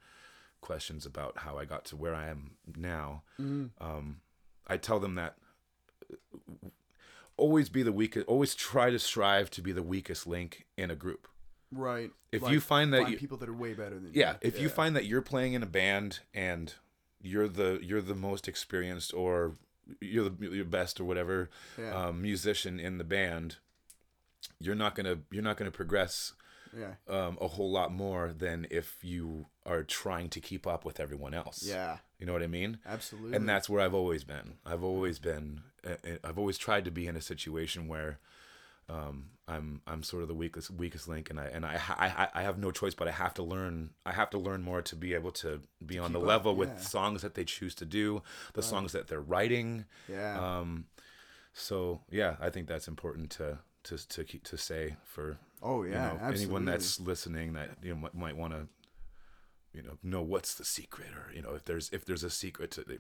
[0.62, 3.24] questions about how I got to where I am now.
[3.40, 4.22] Um,
[4.68, 5.36] I tell them that
[6.12, 6.68] uh,
[7.38, 10.96] always be the weakest, always try to strive to be the weakest link in a
[10.96, 11.28] group.
[11.72, 12.12] right.
[12.32, 14.38] if Like, you find that find you- people that are way better than Yeah, you.
[14.42, 16.74] if you find that you're playing in a band and
[17.22, 19.54] you're the you're the most experienced or
[20.00, 22.08] you're the you're best or whatever Yeah.
[22.08, 23.58] um, musician in the band,
[24.60, 26.34] you're not gonna you're not gonna progress
[26.78, 26.94] yeah.
[27.08, 31.34] um, a whole lot more than if you are trying to keep up with everyone
[31.34, 31.64] else.
[31.66, 31.98] Yeah.
[32.20, 32.80] you know what I mean.
[32.86, 33.36] Absolutely.
[33.36, 34.56] And that's where I've always been.
[34.66, 35.62] I've always been.
[35.86, 38.20] uh, uh, I've always tried to be in a situation where
[38.90, 42.42] um, I'm I'm sort of the weakest weakest link, and I and I, I I
[42.44, 43.90] have no choice, but I have to learn.
[44.06, 46.70] I have to learn more to be able to be on the up, level with
[46.70, 46.80] yeah.
[46.80, 48.22] songs that they choose to do,
[48.54, 49.86] the songs that they're writing.
[50.08, 50.40] yeah.
[50.40, 50.86] Um,
[51.54, 55.92] so yeah, I think that's important to to to keep, to say for oh you
[55.92, 56.14] yeah.
[56.14, 58.68] know anyone that's listening that you know might, might want to
[59.74, 62.72] you know know what's the secret or you know if there's if there's a secret
[62.72, 63.00] to the,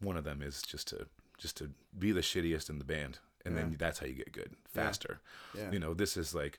[0.00, 1.06] one of them is just to
[1.38, 4.52] just to be the shittiest in the band and then that's how you get good
[4.68, 5.20] faster
[5.56, 5.70] Yeah.
[5.70, 6.58] you know this is like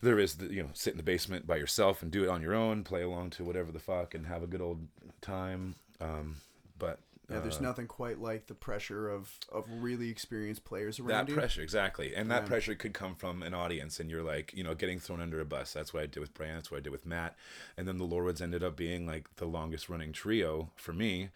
[0.00, 2.40] there is the you know sit in the basement by yourself and do it on
[2.42, 4.86] your own play along to whatever the fuck and have a good old
[5.20, 6.36] time um
[6.78, 11.08] but Yeah, there's uh, nothing quite like the pressure of, of really experienced players around
[11.08, 11.34] that you.
[11.34, 12.48] pressure exactly and that Yeah.
[12.48, 15.44] pressure could come from an audience and you're like you know getting thrown under a
[15.44, 17.36] bus that's what i did with brian that's what i did with matt
[17.76, 21.30] and then the Lohrwoods ended up being like the longest running trio for me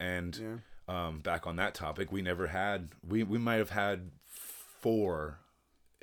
[0.00, 0.56] and Yeah.
[0.88, 5.38] Um, back on that topic we never had we, we might have had four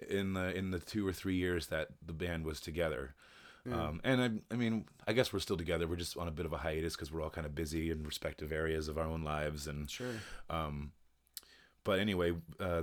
[0.09, 3.15] in the in the two or three years that the band was together
[3.71, 5.87] um, and I, I mean, I guess we're still together.
[5.87, 8.03] We're just on a bit of a hiatus because we're all kind of busy in
[8.03, 10.15] respective areas of our own lives, and Sure.
[10.49, 10.91] um,
[11.85, 12.81] but anyway, uh,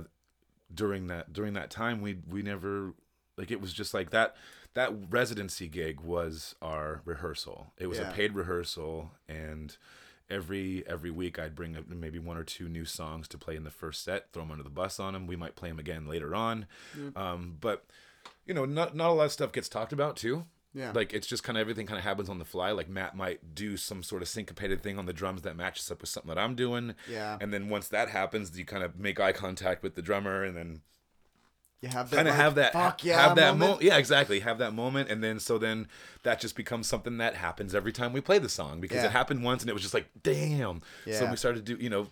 [0.73, 2.95] during that during that time, we we never
[3.37, 4.35] like it was just like that.
[4.73, 7.73] That residency gig was our rehearsal.
[7.77, 8.09] It was Yeah.
[8.09, 9.77] a paid rehearsal, and
[10.31, 13.63] every every week I'd bring up maybe one or two new songs to play in
[13.63, 15.27] the first set, throw them under the bus on them.
[15.27, 16.65] We might play them again later on,
[17.15, 17.85] um, but.
[18.45, 20.45] you know, not not a lot of stuff gets talked about too.
[20.73, 20.91] Yeah.
[20.93, 22.71] Like it's just kind of everything kind of happens on the fly.
[22.71, 26.01] Like Matt might do some sort of syncopated thing on the drums that matches up
[26.01, 26.95] with something that I'm doing.
[27.09, 27.37] Yeah.
[27.39, 30.55] And then once that happens, you kind of make eye contact with the drummer, and
[30.55, 30.81] then
[31.81, 33.59] You have that kind of like, have that fuck yeah have that moment.
[33.59, 33.81] moment.
[33.81, 34.39] Yeah, exactly.
[34.41, 35.87] Have that moment, and then so then
[36.21, 39.05] that just becomes something that happens every time we play the song because Yeah.
[39.05, 40.81] it happened once, and it was just like damn.
[41.11, 41.83] So we started to do.
[41.83, 42.07] You know,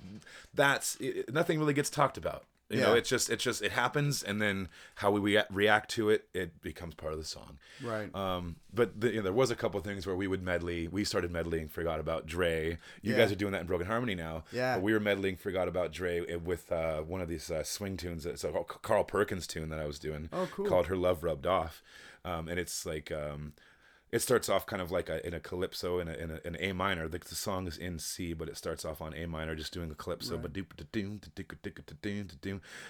[0.56, 2.46] that's it, nothing really gets talked about.
[2.70, 3.00] You know, Yeah.
[3.00, 6.62] it's just it's just it happens, and then how we rea- react to it, it
[6.62, 7.58] becomes part of the song.
[7.84, 8.14] Right.
[8.14, 10.88] Um, but the, you know, there was a couple things where we would medley.
[10.88, 13.18] We started medleying "Forgot About Dre." You Yeah.
[13.18, 14.44] guys are doing that in Broken Harmony now.
[14.52, 14.76] Yeah.
[14.76, 18.26] But we were medleying "Forgot About Dre" with uh, one of these uh, swing tunes.
[18.28, 18.52] It's a
[18.84, 20.30] Carl Perkins tune that I was doing.
[20.32, 20.68] Oh, cool.
[20.68, 21.82] Called "Her Love Rubbed Off,"
[22.24, 23.54] um, and it's like um,
[24.12, 26.58] it starts off kind of like a, in a calypso in a, in a, an
[26.60, 27.08] A minor.
[27.08, 29.92] The, the song is in C, but it starts off on A minor, just doing
[29.92, 30.38] a calypso.
[30.38, 30.54] But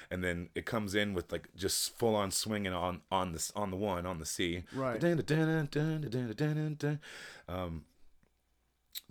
[0.09, 3.71] and then it comes in with like just full on swinging on on the on
[3.71, 4.63] the one on the C.
[4.73, 4.99] Right.
[7.47, 7.83] Um,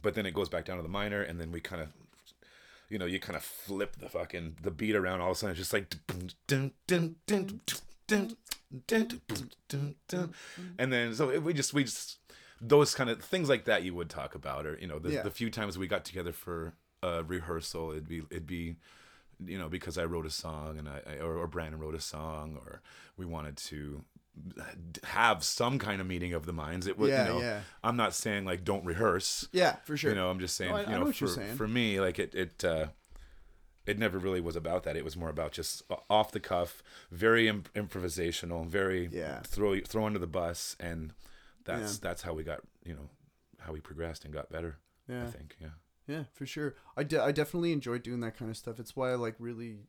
[0.00, 1.88] but then it goes back down to the minor, and then we kind of,
[2.88, 5.20] you know, you kind of flip the fucking the beat around.
[5.20, 5.94] All of a sudden, it's just like,
[10.78, 12.18] and then so we just we just
[12.60, 15.22] those kind of things like that you would talk about, or you know, the, Yeah.
[15.22, 18.76] the few times we got together for a rehearsal, it'd be it'd be
[19.44, 22.00] you know because I wrote a song and I, I or, or Brandon wrote a
[22.00, 22.82] song or
[23.16, 24.04] we wanted to
[25.04, 27.60] have some kind of meeting of the minds it would, Yeah, you know yeah.
[27.82, 30.10] I'm not saying like don't rehearse Yeah, for sure.
[30.10, 31.56] you know I'm just saying No, I- you know, know for, saying.
[31.56, 32.86] for me like it it uh
[33.88, 36.82] it never really was about that it was more about just uh, off the cuff
[37.10, 39.40] very Im- improvisational very Yeah.
[39.40, 41.12] throw throw under the bus and
[41.64, 41.98] that's Yeah.
[42.02, 43.08] that's how we got you know
[43.60, 44.76] how we progressed and got better
[45.08, 45.24] Yeah.
[45.24, 45.70] I think yeah
[46.06, 46.74] Yeah, for sure.
[46.96, 48.80] I, de- I definitely enjoy doing that kind of stuff.
[48.80, 49.80] It's why I like really,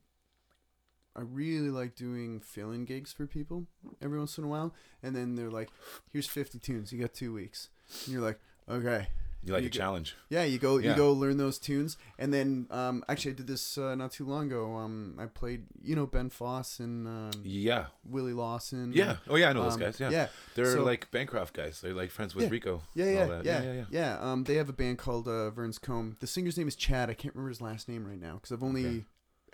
[1.16, 3.66] I really like doing fill-in gigs for people
[4.02, 4.74] every once in a while.
[5.02, 5.70] And then they're like,
[6.12, 6.92] "Here's 50 tunes.
[6.92, 7.70] You got two weeks."
[8.04, 9.08] And you're like, "Okay."
[9.42, 12.32] You like You a get- challenge Yeah, you go, you go learn those tunes, and
[12.32, 14.74] then um, actually I did this uh, not too long ago.
[14.76, 18.92] Um, I played, you know, Ben Foss and um, yeah Willie Lawson.
[18.94, 19.16] Yeah.
[19.28, 19.98] Oh yeah, I know those Um, guys.
[20.00, 20.10] Yeah.
[20.10, 20.28] yeah.
[20.54, 21.80] They're So- like Bancroft guys.
[21.80, 22.50] They're like friends with Yeah.
[22.50, 22.82] Rico.
[22.94, 23.44] Yeah, and yeah, all that.
[23.44, 24.18] yeah, yeah, yeah, yeah.
[24.32, 26.16] Um, they have a band called uh, Vern's Combe.
[26.20, 27.08] The singer's name is Chad.
[27.10, 29.04] I can't remember his last name right now because I've only Okay.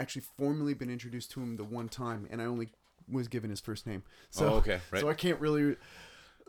[0.00, 2.70] actually formally been introduced to him the one time, and I only
[3.08, 4.02] was given his first name.
[4.30, 5.00] So, oh, okay, right.
[5.00, 5.76] so I can't really.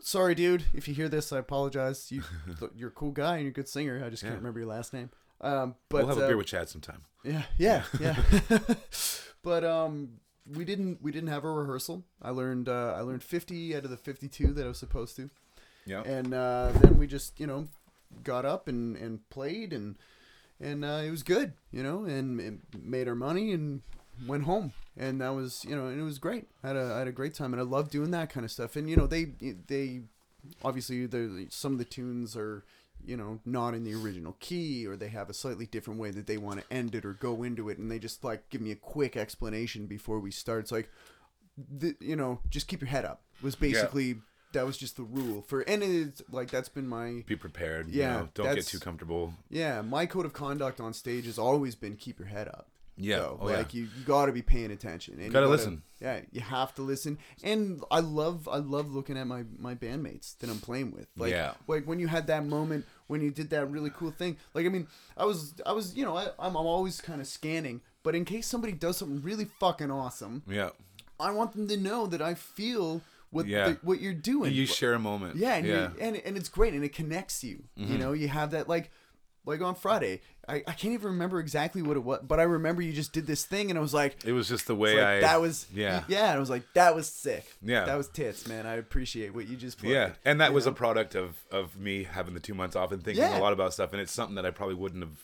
[0.00, 0.64] Sorry, dude.
[0.74, 2.10] If you hear this, I apologize.
[2.12, 2.22] You,
[2.76, 4.02] you're a cool guy and you're a good singer.
[4.04, 5.10] I just can't remember your last name.
[5.40, 7.02] Um, but we'll have a uh, beer with Chad sometime.
[7.24, 8.16] yeah, yeah, yeah.
[9.42, 10.14] but um,
[10.52, 12.04] we didn't we didn't have a rehearsal.
[12.22, 15.30] I learned uh, I learned 50 out of the 52 that I was supposed to
[15.86, 16.02] Yeah.
[16.02, 17.68] and uh, then we just you know
[18.24, 19.96] got up and, and played and
[20.60, 23.82] and uh, it was good you know and, and made our money and
[24.26, 26.98] went home and that was you know and it was great I had a, I
[26.98, 29.06] had a great time and I love doing that kind of stuff and you know
[29.06, 30.02] they they
[30.64, 32.64] obviously the some of the tunes are
[33.04, 36.26] you know not in the original key or they have a slightly different way that
[36.26, 38.72] they want to end it or go into it and they just like give me
[38.72, 40.90] a quick explanation before we start it's like
[41.56, 44.16] the, you know just keep your head up was basically
[44.52, 47.88] that was just the rule for and it's like that's been my Be prepared.
[47.88, 49.34] Yeah, You know, don't get too comfortable.
[49.50, 52.68] yeah my code of conduct on stage has always been keep your head up
[52.98, 53.16] Yeah.
[53.18, 53.80] So, oh, like yeah.
[53.82, 55.82] you, you got to be paying attention and you Gotta listen.
[56.00, 60.36] yeah you have to listen and i love i love looking at my my bandmates
[60.38, 61.52] that i'm playing with like Yeah.
[61.66, 64.68] like when you had that moment when you did that really cool thing like i
[64.68, 68.14] mean i was i was you know I, I'm, I'm always kind of scanning but
[68.14, 70.70] in case somebody does something really fucking awesome Yeah.
[71.20, 73.00] i want them to know that i feel
[73.30, 73.68] what Yeah.
[73.68, 75.36] the, what you're doing You share a moment.
[75.36, 75.90] yeah, and, Yeah.
[76.00, 77.64] And and it's great, and it connects you.
[77.78, 77.92] Mm-hmm.
[77.92, 78.90] You know, you have that like,
[79.48, 80.20] like on Friday.
[80.48, 83.26] I, I can't even remember exactly what it was, but I remember you just did
[83.26, 85.20] this thing, and I was like, It was just the way like, I.
[85.20, 86.04] that was Yeah.
[86.08, 86.28] yeah.
[86.28, 87.44] And I was like, that was sick.
[87.60, 87.84] Yeah.
[87.84, 88.66] that was tits, man.
[88.66, 89.92] I appreciate what you just played.
[89.92, 90.72] Yeah, and that was know?
[90.72, 93.38] a product of of me having the two months off and thinking Yeah.
[93.38, 95.18] a lot about stuff, and it's something that I probably wouldn't have,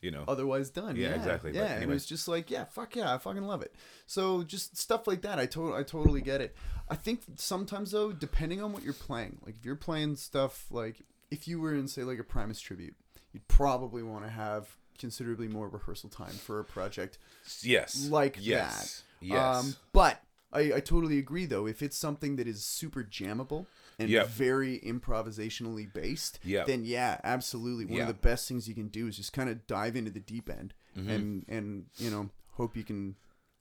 [0.00, 0.24] you know.
[0.26, 0.96] otherwise done.
[0.96, 3.60] Yeah, Yeah, exactly, Yeah, and it was just like, yeah, fuck yeah, I fucking love
[3.62, 3.74] it.
[4.06, 6.56] So just stuff like that, I to- I totally get it.
[6.88, 10.96] I think sometimes though, depending on what you're playing, like if you're playing stuff like
[11.30, 12.94] if you were in say like a Primus tribute,
[13.32, 17.18] you'd probably want to have considerably more rehearsal time for a project
[17.62, 18.08] Yes.
[18.08, 19.02] like yes.
[19.20, 19.26] that.
[19.26, 19.38] Yes.
[19.64, 21.66] Um, but I, I totally agree though.
[21.66, 23.66] If it's something that is super jammable
[23.98, 24.28] and Yep.
[24.28, 26.66] very improvisationally based, Yep.
[26.66, 27.84] then yeah, absolutely.
[27.86, 28.02] One Yeah.
[28.02, 30.48] of the best things you can do is just kind of dive into the deep
[30.50, 31.08] end Mm-hmm.
[31.10, 33.14] and and you know hope you can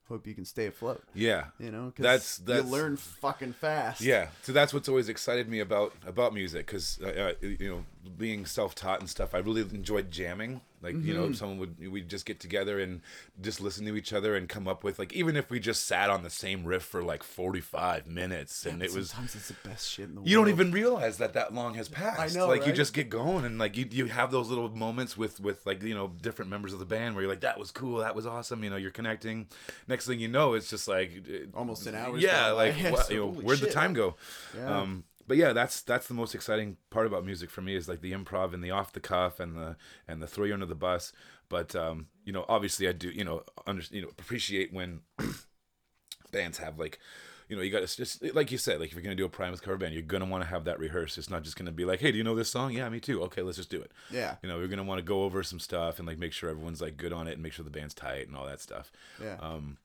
[0.07, 1.03] hope you can stay afloat.
[1.13, 1.45] yeah.
[1.59, 4.01] You know, 'cause That's- that's- you learn fucking fast.
[4.01, 7.85] Yeah, so that's what's always excited me about about music because uh, uh, you know
[8.17, 10.61] being self-taught and stuff, I really enjoyed jamming.
[10.81, 11.13] Like you Mm-hmm.
[11.13, 13.01] know, someone would we'd just get together and
[13.41, 16.09] just listen to each other and come up with like even if we just sat
[16.09, 19.89] on the same riff for like forty-five minutes and it was sometimes it's the best
[19.91, 22.33] shit in the you don't even realize that that long has passed.
[22.33, 25.17] I know, like you just get going and like you you have those little moments
[25.17, 27.71] with with like you know different members of the band where you're like that was
[27.71, 28.63] cool, that was awesome.
[28.63, 29.47] You know, you're connecting.
[29.89, 31.11] Next thing you know, it's just like
[31.53, 32.17] Almost an hour.
[32.17, 34.15] Yeah, like what, So, you know, where'd the time go?
[34.55, 34.79] Yeah.
[34.79, 38.01] Um, but yeah, that's that's the most exciting part about music for me is like
[38.01, 39.77] the improv and the off the cuff and the
[40.07, 41.13] and the throw you under the bus.
[41.47, 44.99] But um, you know, obviously, I do you know under, you know appreciate when
[46.31, 46.99] bands have like
[47.47, 49.29] you know you got to just like you said like if you're gonna do a
[49.29, 51.85] Primus cover band you're gonna want to have that rehearsed it's not just gonna be
[51.85, 53.91] like hey do you know this song yeah me too okay let's just do it
[54.11, 54.35] Yeah.
[54.43, 56.81] you know we're gonna want to go over some stuff and like make sure everyone's
[56.81, 59.37] like good on it and make sure the band's tight and all that stuff Yeah.
[59.39, 59.77] um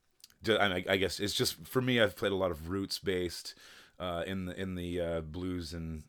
[0.47, 3.55] I, I guess it's just for me I've played a lot of roots based
[4.01, 6.03] uh in the in the uh blues and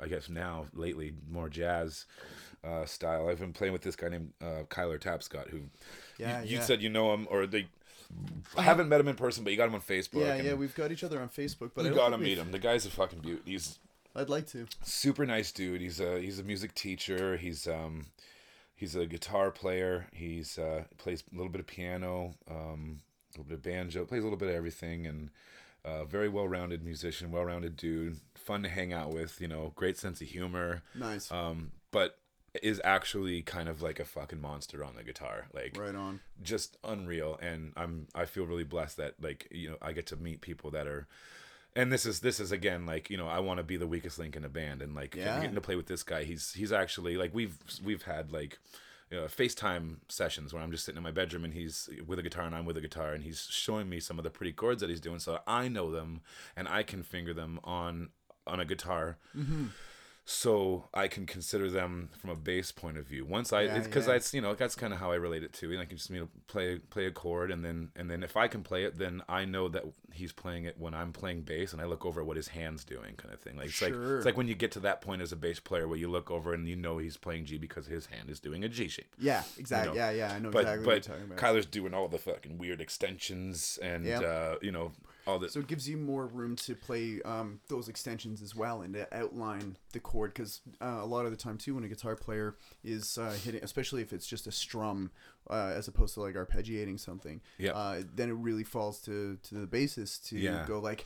[0.00, 2.06] I guess now lately more jazz
[2.64, 3.28] uh, style.
[3.28, 5.62] I've been playing with this guy named uh, Kyler Tapscott, who
[6.18, 6.62] Yeah, you, you yeah.
[6.62, 7.66] said you know him, or they
[8.56, 10.20] I haven't met him in person, but you got him on Facebook.
[10.20, 12.52] yeah, yeah, we've got each other on Facebook, but you don't gotta meet we've- him.
[12.52, 13.42] The guy's a fucking beaut.
[13.44, 13.78] He's
[14.14, 14.66] I'd like to.
[14.82, 15.80] super nice dude.
[15.80, 17.36] He's a he's a music teacher.
[17.36, 18.06] He's um
[18.74, 20.06] he's a guitar player.
[20.12, 23.00] He's uh plays a little bit of piano, um
[23.34, 25.30] a little bit of banjo, plays a little bit of everything and
[25.84, 30.20] uh, very well-rounded musician, well-rounded dude, fun to hang out with, you know, great sense
[30.20, 30.82] of humor.
[30.94, 31.30] Nice.
[31.32, 32.18] Um but
[32.62, 35.46] is actually kind of like a fucking monster on the guitar.
[35.54, 36.20] Like right on.
[36.42, 40.16] just unreal and i'm i feel really blessed that like you know i get to
[40.16, 41.06] meet people that are
[41.74, 44.18] and this is this is again like you know i want to be the weakest
[44.18, 45.40] link in a band and like Yeah.
[45.40, 48.58] getting to play with this guy he's he's actually like we've we've had like
[49.12, 52.22] you know, FaceTime sessions where I'm just sitting in my bedroom and he's with a
[52.22, 54.80] guitar and I'm with a guitar and he's showing me some of the pretty chords
[54.80, 56.22] that he's doing so I know them
[56.56, 58.08] and I can finger them on
[58.46, 59.66] on a guitar mm-hmm.
[60.24, 63.26] so I can consider them from a bass point of view.
[63.26, 64.14] Once I, Yeah, because yeah.
[64.14, 65.70] that's you know that's kind of how I relate it to.
[65.70, 68.36] And I can just you know play play a chord, and then and then if
[68.36, 69.84] I can play it, then I know that
[70.22, 72.84] he's playing it when I'm playing bass, and I look over at what his hands
[72.84, 73.56] doing, kind of thing.
[73.56, 75.86] Like it's like it's like when you get to that point as a bass player
[75.88, 78.64] where you look over and you know he's playing G because his hand is doing
[78.64, 79.14] a G shape.
[79.18, 79.90] Yeah, exactly.
[79.90, 79.96] know.
[79.96, 81.38] Yeah, yeah, I know But exactly what you're talking about.
[81.38, 84.20] Kyler's doing all the fucking weird extensions and Yeah.
[84.20, 84.92] uh, you know
[85.26, 88.82] all the So it gives you more room to play um, those extensions as well
[88.82, 91.88] and to outline the chord because uh, a lot of the time too when a
[91.88, 95.10] guitar player is uh, hitting, especially if it's just a strum
[95.50, 97.72] uh, as opposed to like arpeggiating something, Yeah.
[97.72, 100.64] uh, then it really falls to to the bassist to Yeah.
[100.66, 101.04] go like.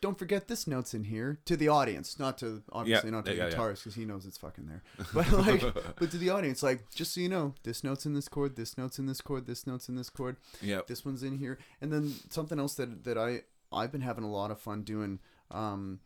[0.00, 3.34] Don't forget this note's in here to the audience, not to obviously Yeah, not to
[3.34, 4.84] yeah, the guitarist because he knows it's fucking there.
[5.12, 5.60] But like,
[5.98, 8.78] but to the audience, like, just so you know, this note's in this chord, this
[8.78, 11.92] note's in this chord, this note's in this chord yeah this one's in here and
[11.92, 13.42] then something else that that i
[13.72, 15.18] i've been having a lot of fun doing
[15.50, 15.98] um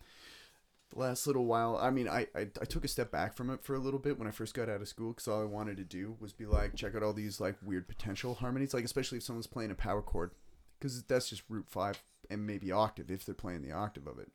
[0.93, 3.63] the last little while i mean I, I i took a step back from it
[3.63, 5.77] for a little bit when i first got out of school because all i wanted
[5.79, 9.19] to do was be like check out all these like weird potential harmonies like especially
[9.19, 10.31] if someone's playing a power chord
[10.79, 14.29] because that's just root five and maybe octave if they're playing the octave of it.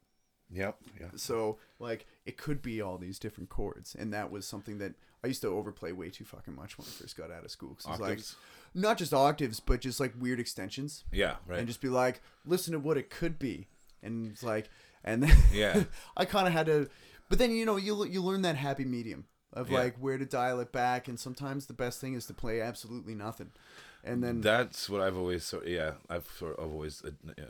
[0.49, 4.77] Yep yeah so like it could be all these different chords and that was something
[4.77, 4.93] that
[5.23, 7.75] i used to overplay way too fucking much when i first got out of school
[7.75, 8.19] 'cause it's like
[8.73, 11.03] not just octaves but just like weird extensions.
[11.11, 11.59] Yeah right.
[11.59, 13.67] And just be like, listen to what it could be,
[14.03, 14.69] and it's like,
[15.07, 15.83] and then Yeah.
[16.15, 16.89] I kind of had to,
[17.29, 19.79] but then you know you you learn that happy medium of Yeah.
[19.79, 23.15] like where to dial it back, and sometimes the best thing is to play absolutely
[23.15, 23.51] nothing,
[24.03, 27.45] and then That's what I've always so yeah I've sort of always uh, yeah,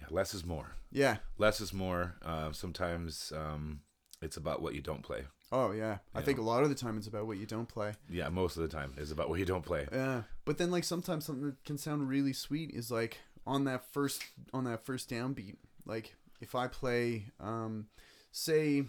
[0.00, 3.80] yeah less is more yeah, less is more uh, sometimes um,
[4.22, 6.24] it's about what you don't play oh yeah, I Yeah.
[6.26, 7.92] think a lot of the time it's about what you don't play.
[8.10, 10.84] yeah most of the time is about what you don't play Yeah, but then like
[10.84, 15.10] sometimes something that can sound really sweet is like on that first on that first
[15.10, 15.56] downbeat.
[15.84, 17.86] Like if I play, um,
[18.32, 18.84] say,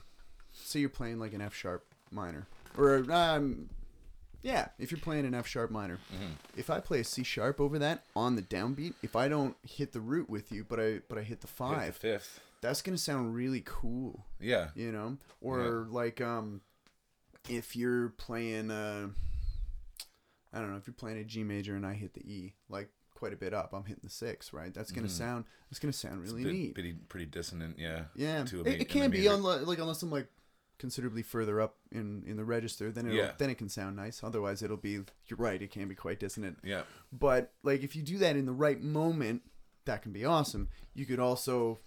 [0.54, 2.48] say you're playing like an F sharp minor,
[2.78, 3.70] or um,
[4.42, 6.00] yeah, if you're playing an F sharp minor,
[6.56, 9.94] if I play a C sharp over that on the downbeat, if I don't hit
[9.94, 12.40] the root with you, but I but I hit the Hit the five, fifth.
[12.62, 14.26] that's gonna sound really cool.
[14.40, 14.70] Yeah.
[14.76, 15.18] You know?
[15.42, 16.62] Or like um
[17.50, 19.08] if you're playing uh
[20.54, 22.90] i don't know if you're playing a g major and i hit the e like
[23.18, 23.74] quite a bit up.
[23.74, 24.74] I'm hitting the six right?
[24.74, 25.18] That's gonna mm-hmm.
[25.18, 26.74] sound it's gonna sound really Bit- neat.
[26.76, 28.04] pretty pretty dissonant yeah.
[28.16, 28.44] Yeah.
[28.46, 30.28] To a it, it can be unless like unless i'm like
[30.78, 33.32] considerably further up in in the register then it Yeah.
[33.40, 34.24] then it can sound nice.
[34.24, 36.60] Otherwise it'll be you're right it can be quite dissonant.
[36.64, 36.84] Yeah.
[37.12, 39.42] But like if you do that in the right moment
[39.86, 40.70] that can be awesome.
[40.94, 41.80] You could also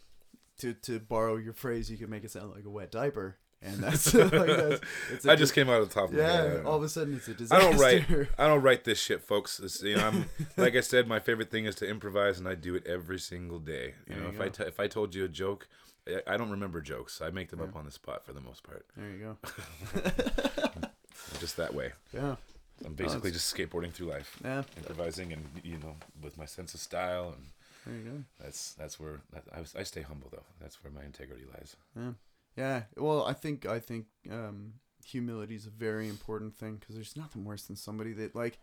[0.58, 3.76] to to borrow your phrase you could make it sound like a wet diaper and
[3.78, 4.80] that's like that's
[5.12, 7.14] it's I just came out of the top of my yeah all of a sudden
[7.16, 8.28] it's a I disaster I don't write.
[8.38, 9.60] I don't write this shit, folks.
[9.60, 10.24] It's, you know, I'm
[10.56, 13.58] like I said, my favorite thing is to improvise, and I do it every single
[13.58, 13.94] day.
[14.08, 14.50] You There know, you if I go.
[14.50, 15.68] t- if I told you a joke,
[16.08, 17.20] I, I don't remember jokes.
[17.22, 18.86] I make them up on the spot for the most part.
[18.96, 20.10] There you go.
[21.40, 21.92] Just that way.
[22.12, 22.36] Yeah.
[22.84, 24.62] I'm basically it's- just skateboarding through life, Yeah.
[24.76, 27.46] improvising, and you know, with my sense of style, and
[27.86, 28.24] There you go.
[28.42, 30.44] that's that's where that, I, was- I stay humble though.
[30.60, 31.76] That's where my integrity lies.
[31.94, 32.12] Yeah.
[32.56, 32.82] Yeah.
[32.96, 34.74] Well, I think I think um,
[35.04, 38.58] humility is a very important thing because there's nothing worse than somebody that like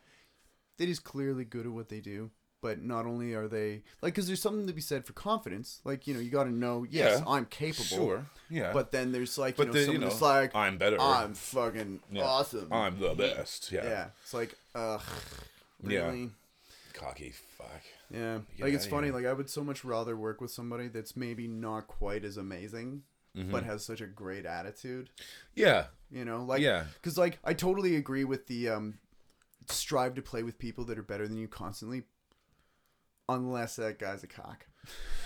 [0.78, 2.30] that is clearly good at what they do,
[2.62, 5.82] but not only are they like because there's something to be said for confidence.
[5.84, 7.26] Like you know, you got to know, yes, Yeah.
[7.32, 7.84] I'm capable.
[7.86, 8.26] Sure.
[8.50, 8.72] Yeah.
[8.74, 10.98] But then there's like you But know, the- you someone know, that's like, I'm better.
[11.02, 12.24] I'm fucking Yeah.
[12.24, 12.72] awesome.
[12.72, 13.72] I'm the best.
[13.72, 13.84] Yeah.
[13.86, 14.08] yeah.
[14.24, 15.02] It's like, ugh,
[15.88, 16.06] Yeah.
[16.08, 16.30] really?
[16.94, 17.32] Cocky.
[17.58, 17.82] Fuck.
[18.12, 18.40] Yeah.
[18.58, 19.12] Get Like it's outta funny.
[19.12, 23.04] Like I would so much rather work with somebody that's maybe not quite as amazing,
[23.38, 23.52] Mm-hmm.
[23.52, 25.10] but has such a great attitude.
[25.56, 25.86] Yeah.
[26.10, 26.86] You know, like Yeah.
[26.96, 28.98] because like I totally agree with the um,
[29.70, 32.04] strive to play with people that are better than you constantly,
[33.30, 34.66] unless that guy's a cock.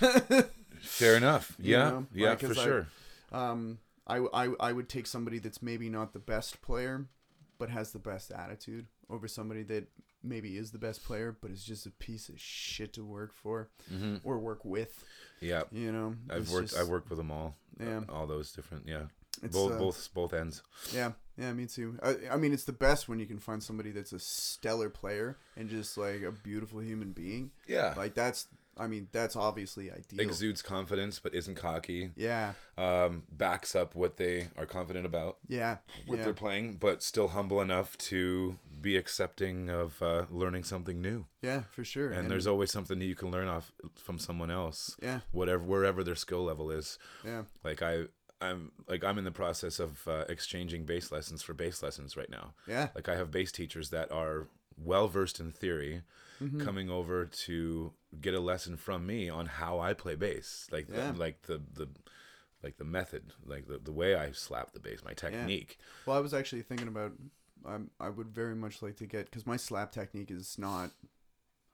[0.82, 1.56] Fair enough.
[1.60, 1.90] You Yeah.
[1.90, 2.88] know, yeah, like, for like- sure.
[3.32, 7.06] Um, I, I I would take somebody that's maybe not the best player,
[7.60, 9.88] but has the best attitude over somebody that
[10.24, 13.70] maybe is the best player, but is just a piece of shit to work for
[13.90, 15.04] hmm or work with.
[15.40, 15.64] Yeah.
[15.72, 16.70] You know, I've worked.
[16.70, 17.56] just- I've worked with them all.
[17.80, 18.02] Yeah.
[18.10, 18.88] All those different.
[18.88, 19.04] Yeah.
[19.42, 20.62] It's, both uh, both both ends.
[20.94, 21.98] Yeah, yeah, me too.
[22.04, 25.38] I, I mean, it's the best when you can find somebody that's a stellar player
[25.56, 27.50] and just like a beautiful human being.
[27.66, 27.94] Yeah.
[27.98, 30.20] Like that's, I mean, that's obviously ideal.
[30.20, 32.12] Exudes confidence, but isn't cocky.
[32.16, 35.38] Yeah, Um, backs up what they are confident about.
[35.48, 40.64] yeah, what yeah, they're playing, but still humble enough to be accepting of uh, learning
[40.64, 41.26] something new.
[41.42, 42.12] yeah, for sure.
[42.12, 46.04] And, there's always something that you can learn off from someone else, yeah, whatever wherever
[46.04, 46.98] their skill level is.
[47.26, 48.04] yeah, Like I,
[48.42, 52.30] I'm like I'm in the process of uh, exchanging bass lessons for bass lessons right
[52.30, 52.54] now.
[52.68, 54.48] yeah, Like I have bass teachers that are
[54.78, 56.02] well versed in theory,
[56.42, 56.62] Mm-hmm.
[56.62, 60.68] coming over to get a lesson from me on how I play bass.
[60.72, 61.12] Like Yeah.
[61.12, 61.88] the, like the the
[62.64, 65.78] like the method, like the, the way I slap the bass, my technique.
[66.06, 67.12] Well, I was actually thinking about.
[67.66, 70.92] Um, I would very much like to get because my slap technique is not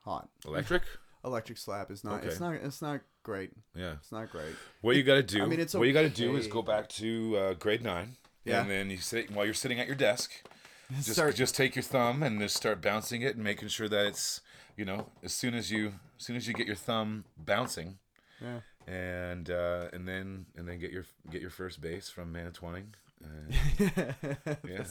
[0.04, 0.30] hot.
[0.46, 0.84] Electric.
[1.26, 2.20] Electric slap is not.
[2.20, 2.28] Okay.
[2.28, 2.54] It's not.
[2.56, 3.52] It's not great.
[3.76, 3.94] Yeah.
[3.94, 4.56] It's not great.
[4.82, 5.44] What you got to do?
[5.44, 8.16] I mean, it's what you got to do is go back to uh, grade nine,
[8.46, 8.62] Yeah.
[8.62, 10.32] and then you sit while you're sitting at your desk.
[10.96, 14.06] Just Start- just take your thumb and just start bouncing it and making sure that
[14.06, 14.40] it's
[14.78, 15.88] you know as soon as you
[16.18, 17.98] as soon as you get your thumb bouncing
[18.42, 18.62] Yeah.
[18.88, 22.94] and uh, and then and then get your get your first bass from Manitowaning.
[23.24, 24.86] Uh, yeah,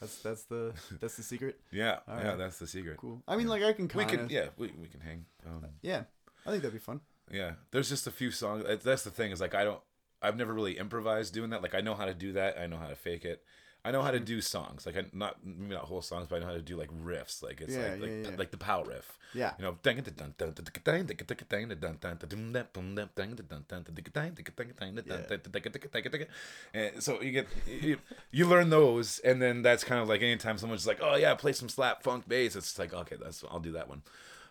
[0.00, 1.60] That's that's the that's the secret.
[1.72, 2.28] yeah, All yeah.
[2.28, 2.38] right.
[2.38, 2.96] That's the secret.
[2.98, 3.22] Cool.
[3.26, 5.24] I mean, like I can Kinda, We can yeah we, we can hang.
[5.46, 6.02] Um, Yeah.
[6.46, 7.00] I think that'd be fun.
[7.30, 8.64] Yeah, there's just a few songs.
[8.82, 9.80] That's the thing is like I don't.
[10.22, 11.62] I've never really improvised doing that.
[11.62, 12.58] Like I know how to do that.
[12.58, 13.42] I know how to fake it.
[13.88, 14.84] I know how to do songs.
[14.86, 17.42] Like I not maybe not whole songs, but I know how to do like riffs.
[17.42, 18.36] Like it's Yeah, like like, yeah, yeah.
[18.36, 19.18] like the pow riff.
[19.32, 19.52] Yeah.
[19.58, 19.76] You know,
[26.74, 27.98] and so you get you,
[28.30, 31.52] you learn those, and then that's kind of like anytime someone's like, "Oh yeah, play
[31.52, 34.02] some slap funk bass," it's like, okay, that's I'll do that one.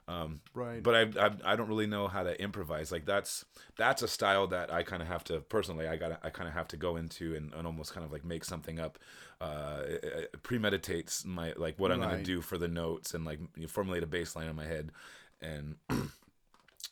[0.10, 0.82] Um, Right.
[0.82, 2.92] but I, I I don't really know how to improvise.
[2.92, 3.44] Like that's
[3.78, 5.88] that's a style that I kind of have to personally.
[5.88, 8.24] I got I kind of have to go into and, and almost kind of like
[8.24, 8.98] make something up.
[9.42, 10.04] Uh, it-
[10.34, 14.02] it premeditates my like what I'm gonna do for the notes and like you formulate
[14.04, 14.92] a bass line in my head,
[15.42, 15.76] and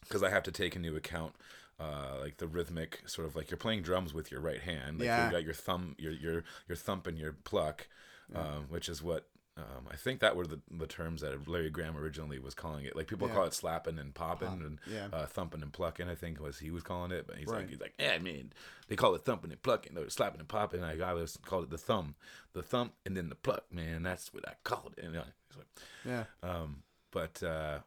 [0.02, 1.34] because I have to take into account.
[1.78, 4.98] Uh, like the rhythmic sort of like you're playing drums with your right hand.
[4.98, 5.26] Like Yeah.
[5.26, 7.88] you got your thumb, your your your thump and your pluck,
[8.34, 11.96] um, which is what um, I think that were the, the terms that Larry Graham
[11.98, 12.96] originally was calling it.
[12.96, 13.34] Like people Yeah.
[13.36, 15.08] call it slapping and popping and yeah.
[15.14, 16.10] uh, thumping and plucking.
[16.10, 17.60] I think was he was calling it, but he's Right.
[17.62, 18.52] like he's like yeah, I mean
[18.90, 20.82] they call it thumping and plucking, or slapping and popping.
[20.82, 22.16] Like I always called it the thumb,
[22.54, 23.64] the thump, and then the pluck.
[23.72, 25.04] Man, that's what I called it.
[25.06, 25.24] And, uh,
[25.56, 25.68] like,
[26.06, 26.24] Yeah.
[26.44, 27.80] um, but uh,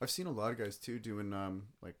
[0.00, 1.94] I've seen a lot of guys too doing um like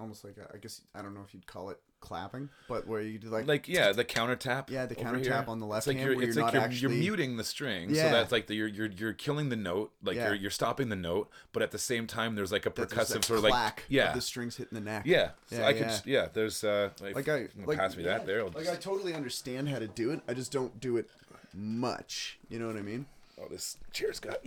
[0.00, 3.00] almost like a, I guess I don't know if you'd call it clapping, but where
[3.00, 4.70] you do like like yeah, the counter tap.
[4.70, 6.54] Yeah, the counter tap on the left It's like hand you're, where it's you're like
[6.54, 8.04] not you're, actually- you're muting the string, Yeah.
[8.04, 10.26] so that's like the, you're you're you're killing the note, like Yeah.
[10.28, 13.24] you're you're stopping the note, but at the same time there's like a that percussive
[13.24, 15.02] sort of like clack yeah, of the strings hitting the neck.
[15.06, 15.30] yeah.
[15.46, 16.28] So Yeah, I could yeah.
[16.32, 18.40] There's uh like, Like I like pass me that there.
[18.40, 20.20] I'll Like just- I totally understand how to do it.
[20.28, 21.08] I just don't do it
[21.52, 22.38] much.
[22.48, 23.06] You know what I mean?
[23.40, 24.38] oh, this chair's got.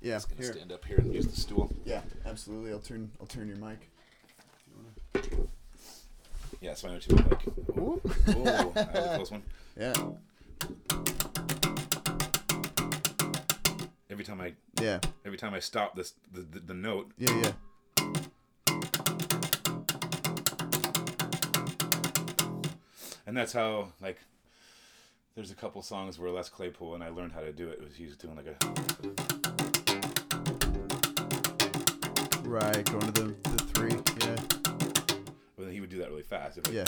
[0.00, 0.16] Yeah.
[0.16, 0.52] Just gonna Here.
[0.52, 1.72] stand up here and use the stool.
[1.86, 2.70] Yeah, absolutely.
[2.72, 3.88] I'll turn I'll turn your mic.
[6.60, 7.16] Yeah, so I know too.
[7.16, 8.00] Like, Ooh.
[8.28, 9.42] oh, that was a close one.
[9.78, 9.94] Yeah.
[14.10, 15.00] Every time I Yeah.
[15.24, 17.52] every time I stop this the, the, the note, Yeah, yeah.
[23.26, 24.18] and that's how like.
[25.34, 27.82] There's a couple songs where Les Claypool and I learned how to do it.
[27.82, 28.54] Was he was doing like a
[32.48, 34.13] Right, going to the, the three.
[35.84, 35.90] Yeah.
[35.90, 36.58] But he would do that really fast.
[36.72, 36.84] Yeah.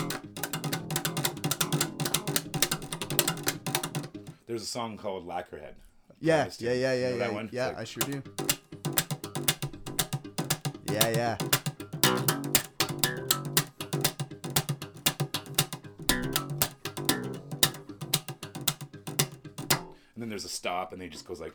[4.46, 5.74] There's a song called Lacquerhead.
[6.20, 7.18] Yeah, yeah, yeah, yeah, You know yeah.
[7.18, 7.48] that one?
[7.52, 8.22] Yeah, It's I sure do.
[10.92, 11.36] Yeah, yeah.
[20.14, 21.52] And then there's a stop, and then he just goes like,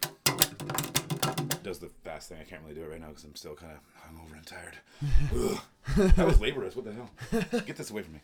[1.64, 2.40] does the fast thing.
[2.40, 4.78] I can't really do it right now because I'm still kind of hungover and tired.
[6.16, 6.76] That was laborious.
[6.76, 7.10] What the hell?
[7.66, 8.22] Get this away from me.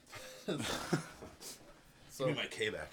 [2.18, 2.92] Give me my Kay back.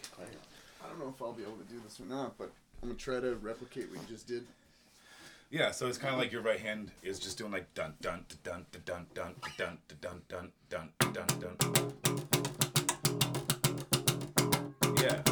[0.84, 2.98] I don't know if I'll be able to do this or not, but I'm gonna
[2.98, 4.46] try to replicate what you just did.
[5.50, 8.26] Yeah, so it's kind of like your right hand is just doing like dun dun
[8.42, 11.56] dun dun dun dun dun dun dun dun dun dun.
[15.00, 15.22] Yeah,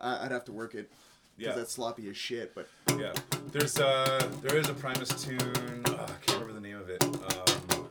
[0.00, 0.90] I'd have to work it.
[1.36, 2.68] Yeah, Cause that's sloppy as shit, but
[2.98, 3.12] yeah.
[3.52, 5.82] There's uh, there is a Primus tune.
[5.86, 7.02] Uh, I can't remember the name of it.
[7.04, 7.86] Um,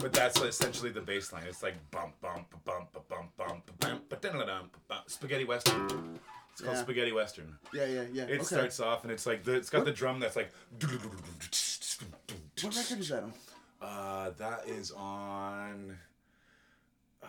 [0.00, 1.44] but that's essentially the bass line.
[1.48, 6.18] It's like bump bump bump bump bump bump bump bump bump spaghetti western.
[6.52, 6.82] It's called Yeah.
[6.82, 7.56] spaghetti western.
[7.72, 8.22] yeah, yeah, yeah.
[8.24, 8.42] It okay.
[8.42, 10.50] starts off and it's like the, it's got the drum that's like.
[12.62, 13.32] What record is that on?
[13.80, 15.96] Uh, that is on.
[17.22, 17.26] Uh,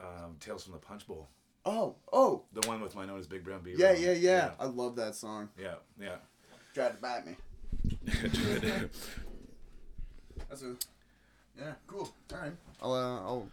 [0.00, 1.28] um, Tales from the Punch Bowl.
[1.68, 3.80] Oh, oh, The one with Wynona's Big Brown Beaver.
[3.80, 4.50] yeah, on yeah, yeah.
[4.60, 5.48] I love that song.
[5.60, 6.14] Yeah, yeah.
[6.74, 7.34] Tried to bite me.
[8.62, 8.82] yeah.
[10.48, 10.76] That's a.
[11.58, 12.08] Yeah, cool.
[12.32, 12.52] All right.
[12.80, 13.48] I'll uh, I'll.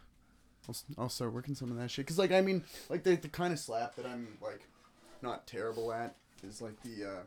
[0.69, 2.06] I'll, I'll start working some of that shit.
[2.06, 4.61] Cause like I mean, like the the kind of slap that I'm like,
[5.23, 6.15] not terrible at
[6.48, 7.06] is like the.
[7.06, 7.23] uh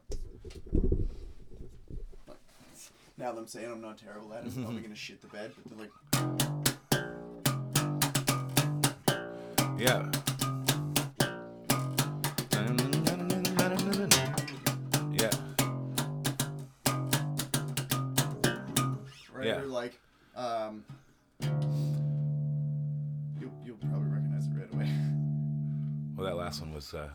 [2.29, 2.37] like,
[3.19, 5.53] Now that I'm saying I'm not terrible at it, I'm probably gonna shit the bed.
[5.57, 5.91] But they're like,
[9.79, 10.11] yeah.
[13.87, 15.31] Yeah.
[19.33, 19.47] right?
[19.47, 19.61] Yeah.
[19.61, 20.01] Or like,
[20.35, 20.85] um.
[23.41, 24.91] You'll you'll probably recognize it right away.
[26.17, 26.93] Well, that last one was.
[26.95, 27.09] Uh,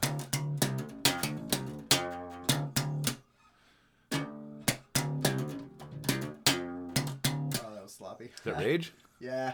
[7.64, 8.26] Oh, that was sloppy.
[8.26, 8.93] is that Rage?
[9.19, 9.53] Yeah.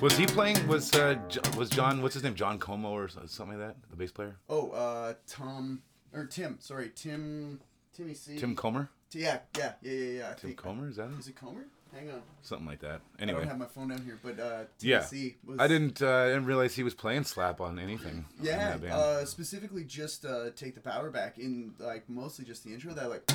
[0.00, 0.68] Was he playing?
[0.68, 1.16] Was uh,
[1.56, 2.00] was John?
[2.00, 2.36] What's his name?
[2.36, 3.74] John Como or something like that?
[3.90, 4.36] The bass player.
[4.48, 5.82] Oh, uh, Tom
[6.14, 6.56] or Tim.
[6.60, 7.60] Sorry, Tim.
[7.94, 8.36] Timmy C.
[8.38, 8.88] Tim Comer.
[9.10, 10.24] T- Yeah, yeah, yeah, yeah, yeah.
[10.30, 11.36] I Tim think- Comer is that Is it?
[11.36, 11.66] Comer?
[11.94, 12.22] Hang on.
[12.40, 13.02] Something like that.
[13.18, 15.58] Anyway, I don't have my phone down here, but uh, Timmy Yeah, C was.
[15.60, 16.00] I didn't.
[16.00, 18.24] Uh, I didn't realize he was playing slap on anything.
[18.40, 22.94] Yeah, uh, specifically just uh, take the power back in like mostly just the intro.
[22.94, 23.30] That like.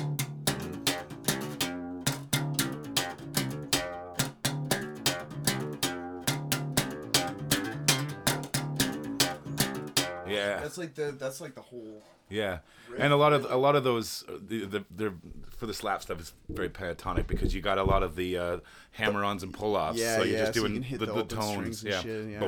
[10.38, 12.02] Yeah, That's like the that's like the whole.
[12.30, 12.58] yeah,
[12.98, 15.14] and a lot of a lot of those uh, the, the they're
[15.56, 18.58] for the slap stuff is very pentatonic because you got a lot of the uh,
[18.92, 19.98] hammer-ons and pull-offs.
[19.98, 21.82] Yeah, so you're yeah, just so you doing can hit the, the the tones.
[21.82, 22.00] Yeah.
[22.00, 22.38] shit, yeah.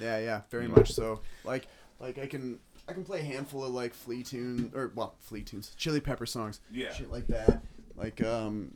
[0.00, 0.76] Yeah, yeah, very Mm.
[0.76, 1.20] much so.
[1.44, 1.66] Like,
[2.00, 2.58] like I can
[2.88, 6.26] I can play a handful of like Flea tune or well Flea tunes, chili pepper
[6.26, 6.92] songs, Yeah.
[6.92, 7.62] shit like that.
[7.96, 8.72] Like um,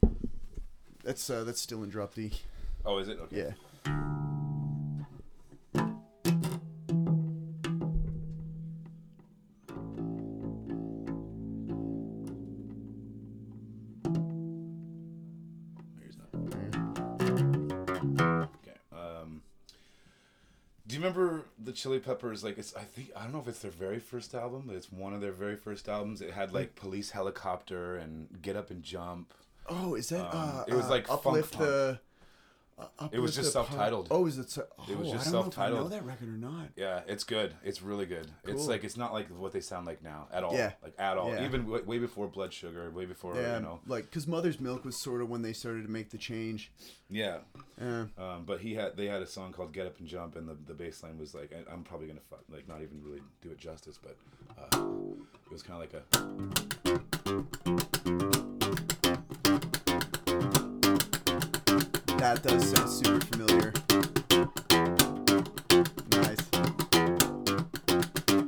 [1.04, 2.32] that's uh, that's still in drop D.
[2.86, 3.18] Oh, is it?
[3.20, 3.36] Okay.
[3.36, 3.92] Yeah.
[20.90, 22.42] Do you remember the Chili Peppers?
[22.42, 24.90] Like, it's I think I don't know if it's their very first album, but it's
[24.90, 26.20] one of their very first albums.
[26.20, 29.32] It had like Police Helicopter and Get Up and Jump.
[29.68, 30.22] Oh, is that?
[30.22, 31.64] Um, uh, it was uh, like funk uplift punk.
[31.64, 31.76] the.
[31.76, 31.96] Uh,
[33.12, 34.08] It was just self-titled.
[34.10, 34.50] Oh, is it?
[34.50, 36.68] So, It was oh, just I don't know if I know that record or not.
[36.76, 37.54] Yeah, it's good.
[37.64, 38.30] It's really good.
[38.44, 40.54] It's like it's not like what they sound like now at all.
[40.54, 40.72] Yeah.
[40.82, 41.32] Like at all.
[41.32, 41.44] Yeah.
[41.44, 43.80] Even w- way before Blood Sugar, way before Yeah, you know.
[43.86, 46.70] like because Mother's Milk was sort of when they started to make the change.
[47.08, 47.38] Yeah.
[47.80, 48.06] Yeah.
[48.18, 50.56] Um, but he had they had a song called "Get Up and Jump," and the
[50.66, 53.50] the bass line was like I, I'm probably gonna fuck, like not even really do
[53.50, 54.16] it justice, but
[54.58, 54.84] uh,
[55.46, 55.94] it was kind of like
[57.84, 57.89] a
[62.20, 63.72] That does sound super familiar.
[66.12, 66.40] Nice.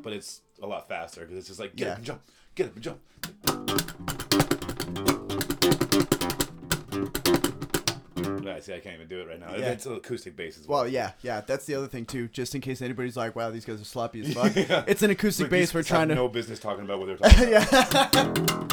[0.02, 1.92] but it's a lot faster because it's just like get Yeah.
[1.92, 2.22] up and jump,
[2.54, 3.00] get up and jump.
[8.44, 9.54] Right, see, I can't even do it right now.
[9.56, 9.70] Yeah.
[9.70, 10.80] It's an acoustic bass as well.
[10.82, 11.40] Well, yeah, yeah.
[11.40, 12.28] That's the other thing too.
[12.28, 14.84] Just in case anybody's like, "Wow, these guys are sloppy as fuck." Yeah.
[14.86, 15.74] It's an acoustic Like, bass.
[15.74, 16.14] We're trying to.
[16.14, 18.14] no business talking about what they're talking about.
[18.14, 18.68] yeah.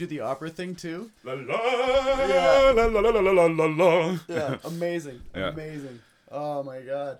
[0.00, 1.10] do the opera thing too.
[1.24, 1.40] La la
[2.26, 2.72] yeah.
[2.74, 4.18] la la la la la la.
[4.28, 5.48] Yeah, amazing, yeah.
[5.48, 6.00] amazing.
[6.30, 7.18] Oh my god.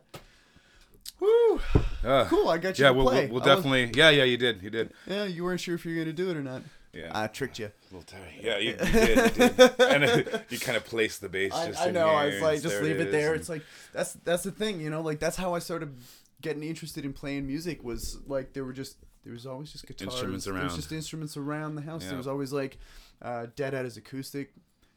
[1.21, 1.61] Woo!
[1.75, 2.27] Uh, ah.
[2.31, 2.49] cool.
[2.49, 2.87] I got you.
[2.87, 3.87] Yeah, we'll, we'll, we'll definitely.
[3.87, 4.63] Was, yeah, yeah, you did.
[4.63, 4.93] You did.
[5.07, 6.63] Yeah, you weren't sure if you were gonna do it or not.
[6.95, 7.67] Yeah, I tricked you.
[7.67, 8.33] A little tired.
[8.41, 9.37] Yeah, you, you did.
[9.37, 9.81] You did.
[9.81, 11.53] and you kind of placed the bass.
[11.53, 12.09] I, just I, know.
[12.09, 13.33] I was like, just leave it, it there.
[13.33, 13.41] And...
[13.41, 15.03] It's like that's that's the thing, you know.
[15.03, 15.95] Like that's how I started
[16.41, 20.13] getting interested in playing music was like there were just there was always just guitars,
[20.13, 20.57] Instruments around.
[20.59, 22.03] There was just instruments around the house.
[22.03, 22.09] Yeah.
[22.11, 22.79] There was always like
[23.23, 24.53] uh, Dad had his acoustic.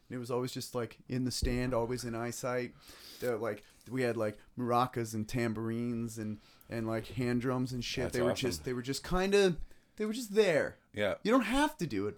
[0.09, 2.73] And it was always just like in the stand, always in eyesight.
[3.19, 8.05] There, like we had like maracas and tambourines and and like hand drums and shit.
[8.05, 8.49] That's they were awesome.
[8.49, 9.57] just they were just kind of
[9.95, 10.77] they were just there.
[10.93, 11.15] yeah.
[11.23, 12.15] You don't have to do it,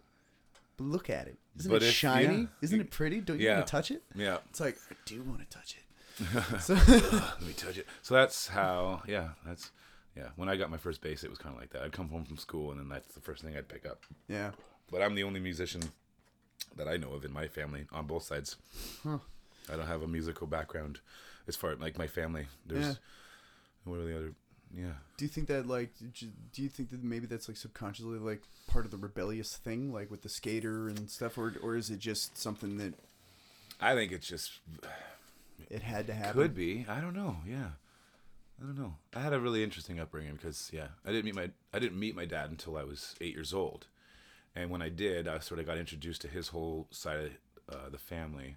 [0.77, 1.37] but look at it.
[1.59, 2.37] Isn't But it if- shiny?
[2.41, 2.45] yeah.
[2.61, 3.21] Isn't it pretty?
[3.21, 3.55] Don't you Yeah.
[3.55, 4.03] want to touch it?
[4.15, 4.37] Yeah.
[4.49, 5.81] It's like I do want to touch it.
[6.61, 7.85] so, Let me touch it.
[8.01, 9.03] So that's how.
[9.07, 9.71] Yeah, that's.
[10.15, 11.81] Yeah, when I got my first bass, it was kind of like that.
[11.81, 14.03] I'd come home from school, and then that's the first thing I'd pick up.
[14.29, 14.51] yeah,
[14.89, 15.81] But I'm the only musician
[16.77, 18.55] that I know of in my family on both sides.
[19.03, 19.17] Huh.
[19.71, 20.99] I don't have a musical background
[21.47, 22.47] as far like my family.
[22.65, 22.93] There's Yeah.
[23.83, 24.33] what are the other?
[24.73, 28.41] Yeah, do you think that like do you think that maybe that's like subconsciously like
[28.67, 31.99] part of the rebellious thing, like with the skater and stuff, or or is it
[31.99, 32.93] just something that
[33.79, 34.59] I think it's just
[35.69, 36.41] it had to happen?
[36.41, 36.85] could be.
[36.89, 37.37] I don't know.
[37.47, 37.69] Yeah,
[38.61, 38.95] I don't know.
[39.13, 42.15] I had a really interesting upbringing because yeah, I didn't meet my I didn't meet
[42.15, 43.87] my dad until I was eight years old,
[44.55, 47.31] and when I did, I sort of got introduced to his whole side
[47.67, 48.55] of uh, the family,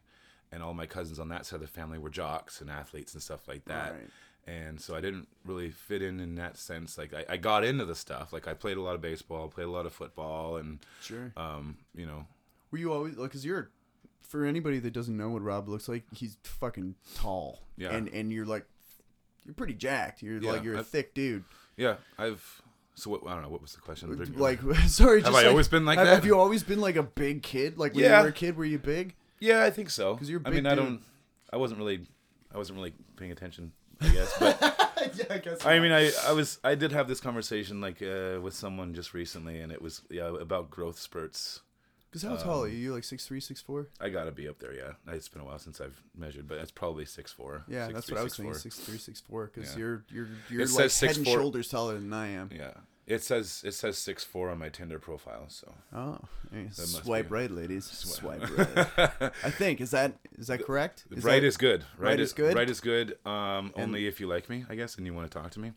[0.52, 3.22] and all my cousins on that side of the family were jocks and athletes and
[3.22, 3.92] stuff like that.
[3.92, 4.08] Right.
[4.46, 6.96] And so I didn't really fit in in that sense.
[6.96, 8.32] Like I, I got into the stuff.
[8.32, 11.32] Like I played a lot of baseball, played a lot of football, and Sure.
[11.36, 12.24] um, you know,
[12.70, 13.30] Were you always like?
[13.32, 13.70] Cause you're
[14.22, 17.60] for anybody that doesn't know what Rob looks like, he's fucking tall.
[17.76, 17.90] Yeah.
[17.90, 18.64] And and you're like,
[19.48, 20.22] you're pretty jacked.
[20.22, 21.42] You're Yeah, like you're a I- thick dude.
[21.78, 22.62] yeah, I've.
[22.96, 23.22] So what?
[23.26, 23.48] I don't know.
[23.48, 24.14] What was the question?
[24.36, 26.14] Like sorry, Have I like- always been like have, that?
[26.16, 27.78] Have you always been like a big kid?
[27.78, 28.18] Like when Yeah.
[28.18, 29.14] you were a kid, were you big?
[29.40, 30.12] Yeah, I think so.
[30.14, 31.00] Because you're I mean, I don't.
[31.50, 32.06] I wasn't really.
[32.54, 33.72] I wasn't really paying attention.
[34.00, 34.58] I guess, but
[35.16, 35.64] yeah, I guess.
[35.64, 36.58] I mean, I, I was.
[36.62, 40.34] I did have this conversation like uh, with someone just recently, and it was yeah
[40.40, 41.60] about growth spurts.
[42.10, 42.78] Because how tall are um, you?
[42.78, 43.88] You like six three, six four?
[44.00, 44.72] I gotta be up there.
[44.74, 47.64] Yeah, it's been a while since I've measured, but it's probably six four.
[47.68, 48.52] Yeah, six, that's three, what I was six, thinking.
[48.52, 48.58] four.
[48.60, 49.50] Six three, six four.
[49.54, 49.78] Because Yeah.
[49.78, 52.50] you're you're you're It like head and shoulders taller than I am.
[52.54, 52.72] Yeah,
[53.08, 55.46] it says it says six four on my Tinder profile.
[55.48, 56.18] So Oh,
[56.72, 57.84] swipe right, ladies.
[57.84, 58.44] Swipe.
[58.46, 59.32] Swipe right.
[59.44, 61.04] I think is that is that correct?
[61.10, 61.84] Is right that- is good.
[61.96, 62.54] Right, right is is good?
[62.54, 63.16] Right is good.
[63.26, 65.72] Um, only if you like me, I guess, and you want to talk to me.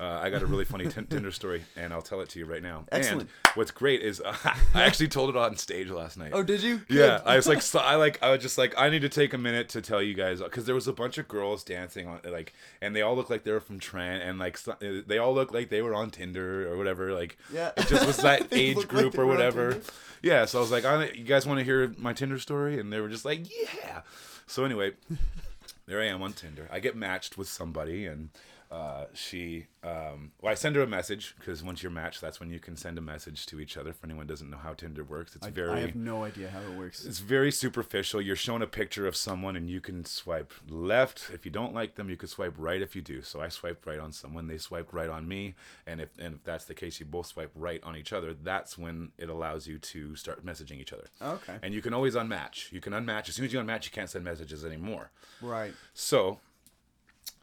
[0.00, 2.46] Uh, I got a really funny tin Tinder story, and I'll tell it to you
[2.46, 2.84] right now.
[2.92, 3.22] Excellent.
[3.22, 6.30] And what's great is I actually told it on stage last night.
[6.32, 6.82] Oh, did you?
[6.88, 9.34] Yeah, I was like, so, I like, I was just like, I need to take
[9.34, 12.20] a minute to tell you guys because there was a bunch of girls dancing on,
[12.24, 15.34] like, and they all look like they were from Trent, and like, so- they all
[15.34, 17.12] look like they were on Tinder or whatever.
[17.12, 17.72] Like, Yeah.
[17.76, 19.80] it just was that age look like group or whatever.
[20.22, 22.78] Yeah, so I was like, I, you guys want to hear my Tinder story?
[22.78, 24.02] And they were just like, yeah.
[24.46, 24.92] So anyway,
[25.86, 26.68] there I am on Tinder.
[26.70, 28.30] I get matched with somebody, and
[28.70, 32.50] uh, she, um, well, I send her a message because once you're matched, that's when
[32.50, 33.92] you can send a message to each other.
[33.92, 36.60] For anyone doesn't know how Tinder works, it's I, very I have no idea how
[36.60, 37.04] it works.
[37.04, 38.20] it's very superficial.
[38.20, 41.94] You're shown a picture of someone and you can swipe left if you don't like
[41.94, 42.10] them.
[42.10, 43.22] You could swipe right if you do.
[43.22, 44.48] So I swiped right on someone.
[44.48, 45.54] They swiped right on me.
[45.86, 48.34] And if and if that's the case, you both swipe right on each other.
[48.34, 51.04] That's when it allows you to start messaging each other.
[51.22, 51.56] Okay.
[51.62, 52.72] And you can always unmatch.
[52.72, 53.84] You can unmatch as soon as you unmatch.
[53.84, 55.10] You can't send messages anymore.
[55.40, 55.72] Right.
[55.94, 56.40] So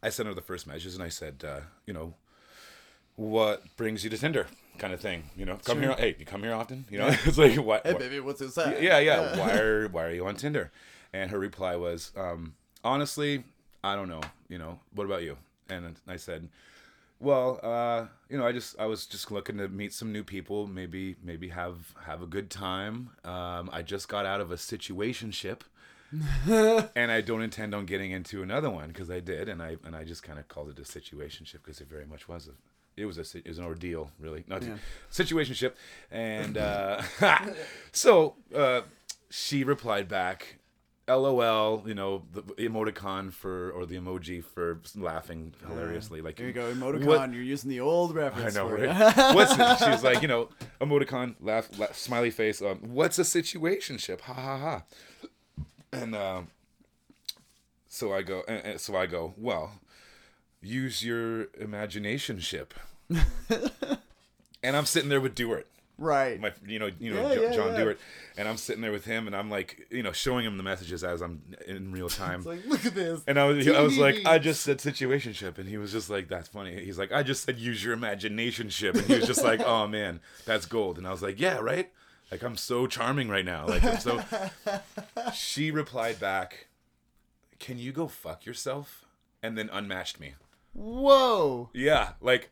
[0.03, 2.14] I sent her the first messages and I said, uh, you know,
[3.15, 4.48] what brings you to Tinder?
[4.77, 5.30] Kind of thing.
[5.38, 5.93] You know, come here.
[5.93, 6.85] Hey, you come here often?
[6.90, 7.85] You know, it's like what?
[7.85, 8.82] Hey, baby, what's inside?
[8.82, 9.38] yeah, yeah.
[9.38, 10.72] Why are why are you on Tinder?
[11.14, 13.43] And her reply was, um, honestly,
[13.83, 14.22] I don't know.
[14.49, 15.38] You know, what about you?
[15.69, 16.49] And I said,
[17.19, 20.67] well, uh, you know, I just I was just looking to meet some new people,
[20.67, 23.11] maybe maybe have have a good time.
[23.23, 25.61] Um, I just got out of a situationship.
[26.95, 29.95] and I don't intend on getting into another one because I did, and I and
[29.95, 32.51] I just kind of called it a situationship because it very much was a,
[33.01, 34.77] it was a it was an ordeal, really, not Yeah.
[35.11, 35.74] situationship,
[36.11, 37.01] and uh,
[37.92, 38.82] so uh,
[39.30, 40.59] she replied back,
[41.08, 46.53] "LOL," you know, the emoticon for or the emoji for laughing hilariously, like There you
[46.53, 47.06] go, emoticon.
[47.06, 48.56] What- You're using the old reference.
[48.56, 49.33] I know, for right?
[49.35, 49.80] What's it?
[49.92, 52.61] She's like, you know, emoticon, laugh, laugh smiley face.
[52.61, 54.22] Um, what's a situationship?
[54.22, 54.83] Ha ha ha.
[55.93, 56.47] And um,
[57.88, 58.43] so I go.
[58.47, 59.33] And, and so I go.
[59.38, 59.80] Well,
[60.61, 62.73] use your imagination ship.
[64.63, 65.67] and I'm sitting there with Dewart.
[65.99, 66.41] Right.
[66.41, 67.77] my you know you know Yeah, Jo- yeah, John yeah.
[67.77, 67.99] Dewart,
[68.35, 71.03] and I'm sitting there with him, and I'm like you know showing him the messages
[71.03, 72.39] as I'm in real time.
[72.39, 73.22] It's like, look at this.
[73.27, 76.09] and I was, I was like, I just said situation ship, and he was just
[76.09, 76.83] like, that's funny.
[76.83, 79.88] He's like, I just said use your imagination ship, and he was just like, oh
[79.88, 80.97] man, that's gold.
[80.97, 81.91] And I was like, yeah, right.
[82.31, 83.67] Like I'm so charming right now.
[83.67, 84.19] Like I'm so.
[85.35, 86.67] She replied back,
[87.59, 89.05] "Can you go fuck yourself?"
[89.41, 90.35] And then unmatched me.
[90.73, 91.69] Whoa.
[91.73, 92.49] Yeah, like,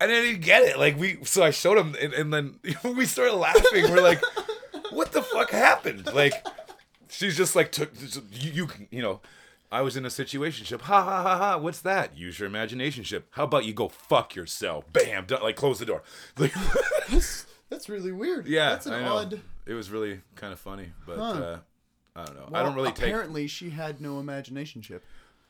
[0.00, 0.78] and I didn't get it.
[0.78, 2.58] Like we, so I showed him, and, and then
[2.96, 3.84] we started laughing.
[3.90, 4.20] We're like,
[4.90, 6.34] "What the fuck happened?" Like,
[7.08, 7.90] she's just like took
[8.32, 9.20] you, you, you know.
[9.72, 10.80] I was in a situationship.
[10.82, 11.58] Ha ha ha ha.
[11.58, 12.16] What's that?
[12.16, 13.24] Use your imaginationship.
[13.30, 14.84] How about you go fuck yourself?
[14.92, 15.24] Bam.
[15.26, 15.42] Done.
[15.42, 16.02] Like close the door.
[16.38, 16.54] Like,
[17.10, 18.46] That's, that's really weird.
[18.46, 19.16] yeah, That's an I know.
[19.16, 19.40] odd.
[19.66, 21.22] It was really kind of funny, but Huh.
[21.24, 21.58] uh,
[22.16, 22.48] I don't know.
[22.58, 25.04] I don't really take Apparently, she had no imagination chip.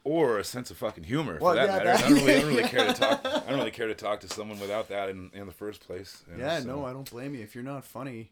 [0.04, 1.84] or a sense of fucking humor for that yeah, matter.
[1.84, 3.20] that- I don't really, I don't really care to talk.
[3.24, 6.22] I don't really care to talk to someone without that in, in the first place.
[6.30, 7.42] you know, Yeah, so- no, I don't blame you.
[7.42, 8.30] If you're not funny,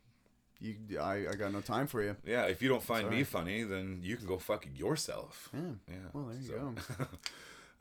[0.60, 2.16] you, I, I got no time for you.
[2.24, 5.50] Yeah, if you don't find me funny, then you can go fuck yourself.
[5.52, 5.60] Yeah.
[5.88, 5.94] Yeah.
[6.12, 7.06] Well, there you so-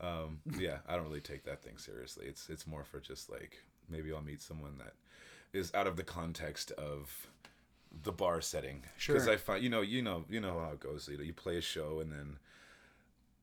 [0.06, 2.26] um, yeah, I don't really take that thing seriously.
[2.26, 4.94] It's it's more for just like maybe I'll meet someone that
[5.58, 7.28] is out of the context of
[8.02, 8.82] the bar setting.
[8.96, 9.32] Because Sure.
[9.32, 11.08] I find you know you know you know how it goes.
[11.08, 12.38] You know, you play a show and then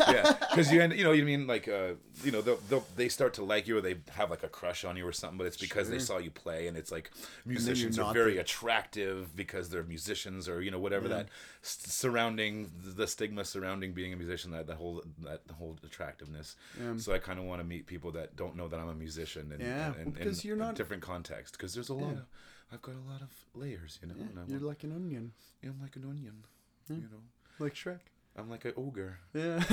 [0.07, 1.93] yeah, because you end, you know, you mean like, uh,
[2.23, 4.85] you know, they'll, they'll, they start to like you or they have like a crush
[4.85, 7.09] on you or something, but it's because they saw you play, and it's like
[7.43, 11.27] musicians are very the- attractive because they're musicians or you know whatever that
[11.63, 16.55] s- surrounding the stigma surrounding being a musician that that whole that the whole attractiveness.
[16.79, 16.97] Yeah.
[16.97, 19.51] So I kind of want to meet people that don't know that I'm a musician
[19.51, 22.11] and Yeah, and, well, and, because you're in not- different context because there's a lot
[22.13, 22.19] Yeah.
[22.19, 22.25] of
[22.71, 24.13] I've got a lot of layers, you know.
[24.19, 25.31] I You're want- like an onion,
[25.63, 26.43] I'm like an onion,
[26.89, 27.23] you know.
[27.59, 27.99] Like Shrek.
[28.37, 29.19] I'm like an ogre.
[29.33, 29.59] Yeah.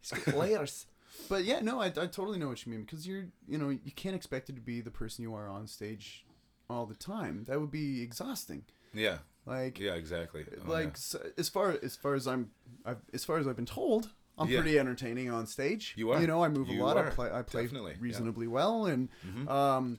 [0.00, 0.86] He's got layers.
[1.28, 3.92] But yeah, no, I, I totally know what you mean because you're, you know, you
[3.94, 6.24] can't expect it to be the person you are on stage
[6.70, 7.44] all the time.
[7.48, 8.64] That would be exhausting.
[8.94, 10.44] Yeah, Like, yeah, exactly.
[10.66, 10.90] Oh, like yeah.
[10.92, 12.50] s as far as far as I'm,
[12.86, 14.60] I've, as far as I've been told, I'm Yeah.
[14.60, 15.92] pretty entertaining on stage.
[15.96, 16.20] You are.
[16.20, 16.96] You know, I move You a lot.
[16.96, 17.08] are.
[17.08, 17.30] I play.
[17.30, 17.98] I play Definitely, yeah.
[18.00, 19.08] reasonably well, and
[19.48, 19.98] um,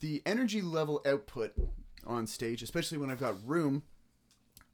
[0.00, 1.52] the energy level output
[2.06, 3.82] on stage, especially when I've got room,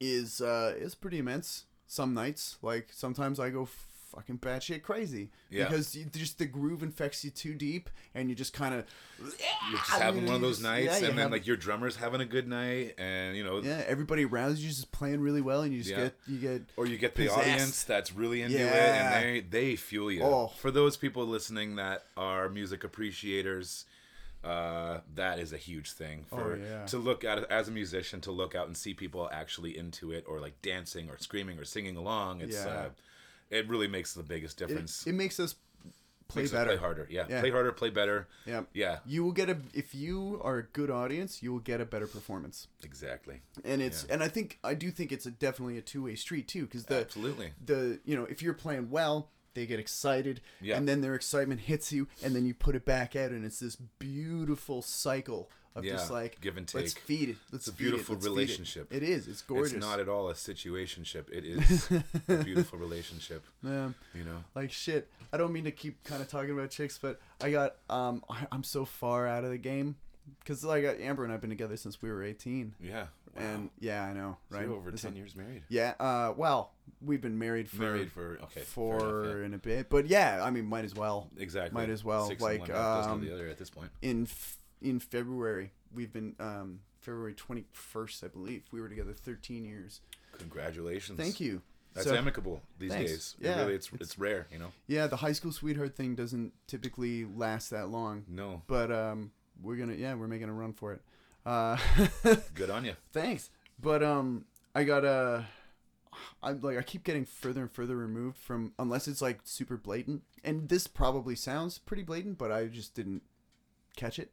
[0.02, 1.64] is uh, is pretty immense.
[1.86, 3.68] Some nights, like sometimes I go
[4.14, 5.64] fucking batshit crazy Yeah.
[5.64, 8.84] because you, just the groove infects you too deep, and you just kind of
[9.20, 9.30] you're
[9.78, 12.26] just having one of those nights, yeah, and then have- like your drummer's having a
[12.26, 15.72] good night, and you know, yeah, everybody around you is just playing really well, and
[15.72, 15.96] you just Yeah.
[16.04, 17.38] get you get or you get the possessed.
[17.48, 20.22] audience that's really into it, and they they fuel you.
[20.22, 20.52] Oh.
[20.58, 23.84] For those people listening that are music appreciators.
[24.44, 26.86] Uh, that is a huge thing for Oh, yeah.
[26.86, 30.24] to look at as a musician to look out and see people actually into it
[30.26, 32.40] or like dancing or screaming or singing along.
[32.40, 32.66] It's Yeah.
[32.68, 32.90] uh,
[33.50, 35.06] it really makes the biggest difference.
[35.06, 35.54] it makes us
[36.26, 36.70] play makes us better.
[36.70, 37.06] play harder.
[37.10, 37.26] Yeah.
[37.28, 37.40] Yeah.
[37.40, 38.26] play harder, play better.
[38.46, 38.62] Yeah.
[38.72, 41.84] Yeah, You will get a if you are a good audience, you will get a
[41.84, 42.66] better performance.
[42.82, 43.42] exactly.
[43.64, 46.48] And it's and I think I do think it's a definitely a two way street
[46.48, 47.52] too because the Absolutely.
[47.64, 50.76] the you know if you're playing well, they get excited, Yeah.
[50.76, 53.60] and then their excitement hits you, and then you put it back out, and it's
[53.60, 56.82] this beautiful cycle of just like give and take.
[56.82, 57.36] Let's feed it.
[57.50, 58.92] Let's It's a it, beautiful it." relationship.
[58.92, 59.26] It is.
[59.26, 59.72] It's gorgeous.
[59.72, 61.30] It's not at all a situationship.
[61.30, 61.90] It is
[62.28, 63.42] a beautiful relationship.
[63.62, 63.90] Yeah.
[64.14, 64.44] You know.
[64.54, 65.08] like shit.
[65.32, 68.22] I don't mean to keep kind of talking about chicks, but I got um
[68.52, 69.96] I'm so far out of the game
[70.40, 73.06] because like Amber and I've been together since we were 18, Yeah.
[73.36, 74.66] and yeah, I know, So right?
[74.66, 75.62] you're over This ten years married.
[75.68, 75.94] Yeah.
[76.00, 76.32] Uh.
[76.36, 78.60] Well, we've been married for Married for okay.
[78.60, 81.28] for enough, and a bit, but yeah, I mean, might as well.
[81.38, 81.74] exactly.
[81.80, 83.90] might as well, Six like, um, the other at this point.
[84.02, 88.62] In f- in February, we've been um February 21st, I believe.
[88.72, 90.00] We were together 13 years.
[90.38, 91.18] Congratulations.
[91.18, 91.62] Thank you.
[91.94, 93.10] That's So- amicable these Thanks.
[93.10, 93.36] days.
[93.40, 93.60] It Yeah.
[93.60, 94.46] really, it's it's rare.
[94.50, 94.72] You know.
[94.86, 98.62] Yeah, the high school sweetheart thing doesn't typically last that long, No.
[98.66, 99.32] but um,
[99.62, 101.02] we're gonna yeah, we're making a run for it.
[101.44, 101.76] Uh,
[102.54, 102.94] Good on you.
[103.12, 103.50] thanks.
[103.80, 105.44] But um, I got a.
[106.42, 110.22] I'm like I keep getting further and further removed from unless it's like super blatant,
[110.44, 113.22] and this probably sounds pretty blatant, but I just didn't
[113.96, 114.32] catch it.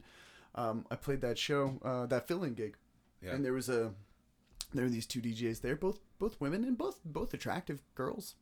[0.54, 2.76] Um, I played that show, uh, that fill-in gig,
[3.22, 3.30] Yeah.
[3.32, 3.92] and there was a
[4.74, 8.34] there were these two DJs there, both both women and both both attractive girls,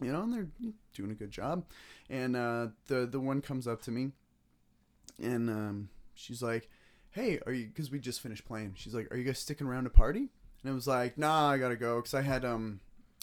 [0.00, 0.48] you know, and they're
[0.94, 1.64] doing a good job.
[2.08, 4.12] And uh, the the one comes up to me,
[5.22, 6.68] and um, she's like,
[7.10, 8.74] "Hey, are you?" Because we just finished playing.
[8.76, 10.28] She's like, "Are you guys sticking around to party?"
[10.62, 12.80] And I was like, "Nah, I gotta go," because I had um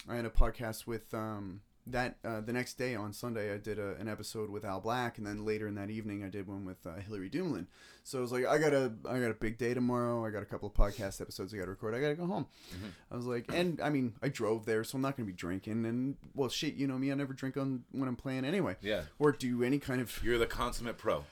[0.07, 3.77] I had a podcast with um that uh, the next day on Sunday, I did
[3.77, 6.65] a, an episode with Al Black, and then later in that evening, I did one
[6.65, 7.67] with uh, Hillary Doomlin.
[8.05, 10.25] So I was like, I got a I got a big day tomorrow.
[10.25, 11.95] I got a couple of podcast episodes I got to record.
[11.95, 12.47] I got to go home.
[13.11, 15.85] I was like, and I mean, I drove there, so I'm not gonna be drinking.
[15.85, 18.77] And well, shit, you know me, I never drink on when I'm playing anyway.
[18.81, 19.01] Yeah.
[19.19, 21.25] Or do any kind of You're the consummate pro.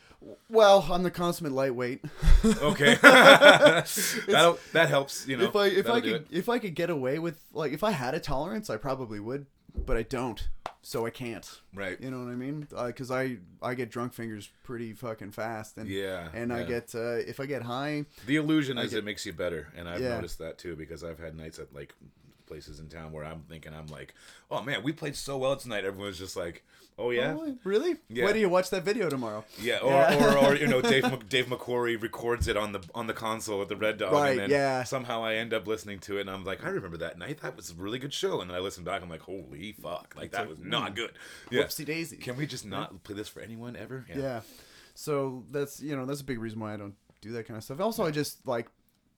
[0.49, 2.03] Well, I'm the consummate lightweight.
[2.43, 5.27] Okay, That'll, that helps.
[5.27, 7.83] You know, if I if I could if I could get away with like if
[7.83, 9.45] I had a tolerance, I probably would,
[9.85, 10.47] but I don't,
[10.81, 11.47] so I can't.
[11.75, 12.01] right.
[12.01, 12.67] You know what I mean?
[12.87, 17.17] Because I I get drunk fingers pretty fucking fast, and Yeah, and I get uh,
[17.17, 20.15] if I get high, The illusion is get- it makes you better, and I've Yeah.
[20.15, 21.93] noticed that too because I've had nights at like
[22.51, 24.13] places in town where I'm thinking I'm like,
[24.49, 25.85] oh man, we played so well tonight.
[25.85, 26.65] Everyone's just like,
[26.99, 27.95] oh yeah, oh, really?
[28.09, 28.25] Yeah.
[28.25, 29.45] Why do you watch that video tomorrow?
[29.61, 30.35] yeah, or, Yeah.
[30.35, 33.69] or, or you know, Dave Dave McQuarrie records it on the on the console with
[33.69, 34.83] the Red Dog, Right, and then yeah.
[34.83, 37.39] somehow I end up listening to it, and I'm like, I remember that night.
[37.41, 40.13] That was a really good show, and then I listen back, I'm like, holy fuck,
[40.17, 41.11] like that like, was not mm, good.
[41.49, 42.17] Yeah, Whoopsie daisy.
[42.17, 44.05] can we just not play this for anyone ever?
[44.13, 44.41] yeah.
[44.93, 47.63] So that's you know that's a big reason why I don't do that kind of
[47.63, 47.79] stuff.
[47.79, 48.67] Also, I just like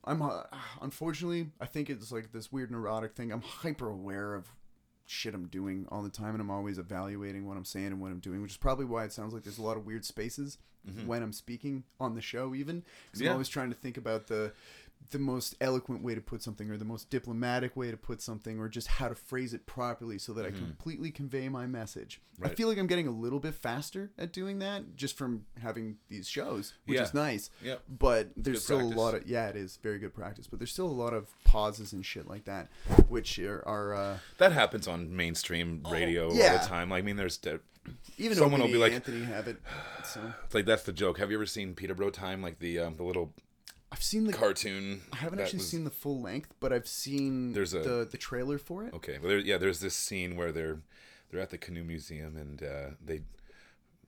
[0.06, 0.44] I'm uh,
[0.82, 3.32] unfortunately I think it's like this weird neurotic thing.
[3.32, 4.48] I'm hyper aware of
[5.06, 8.12] shit I'm doing all the time, and I'm always evaluating what I'm saying and what
[8.12, 10.58] I'm doing, which is probably why it sounds like there's a lot of weird spaces
[11.06, 13.30] when I'm speaking on the show, even because Yeah.
[13.30, 14.52] I'm always trying to think about the
[15.14, 18.60] the most eloquent way to put something or the most diplomatic way to put something
[18.60, 22.20] or just how to phrase it properly so that I completely convey my message.
[22.44, 25.96] I feel like I'm getting a little bit faster at doing that just from having
[26.10, 27.04] these shows, which Yeah.
[27.04, 27.50] is nice.
[27.64, 27.82] Yep.
[27.88, 28.96] But there's still practice.
[28.98, 30.48] a lot of yeah, it is very good practice.
[30.48, 32.70] But there's still a lot of pauses and shit like that,
[33.08, 36.58] which are, are uh, That happens on mainstream radio all yeah.
[36.58, 36.90] the time.
[36.90, 37.62] Like, I mean, there's the-
[38.18, 39.58] even Someone Opie will be like- Anthony have it.
[40.06, 41.20] So it's like that's the joke.
[41.20, 43.34] Have you ever seen Peterborough Time, like the um, the little
[43.94, 45.02] I've seen the cartoon?
[45.14, 48.18] I haven't actually was- seen the full length, but I've seen There's a- the the
[48.18, 48.94] trailer for it.
[48.94, 50.80] Okay, well, there, yeah, there's this scene where they're
[51.30, 53.22] they're at the canoe museum and uh, they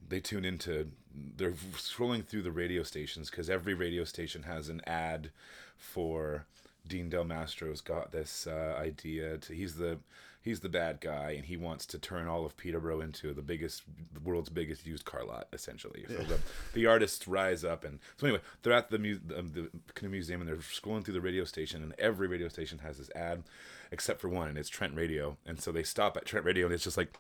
[0.08, 0.92] they tune into
[1.38, 5.30] they're scrolling through the radio stations because every radio station has an ad
[5.78, 6.46] for
[6.88, 10.00] Dean Del Mastro's got this uh, idea to he's the
[10.46, 13.82] he's the bad guy and he wants to turn all of Peterborough into the biggest
[14.14, 16.06] the world's biggest used car lot essentially.
[16.08, 16.38] So the,
[16.74, 20.42] the artists rise up and so anyway they're at the, mu- um, the canoe museum
[20.42, 23.44] and they're scrolling through the radio station and every radio station has this ad
[23.92, 26.76] except for one and it's Trent Radio and so they stop at Trent Radio and
[26.76, 27.18] it's just like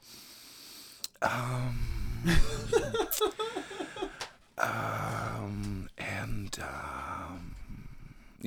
[1.23, 1.79] um
[5.97, 7.44] and um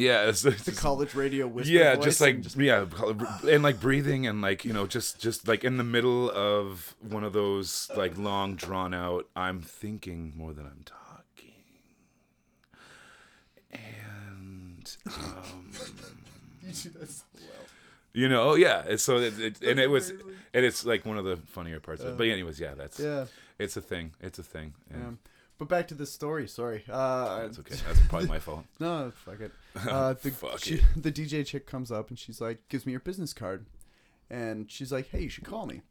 [0.01, 2.87] yeah it's, it's The college radio whisper yeah just like and just- yeah
[3.51, 7.25] and like breathing and like you know just just like in the middle of one
[7.25, 11.55] of those like long drawn out i'm thinking more than i'm talking
[13.73, 15.71] and um
[16.63, 17.45] You do that so well.
[18.13, 21.25] you know yeah it's so it, it, and it was and it's like one of
[21.25, 23.25] the funnier parts of it but anyways yeah that's Yeah.
[23.59, 24.97] it's a thing it's a thing yeah.
[25.09, 25.19] Um,
[25.59, 26.47] but back to the story.
[26.49, 26.85] Sorry.
[26.91, 29.53] Uh, that's okay that's probably my fault No, fuck it.
[29.89, 30.85] Uh, the, Fuck she- it.
[30.97, 33.67] the DJ chick comes up and she's like, gives me your business card,
[34.29, 35.83] and she's like, hey, you should call me.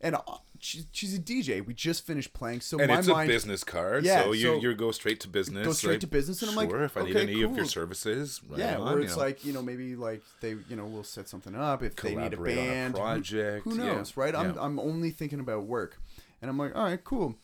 [0.00, 0.20] And uh,
[0.60, 1.64] she, she's a DJ.
[1.64, 4.42] We just finished playing, so and my it's mind a business card, Yeah, so you
[4.42, 5.66] so- you go straight to business.
[5.66, 7.56] Go straight like, to business, and I'm like, sure, if I need okay, any of
[7.56, 9.22] your services, right yeah, on, where you it's know.
[9.22, 12.34] like you know maybe like they you know we'll set something up if they need
[12.34, 12.94] a a band.
[12.94, 14.34] Who- project, Who, yeah, knows, right?
[14.36, 14.60] I'm yeah.
[14.60, 15.98] I'm only thinking about work,
[16.42, 17.34] and I'm like, all right, cool.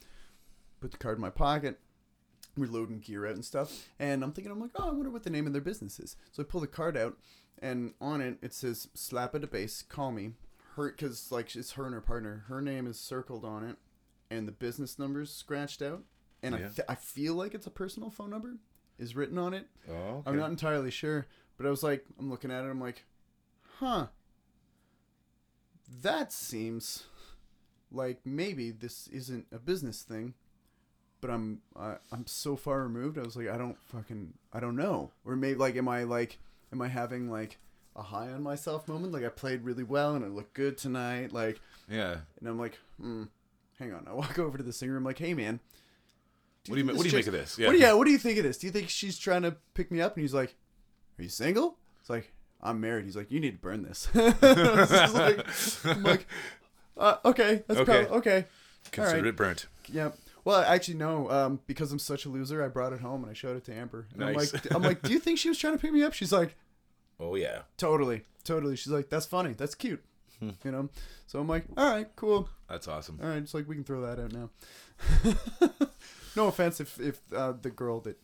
[0.84, 1.80] Put the card in my pocket.
[2.58, 5.22] We're loading gear out and stuff, and I'm thinking, I'm like, oh, I wonder what
[5.22, 6.14] the name of their business is.
[6.30, 7.16] So I pull the card out,
[7.58, 10.32] and on it it says "Slap at a Base, call me."
[10.76, 12.44] Her, because like it's her and her partner.
[12.48, 13.76] Her name is circled on it,
[14.30, 16.02] and the business number's scratched out,
[16.42, 18.56] and I th- I feel like it's a personal phone number
[18.98, 19.66] is written on it.
[19.88, 20.22] oh, okay.
[20.26, 23.06] I'm not entirely sure, but I was like, I'm looking at it, I'm like,
[23.78, 24.08] huh.
[26.02, 27.04] That seems
[27.90, 30.34] like maybe this isn't a business thing,
[31.24, 33.16] but I'm I, I'm so far removed.
[33.16, 36.38] I was like, I don't fucking I don't know, or maybe like, am I like,
[36.70, 37.56] am I having like
[37.96, 39.14] a high on myself moment?
[39.14, 42.16] Like I played really well and I look good tonight, like, yeah.
[42.40, 43.22] and I'm like, hmm,
[43.78, 44.06] hang on.
[44.06, 44.98] I walk over to the singer.
[44.98, 45.60] I'm like, hey man.
[46.68, 47.56] What do you think what do you make of this?
[47.56, 48.58] what do you, yeah, what do you think of this?
[48.58, 50.16] Do you think she's trying to pick me up?
[50.16, 50.54] And he's like,
[51.18, 51.78] Are you single?
[52.02, 53.06] It's like, I'm married.
[53.06, 54.08] He's like, You need to burn this.
[54.14, 55.46] like,
[55.86, 56.26] I'm like,
[56.98, 58.04] uh, okay, that's Okay.
[58.04, 58.44] probably okay.
[58.92, 59.26] Consider Alright.
[59.26, 59.66] it burnt.
[59.90, 60.10] Yeah.
[60.44, 61.31] Well, actually, no.
[61.31, 63.74] Um, because I'm such a loser, I brought it home and I showed it to
[63.74, 64.06] Amber.
[64.10, 64.52] And Nice.
[64.52, 66.12] I'm like, I'm like, do you think she was trying to pick me up?
[66.12, 66.56] She's like,
[67.18, 67.60] Oh yeah.
[67.78, 68.76] totally, totally.
[68.76, 70.02] She's like, that's funny, that's cute,
[70.40, 70.50] Hmm.
[70.64, 70.89] you know.
[71.26, 72.48] So I'm like, all right, cool.
[72.68, 73.18] That's awesome.
[73.23, 74.50] All right, it's like we can throw that out now.
[76.36, 78.18] no offense if if uh, the girl that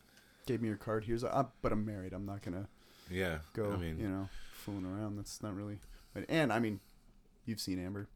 [0.47, 2.12] gave me your card here's, uh, but I'm married.
[2.12, 2.66] I'm not gonna
[3.10, 3.39] Yeah.
[3.55, 5.16] go, I mean, you know, fooling around.
[5.16, 5.78] That's not really.
[6.15, 6.81] But, and I mean,
[7.47, 8.08] you've seen Amber.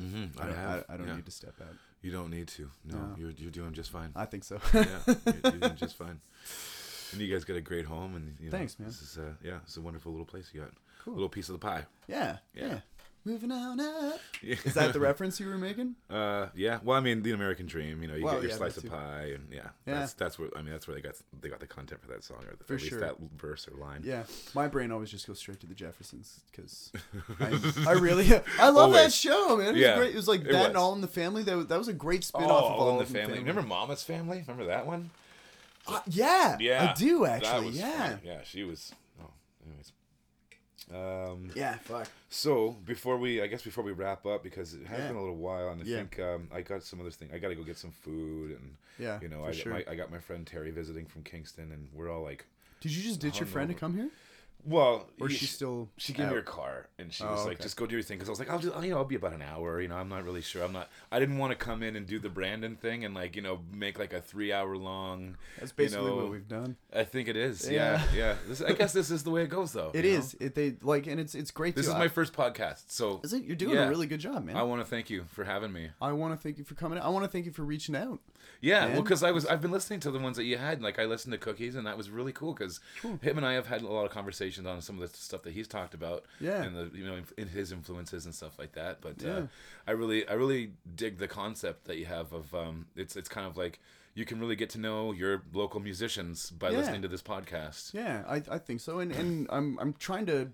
[0.00, 0.40] Mm-hmm.
[0.40, 0.84] I I don't, have.
[0.88, 1.16] I, I don't yeah.
[1.16, 1.76] need to step out.
[2.02, 2.68] You don't need to.
[2.84, 3.14] No, No.
[3.16, 4.10] you're you're doing just fine.
[4.16, 4.60] I think so.
[4.74, 6.20] yeah, you're, you're doing just fine.
[7.12, 8.88] And you guys got a great home, and you know, Thanks, man.
[8.88, 10.70] This is uh, yeah, it's a wonderful little place you got.
[11.04, 11.12] Cool.
[11.12, 11.84] A little piece of the pie.
[12.08, 12.66] yeah, Yeah.
[12.66, 12.78] yeah.
[13.24, 14.18] Moving on up.
[14.42, 14.56] Yeah.
[14.64, 15.94] Is that the reference you were making?
[16.10, 16.80] Uh, yeah.
[16.82, 18.02] Well, I mean, the American dream.
[18.02, 20.00] You know, you Well, get your yeah, slice of pie, and yeah, Yeah.
[20.00, 22.24] that's that's where I mean, that's where they got they got the content for that
[22.24, 24.02] song, or the, For at least that verse or line.
[24.04, 26.90] Yeah, my brain always just goes straight to the Jeffersons because
[27.38, 27.60] I,
[27.90, 28.28] I really
[28.58, 29.68] I love that show, man.
[29.68, 30.10] It was Yeah, great.
[30.14, 30.76] It was like that and.
[30.76, 31.44] All in the Family.
[31.44, 33.20] That was, that was a great spin Oh, off of All in the Family.
[33.36, 33.38] Family.
[33.38, 34.38] Remember Mama's Family?
[34.48, 35.10] Remember that one?
[35.86, 37.66] Uh, yeah, Yeah, I do actually.
[37.66, 38.38] was Yeah, yeah.
[38.44, 38.92] She was.
[40.90, 41.50] Um.
[41.54, 41.74] yeah.
[41.78, 42.08] Fuck.
[42.28, 45.08] So before we, I guess before we wrap up, because it has Yeah.
[45.08, 45.96] been a little while, and I Yeah.
[45.98, 47.30] think um, I got some other thing.
[47.32, 49.72] I got to go get some food, and Yeah, you know, I sure.
[49.72, 52.46] my I got my friend Terry visiting from Kingston, and we're all like,
[52.80, 54.10] Did you just ditch your friend to come here,
[54.64, 55.88] well, or is he- she still?
[55.96, 57.62] She gave me her car, and she Oh, was like, okay.
[57.64, 59.16] "Just go do your thing." Because I was like, "I'll do, you know, I'll be
[59.16, 60.62] about an hour." You know, I'm not really sure.
[60.62, 60.88] I'm not.
[61.10, 63.60] I didn't want to come in and do the Brandon thing and like you know
[63.72, 65.36] make like a three hour long.
[65.58, 66.76] That's basically you know, what we've done.
[66.94, 67.68] I think it is.
[67.70, 68.02] Yeah.
[68.14, 68.36] Yeah, yeah.
[68.48, 69.90] This, I guess this is the way it goes, though.
[69.94, 70.34] It is.
[70.40, 71.74] It they like, and it's it's great.
[71.74, 71.90] This too.
[71.92, 73.44] is I- my first podcast, so Is it?
[73.44, 73.86] You're doing Yeah.
[73.86, 74.56] a really good job, man.
[74.56, 75.90] I want to thank you for having me.
[76.00, 76.98] I want to thank you for coming.
[76.98, 78.20] I want to thank you for reaching out.
[78.60, 80.82] Yeah, well, because I was I've been listening to the ones that you had.
[80.82, 82.52] Like I listened to Cookies, and that was really cool.
[82.54, 85.42] Because him and I have had a lot of conversations on some of the stuff
[85.42, 86.24] that he's talked about.
[86.40, 86.62] Yeah.
[86.62, 89.00] and the you know in his influences and stuff like that.
[89.00, 89.30] But Yeah.
[89.32, 89.46] uh,
[89.86, 93.46] I really I really dig the concept that you have of um it's it's kind
[93.46, 93.80] of like
[94.14, 96.78] you can really get to know your local musicians by Yeah.
[96.78, 97.94] listening to this podcast.
[97.94, 100.50] Yeah, I, I think so, and and I'm I'm trying to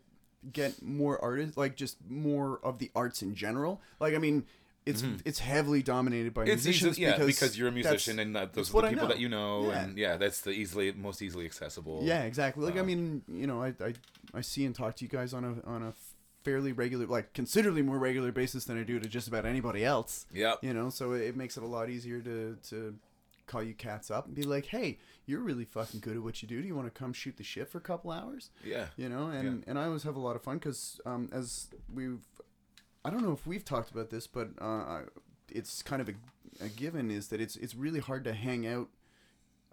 [0.53, 3.81] get more artists, like just more of the arts in general.
[3.99, 4.47] Like I mean,
[4.89, 6.53] it's it's heavily dominated by Mm-hmm.
[6.53, 9.09] It's musicians easy, yeah, because, because, you're a musician and that, those are the people
[9.09, 9.83] that you know, Yeah.
[9.85, 12.01] and yeah, that's the easily most easily accessible.
[12.03, 12.65] Yeah, exactly.
[12.65, 13.95] Like I Uh, mean, you know, I, I
[14.35, 15.93] I see and talk to you guys on a on a
[16.45, 20.27] fairly regular, like considerably more regular basis than I do to just about anybody else.
[20.33, 22.95] yeah You know, so it makes it a lot easier to to
[23.47, 26.49] call you cats up and be like, hey, you're really fucking good at what you
[26.49, 26.61] do.
[26.61, 28.51] Do you want to come shoot the shit for a couple hours?
[28.63, 28.87] Yeah.
[28.97, 32.21] you know and and i always have a lot of fun because um, as we've
[33.09, 35.01] i don't know if we've talked about this but uh,
[35.51, 36.15] it's kind of a,
[36.65, 38.89] a given is that it's it's really hard to hang out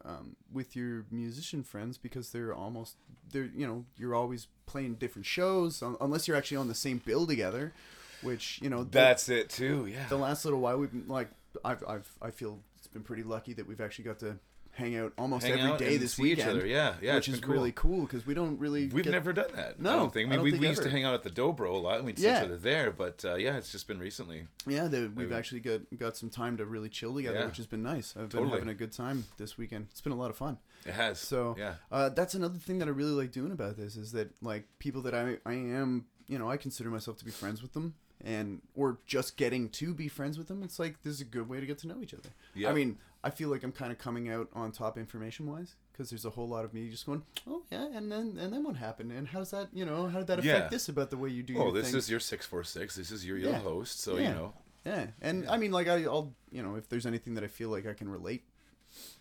[0.05, 2.95] um, with your musician friends because they're almost
[3.31, 7.01] they're you know you're always playing different shows un- unless you're actually on the same
[7.05, 7.73] bill together
[8.21, 9.87] which you know the, That's it too.
[9.87, 10.07] Yeah.
[10.07, 11.29] the last little while we've been like
[11.63, 14.37] I've, I've i feel it's been pretty lucky that we've actually got to
[14.75, 16.65] hang out almost Hang every out day this see weekend each other.
[16.67, 17.53] Yeah, yeah, which is cool.
[17.53, 19.79] really cool because we don't really We've get- never done that.
[19.79, 20.25] No, I don't think.
[20.25, 21.77] I I mean, don't we, think we used to hang out at the Dobro a
[21.77, 22.39] lot, and we'd see Yeah.
[22.39, 22.91] each other there.
[22.91, 24.47] But uh, yeah, it's just been recently.
[24.67, 25.33] Yeah, we've Maybe.
[25.33, 27.45] actually got got some time to really chill together, Yeah.
[27.47, 28.11] which has been nice.
[28.15, 28.51] I've been Totally.
[28.51, 29.87] having a good time this weekend.
[29.91, 30.57] It's been a lot of fun.
[30.85, 31.19] It has.
[31.19, 34.31] So yeah, uh, that's another thing that I really like doing about this is that
[34.41, 37.73] like people that I I am you know I consider myself to be friends with
[37.73, 37.95] them
[38.25, 40.63] and or just getting to be friends with them.
[40.63, 42.29] It's like this is a good way to get to know each other.
[42.55, 42.69] Yeah.
[42.69, 46.09] I mean, I feel like I'm kind of coming out on top information wise because
[46.09, 48.75] there's a whole lot of me just going, oh yeah, and then and then what
[48.75, 50.67] happened and how's that you know how did that affect Yeah.
[50.69, 52.95] this about the way you do Oh, this is your six four six.
[52.95, 53.59] This is your your Yeah.
[53.59, 54.01] host.
[54.01, 54.29] So Yeah.
[54.29, 54.53] you know,
[54.85, 57.69] Yeah, and I mean, like I, I'll, you know, if there's anything that I feel
[57.69, 58.43] like I can relate,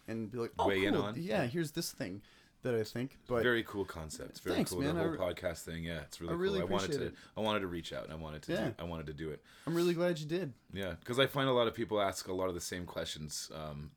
[0.07, 1.03] and be like, oh, Weigh in cool.
[1.05, 1.15] on.
[1.17, 2.21] Yeah, here's this thing
[2.65, 4.41] that I think, but very cool concepts.
[4.41, 4.81] Very Thanks, cool.
[4.83, 4.97] man.
[4.97, 5.85] The whole re- podcast thing.
[5.85, 6.69] Yeah, it's really I really cool.
[6.69, 7.03] I wanted to.
[7.07, 7.15] it.
[7.37, 8.05] I wanted to reach out.
[8.05, 8.53] and I wanted to.
[8.53, 8.65] Yeah.
[8.69, 9.41] Do, I wanted to do it.
[9.67, 10.53] I'm really glad you did.
[10.73, 13.51] Yeah, because I find a lot of people ask a lot of the same questions
[13.55, 13.93] um,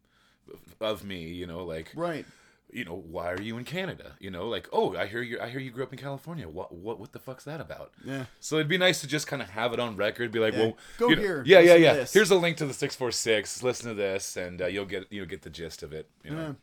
[0.79, 1.23] of me.
[1.29, 2.25] You know, like Right.
[2.71, 4.11] you know, why are you in Canada?
[4.19, 5.39] You know, like, oh, I hear you.
[5.39, 6.47] I hear you grew up in California.
[6.49, 7.91] What, what, what the fuck's that about?
[8.05, 8.25] Yeah.
[8.41, 10.31] So it'd be nice to just kind of have it on record.
[10.31, 10.59] Be like, Yeah.
[10.59, 12.05] well, Go you know- here, Yeah, yeah, yeah.
[12.11, 13.63] Here's a link to the six four six.
[13.63, 16.09] Listen to this, and uh, you'll get you'll get the gist of it.
[16.23, 16.55] You know.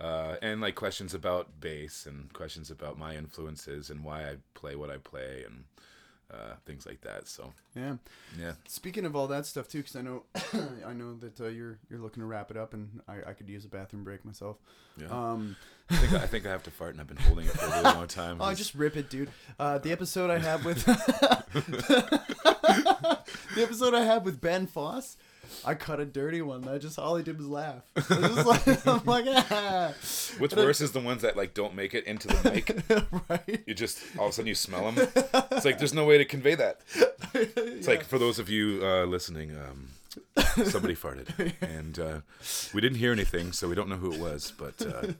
[0.00, 4.74] Uh, and like questions about bass and questions about my influences and why I play
[4.74, 5.64] what I play and
[6.32, 7.28] uh, things like that.
[7.28, 7.96] So Yeah.
[8.38, 10.22] yeah, Speaking of all that stuff too, because I know,
[10.86, 13.48] I know that uh, you're you're looking to wrap it up, and I, I could
[13.48, 14.56] use a bathroom break myself.
[14.96, 15.08] yeah.
[15.08, 15.56] Um,
[15.90, 17.70] I think I think I have to fart, and I've been holding it for a
[17.70, 18.36] really long time.
[18.40, 19.28] oh, just rip it, dude.
[19.58, 21.44] Uh, the episode I have with the
[23.62, 25.16] episode I have with Ben Foss.
[25.64, 26.66] I cut a dirty one.
[26.68, 27.82] I just all I did was laugh.
[28.10, 29.92] I was like, I'm like, ah.
[30.38, 32.82] What's worse is the ones that like don't make it into the mic.
[33.28, 33.62] right?
[33.66, 35.08] You just all of a sudden you smell them.
[35.52, 36.80] It's like there's no way to convey that.
[37.34, 39.88] It's like for those of you uh, listening, um,
[40.66, 42.20] somebody farted, and uh,
[42.74, 45.12] we didn't hear anything, so we don't know who it was, but uh,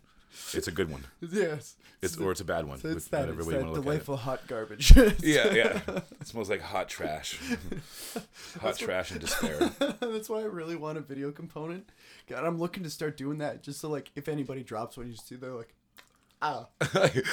[0.55, 1.05] it's a good one.
[1.21, 1.77] yes.
[2.03, 2.79] It's or it's a bad one.
[2.79, 4.97] So it's that, it's way that delightful hot garbage.
[5.23, 5.81] Yeah, yeah.
[6.21, 7.39] It smells like hot trash.
[8.61, 9.59] hot trash and despair.
[10.01, 11.91] That's why I really want a video component.
[12.27, 15.13] God, I'm looking to start doing that just so like if anybody drops one, you
[15.13, 15.75] just see they're like,
[16.41, 16.69] ah.
[16.81, 17.27] I could,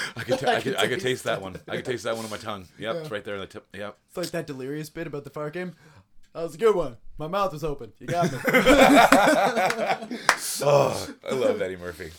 [0.44, 1.56] I could, I could taste that one.
[1.66, 2.66] I could taste that one on my tongue.
[2.78, 3.66] Yep, it's right there on the tip.
[3.74, 3.96] Yep.
[4.08, 5.74] It's like that delirious bit about the fire game.
[6.34, 6.98] That was a good one.
[7.16, 7.92] My mouth was open.
[7.98, 8.38] You got me.
[10.62, 12.10] Oh, I love Eddie Murphy.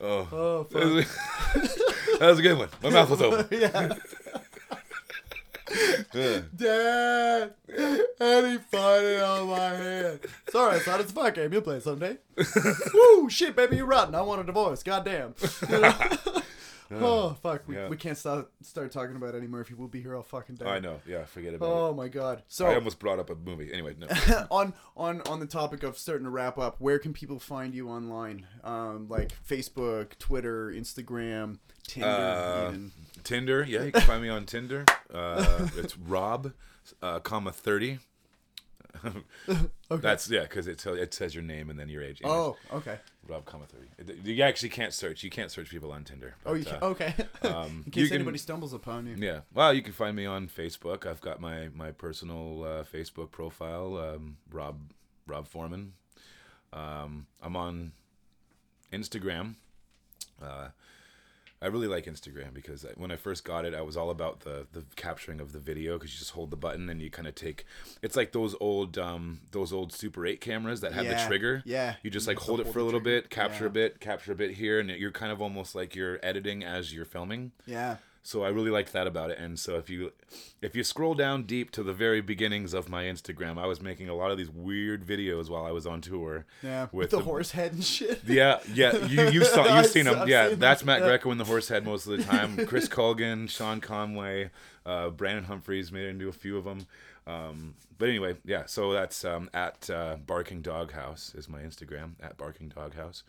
[0.00, 0.72] Oh, oh, fuck.
[2.18, 2.68] that was a good one.
[2.82, 3.46] My mouth was open.
[3.58, 3.94] yeah.
[6.14, 6.40] Yeah.
[6.54, 7.54] Dad,
[8.20, 10.20] Eddie farted on my hand.
[10.50, 11.00] Sorry, son.
[11.00, 11.52] It's a fun game.
[11.52, 12.18] You'll play it someday.
[12.94, 14.14] Woo, shit, baby, you're rotten.
[14.14, 14.82] I want a divorce.
[14.82, 15.34] Goddamn.
[15.68, 15.94] You know?
[16.90, 17.66] Oh, fuck.
[17.66, 17.88] We, Yeah.
[17.88, 19.74] we can't start, start talking about Eddie Murphy.
[19.74, 20.66] We'll be here all fucking day.
[20.66, 21.00] I know.
[21.06, 21.72] Yeah, forget about it.
[21.72, 22.42] Oh, my God.
[22.48, 23.72] So, I almost brought up a movie.
[23.72, 24.06] Anyway, no.
[24.50, 27.88] on on on the topic of starting to wrap up, where can people find you
[27.88, 28.46] online?
[28.62, 32.74] Um, like Facebook, Twitter, Instagram, Tinder, Uh.
[33.22, 33.64] Tinder.
[33.68, 34.84] Yeah, you can find me on Tinder.
[35.12, 36.52] Uh, it's Rob,
[37.02, 37.98] uh, comma thirty.
[39.04, 39.60] okay.
[39.90, 42.20] That's yeah, because it it says your name and then your age.
[42.22, 42.98] Anyways, Oh, okay.
[43.26, 44.20] Rob, comma thirty.
[44.30, 45.22] You actually can't search.
[45.22, 46.34] You can't search people on Tinder.
[46.44, 47.14] Oh, you can, uh, okay.
[47.42, 49.16] um, In case you can- anybody stumbles upon you.
[49.18, 49.40] Yeah.
[49.52, 51.06] Well, you can find me on Facebook.
[51.06, 54.92] I've got my my personal uh, Facebook profile, um, Rob
[55.26, 55.94] Rob Foreman.
[56.72, 57.92] Um, I'm on
[58.92, 59.54] Instagram.
[60.42, 60.68] Uh,
[61.62, 64.66] I really like Instagram because when I first got it, I was all about the
[64.72, 67.34] the capturing of the video because you just hold the button and you kind of
[67.34, 67.64] take.
[68.02, 71.62] It's like those old um those old Super 8 cameras that have Yeah, the trigger.
[71.64, 71.94] yeah.
[72.02, 73.22] You just You like hold it hold for a little trigger.
[73.22, 73.70] bit, capture Yeah.
[73.70, 76.92] a bit, capture a bit here, and you're kind of almost like you're editing as
[76.92, 77.52] you're filming.
[77.66, 77.96] Yeah.
[78.26, 79.38] So I really liked that about it.
[79.38, 80.10] And so if you
[80.62, 84.08] if you scroll down deep to the very beginnings of my Instagram, I was making
[84.08, 86.46] a lot of these weird videos while I was on tour.
[86.62, 86.84] Yeah.
[86.84, 88.22] With, With the, the- horse head and shit.
[88.26, 90.26] Yeah, yeah, you you saw you've seen them.
[90.26, 90.86] Yeah, seen that's them.
[90.86, 91.02] Matt.
[91.02, 92.64] Greco in the horse head most of the time.
[92.66, 94.50] Chris Colgan, Sean Conway,
[94.86, 96.86] uh, Brandon Humphreys made it into a few of them.
[97.26, 98.64] Um, but anyway, yeah.
[98.64, 103.22] So that's um, at uh, Barking Dog House is my Instagram at Barking Dog House.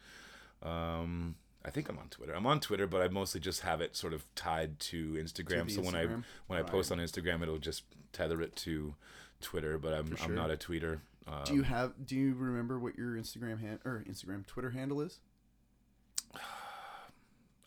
[0.64, 1.36] Um,
[1.66, 2.34] I think I'm on Twitter.
[2.34, 5.66] I'm on Twitter, but I mostly just have it sort of tied to Instagram.
[5.66, 6.24] the so when I Instagram?
[6.48, 8.94] when I post on Instagram, it'll just tether it to
[9.42, 9.78] Twitter.
[9.80, 10.26] But I'm sure.
[10.26, 11.00] I'm not a tweeter.
[11.28, 11.94] Um, Do you have?
[12.06, 15.20] Do you remember what your Instagram hand or Instagram Twitter handle is?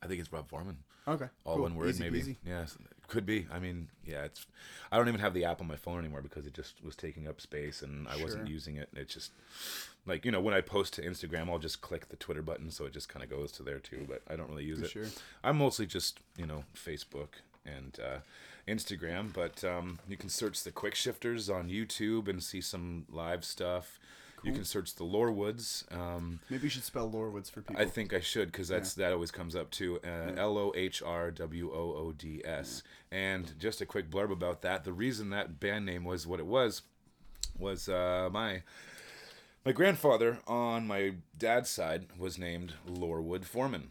[0.00, 0.78] I think it's Rob Foreman.
[1.08, 1.26] Okay.
[1.44, 1.62] all cool.
[1.62, 2.36] one word Easy maybe peasy.
[2.44, 2.66] yeah
[3.06, 4.46] could be i mean yeah it's
[4.92, 7.26] i don't even have the app on my phone anymore because it just was taking
[7.26, 9.32] up space and i wasn't using it it's just
[10.08, 12.84] like you know when i post to instagram i'll just click the twitter button so
[12.84, 14.90] it just kind of goes to there too but i don't really use For it
[14.90, 15.04] sure.
[15.44, 17.28] i'm mostly just you know facebook
[17.66, 18.18] and uh,
[18.66, 23.44] instagram but um, you can search the quick shifters on youtube and see some live
[23.44, 23.98] stuff
[24.44, 27.82] you can search the Lohrwoods um, Maybe you should spell Lohrwoods for people.
[27.82, 29.98] I think I should because that's that always comes up too.
[30.04, 32.84] Uh, L O H R W O O D S.
[33.10, 34.84] And just a quick blurb about that.
[34.84, 36.82] The reason that band name was what it was
[37.58, 38.62] was uh, my
[39.68, 43.88] my grandfather on my dad's side was named Lohrwood Foreman.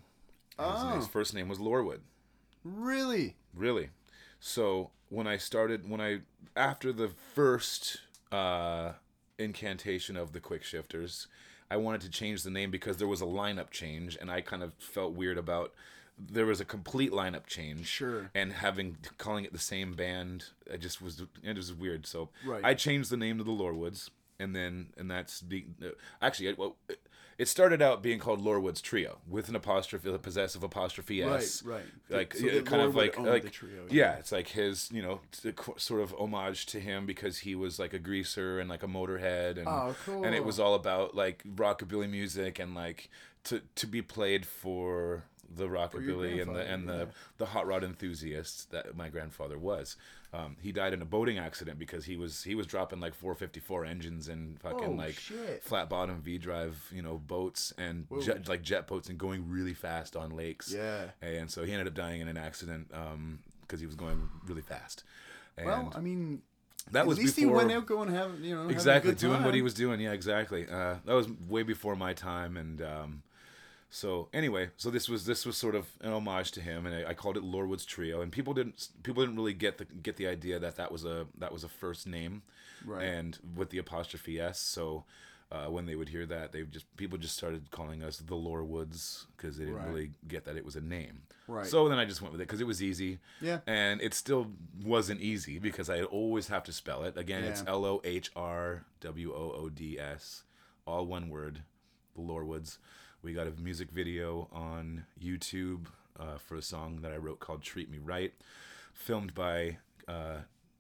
[0.58, 0.96] His, Oh.
[0.96, 2.00] his first name was Lohrwood.
[2.64, 3.36] really.
[3.54, 3.90] Really.
[4.40, 6.22] So when I started, when I
[6.56, 7.98] after the first
[8.32, 8.94] uh,
[9.38, 11.28] incantation of the quick shifters,
[11.70, 14.64] I wanted to change the name because there was a lineup change, and I kind
[14.64, 15.74] of felt weird about
[16.20, 17.86] there was a complete lineup change.
[17.86, 18.32] Sure.
[18.34, 22.08] And having calling it the same band, I just was it was weird.
[22.08, 22.64] So Right.
[22.66, 25.66] I changed the name to the Lohrwoods, and then and that's the
[26.22, 26.76] actually it, well,
[27.38, 31.76] it, started out being called Lohrwood's Trio with an apostrophe, a possessive apostrophe s Right,
[31.76, 31.86] right.
[32.10, 34.16] like So yeah, kind of like like trio, yeah.
[34.16, 35.22] it's like his you know
[35.78, 39.58] sort of homage to him because he was like a greaser and like a motorhead
[39.58, 43.10] and Oh, and it was all about like rockabilly music and like
[43.46, 45.24] to to be played for
[45.56, 47.06] the rockabilly and the and grandfather,
[47.38, 49.96] the the hot rod enthusiasts that my grandfather was.
[50.34, 53.86] Um, he died in a boating accident because he was he was dropping like 454
[53.86, 55.64] engines and fucking Oh, like shit.
[55.64, 59.74] flat bottom V drive you know boats and jet, like jet boats and going really
[59.74, 60.74] fast on lakes.
[60.74, 61.12] Yeah.
[61.22, 62.90] And so he ended up dying in an accident
[63.62, 65.04] because he was going really fast.
[65.58, 66.42] And Well, I mean,
[66.92, 69.54] that at was least before he went out going have you know exactly doing what
[69.54, 70.00] he was doing.
[70.02, 70.68] Yeah, exactly.
[70.70, 73.24] Uh, that was way before my time, and um,
[73.90, 77.12] so anyway, so this was this was sort of an homage to him, and I,
[77.12, 80.28] I called it Lohrwood's Trio, and people didn't people didn't really get the get the
[80.28, 82.42] idea that that was a that was a first name,
[82.86, 83.04] Right.
[83.04, 84.60] and with the apostrophe s.
[84.60, 85.06] So
[85.50, 89.26] uh, when they would hear that, they just people just started calling us the Lohrwoods
[89.38, 89.88] because they didn't Right.
[89.88, 91.22] really get that it was a name.
[91.48, 91.66] Right.
[91.66, 93.20] So then I just went with it because it was easy.
[93.40, 93.60] Yeah.
[93.66, 94.52] And it still
[94.84, 97.18] wasn't easy because I always have to spell it.
[97.18, 97.70] Again, it's Yeah.
[97.72, 100.44] L O H R W O O D S,
[100.86, 101.62] all one word,
[102.16, 102.80] the Lohrwoods.
[103.22, 105.88] We got a music video on YouTube
[106.20, 108.34] uh, for a song that I wrote called Treat Me Right,
[108.94, 110.38] filmed by uh,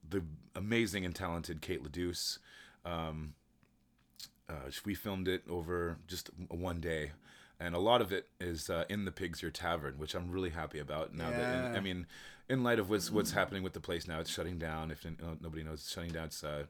[0.07, 0.23] the
[0.55, 2.39] amazing and talented Kate Leduce.
[2.85, 3.33] Um,
[4.49, 7.11] uh, we filmed it over just one day.
[7.59, 10.51] and a lot of it is uh, in the Pig's Ear Tavern, which I'm really
[10.51, 11.13] happy about.
[11.13, 11.73] Now that Yeah.
[11.75, 12.05] I mean,
[12.49, 14.91] in light of what's what's happening with the place now, it's shutting down.
[14.91, 15.05] If
[15.41, 16.25] nobody knows, it's shutting down.
[16.25, 16.63] It's uh,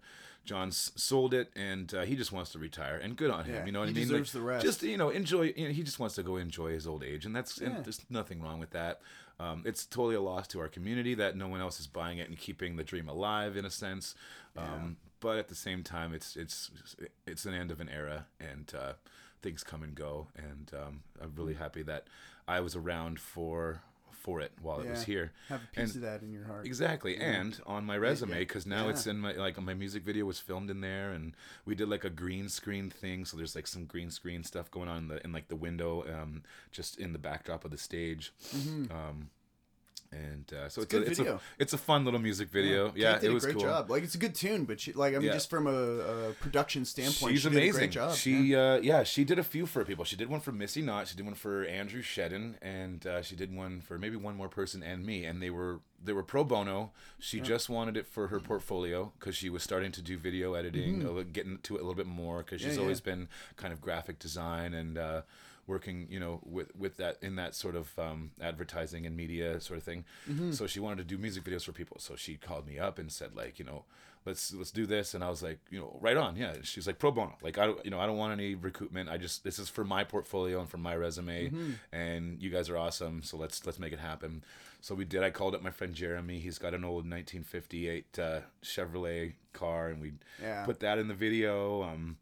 [0.45, 2.95] John's sold it, and uh, he just wants to retire.
[2.97, 3.55] And good on him.
[3.55, 4.03] Yeah, You know what I mean?
[4.07, 4.65] deserves the rest.
[4.65, 5.53] Just you know, enjoy.
[5.55, 7.67] You know, he just wants to go enjoy his old age, and that's Yeah.
[7.69, 9.01] and there's nothing wrong with that.
[9.39, 12.27] Um, it's totally a loss to our community that no one else is buying it
[12.27, 14.15] and keeping the dream alive in a sense.
[14.55, 16.71] Um, But at the same time, it's it's
[17.27, 18.93] it's an end of an era, and uh,
[19.41, 20.27] things come and go.
[20.35, 22.07] And um, I'm really happy that
[22.47, 23.81] I was around for
[24.27, 25.31] for it while it was here.
[25.47, 26.65] Have a piece And- of that in your heart.
[26.65, 28.89] Exactly, and on my resume because now Yeah.
[28.89, 31.33] it's in my like my music video was filmed in there, and
[31.63, 33.23] we did like a green screen thing.
[33.23, 36.03] So there's like some green screen stuff going on in the in like the window,
[36.13, 38.33] um, just in the backdrop of the stage.
[38.91, 39.29] Um,
[40.11, 40.97] and uh, so it's, Mm-hmm.
[40.99, 41.35] good a, it's video.
[41.35, 42.91] a it's a fun little music video.
[42.95, 43.65] Yeah, Kate did it was a great cool.
[43.65, 43.89] job.
[43.89, 45.33] Like it's a good tune, but she, like I mean, Yeah.
[45.33, 47.63] just from a, a production standpoint, She's she amazing.
[47.71, 48.15] Did a great job.
[48.15, 48.57] She yeah.
[48.73, 50.05] uh, yeah, she did a few for people.
[50.05, 51.07] She did one for Missy Knott.
[51.07, 54.49] She did one for Andrew Shedden, and uh, she did one for maybe one more
[54.49, 55.25] person and me.
[55.25, 56.91] And they were they were pro bono.
[57.19, 61.15] She just wanted it for her portfolio because she was starting to do video editing,
[61.15, 62.77] li- getting to it a little bit more because she's Mm-hmm.
[62.77, 63.11] Yeah, always yeah.
[63.13, 64.97] been kind of graphic design and.
[65.67, 69.77] Working you know with with that in that sort of um, advertising and media sort
[69.77, 70.05] of thing.
[70.29, 70.51] Mm-hmm.
[70.53, 71.97] so she wanted to do music videos for people.
[71.99, 73.83] So she called me up and said like you know
[74.25, 75.13] let's let's do this.
[75.13, 76.37] And i was like you know right on.
[76.37, 76.53] Yeah.
[76.63, 77.35] She's like pro bono.
[77.41, 79.09] Like i don't you know i don't want any recoupment.
[79.09, 81.49] I just this is for my portfolio and for my resume.
[81.49, 81.71] Mm-hmm.
[81.91, 83.21] and you guys are awesome.
[83.21, 84.43] So let's let's make it happen.
[84.79, 85.21] So we did.
[85.23, 86.39] I called up my friend jeremy.
[86.39, 90.63] He's got an old 1958 uh, chevrolet car and we Yeah.
[90.65, 91.83] put that in the video.
[91.83, 92.17] Um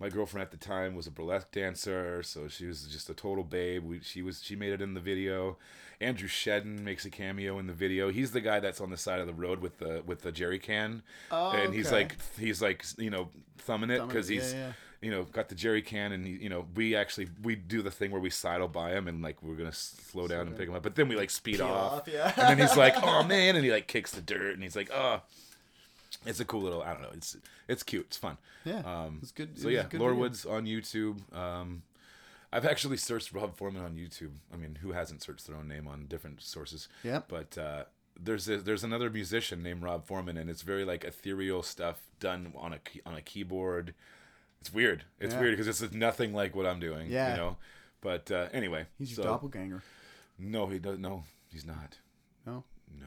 [0.00, 3.44] my girlfriend at the time was a burlesque dancer, so she was just a total
[3.44, 3.84] babe.
[3.84, 5.56] We, she was she made it in the video.
[6.00, 8.10] Andrew Shedden makes a cameo in the video.
[8.10, 10.58] He's the guy that's on the side of the road with the with the jerry
[10.58, 14.54] can, Oh, and he's like he's like you know thumbing it because it, yeah, he's
[14.54, 14.72] yeah.
[15.00, 18.10] you know got the jerry can, and you know we actually we do the thing
[18.10, 20.82] where we sidle by him and like we're gonna slow down and pick him up,
[20.82, 22.32] but then we like speed off, off, yeah.
[22.36, 24.90] and then he's like oh man, and he like kicks the dirt, and he's like
[24.92, 25.22] oh.
[26.26, 26.82] It's a cool little.
[26.82, 27.10] I don't know.
[27.12, 27.36] It's
[27.68, 28.06] it's cute.
[28.06, 28.38] It's fun.
[28.64, 30.14] Yeah, Um, it's good- So it yeah, good video.
[30.14, 31.20] Woods on YouTube.
[31.34, 31.82] Um,
[32.52, 34.30] I've actually searched Rob Foreman on YouTube.
[34.52, 36.88] I mean, who hasn't searched their own name on different sources?
[37.02, 37.22] Yeah.
[37.26, 37.84] But uh,
[38.18, 42.52] there's a, there's another musician named Rob Foreman, and it's very like ethereal stuff done
[42.56, 43.92] on a on a keyboard.
[44.60, 45.04] It's weird.
[45.20, 45.40] It's Yeah.
[45.40, 47.10] weird because it's nothing like what I'm doing.
[47.10, 47.32] Yeah.
[47.32, 47.56] You know.
[48.00, 49.82] But uh, anyway, He's your so- doppelganger.
[50.38, 50.98] No, he does.
[50.98, 51.98] No, he's not.
[52.46, 52.64] No,
[53.00, 53.06] No.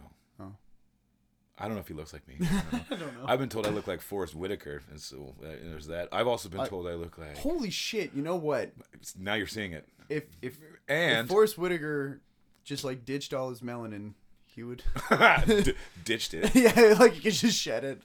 [1.59, 2.35] I don't know if he looks like me.
[2.71, 3.25] I don't know.
[3.25, 3.33] I.
[3.33, 6.09] I've been told I look like Forest Whitaker, and so uh, there's that.
[6.11, 7.37] I've also been told I look like.
[7.37, 8.11] Holy shit!
[8.13, 8.71] You know what?
[9.17, 9.87] Now you're seeing it.
[10.09, 12.21] If if And if Forest Whitaker
[12.63, 14.13] just like ditched all his melanin,
[14.45, 14.83] he would.
[15.47, 16.53] D- ditched it.
[16.55, 18.03] yeah, like he could just shed it.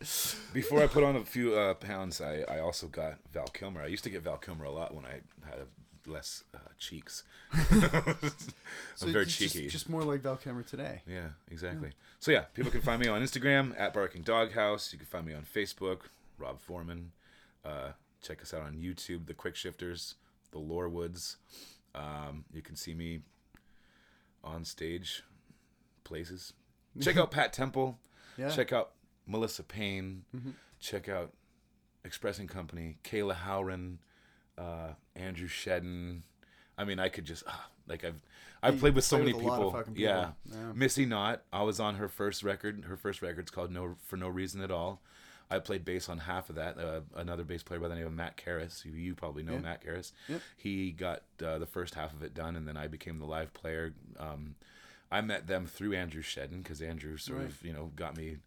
[0.52, 3.82] Before I put on a few uh, pounds, I, I also got Val Kilmer.
[3.82, 5.66] I used to get Val Kilmer a lot when I had
[6.06, 7.24] less uh, cheeks.
[7.52, 7.68] I'm
[9.00, 9.68] very it's just- cheeky.
[9.68, 11.02] Just, more like Val Kilmer today.
[11.06, 11.90] Yeah, exactly.
[12.18, 14.92] So yeah, people can find me on Instagram at Barking Doghouse.
[14.92, 16.02] You can find me on Facebook,
[16.38, 17.12] Rob Foreman.
[17.64, 20.14] Uh, check us out on YouTube, The Quick Shifters,
[20.52, 21.36] The Lohrwoods.
[21.94, 23.20] Um, you can see me
[24.42, 25.22] on stage,
[26.04, 26.52] places.
[27.00, 27.98] Check out Pat Temple.
[28.36, 28.50] Yeah.
[28.50, 28.92] Check out
[29.26, 30.24] Melissa Payne.
[30.80, 31.32] Check out
[32.04, 33.98] Expressing Company, Kayla Howren,
[34.58, 36.22] uh, Andrew Shedden.
[36.78, 38.22] I mean, I could just ah, like I've
[38.62, 39.84] I've You played with so many with of people.
[39.94, 40.30] Yeah.
[40.46, 40.58] people.
[40.60, 40.72] Yeah.
[40.74, 41.42] Missy Knott.
[41.52, 42.84] I was on her first record.
[42.86, 45.00] Her first record's called No for No Reason at All.
[45.50, 46.78] I played bass on half of that.
[46.78, 49.58] Uh, another bass player by the name of Matt Karras, who you probably know Yeah.
[49.58, 50.12] Matt Karras.
[50.28, 50.40] Yep.
[50.56, 53.52] He got uh, the first half of it done, and then I became the live
[53.52, 53.92] player.
[54.18, 54.54] Um,
[55.10, 57.48] I met them through Andrew Shedden because Andrew sort Right.
[57.48, 58.38] of you know got me.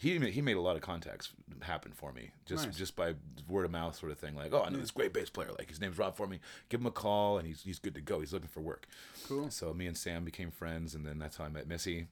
[0.00, 2.76] He ma- he made a lot of contacts happen for me just Nice.
[2.76, 3.14] just by
[3.48, 4.36] word of mouth sort of thing.
[4.36, 5.50] Like, oh, I know this great bass player.
[5.58, 6.38] Like his name's Rob Foreman.
[6.68, 8.20] Give him a call, and he's he's good to go.
[8.20, 8.86] He's looking for work.
[9.26, 9.50] Cool.
[9.50, 12.06] So me and Sam became friends, and then that's how I met Missy.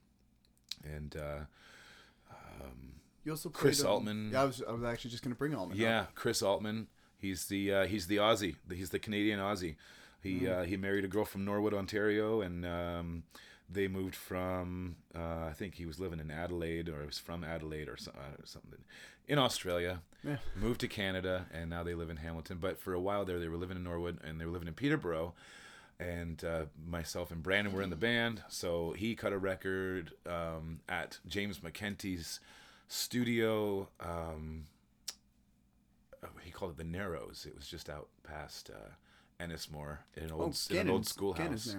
[0.83, 1.39] And uh,
[3.23, 4.29] You also Chris um, Altman.
[4.33, 5.77] Yeah, I was I was actually just gonna bring Altman.
[5.77, 5.81] up.
[5.81, 6.87] yeah, Chris Altman.
[7.19, 8.55] He's the uh, he's the Aussie.
[8.71, 9.75] He's the Canadian Aussie.
[10.21, 10.49] He Mm.
[10.61, 13.23] uh, he married a girl from Norwood, Ontario, and um,
[13.69, 17.43] they moved from uh, I think he was living in Adelaide or he was from
[17.43, 18.79] Adelaide or, so, uh, something
[19.27, 20.01] in Australia.
[20.23, 20.37] Yeah.
[20.55, 22.57] Moved to Canada, and now they live in Hamilton.
[22.59, 24.73] But for a while there, they were living in Norwood, and they were living in
[24.73, 25.33] Peterborough.
[25.99, 30.79] And uh, myself and Brandon were in the band, so he cut a record um,
[30.87, 32.39] at James McKenty's
[32.87, 33.89] studio.
[33.99, 34.65] Um,
[36.23, 37.45] uh, he called it the Narrows.
[37.47, 41.75] It was just out past uh, Ennismore in an Oh, old in an old schoolhouse.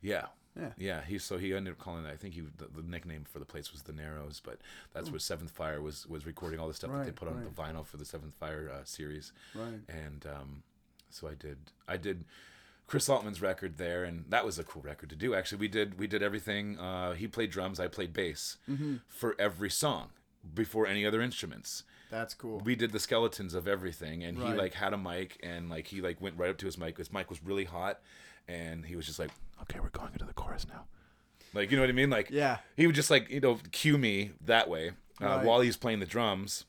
[0.00, 0.26] Yeah.
[0.60, 0.72] Yeah.
[0.76, 2.06] Yeah, he so he ended up calling.
[2.06, 4.58] I think he the, the nickname for the place was the Narrows, but
[4.92, 7.50] that's where Seventh Fire was was recording all the stuff that they put on the
[7.50, 9.32] vinyl for the Seventh Fire uh, series.
[9.54, 9.80] Right.
[9.88, 10.62] And um,
[11.08, 11.58] so I did
[11.88, 12.24] I did
[12.86, 15.34] Chris Altman's record there, and that was a cool record to do.
[15.34, 16.78] Actually, we did we did everything.
[16.78, 18.56] Uh, he played drums, I played bass
[19.08, 20.10] for every song
[20.54, 21.84] before any other instruments.
[22.10, 22.60] That's cool.
[22.64, 26.00] We did the skeletons of everything, and he like had a mic, and like he
[26.00, 26.98] like went right up to his mic.
[26.98, 28.00] His mic was really hot,
[28.48, 29.30] and he was just like,
[29.62, 30.84] "Okay, we're going into the chorus now."
[31.54, 32.10] Like you know what I mean?
[32.10, 32.58] Like Yeah.
[32.76, 34.90] he would just like you know cue me that way
[35.20, 35.44] uh, Right.
[35.44, 36.64] while he's playing the drums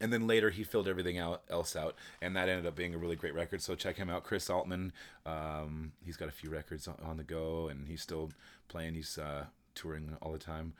[0.00, 2.98] and then later he filled everything out else out and that ended up being a
[2.98, 4.92] really great record so check him out chris altman
[5.26, 8.30] um, he's got a few records on, on the go and he's still
[8.68, 9.44] playing he's uh,
[9.74, 10.72] touring all the time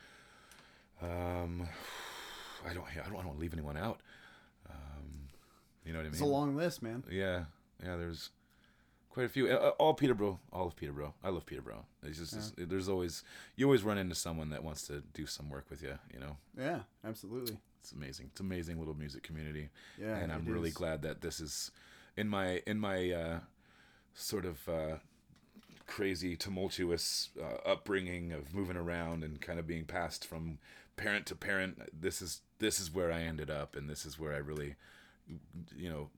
[1.02, 1.68] um,
[2.68, 4.00] I don't I don't want to leave anyone out
[4.70, 5.28] um,
[5.84, 7.05] you know what I mean It's a long list, man.
[7.10, 7.44] yeah,
[7.82, 7.97] yeah.
[7.97, 8.31] There's
[9.15, 9.49] quite a few.
[9.49, 11.15] Uh, all Peterborough, all of Peterborough.
[11.23, 11.86] I love Peterborough.
[12.02, 13.23] It's just it's- there's always
[13.57, 15.99] you always run into someone that wants to do some work with you.
[16.12, 17.57] You know, Yeah, absolutely.
[17.81, 18.26] it's amazing.
[18.33, 19.70] It's amazing little music community.
[19.99, 20.75] Yeah, and I'm really is.
[20.75, 21.70] glad that this is
[22.17, 23.41] in my in my uh,
[24.15, 24.68] sort of.
[24.68, 24.99] Uh,
[25.86, 30.59] crazy tumultuous uh, upbringing of moving around and kind of being passed from
[30.97, 34.33] parent to parent this is this is where i ended up and this is where
[34.33, 34.76] i really
[35.76, 36.09] you know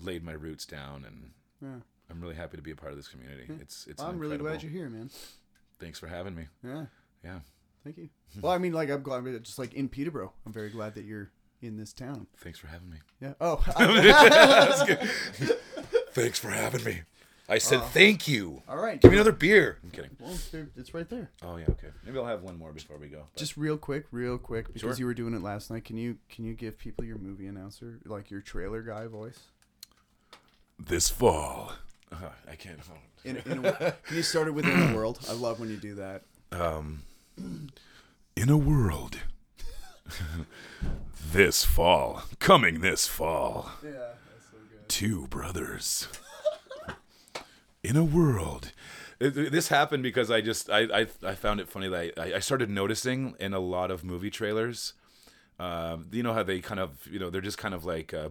[0.00, 1.80] laid my roots down and Yeah.
[2.10, 4.38] I'm really happy to be a part of this community it's it's an I'm really
[4.38, 5.10] glad you're here, man.
[5.78, 6.86] thanks for having me Yeah.
[7.24, 7.38] yeah
[7.84, 8.08] Thank you.
[8.42, 11.30] Well, I mean, like, I'm glad, just like in Peterborough, I'm very glad that you're
[11.62, 12.26] in this town.
[12.36, 13.32] thanks for having me Yeah.
[13.40, 13.56] Oh,
[16.12, 17.02] thanks for having me
[17.48, 17.86] i said oh.
[17.92, 19.00] thank you all right.
[19.00, 20.36] give me another beer i'm kidding Well,
[20.76, 21.30] it's right there.
[21.42, 24.06] oh yeah okay maybe i'll have one more before we go but- Just real quick,
[24.12, 24.94] real quick, because Sure.
[24.98, 25.84] you were doing it last night.
[25.84, 29.38] Can you can you give people your movie announcer, like your trailer guy voice?
[30.78, 31.72] this fall
[32.12, 32.16] uh,
[32.50, 32.78] i can't
[33.24, 35.18] In, in a, can you start it with in a world?
[35.28, 36.22] I love when you do that.
[36.52, 37.02] um,
[38.36, 39.18] in a world
[41.32, 44.88] this fall coming this fall Yeah, that's so good.
[44.88, 46.08] two brothers
[47.82, 48.72] in a world
[49.20, 52.38] it- this happened because i just i i, I found it funny that I, I
[52.40, 54.94] started noticing in a lot of movie trailers
[55.60, 58.30] um, you know how they kind of you know they're just kind of like uh,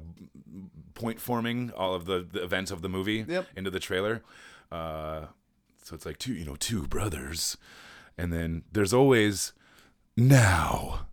[0.93, 3.45] point forming all of the, the events of the movie Yep.
[3.56, 4.22] into the trailer.
[4.72, 5.27] Uh,
[5.83, 7.56] so it's like two you know two brothers.
[8.17, 9.53] And then there's always
[10.17, 11.06] now.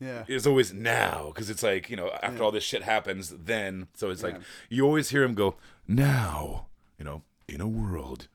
[0.00, 0.24] Yeah.
[0.28, 4.10] it's always now because it's like you know after all this shit happens then so
[4.10, 4.36] it's like
[4.68, 5.54] you always hear him go
[5.88, 6.66] now
[6.98, 8.28] you know in a world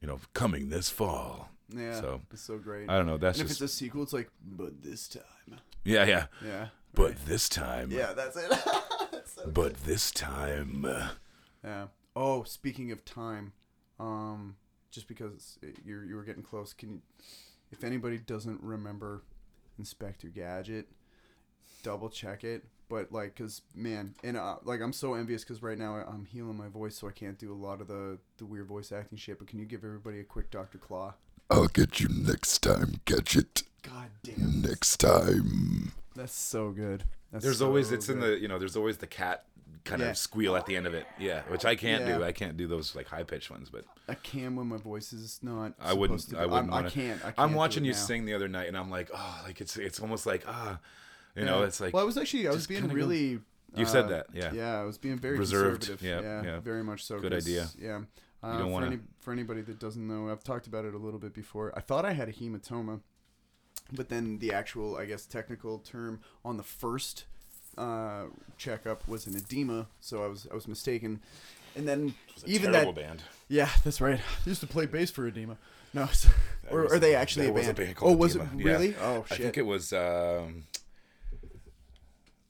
[0.00, 2.00] you know coming this fall Yeah.
[2.00, 2.88] So, it's so great.
[2.90, 5.58] i don't know that's and if just it's a sequel, it's like, but this time.
[5.84, 6.68] yeah yeah Yeah.
[6.94, 8.50] but this time Yeah, that's it.
[9.12, 10.86] That's so but this time
[11.64, 11.86] Yeah.
[12.16, 13.52] Oh, speaking of time,
[13.98, 14.56] um,
[14.90, 17.00] just because you're you were getting close, can you,
[17.72, 19.22] if anybody doesn't remember
[19.78, 20.88] Inspector Gadget,
[21.82, 22.64] double check it.
[22.88, 26.56] But like, cause man, and uh, like I'm so envious because right now I'm healing
[26.56, 29.38] my voice, so I can't do a lot of the the weird voice acting shit.
[29.38, 31.14] But can you give everybody a quick Doctor Claw?
[31.50, 33.62] I'll get you next time, Gadget.
[33.82, 35.92] God damn, Next time.
[36.16, 37.04] that's so good.
[37.32, 39.44] That's there's so always it's in the you know there's always the cat
[39.84, 40.10] kind Yeah.
[40.10, 42.16] of squeal at the end of it yeah which i can't Yeah.
[42.18, 45.12] do i can't do those like high pitched ones but I can when my voice
[45.12, 45.72] is not.
[45.80, 46.20] I wouldn't.
[46.22, 46.64] supposed to I wouldn't.
[46.68, 47.20] I'm, wanna, I can't.
[47.20, 47.34] I can't.
[47.38, 47.98] I'm watching you now.
[47.98, 50.78] sing the other night, and I'm like, oh, like it's it's almost like ah,
[51.34, 53.40] you know, it's like well, I was actually I was being kinda go- really.
[53.76, 54.52] You said uh, that, yeah.
[54.52, 56.02] Yeah, I was being very Reserved, conservative.
[56.06, 56.60] yeah, Yeah, yeah.
[56.60, 57.18] very much so.
[57.18, 57.68] Good idea.
[57.78, 58.02] Yeah.
[58.44, 60.98] Uh, don't for, wanna- any, for anybody that doesn't know, I've talked about it a
[60.98, 61.72] little bit before.
[61.76, 63.00] I thought I had a hematoma,
[63.92, 67.24] but then the actual, I guess, technical term on the first
[67.78, 68.24] uh,
[68.58, 71.20] checkup was an edema, so I was I was mistaken.
[71.76, 72.14] And then
[72.46, 73.22] even terrible that, band.
[73.48, 74.20] yeah, that's right.
[74.20, 75.56] I used to play bass for edema.
[75.92, 76.28] No, so,
[76.70, 77.78] or was are they actually a was band?
[77.78, 78.72] a band oh, was Edema, it yeah.
[78.72, 78.94] really?
[79.00, 80.64] Oh I think it was um,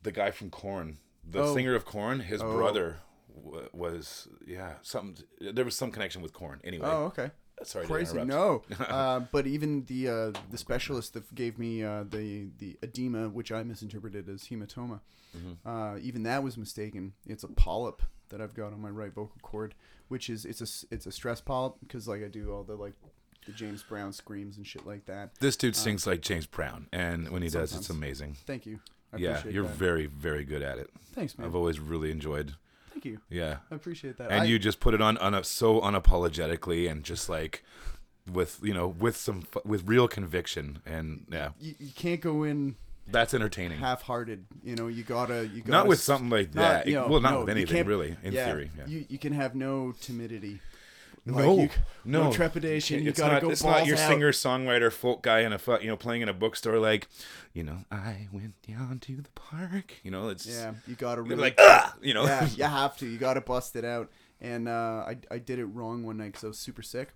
[0.03, 1.55] the guy from Korn, the Oh.
[1.55, 2.19] singer of Korn.
[2.19, 2.53] His Oh.
[2.55, 2.97] brother
[3.43, 5.25] w- was yeah something.
[5.39, 6.61] There was some connection with Korn.
[6.63, 7.31] Anyway, oh, okay.
[7.63, 8.23] sorry crazy.
[8.23, 13.29] No, uh, but even the uh, the specialist that gave me uh, the the edema,
[13.29, 14.99] which I misinterpreted as hematoma,
[15.35, 15.67] Mm-hmm.
[15.69, 17.11] uh, even that was mistaken.
[17.27, 19.75] It's a polyp that I've got on my right vocal cord,
[20.07, 22.93] which is it's a it's a stress polyp because like I do all the like
[23.45, 25.31] the James Brown screams and shit like that.
[25.41, 28.37] This dude sings like James Brown, and when he does, it's amazing.
[28.47, 28.79] Thank you.
[29.13, 29.75] I Yeah, you're that.
[29.75, 30.89] very, very good at it.
[31.13, 31.45] Thanks, man.
[31.47, 32.55] I've always really enjoyed.
[33.05, 33.21] Thank you.
[33.37, 34.31] Yeah, I appreciate that.
[34.31, 37.63] and I- you just put it on, on a, so unapologetically and just like
[38.31, 42.75] with you know with some with real conviction and yeah, you, you can't go in
[43.07, 43.77] that's entertaining.
[43.79, 44.45] half-hearted.
[44.63, 46.87] You know, you gotta you gotta Not with something like not- that.
[46.87, 48.15] you know, well, not no, with anything really.
[48.23, 48.85] In yeah, theory, yeah.
[48.87, 50.59] You you can have no timidity.
[51.27, 51.69] Like, no, you-
[52.05, 53.01] no, trepidation.
[53.03, 54.09] You It's gotta not, go It's not your out.
[54.09, 57.07] singer songwriter folk guy in a you know playing in a bookstore like,
[57.53, 59.93] you know, I went down to the park.
[60.03, 62.25] You know, it's Yeah, you gotta really like ah, you know.
[62.25, 63.07] yeah, you have to.
[63.07, 64.11] You got to bust it out.
[64.39, 67.09] and uh, I I did it wrong one night because I was super sick,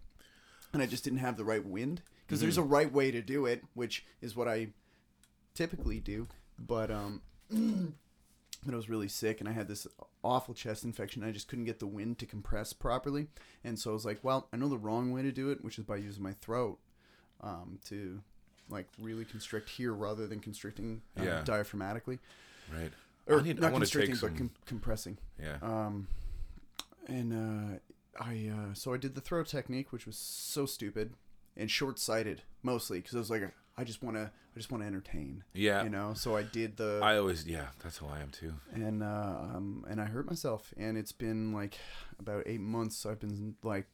[0.73, 2.01] and I just didn't have the right wind.
[2.25, 4.69] Because there's a right way to do it, which is what I
[5.53, 7.21] typically do, but um.
[8.65, 9.88] But I was really sick and I had this
[10.23, 11.23] awful chest infection.
[11.23, 13.27] I just couldn't get the wind to compress properly.
[13.63, 15.79] And so I was like, well, I know the wrong way to do it, which
[15.79, 16.77] is by using my throat
[17.41, 18.19] um, to
[18.69, 21.41] like really constrict here rather than constricting uh, Yeah.
[21.45, 22.19] diaphragmatically.
[22.71, 22.91] Right.
[23.27, 23.59] Or I need.
[23.61, 25.17] Not constricting, take but com- compressing.
[25.41, 25.57] yeah.
[25.61, 26.07] Um,
[27.07, 27.79] and uh,
[28.21, 31.13] I uh, so I did the throw technique, which was so stupid
[31.55, 34.88] and short-sighted mostly because I was like, I just want to, I just want to
[34.88, 35.43] entertain.
[35.53, 35.83] Yeah.
[35.83, 37.45] You know, so I did the I always.
[37.48, 37.67] Yeah.
[37.82, 38.53] That's how I am too.
[38.74, 39.06] and uh,
[39.56, 41.77] um, and I hurt myself, and it's been like
[42.19, 43.06] about eight months.
[43.06, 43.88] I've been like,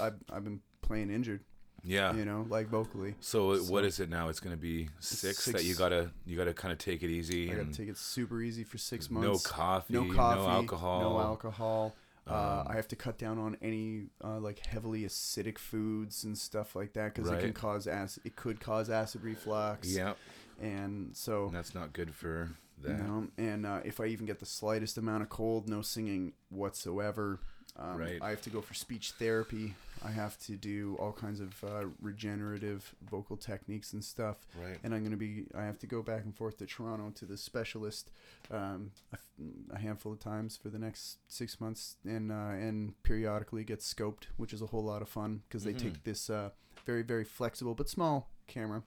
[0.00, 1.40] I've I've been playing injured.
[1.86, 2.14] Yeah.
[2.14, 3.14] You know, like vocally.
[3.20, 4.28] So, it- what So- is it now?
[4.30, 7.52] It's going to be six, that you gotta you gotta kind of take it easy
[7.52, 9.26] I gotta take it super easy for six months.
[9.28, 11.00] no coffee, no coffee, no alcohol.
[11.00, 11.94] no alcohol.
[12.26, 16.36] Uh, Um, I have to cut down on any uh, like heavily acidic foods and
[16.38, 18.22] stuff like that because it can cause acid.
[18.24, 19.94] It could cause acid reflux.
[19.94, 20.14] Yeah,
[20.60, 22.50] and so and that's not good for
[22.82, 22.98] that.
[22.98, 27.40] No, and uh, if I even get the slightest amount of cold, no singing whatsoever.
[27.76, 28.18] Um, Right.
[28.22, 29.74] I have to go for speech therapy.
[30.04, 34.46] I have to do all kinds of uh, regenerative vocal techniques and stuff.
[34.54, 34.78] Right.
[34.84, 37.24] And I'm going to be, I have to go back and forth to Toronto to
[37.26, 38.10] the specialist
[38.50, 43.64] um, a, a handful of times for the next six months and, uh, and periodically
[43.64, 45.78] get scoped, which is a whole lot of fun because they Mhm.
[45.82, 46.50] take this uh,
[46.86, 48.82] very, very flexible but small camera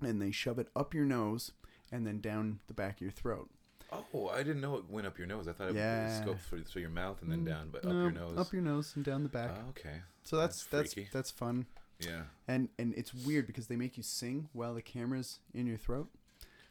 [0.00, 1.52] and they shove it up your nose
[1.92, 3.50] and then down the back of your throat.
[3.90, 5.48] Oh, I didn't know it went up your nose.
[5.48, 6.22] I thought it Yeah.
[6.22, 8.38] scoped through, through your mouth and then Mm, down, but no, up your nose.
[8.38, 9.50] up your nose and down the back.
[9.54, 10.02] Oh, okay.
[10.24, 11.66] so that's that's that's that's, fun,
[12.00, 12.22] Yeah.
[12.46, 16.08] and and it's weird because they make you sing while the camera's in your throat,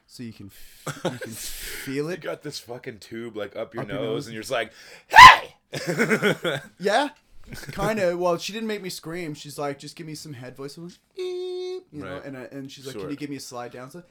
[0.06, 2.22] so you can f- you can feel You it.
[2.22, 4.26] got this fucking tube like up your Up your nose, nose.
[4.28, 4.72] and you're just like,
[5.08, 5.56] hey.
[6.80, 7.10] Yeah,
[7.72, 8.20] kind of.
[8.20, 9.34] Well, she didn't make me scream.
[9.34, 12.26] She's like, just give me some head voice, like, you know, Right.
[12.26, 13.02] and I, and she's like, Sure.
[13.04, 13.90] can you give me a slide down?
[13.92, 14.04] So,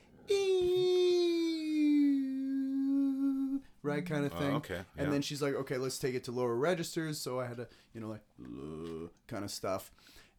[3.86, 4.54] right, kind of Oh, thing.
[4.56, 5.10] okay, And yeah.
[5.10, 7.18] then she's like, okay, let's take it to lower registers.
[7.18, 8.22] So I had to, you know, like
[9.28, 9.90] kind of stuff.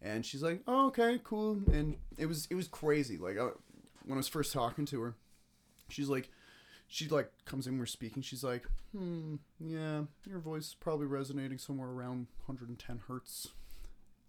[0.01, 1.57] And she's like, oh, okay, cool.
[1.71, 3.17] And it was it was crazy.
[3.17, 3.45] Like I,
[4.05, 5.15] when I was first talking to her,
[5.89, 6.29] she's like,
[6.87, 8.21] she like comes in, we're speaking.
[8.21, 13.47] She's like, hmm, yeah, your voice is probably resonating somewhere around 110 hertz,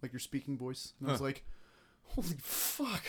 [0.01, 0.93] like your speaking voice.
[0.99, 1.43] And I was like,
[2.03, 3.03] holy fuck.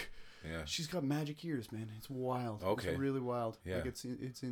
[0.45, 0.63] Yeah.
[0.65, 1.91] She's got magic ears, man.
[1.99, 2.63] It's wild.
[2.63, 2.91] Okay.
[2.91, 3.59] It's really wild.
[3.65, 3.77] Yeah.
[3.77, 4.43] Like it's it's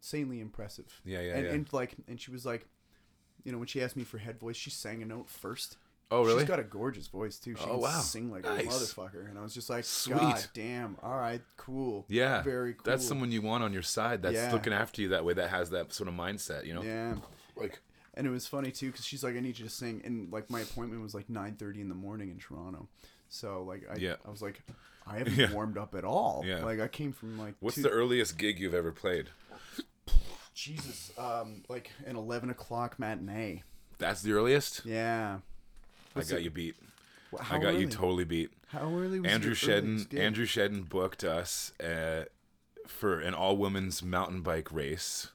[0.00, 1.00] insanely impressive.
[1.04, 1.52] Yeah, yeah, and, yeah.
[1.52, 2.66] and like and she was like,
[3.44, 5.76] you know, when she asked me for head voice, she sang a note first.
[6.08, 6.40] Oh, really?
[6.40, 7.56] She's got a gorgeous voice too.
[7.56, 8.00] She Oh, can wow.
[8.00, 8.64] sing like Nice.
[8.64, 9.28] a motherfucker.
[9.28, 10.16] And I was just like, Sweet.
[10.16, 10.96] God damn.
[11.02, 12.04] All right, cool.
[12.08, 12.42] yeah.
[12.42, 12.82] Very cool.
[12.84, 14.22] That's someone you want on your side.
[14.22, 14.52] That's Yeah.
[14.52, 15.34] looking after you that way.
[15.34, 16.64] That has that sort of mindset.
[16.64, 16.82] You know.
[16.82, 17.16] Yeah.
[17.56, 17.80] Like.
[18.14, 20.00] And it was funny too because she's like, I need you to sing.
[20.04, 22.88] And like my appointment was like 9:30 in the morning in Toronto.
[23.28, 24.14] So like I, Yeah.
[24.24, 24.62] I was like,
[25.06, 25.52] I haven't Yeah.
[25.52, 26.42] warmed up at all.
[26.44, 26.64] Yeah.
[26.64, 29.28] Like I came from like What's two- the earliest gig you've ever played?
[30.54, 33.62] Jesus, um, like an 11 o'clock matinee.
[33.98, 34.82] That's the earliest.
[34.84, 35.38] Yeah.
[36.14, 36.76] I got you beat.
[37.50, 38.50] I got you totally beat.
[38.68, 40.08] How early was Andrew Shedden.
[40.08, 40.18] gig?
[40.18, 42.24] Andrew Shedden booked us uh,
[42.86, 45.28] for an all women's mountain bike race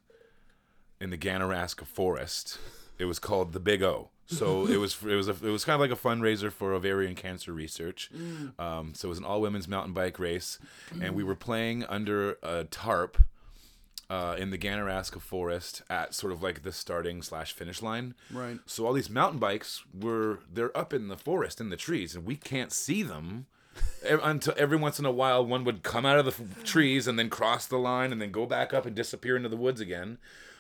[1.00, 2.58] in the Ganaraska Forest.
[2.98, 4.10] It was called the Big O.
[4.32, 7.16] So it was it was a, it was kind of like a fundraiser for ovarian
[7.16, 8.10] cancer research.
[8.16, 8.60] Mm.
[8.60, 10.58] Um, so it was an all women's mountain bike race,
[11.02, 13.18] and we were playing under a tarp
[14.10, 18.14] uh, in the Ganaraska Forest at sort of like the starting slash finish line.
[18.32, 18.60] Right.
[18.66, 22.26] So all these mountain bikes were they're up in the forest in the trees, and
[22.26, 23.48] we can't see them.
[24.06, 27.18] Until every once in a while, one would come out of the f- trees and
[27.18, 30.18] then cross the line and then go back up and disappear into the woods again.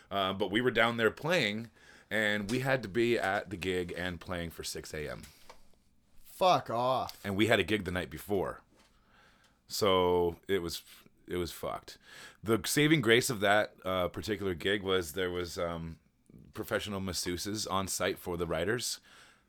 [0.09, 1.69] Uh, but we were down there playing,
[2.11, 5.22] and we had to be at the gig and playing for 6 a.m.
[6.35, 7.17] Fuck off.
[7.23, 8.61] And we had a gig the night before,
[9.67, 10.81] so it was
[11.27, 11.98] it was fucked.
[12.43, 15.98] The saving grace of that uh, particular gig was there was um,
[16.53, 18.99] professional masseuses on site for the riders.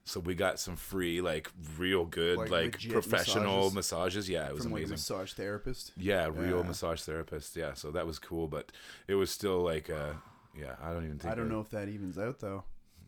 [0.05, 3.74] So we got some free, like real good, Like like, professional massages?
[3.74, 4.28] massages.
[4.28, 4.94] Yeah, it was From like amazing.
[4.94, 5.92] massage therapist.
[5.97, 6.66] Yeah, real Yeah.
[6.66, 7.55] massage therapist.
[7.57, 8.73] Yeah, so that was cool, but
[9.07, 10.15] it was still like, uh,
[10.58, 11.32] yeah, I don't even think.
[11.32, 12.64] I don't that- know if that evens out though.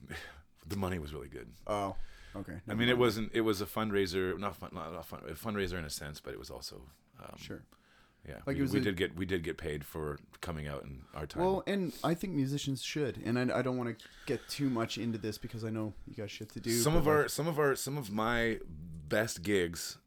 [0.67, 1.49] The money was really good.
[1.67, 1.95] Oh,
[2.35, 2.55] okay.
[2.67, 3.31] I mean, it wasn't.
[3.35, 6.33] It was a fundraiser, not fun, not, not fun, a fundraiser in a sense, but
[6.33, 6.81] it was also.
[7.23, 7.63] Um, sure.
[8.27, 10.67] Yeah, Like we, it was we a- did get we did get paid for coming
[10.67, 11.43] out in our time.
[11.43, 14.97] Well, and I think musicians should, and I, I don't want to get too much
[14.97, 16.71] into this because I know you got shit to do.
[16.71, 18.59] some of like, our some of our some of my
[19.07, 19.99] best gigs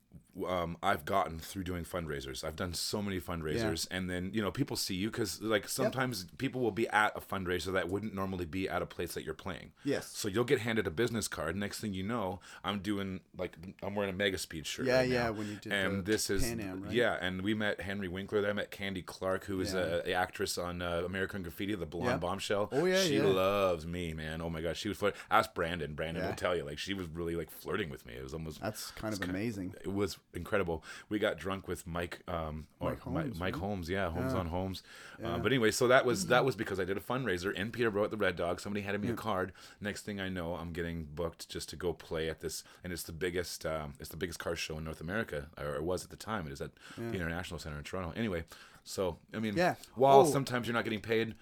[0.48, 2.44] um, I've gotten through doing fundraisers.
[2.44, 6.26] I've done so many fundraisers, and then you know people see you because like sometimes
[6.38, 9.34] people will be at a fundraiser that wouldn't normally be at a place that you're
[9.34, 9.72] playing.
[9.84, 10.08] Yes.
[10.14, 11.56] So you'll get handed a business card.
[11.56, 14.86] Next thing you know, I'm doing like I'm wearing a Mega Speed shirt.
[14.86, 15.32] Yeah, right yeah, now.
[15.34, 16.94] when you did and this is Pan Am, right?
[16.94, 18.52] yeah, and we met Henry Winkler there.
[18.52, 20.02] I met Candy Clark, who is Yeah.
[20.06, 22.18] a, a actress on uh, American Graffiti, the blonde Yeah.
[22.18, 22.70] bombshell.
[22.72, 23.24] Oh, yeah, she yeah.
[23.24, 24.42] loves me, man.
[24.42, 25.20] Oh my gosh, she was flirting.
[25.32, 25.94] Ask Brandon.
[25.94, 26.30] Brandon Yeah.
[26.30, 28.14] will tell you, like she was really like flirting with me.
[28.14, 29.74] It was almost That's kind of it's kinda- amazing.
[29.84, 30.84] it was incredible.
[31.10, 33.62] We got drunk with Mike, um, Mike Mi- Holmes, Mike right?
[33.62, 34.40] Holmes, yeah, Holmes Yeah.
[34.40, 34.84] on Holmes.
[35.20, 35.36] Yeah.
[35.36, 38.04] Uh, but anyway, so that was that was because I did a fundraiser in Peterborough
[38.04, 38.60] at the Red Dog.
[38.60, 39.52] Somebody handed me a card.
[39.82, 43.04] Next thing I know, I'm getting booked just to go play at this, and it's
[43.04, 46.10] the biggest, um, it's the biggest car show in North America, or it was at
[46.10, 46.46] the time.
[46.48, 48.14] It is at the International Center in Toronto.
[48.16, 48.44] Anyway,
[48.84, 49.76] so I mean, Yeah.
[49.96, 50.26] While Oh.
[50.26, 51.36] sometimes you're not getting paid,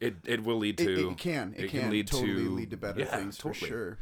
[0.00, 1.54] it it will lead to it can.
[1.56, 3.98] It, it can, lead totally to lead to better yeah, things for sure.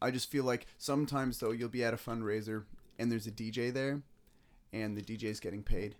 [0.00, 2.64] I just feel like sometimes though you'll be at a fundraiser
[2.98, 4.02] and there's a DJ there,
[4.72, 5.96] and the DJ's getting paid,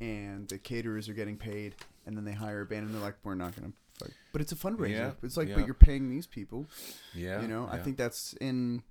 [0.00, 1.74] and the caterers are getting paid,
[2.06, 3.72] and then they hire a band and they're like, we're not gonna.
[3.98, 4.10] Fuck.
[4.32, 4.90] But it's a fundraiser.
[4.90, 5.56] Yeah, It's like, yeah.
[5.56, 6.66] but you're paying these people.
[7.14, 8.82] Yeah, you know, I think that's in.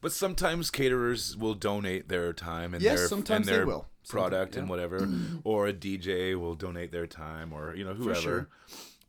[0.00, 3.86] But sometimes caterers will donate their time and Yes, their sometimes and they their will.
[4.08, 5.08] product Sometimes, and whatever,
[5.44, 8.48] or a DJ will donate their time, or you know whoever.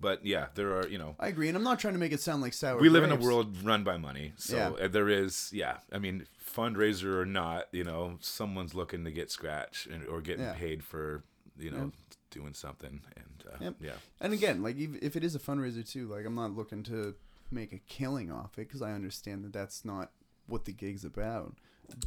[0.02, 2.20] But yeah, there are you know I agree, and I'm not trying to make it
[2.22, 2.80] sound like sour.
[2.80, 4.86] we live in a world run by money, so Yeah.
[4.86, 5.78] uh, there is yeah.
[5.92, 10.46] I mean, fundraiser or not, you know, someone's looking to get scratch and, or getting
[10.46, 10.54] Yeah.
[10.54, 11.24] paid for
[11.58, 11.92] you know
[12.32, 13.76] doing something, and uh, Yep.
[13.82, 13.92] yeah.
[14.20, 17.16] And again, like if it is a fundraiser too, like I'm not looking to
[17.52, 20.12] make a killing off it because I understand that that's not
[20.48, 21.56] what the gig's about.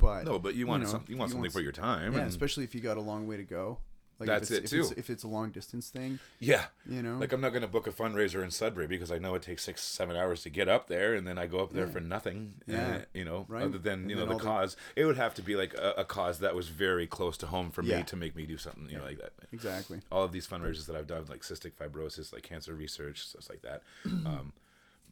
[0.01, 2.15] But No, but you want know, some, you want something for your time.
[2.15, 3.79] yeah, and- especially if you got a long way to go.
[4.21, 4.95] Like That's if it, it's, if It's, too.
[4.99, 6.67] if it's a long distance thing, yeah.
[6.89, 9.35] you know, Like I'm not going to book a fundraiser in Sudbury because I know
[9.35, 11.89] it takes six, seven hours to get up there, and then I go up there
[11.89, 12.55] for nothing.
[12.67, 12.97] Yeah.
[12.97, 13.65] uh, you know, Right.
[13.65, 14.77] other than And you know the all the- cause.
[14.95, 17.71] It would have to be like a, a cause that was very close to home
[17.71, 17.99] for Yeah.
[17.99, 18.89] me to make me do something.
[18.89, 19.33] You know, like that.
[19.53, 20.01] exactly.
[20.13, 23.63] All of these fundraisers that I've done, like cystic fibrosis, like cancer research, stuff like
[23.63, 23.83] that.
[24.07, 24.53] um,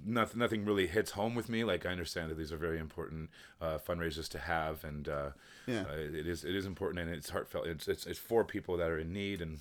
[0.04, 1.64] nothing, nothing really hits home with me.
[1.64, 5.30] Like I understand that these are very important uh, fundraisers to have, and uh,
[5.66, 5.84] Yeah.
[5.90, 7.66] uh, it is it is important and it's heartfelt.
[7.66, 9.60] It's, it's it's for people that are in need and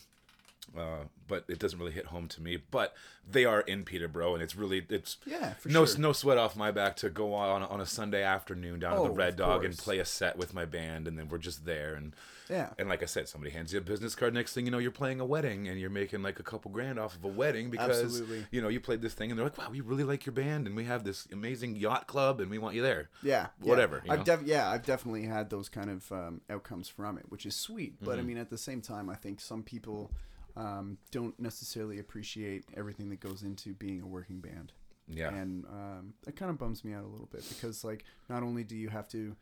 [0.77, 2.58] uh, but it doesn't really hit home to me.
[2.58, 2.93] But
[3.30, 6.00] they are in Peterborough, and it's really it's Yeah, for no sure.
[6.00, 9.11] no sweat off my back to go on on a Sunday afternoon down Oh, at
[9.11, 11.93] the Red Dog and play a set with my band, and then we're just there
[11.95, 12.14] and.
[12.50, 12.72] Yeah.
[12.77, 14.33] And like I said, somebody hands you a business card.
[14.33, 17.00] Next thing you know, you're playing a wedding, and you're making like a couple grand
[17.00, 18.45] off of a wedding because Absolutely.
[18.51, 20.67] you know you played this thing, and they're like, "Wow, we really like your band,
[20.67, 23.69] and we have this amazing yacht club, and we want you there." Yeah, yeah.
[23.69, 27.24] Whatever, you I've def- yeah, I've definitely had those kind of um, outcomes from it,
[27.30, 27.95] which is sweet.
[28.01, 28.19] But Mm-hmm.
[28.19, 30.11] I mean, at the same time, I think some people
[30.55, 34.71] um, don't necessarily appreciate everything that goes into being a working band.
[35.07, 35.33] Yeah.
[35.33, 38.63] and um, that kind of bums me out a little bit because, like, not only
[38.63, 39.35] do you have to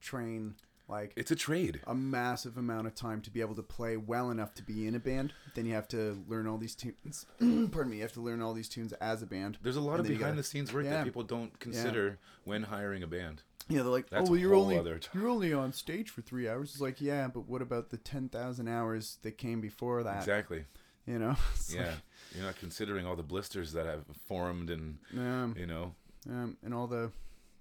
[0.00, 0.54] train
[0.88, 1.80] like It's a trade.
[1.86, 4.94] a massive amount of time to be able to play well enough to be in
[4.94, 5.32] a band.
[5.54, 7.26] Then you have to learn all these tunes.
[7.38, 7.96] Pardon me.
[7.96, 9.58] You have to learn all these tunes as a band.
[9.62, 10.90] There's a lot And of behind gotta- the scenes work Yeah.
[10.90, 13.42] that people don't consider when hiring a band.
[13.68, 14.80] Yeah, they're like, That's oh, well, you're only
[15.14, 16.72] you're only on stage for three hours.
[16.72, 20.18] It's like, yeah, but what about the ten thousand hours that came before that?
[20.18, 20.64] Exactly.
[21.06, 21.36] You know,
[21.72, 21.86] Yeah.
[21.86, 21.94] like,
[22.34, 25.94] You're not considering all the blisters that have formed and um, you know
[26.28, 27.10] um, and all the,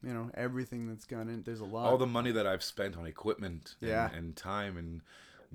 [0.03, 1.43] you know, everything that's gone in.
[1.43, 1.89] There's a lot.
[1.89, 4.09] all the money that I've spent on equipment and, Yeah.
[4.11, 5.01] and time and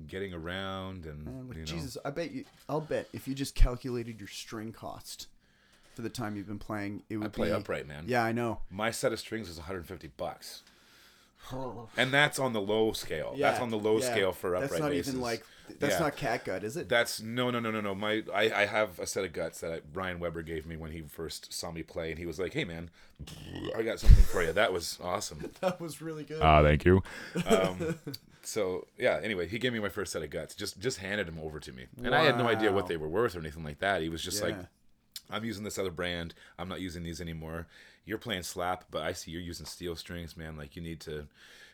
[0.07, 2.43] getting around and Man, like, you know Jesus, I bet you.
[2.67, 5.27] I'll bet if you just calculated your string cost
[5.95, 8.03] for the time you've been playing, it would I play be upright, man.
[8.07, 8.59] Yeah, I know.
[8.69, 10.63] My set of strings is 150 bucks.
[11.97, 13.33] And that's on the low scale.
[13.35, 14.11] Yeah, that's on the low yeah.
[14.11, 15.09] scale for upright That's not basses.
[15.09, 15.45] even like
[15.79, 15.99] that's Yeah.
[15.99, 16.89] not catgut, is it?
[16.89, 17.95] That's no, no, no, no, no.
[17.95, 20.91] My, I, I have a set of guts that I, Brian Weber gave me when
[20.91, 22.89] he first saw me play, and he was like, "Hey, man,
[23.75, 25.51] I got something for you." That was awesome.
[25.61, 26.41] that was really good.
[26.41, 27.01] Ah, thank you.
[27.47, 27.97] Um,
[28.43, 29.19] so yeah.
[29.23, 30.53] Anyway, he gave me my first set of guts.
[30.55, 33.09] Just, just handed them over to me, and I had no idea what they were
[33.09, 34.01] worth or anything like that.
[34.01, 34.65] He was just like, Yeah.
[35.29, 36.33] "I'm using this other brand.
[36.59, 37.67] I'm not using these anymore.
[38.05, 40.57] You're playing slap, but I see you're using steel strings, man.
[40.57, 41.27] Like you need to.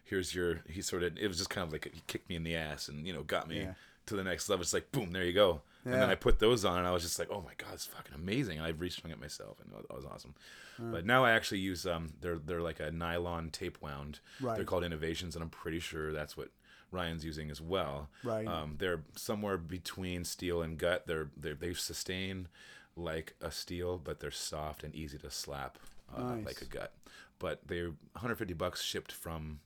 [0.04, 1.18] Here's your." He sort of.
[1.18, 3.24] It was just kind of like he kicked me in the ass and you know
[3.24, 3.74] got me Yeah.
[4.08, 4.62] to the next level.
[4.64, 5.62] It's like boom, there you go.
[5.84, 7.88] And then I put those on, and I was just like, "Oh my god, it's
[7.88, 10.36] fucking amazing!" And I restrung it myself, and that was awesome.
[10.78, 14.20] But now I actually use um, they're they're like a nylon tape wound.
[14.40, 14.56] Right.
[14.56, 16.50] They're called Innovations, and I'm pretty sure that's what
[16.92, 18.10] Ryan's using as well.
[18.24, 18.48] Right.
[18.48, 21.08] Um, they're somewhere between steel and gut.
[21.08, 22.48] They're they're they sustain
[22.96, 25.78] like a steel, but they're soft and easy to slap
[26.16, 26.46] uh, Nice.
[26.46, 26.94] like a gut.
[27.40, 29.60] But they're 150 bucks shipped from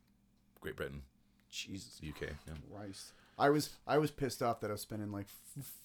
[0.62, 1.02] Great Britain,
[1.50, 2.30] Jesus UK.
[2.48, 2.54] Yeah.
[2.74, 3.12] Christ.
[3.38, 5.28] I was I was pissed off that I was spending like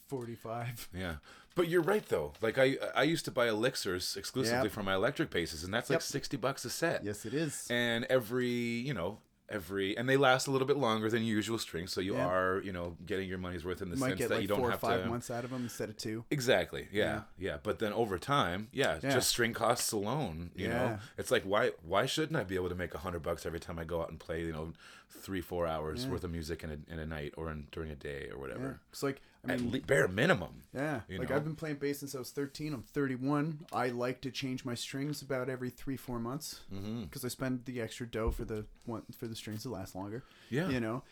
[0.07, 0.89] forty five.
[0.97, 1.17] Yeah,
[1.57, 2.33] but you're right though.
[2.41, 4.73] Like I, I used to buy elixirs exclusively Yep.
[4.73, 6.03] for my electric basses, and that's like Yep.
[6.03, 7.03] sixty bucks a set.
[7.05, 7.67] Yes, it is.
[7.69, 9.19] And every, you know,
[9.51, 12.27] every, and they last a little bit longer than usual strings, so you Yeah.
[12.27, 14.59] are, you know, getting your money's worth in the sense get that like you don't
[14.59, 15.09] four or have five to.
[15.09, 16.25] months out of them instead of two.
[16.31, 16.89] Exactly.
[16.93, 17.59] Yeah, yeah.
[17.63, 19.11] But then over time, yeah, Yeah.
[19.11, 20.51] just string costs alone.
[20.55, 20.73] You Yeah.
[20.73, 23.61] know, it's like why why shouldn't I be able to make a hundred bucks every
[23.61, 24.43] time I go out and play?
[24.45, 24.73] You know,
[25.11, 27.97] three four hours worth of music in a, in a night or in, during a
[27.97, 28.35] day or Yeah.
[28.37, 28.81] whatever.
[28.91, 30.63] It's like I At mean, le- bare minimum.
[30.75, 31.01] yeah.
[31.09, 31.37] Like know?
[31.37, 32.75] I've been playing bass since I was 13.
[32.75, 33.61] I'm 31.
[33.73, 37.05] I like to change my strings about every three four months Mm-hmm.
[37.05, 40.25] because I spend the extra dough for the one for the strings to last longer.
[40.51, 40.69] Yeah.
[40.69, 41.03] You know,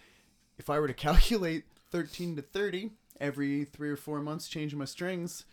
[0.58, 2.90] if I were to calculate 13 to 30
[3.20, 5.46] every three or four months changing my strings,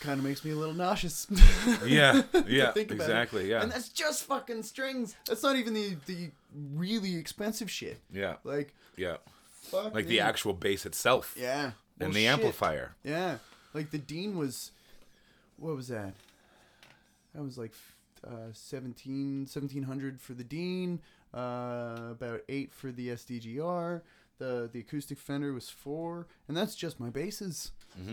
[0.00, 1.26] kind of makes me a little nauseous.
[1.84, 3.10] Yeah, yeah, think about it.
[3.10, 3.50] exactly.
[3.50, 5.16] Yeah, And that's just fucking strings.
[5.26, 6.30] That's not even the the
[6.74, 7.98] really expensive shit.
[8.12, 9.16] yeah, Like yeah.
[9.72, 11.72] Like the actual bass itself Yeah.
[12.00, 12.32] And the shit.
[12.32, 12.94] amplifier.
[13.04, 13.38] Yeah.
[13.74, 14.72] Like the Dean was
[15.58, 16.14] what was that?
[17.34, 17.72] That was like
[18.26, 21.00] uh 17 1700 for the Dean,
[21.34, 24.02] uh about 8 for the SDGR.
[24.38, 27.72] The the acoustic Fender was 4, and that's just my basses.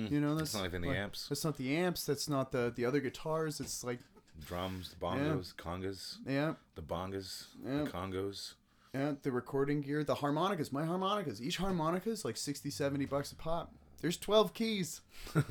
[0.09, 2.71] You know, that's not even the like- amps, That's not the amps, that's not the
[2.73, 3.59] the other guitars.
[3.59, 3.99] It's like
[4.47, 7.83] drums, the bongos, congas, yeah, the bongas, Yeah.
[7.83, 8.53] the congos.
[8.93, 11.41] Yeah, the recording gear, the harmonicas, my harmonicas.
[11.41, 13.73] Each harmonica is like 60, 70 bucks a pop.
[14.01, 15.01] There's 12 keys.
[15.33, 15.43] Fuck.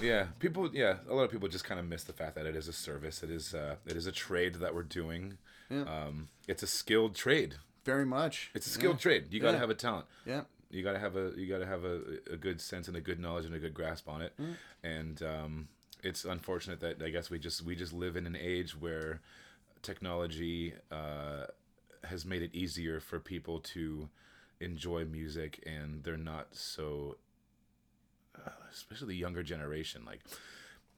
[0.00, 0.70] Yeah, people.
[0.72, 2.72] Yeah, a lot of people just kind of miss the fact that it is a
[2.72, 3.22] service.
[3.22, 3.52] It is.
[3.54, 5.38] Uh, it is a trade that we're doing.
[5.68, 5.82] Yeah.
[5.82, 7.56] Um, it's a skilled trade.
[7.84, 8.50] Very much.
[8.54, 9.26] It's a skilled trade.
[9.30, 9.60] You got to Yeah.
[9.60, 10.06] have a talent.
[10.24, 10.42] Yeah.
[10.70, 11.32] You got to have a.
[11.36, 13.74] You got to have a, a good sense and a good knowledge and a good
[13.74, 14.32] grasp on it.
[14.40, 14.54] Mm.
[14.84, 15.68] And um,
[16.04, 19.20] it's unfortunate that I guess we just we just live in an age where
[19.82, 21.46] technology uh,
[22.04, 24.08] has made it easier for people to
[24.60, 27.16] enjoy music, and they're not so
[28.36, 30.20] uh, especially the younger generation like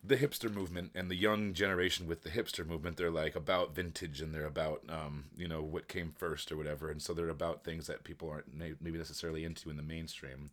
[0.07, 4.21] the hipster movement and the young generation with the hipster movement they're like about vintage
[4.21, 7.65] and they're about um, you know what came first or whatever and so they're about
[7.65, 10.51] things that people aren't maybe necessarily into in the mainstream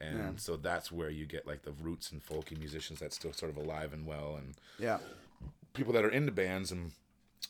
[0.00, 0.30] and Yeah.
[0.36, 3.56] so that's where you get like the roots and folky musicians that's still sort of
[3.56, 4.98] alive and well and Yeah.
[5.72, 6.92] people that are into bands and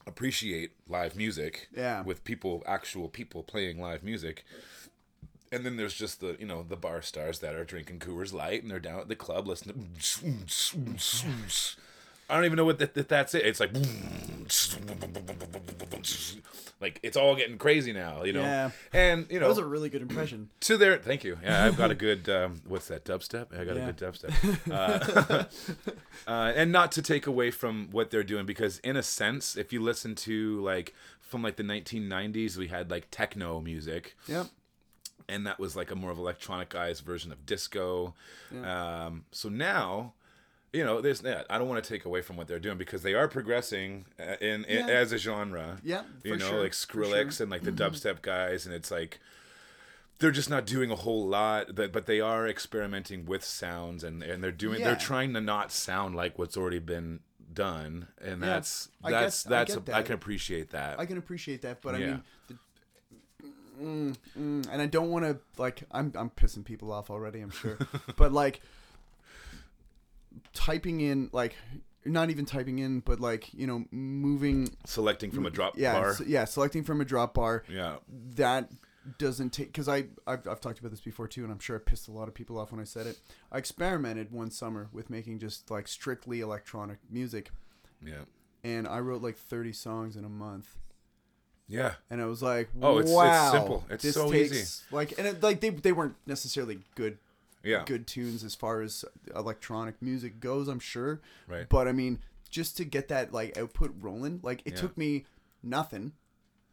[0.07, 2.03] appreciate live music Yeah.
[2.03, 4.45] with people actual people playing live music
[5.53, 8.63] and then there's just the you know the bar stars that are drinking Coors Light
[8.63, 10.27] and they're down at the club listening to
[12.31, 13.71] I don't even know what that, that that's it it's like
[16.81, 18.71] like it's all getting crazy now you know Yeah.
[18.93, 20.49] and you know, That was a really good impression.
[20.61, 23.77] to their thank you yeah i've got a good um, what's that dubstep i got
[23.77, 23.89] Yeah.
[23.89, 25.45] a good dubstep uh,
[26.31, 29.73] uh, and not to take away from what they're doing because in a sense if
[29.73, 34.47] you listen to like from like the 1990s we had like techno music Yep.
[35.29, 38.15] and that was like a more of electronicized version of disco
[38.65, 40.15] um, so now
[40.73, 43.03] you know there's yeah, i don't want to take away from what they're doing because
[43.03, 44.95] they are progressing uh, in, in Yeah.
[44.95, 47.23] as a genre Yeah, you know sure, like skrillex sure.
[47.23, 47.43] Mm-hmm.
[47.43, 49.19] and like the dubstep guys and it's like
[50.19, 54.23] they're just not doing a whole lot but, but they are experimenting with sounds and,
[54.23, 54.87] and they're doing Yeah.
[54.89, 57.21] they're trying to not sound like what's already been
[57.53, 61.19] done and Yeah, that's that's get- I that's get I can appreciate that I can
[61.19, 62.55] appreciate that, but I mean, the,
[63.83, 67.41] mm, mm, and I don't want to like I'm I'm pissing people off already.
[67.41, 67.77] I'm sure,
[68.17, 68.61] but like
[70.53, 71.55] typing in like
[72.05, 74.71] not even typing in, but like you know moving.
[74.87, 77.63] selecting from a drop Yeah, bar s- yeah, selecting from a drop bar.
[77.69, 77.97] yeah
[78.37, 78.71] That
[79.19, 81.79] doesn't take because I I've, I've talked about this before too, and I'm sure I
[81.81, 83.19] pissed a lot of people off when I said it.
[83.51, 87.51] I experimented one summer with making just like strictly electronic music,
[88.05, 88.25] yeah
[88.63, 90.77] and I wrote like 30 songs in a month.
[91.67, 93.85] yeah and I was like, Oh, it's- it's simple.
[93.91, 94.85] It's so takes, easy.
[94.95, 97.19] Like, and it, like they they weren't necessarily good
[97.63, 100.69] yeah good tunes as far as electronic music goes.
[100.69, 101.69] I'm sure, Right.
[101.69, 104.81] But I mean, just to get that like output rolling, like it Yeah.
[104.81, 105.27] took me
[105.63, 106.13] nothing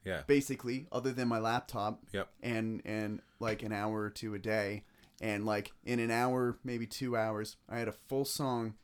[0.05, 2.03] yeah basically, other than my laptop.
[2.13, 2.29] Yep.
[2.41, 4.83] And and like an hour or two a day,
[5.21, 8.75] and like in an hour, maybe two hours, I had a full song,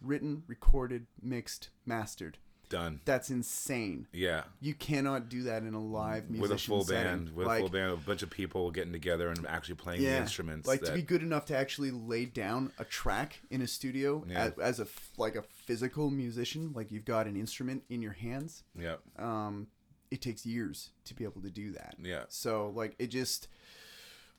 [0.00, 2.38] written, recorded, mixed, mastered.
[2.74, 4.06] Done That's insane.
[4.12, 7.04] yeah You cannot do that in a live musician with a full setting.
[7.04, 10.02] band with like, a full band a bunch of people getting together and actually playing
[10.02, 13.60] the instruments Like that, to be good enough to actually lay down a track in
[13.62, 14.44] a studio Yeah.
[14.44, 14.86] as, as a
[15.16, 18.64] like a physical musician, like you've got an instrument in your hands.
[18.78, 19.68] yeah Um,
[20.10, 21.94] it takes years to be able to do that.
[22.02, 23.48] yeah So like it just,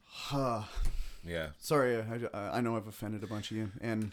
[0.04, 0.64] huh.
[1.26, 1.98] yeah Sorry,
[2.34, 4.12] I, I know I've offended a bunch of you, and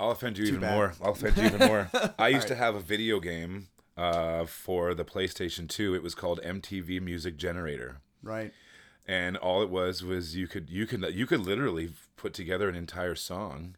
[0.00, 0.74] I'll offend you even bad.
[0.74, 0.94] more.
[1.02, 1.90] I'll offend you even more.
[2.18, 5.94] I used to have a video game uh, for the PlayStation 2.
[5.94, 8.00] It was called MTV Music Generator.
[8.22, 8.52] right,
[9.06, 12.74] And all it was was you could you could you could literally put together an
[12.76, 13.76] entire song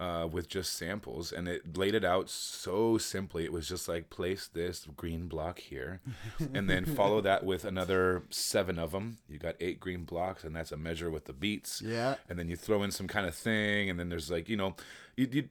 [0.00, 3.44] uh, with just samples, and it laid it out so simply.
[3.44, 6.00] It was just like place this green block here,
[6.54, 9.18] and then follow that with another seven of them.
[9.28, 11.82] You got eight green blocks, and that's a measure with the beats.
[11.84, 12.14] Yeah.
[12.28, 14.76] And then you throw in some kind of thing, and then there's like you know,
[15.16, 15.28] you.
[15.32, 15.48] you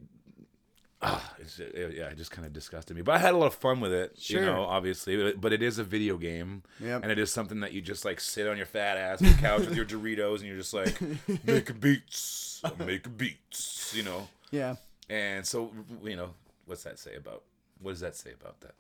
[1.00, 3.04] Ah, it's, it, yeah, it just kind of disgusted me.
[3.04, 4.40] But I had a lot of fun with it, Sure.
[4.40, 5.16] you know, obviously.
[5.16, 7.04] But- But it is a video game, Yep.
[7.04, 9.36] and it is something that you just like sit on your fat ass on the
[9.36, 11.00] couch with your Doritos, and you're just like,
[11.46, 14.28] make beats, make beats, you know.
[14.52, 14.76] Yeah.
[15.10, 15.72] And so,
[16.04, 16.32] you know,
[16.66, 17.44] what's that say about?
[17.82, 18.76] What does that say about that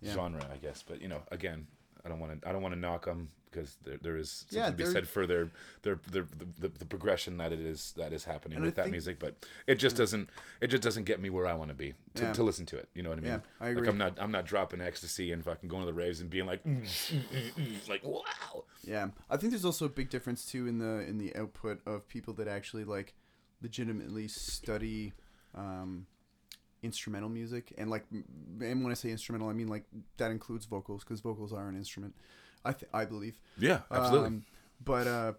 [0.00, 0.12] Yeah.
[0.14, 0.44] genre?
[0.52, 1.66] I guess, but you know, again,
[2.04, 2.48] I don't want to.
[2.48, 5.06] I don't want to knock them because there, there is something Yeah, to be said
[5.08, 5.48] for their,
[5.82, 8.74] their, their the, the, the progression that it is that is happening And I with
[8.76, 9.18] that think- music.
[9.20, 10.28] But it just doesn't.
[10.60, 12.32] It just doesn't get me where I want to be to, Yeah.
[12.34, 12.88] to listen to it.
[12.94, 13.30] You know what I mean?
[13.32, 13.88] Yeah, I Like agree.
[13.88, 14.18] I'm not.
[14.20, 17.20] I'm not dropping ecstasy and fucking going to the raves and being like, mm, mm,
[17.32, 18.64] mm, mm, like wow.
[18.84, 22.06] Yeah, I think there's also a big difference too in the in the output of
[22.08, 23.14] people that actually like
[23.64, 25.12] legitimately study
[25.56, 26.06] um,
[26.82, 29.84] instrumental music and like and when I say instrumental, I mean like
[30.18, 32.14] that includes vocals because vocals are an instrument.
[32.64, 33.38] I th- I believe.
[33.58, 34.28] Yeah, absolutely.
[34.28, 34.44] Um,
[34.84, 35.32] but uh,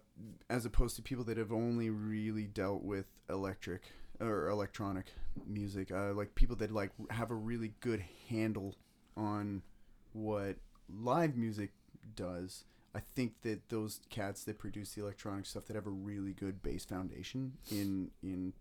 [0.50, 3.82] as opposed to people that have only really dealt with electric
[4.20, 5.06] or electronic
[5.46, 8.74] music, uh, like people that like have a really good handle
[9.16, 9.62] on
[10.12, 10.56] what
[10.92, 11.70] live music
[12.14, 12.64] does.
[12.96, 16.62] I think that those cats that produce the electronic stuff that have a really good
[16.62, 18.54] base foundation in in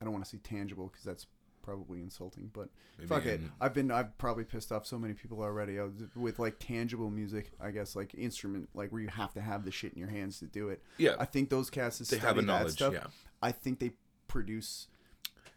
[0.00, 1.26] I don't want to say tangible because that's
[1.62, 3.40] probably insulting, but Maybe fuck it.
[3.40, 7.10] in- I've been I've probably pissed off so many people already uh, with like tangible
[7.10, 7.52] music.
[7.60, 10.38] I guess like instrument like where you have to have the shit in your hands
[10.38, 10.82] to do it.
[10.96, 11.16] Yeah.
[11.18, 13.08] I think those cats that They have a that knowledge, stuff, yeah.
[13.42, 13.92] I think they
[14.26, 14.88] produce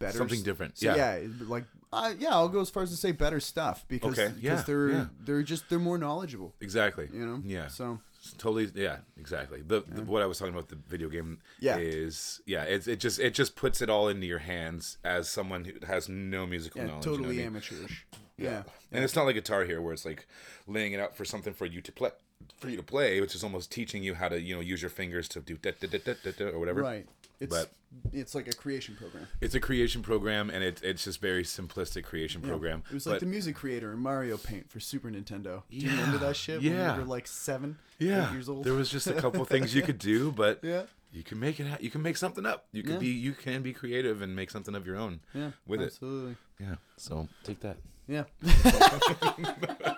[0.06, 1.18] better Something s- different, So, yeah.
[1.18, 4.34] yeah, like uh, yeah, I'll go as far as to say better stuff because Okay,
[4.40, 5.06] yeah, because they're yeah.
[5.26, 6.54] they're just they're more knowledgeable.
[6.62, 7.08] Exactly.
[7.14, 7.42] You know.
[7.46, 7.68] Yeah.
[7.68, 8.00] So
[8.38, 11.76] totally yeah exactly the, the what i was talking about the video game Yeah.
[11.76, 15.66] is yeah it, it just it just puts it all into your hands as someone
[15.66, 17.48] who has no musical yeah, knowledge you know what I totally mean?
[17.48, 18.06] amateurish.
[18.38, 18.64] Yeah.
[18.94, 20.26] and it's not like Guitar Hero where it's like
[20.68, 22.12] laying it out for something for you to play
[22.58, 24.90] for you to play which is almost teaching you how to you know use your
[24.90, 27.06] fingers to do da, da, da, da, da, da, or whatever Right.
[27.44, 27.72] It's But-
[28.12, 29.28] it's like a creation program.
[29.40, 33.16] it's a creation program and it, it's just very simplistic creation program It was like
[33.16, 35.62] but- the music creator in Mario Paint for Super Nintendo.
[35.70, 36.62] Do you remember that shit?
[36.62, 36.94] When yeah.
[36.98, 38.64] we were like seven, yeah years old.
[38.64, 40.84] there was just a couple things you could do but Yeah.
[41.12, 43.00] you can make it you can make something up you can Yeah.
[43.00, 46.36] be you can be creative and make something of your own yeah, with it absolutely.
[46.60, 46.76] Yeah.
[46.98, 47.78] So take that.
[48.08, 48.24] Yeah.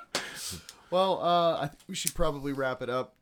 [0.92, 3.16] well, uh, I think we should probably wrap it up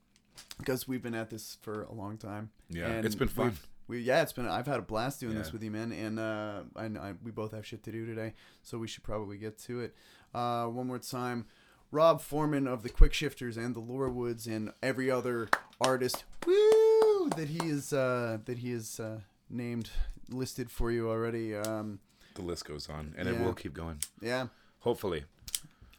[0.57, 2.49] because we've been at this for a long time.
[2.69, 3.57] Yeah, it's been fun.
[3.87, 4.47] We've- yeah, it's been.
[4.47, 5.91] I've had a blast doing this with you, man.
[5.91, 9.37] And uh, I, I, we both have shit to do today, so we should probably
[9.37, 9.95] get to it.
[10.33, 11.45] Uh, one more time,
[11.91, 15.49] Rob Foreman of the Quick Shifters and the Lohrwoods and every other
[15.81, 19.89] artist, woo, that he is uh, that he is uh, named
[20.29, 21.55] listed for you already.
[21.55, 21.99] Um,
[22.35, 23.99] The list goes on, and it will keep going.
[24.21, 24.47] yeah,
[24.79, 25.25] Hopefully,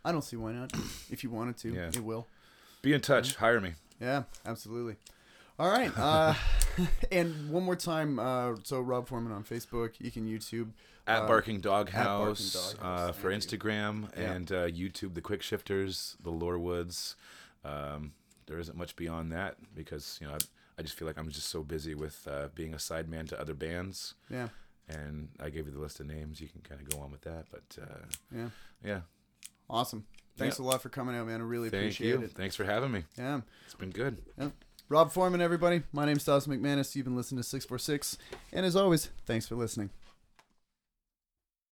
[0.04, 0.72] I don't see why not.
[1.10, 1.88] If you wanted to, Yeah.
[1.88, 2.26] it will.
[2.82, 3.36] be in touch.
[3.36, 3.74] Hire me.
[4.00, 4.96] Yeah, absolutely.
[5.58, 5.92] All right.
[5.96, 6.34] Uh,
[7.12, 8.18] and one more time.
[8.18, 9.92] Uh, so Rob Foreman on Facebook.
[10.00, 10.70] You can YouTube
[11.06, 13.58] At uh, Barking Dog at Barking House, uh, for thank you.
[13.58, 14.32] Instagram Yeah.
[14.32, 15.14] and uh, YouTube.
[15.14, 17.14] The Quick Shifters, the Lohrwoods.
[17.64, 18.12] Um,
[18.46, 20.38] there isn't much beyond that because you know I,
[20.78, 23.54] I just feel like I'm just so busy with uh, being a sideman to other
[23.54, 24.14] bands.
[24.30, 24.48] Yeah.
[24.88, 26.40] And I gave you the list of names.
[26.42, 28.04] You can kind of go on with that, but uh,
[28.36, 28.48] Yeah.
[28.84, 29.00] yeah.
[29.70, 30.04] Awesome.
[30.36, 31.40] Thanks a lot for coming out, man.
[31.40, 32.20] I really Thank appreciate you.
[32.22, 32.32] it.
[32.32, 33.04] Thanks for having me.
[33.16, 33.40] Yeah.
[33.64, 34.18] It's been good.
[34.38, 34.50] yeah.
[34.90, 35.82] Rob Foreman, everybody.
[35.92, 36.94] My name's Dawson McManus.
[36.94, 38.18] You've been listening to 646.
[38.52, 39.88] And as always, thanks for listening.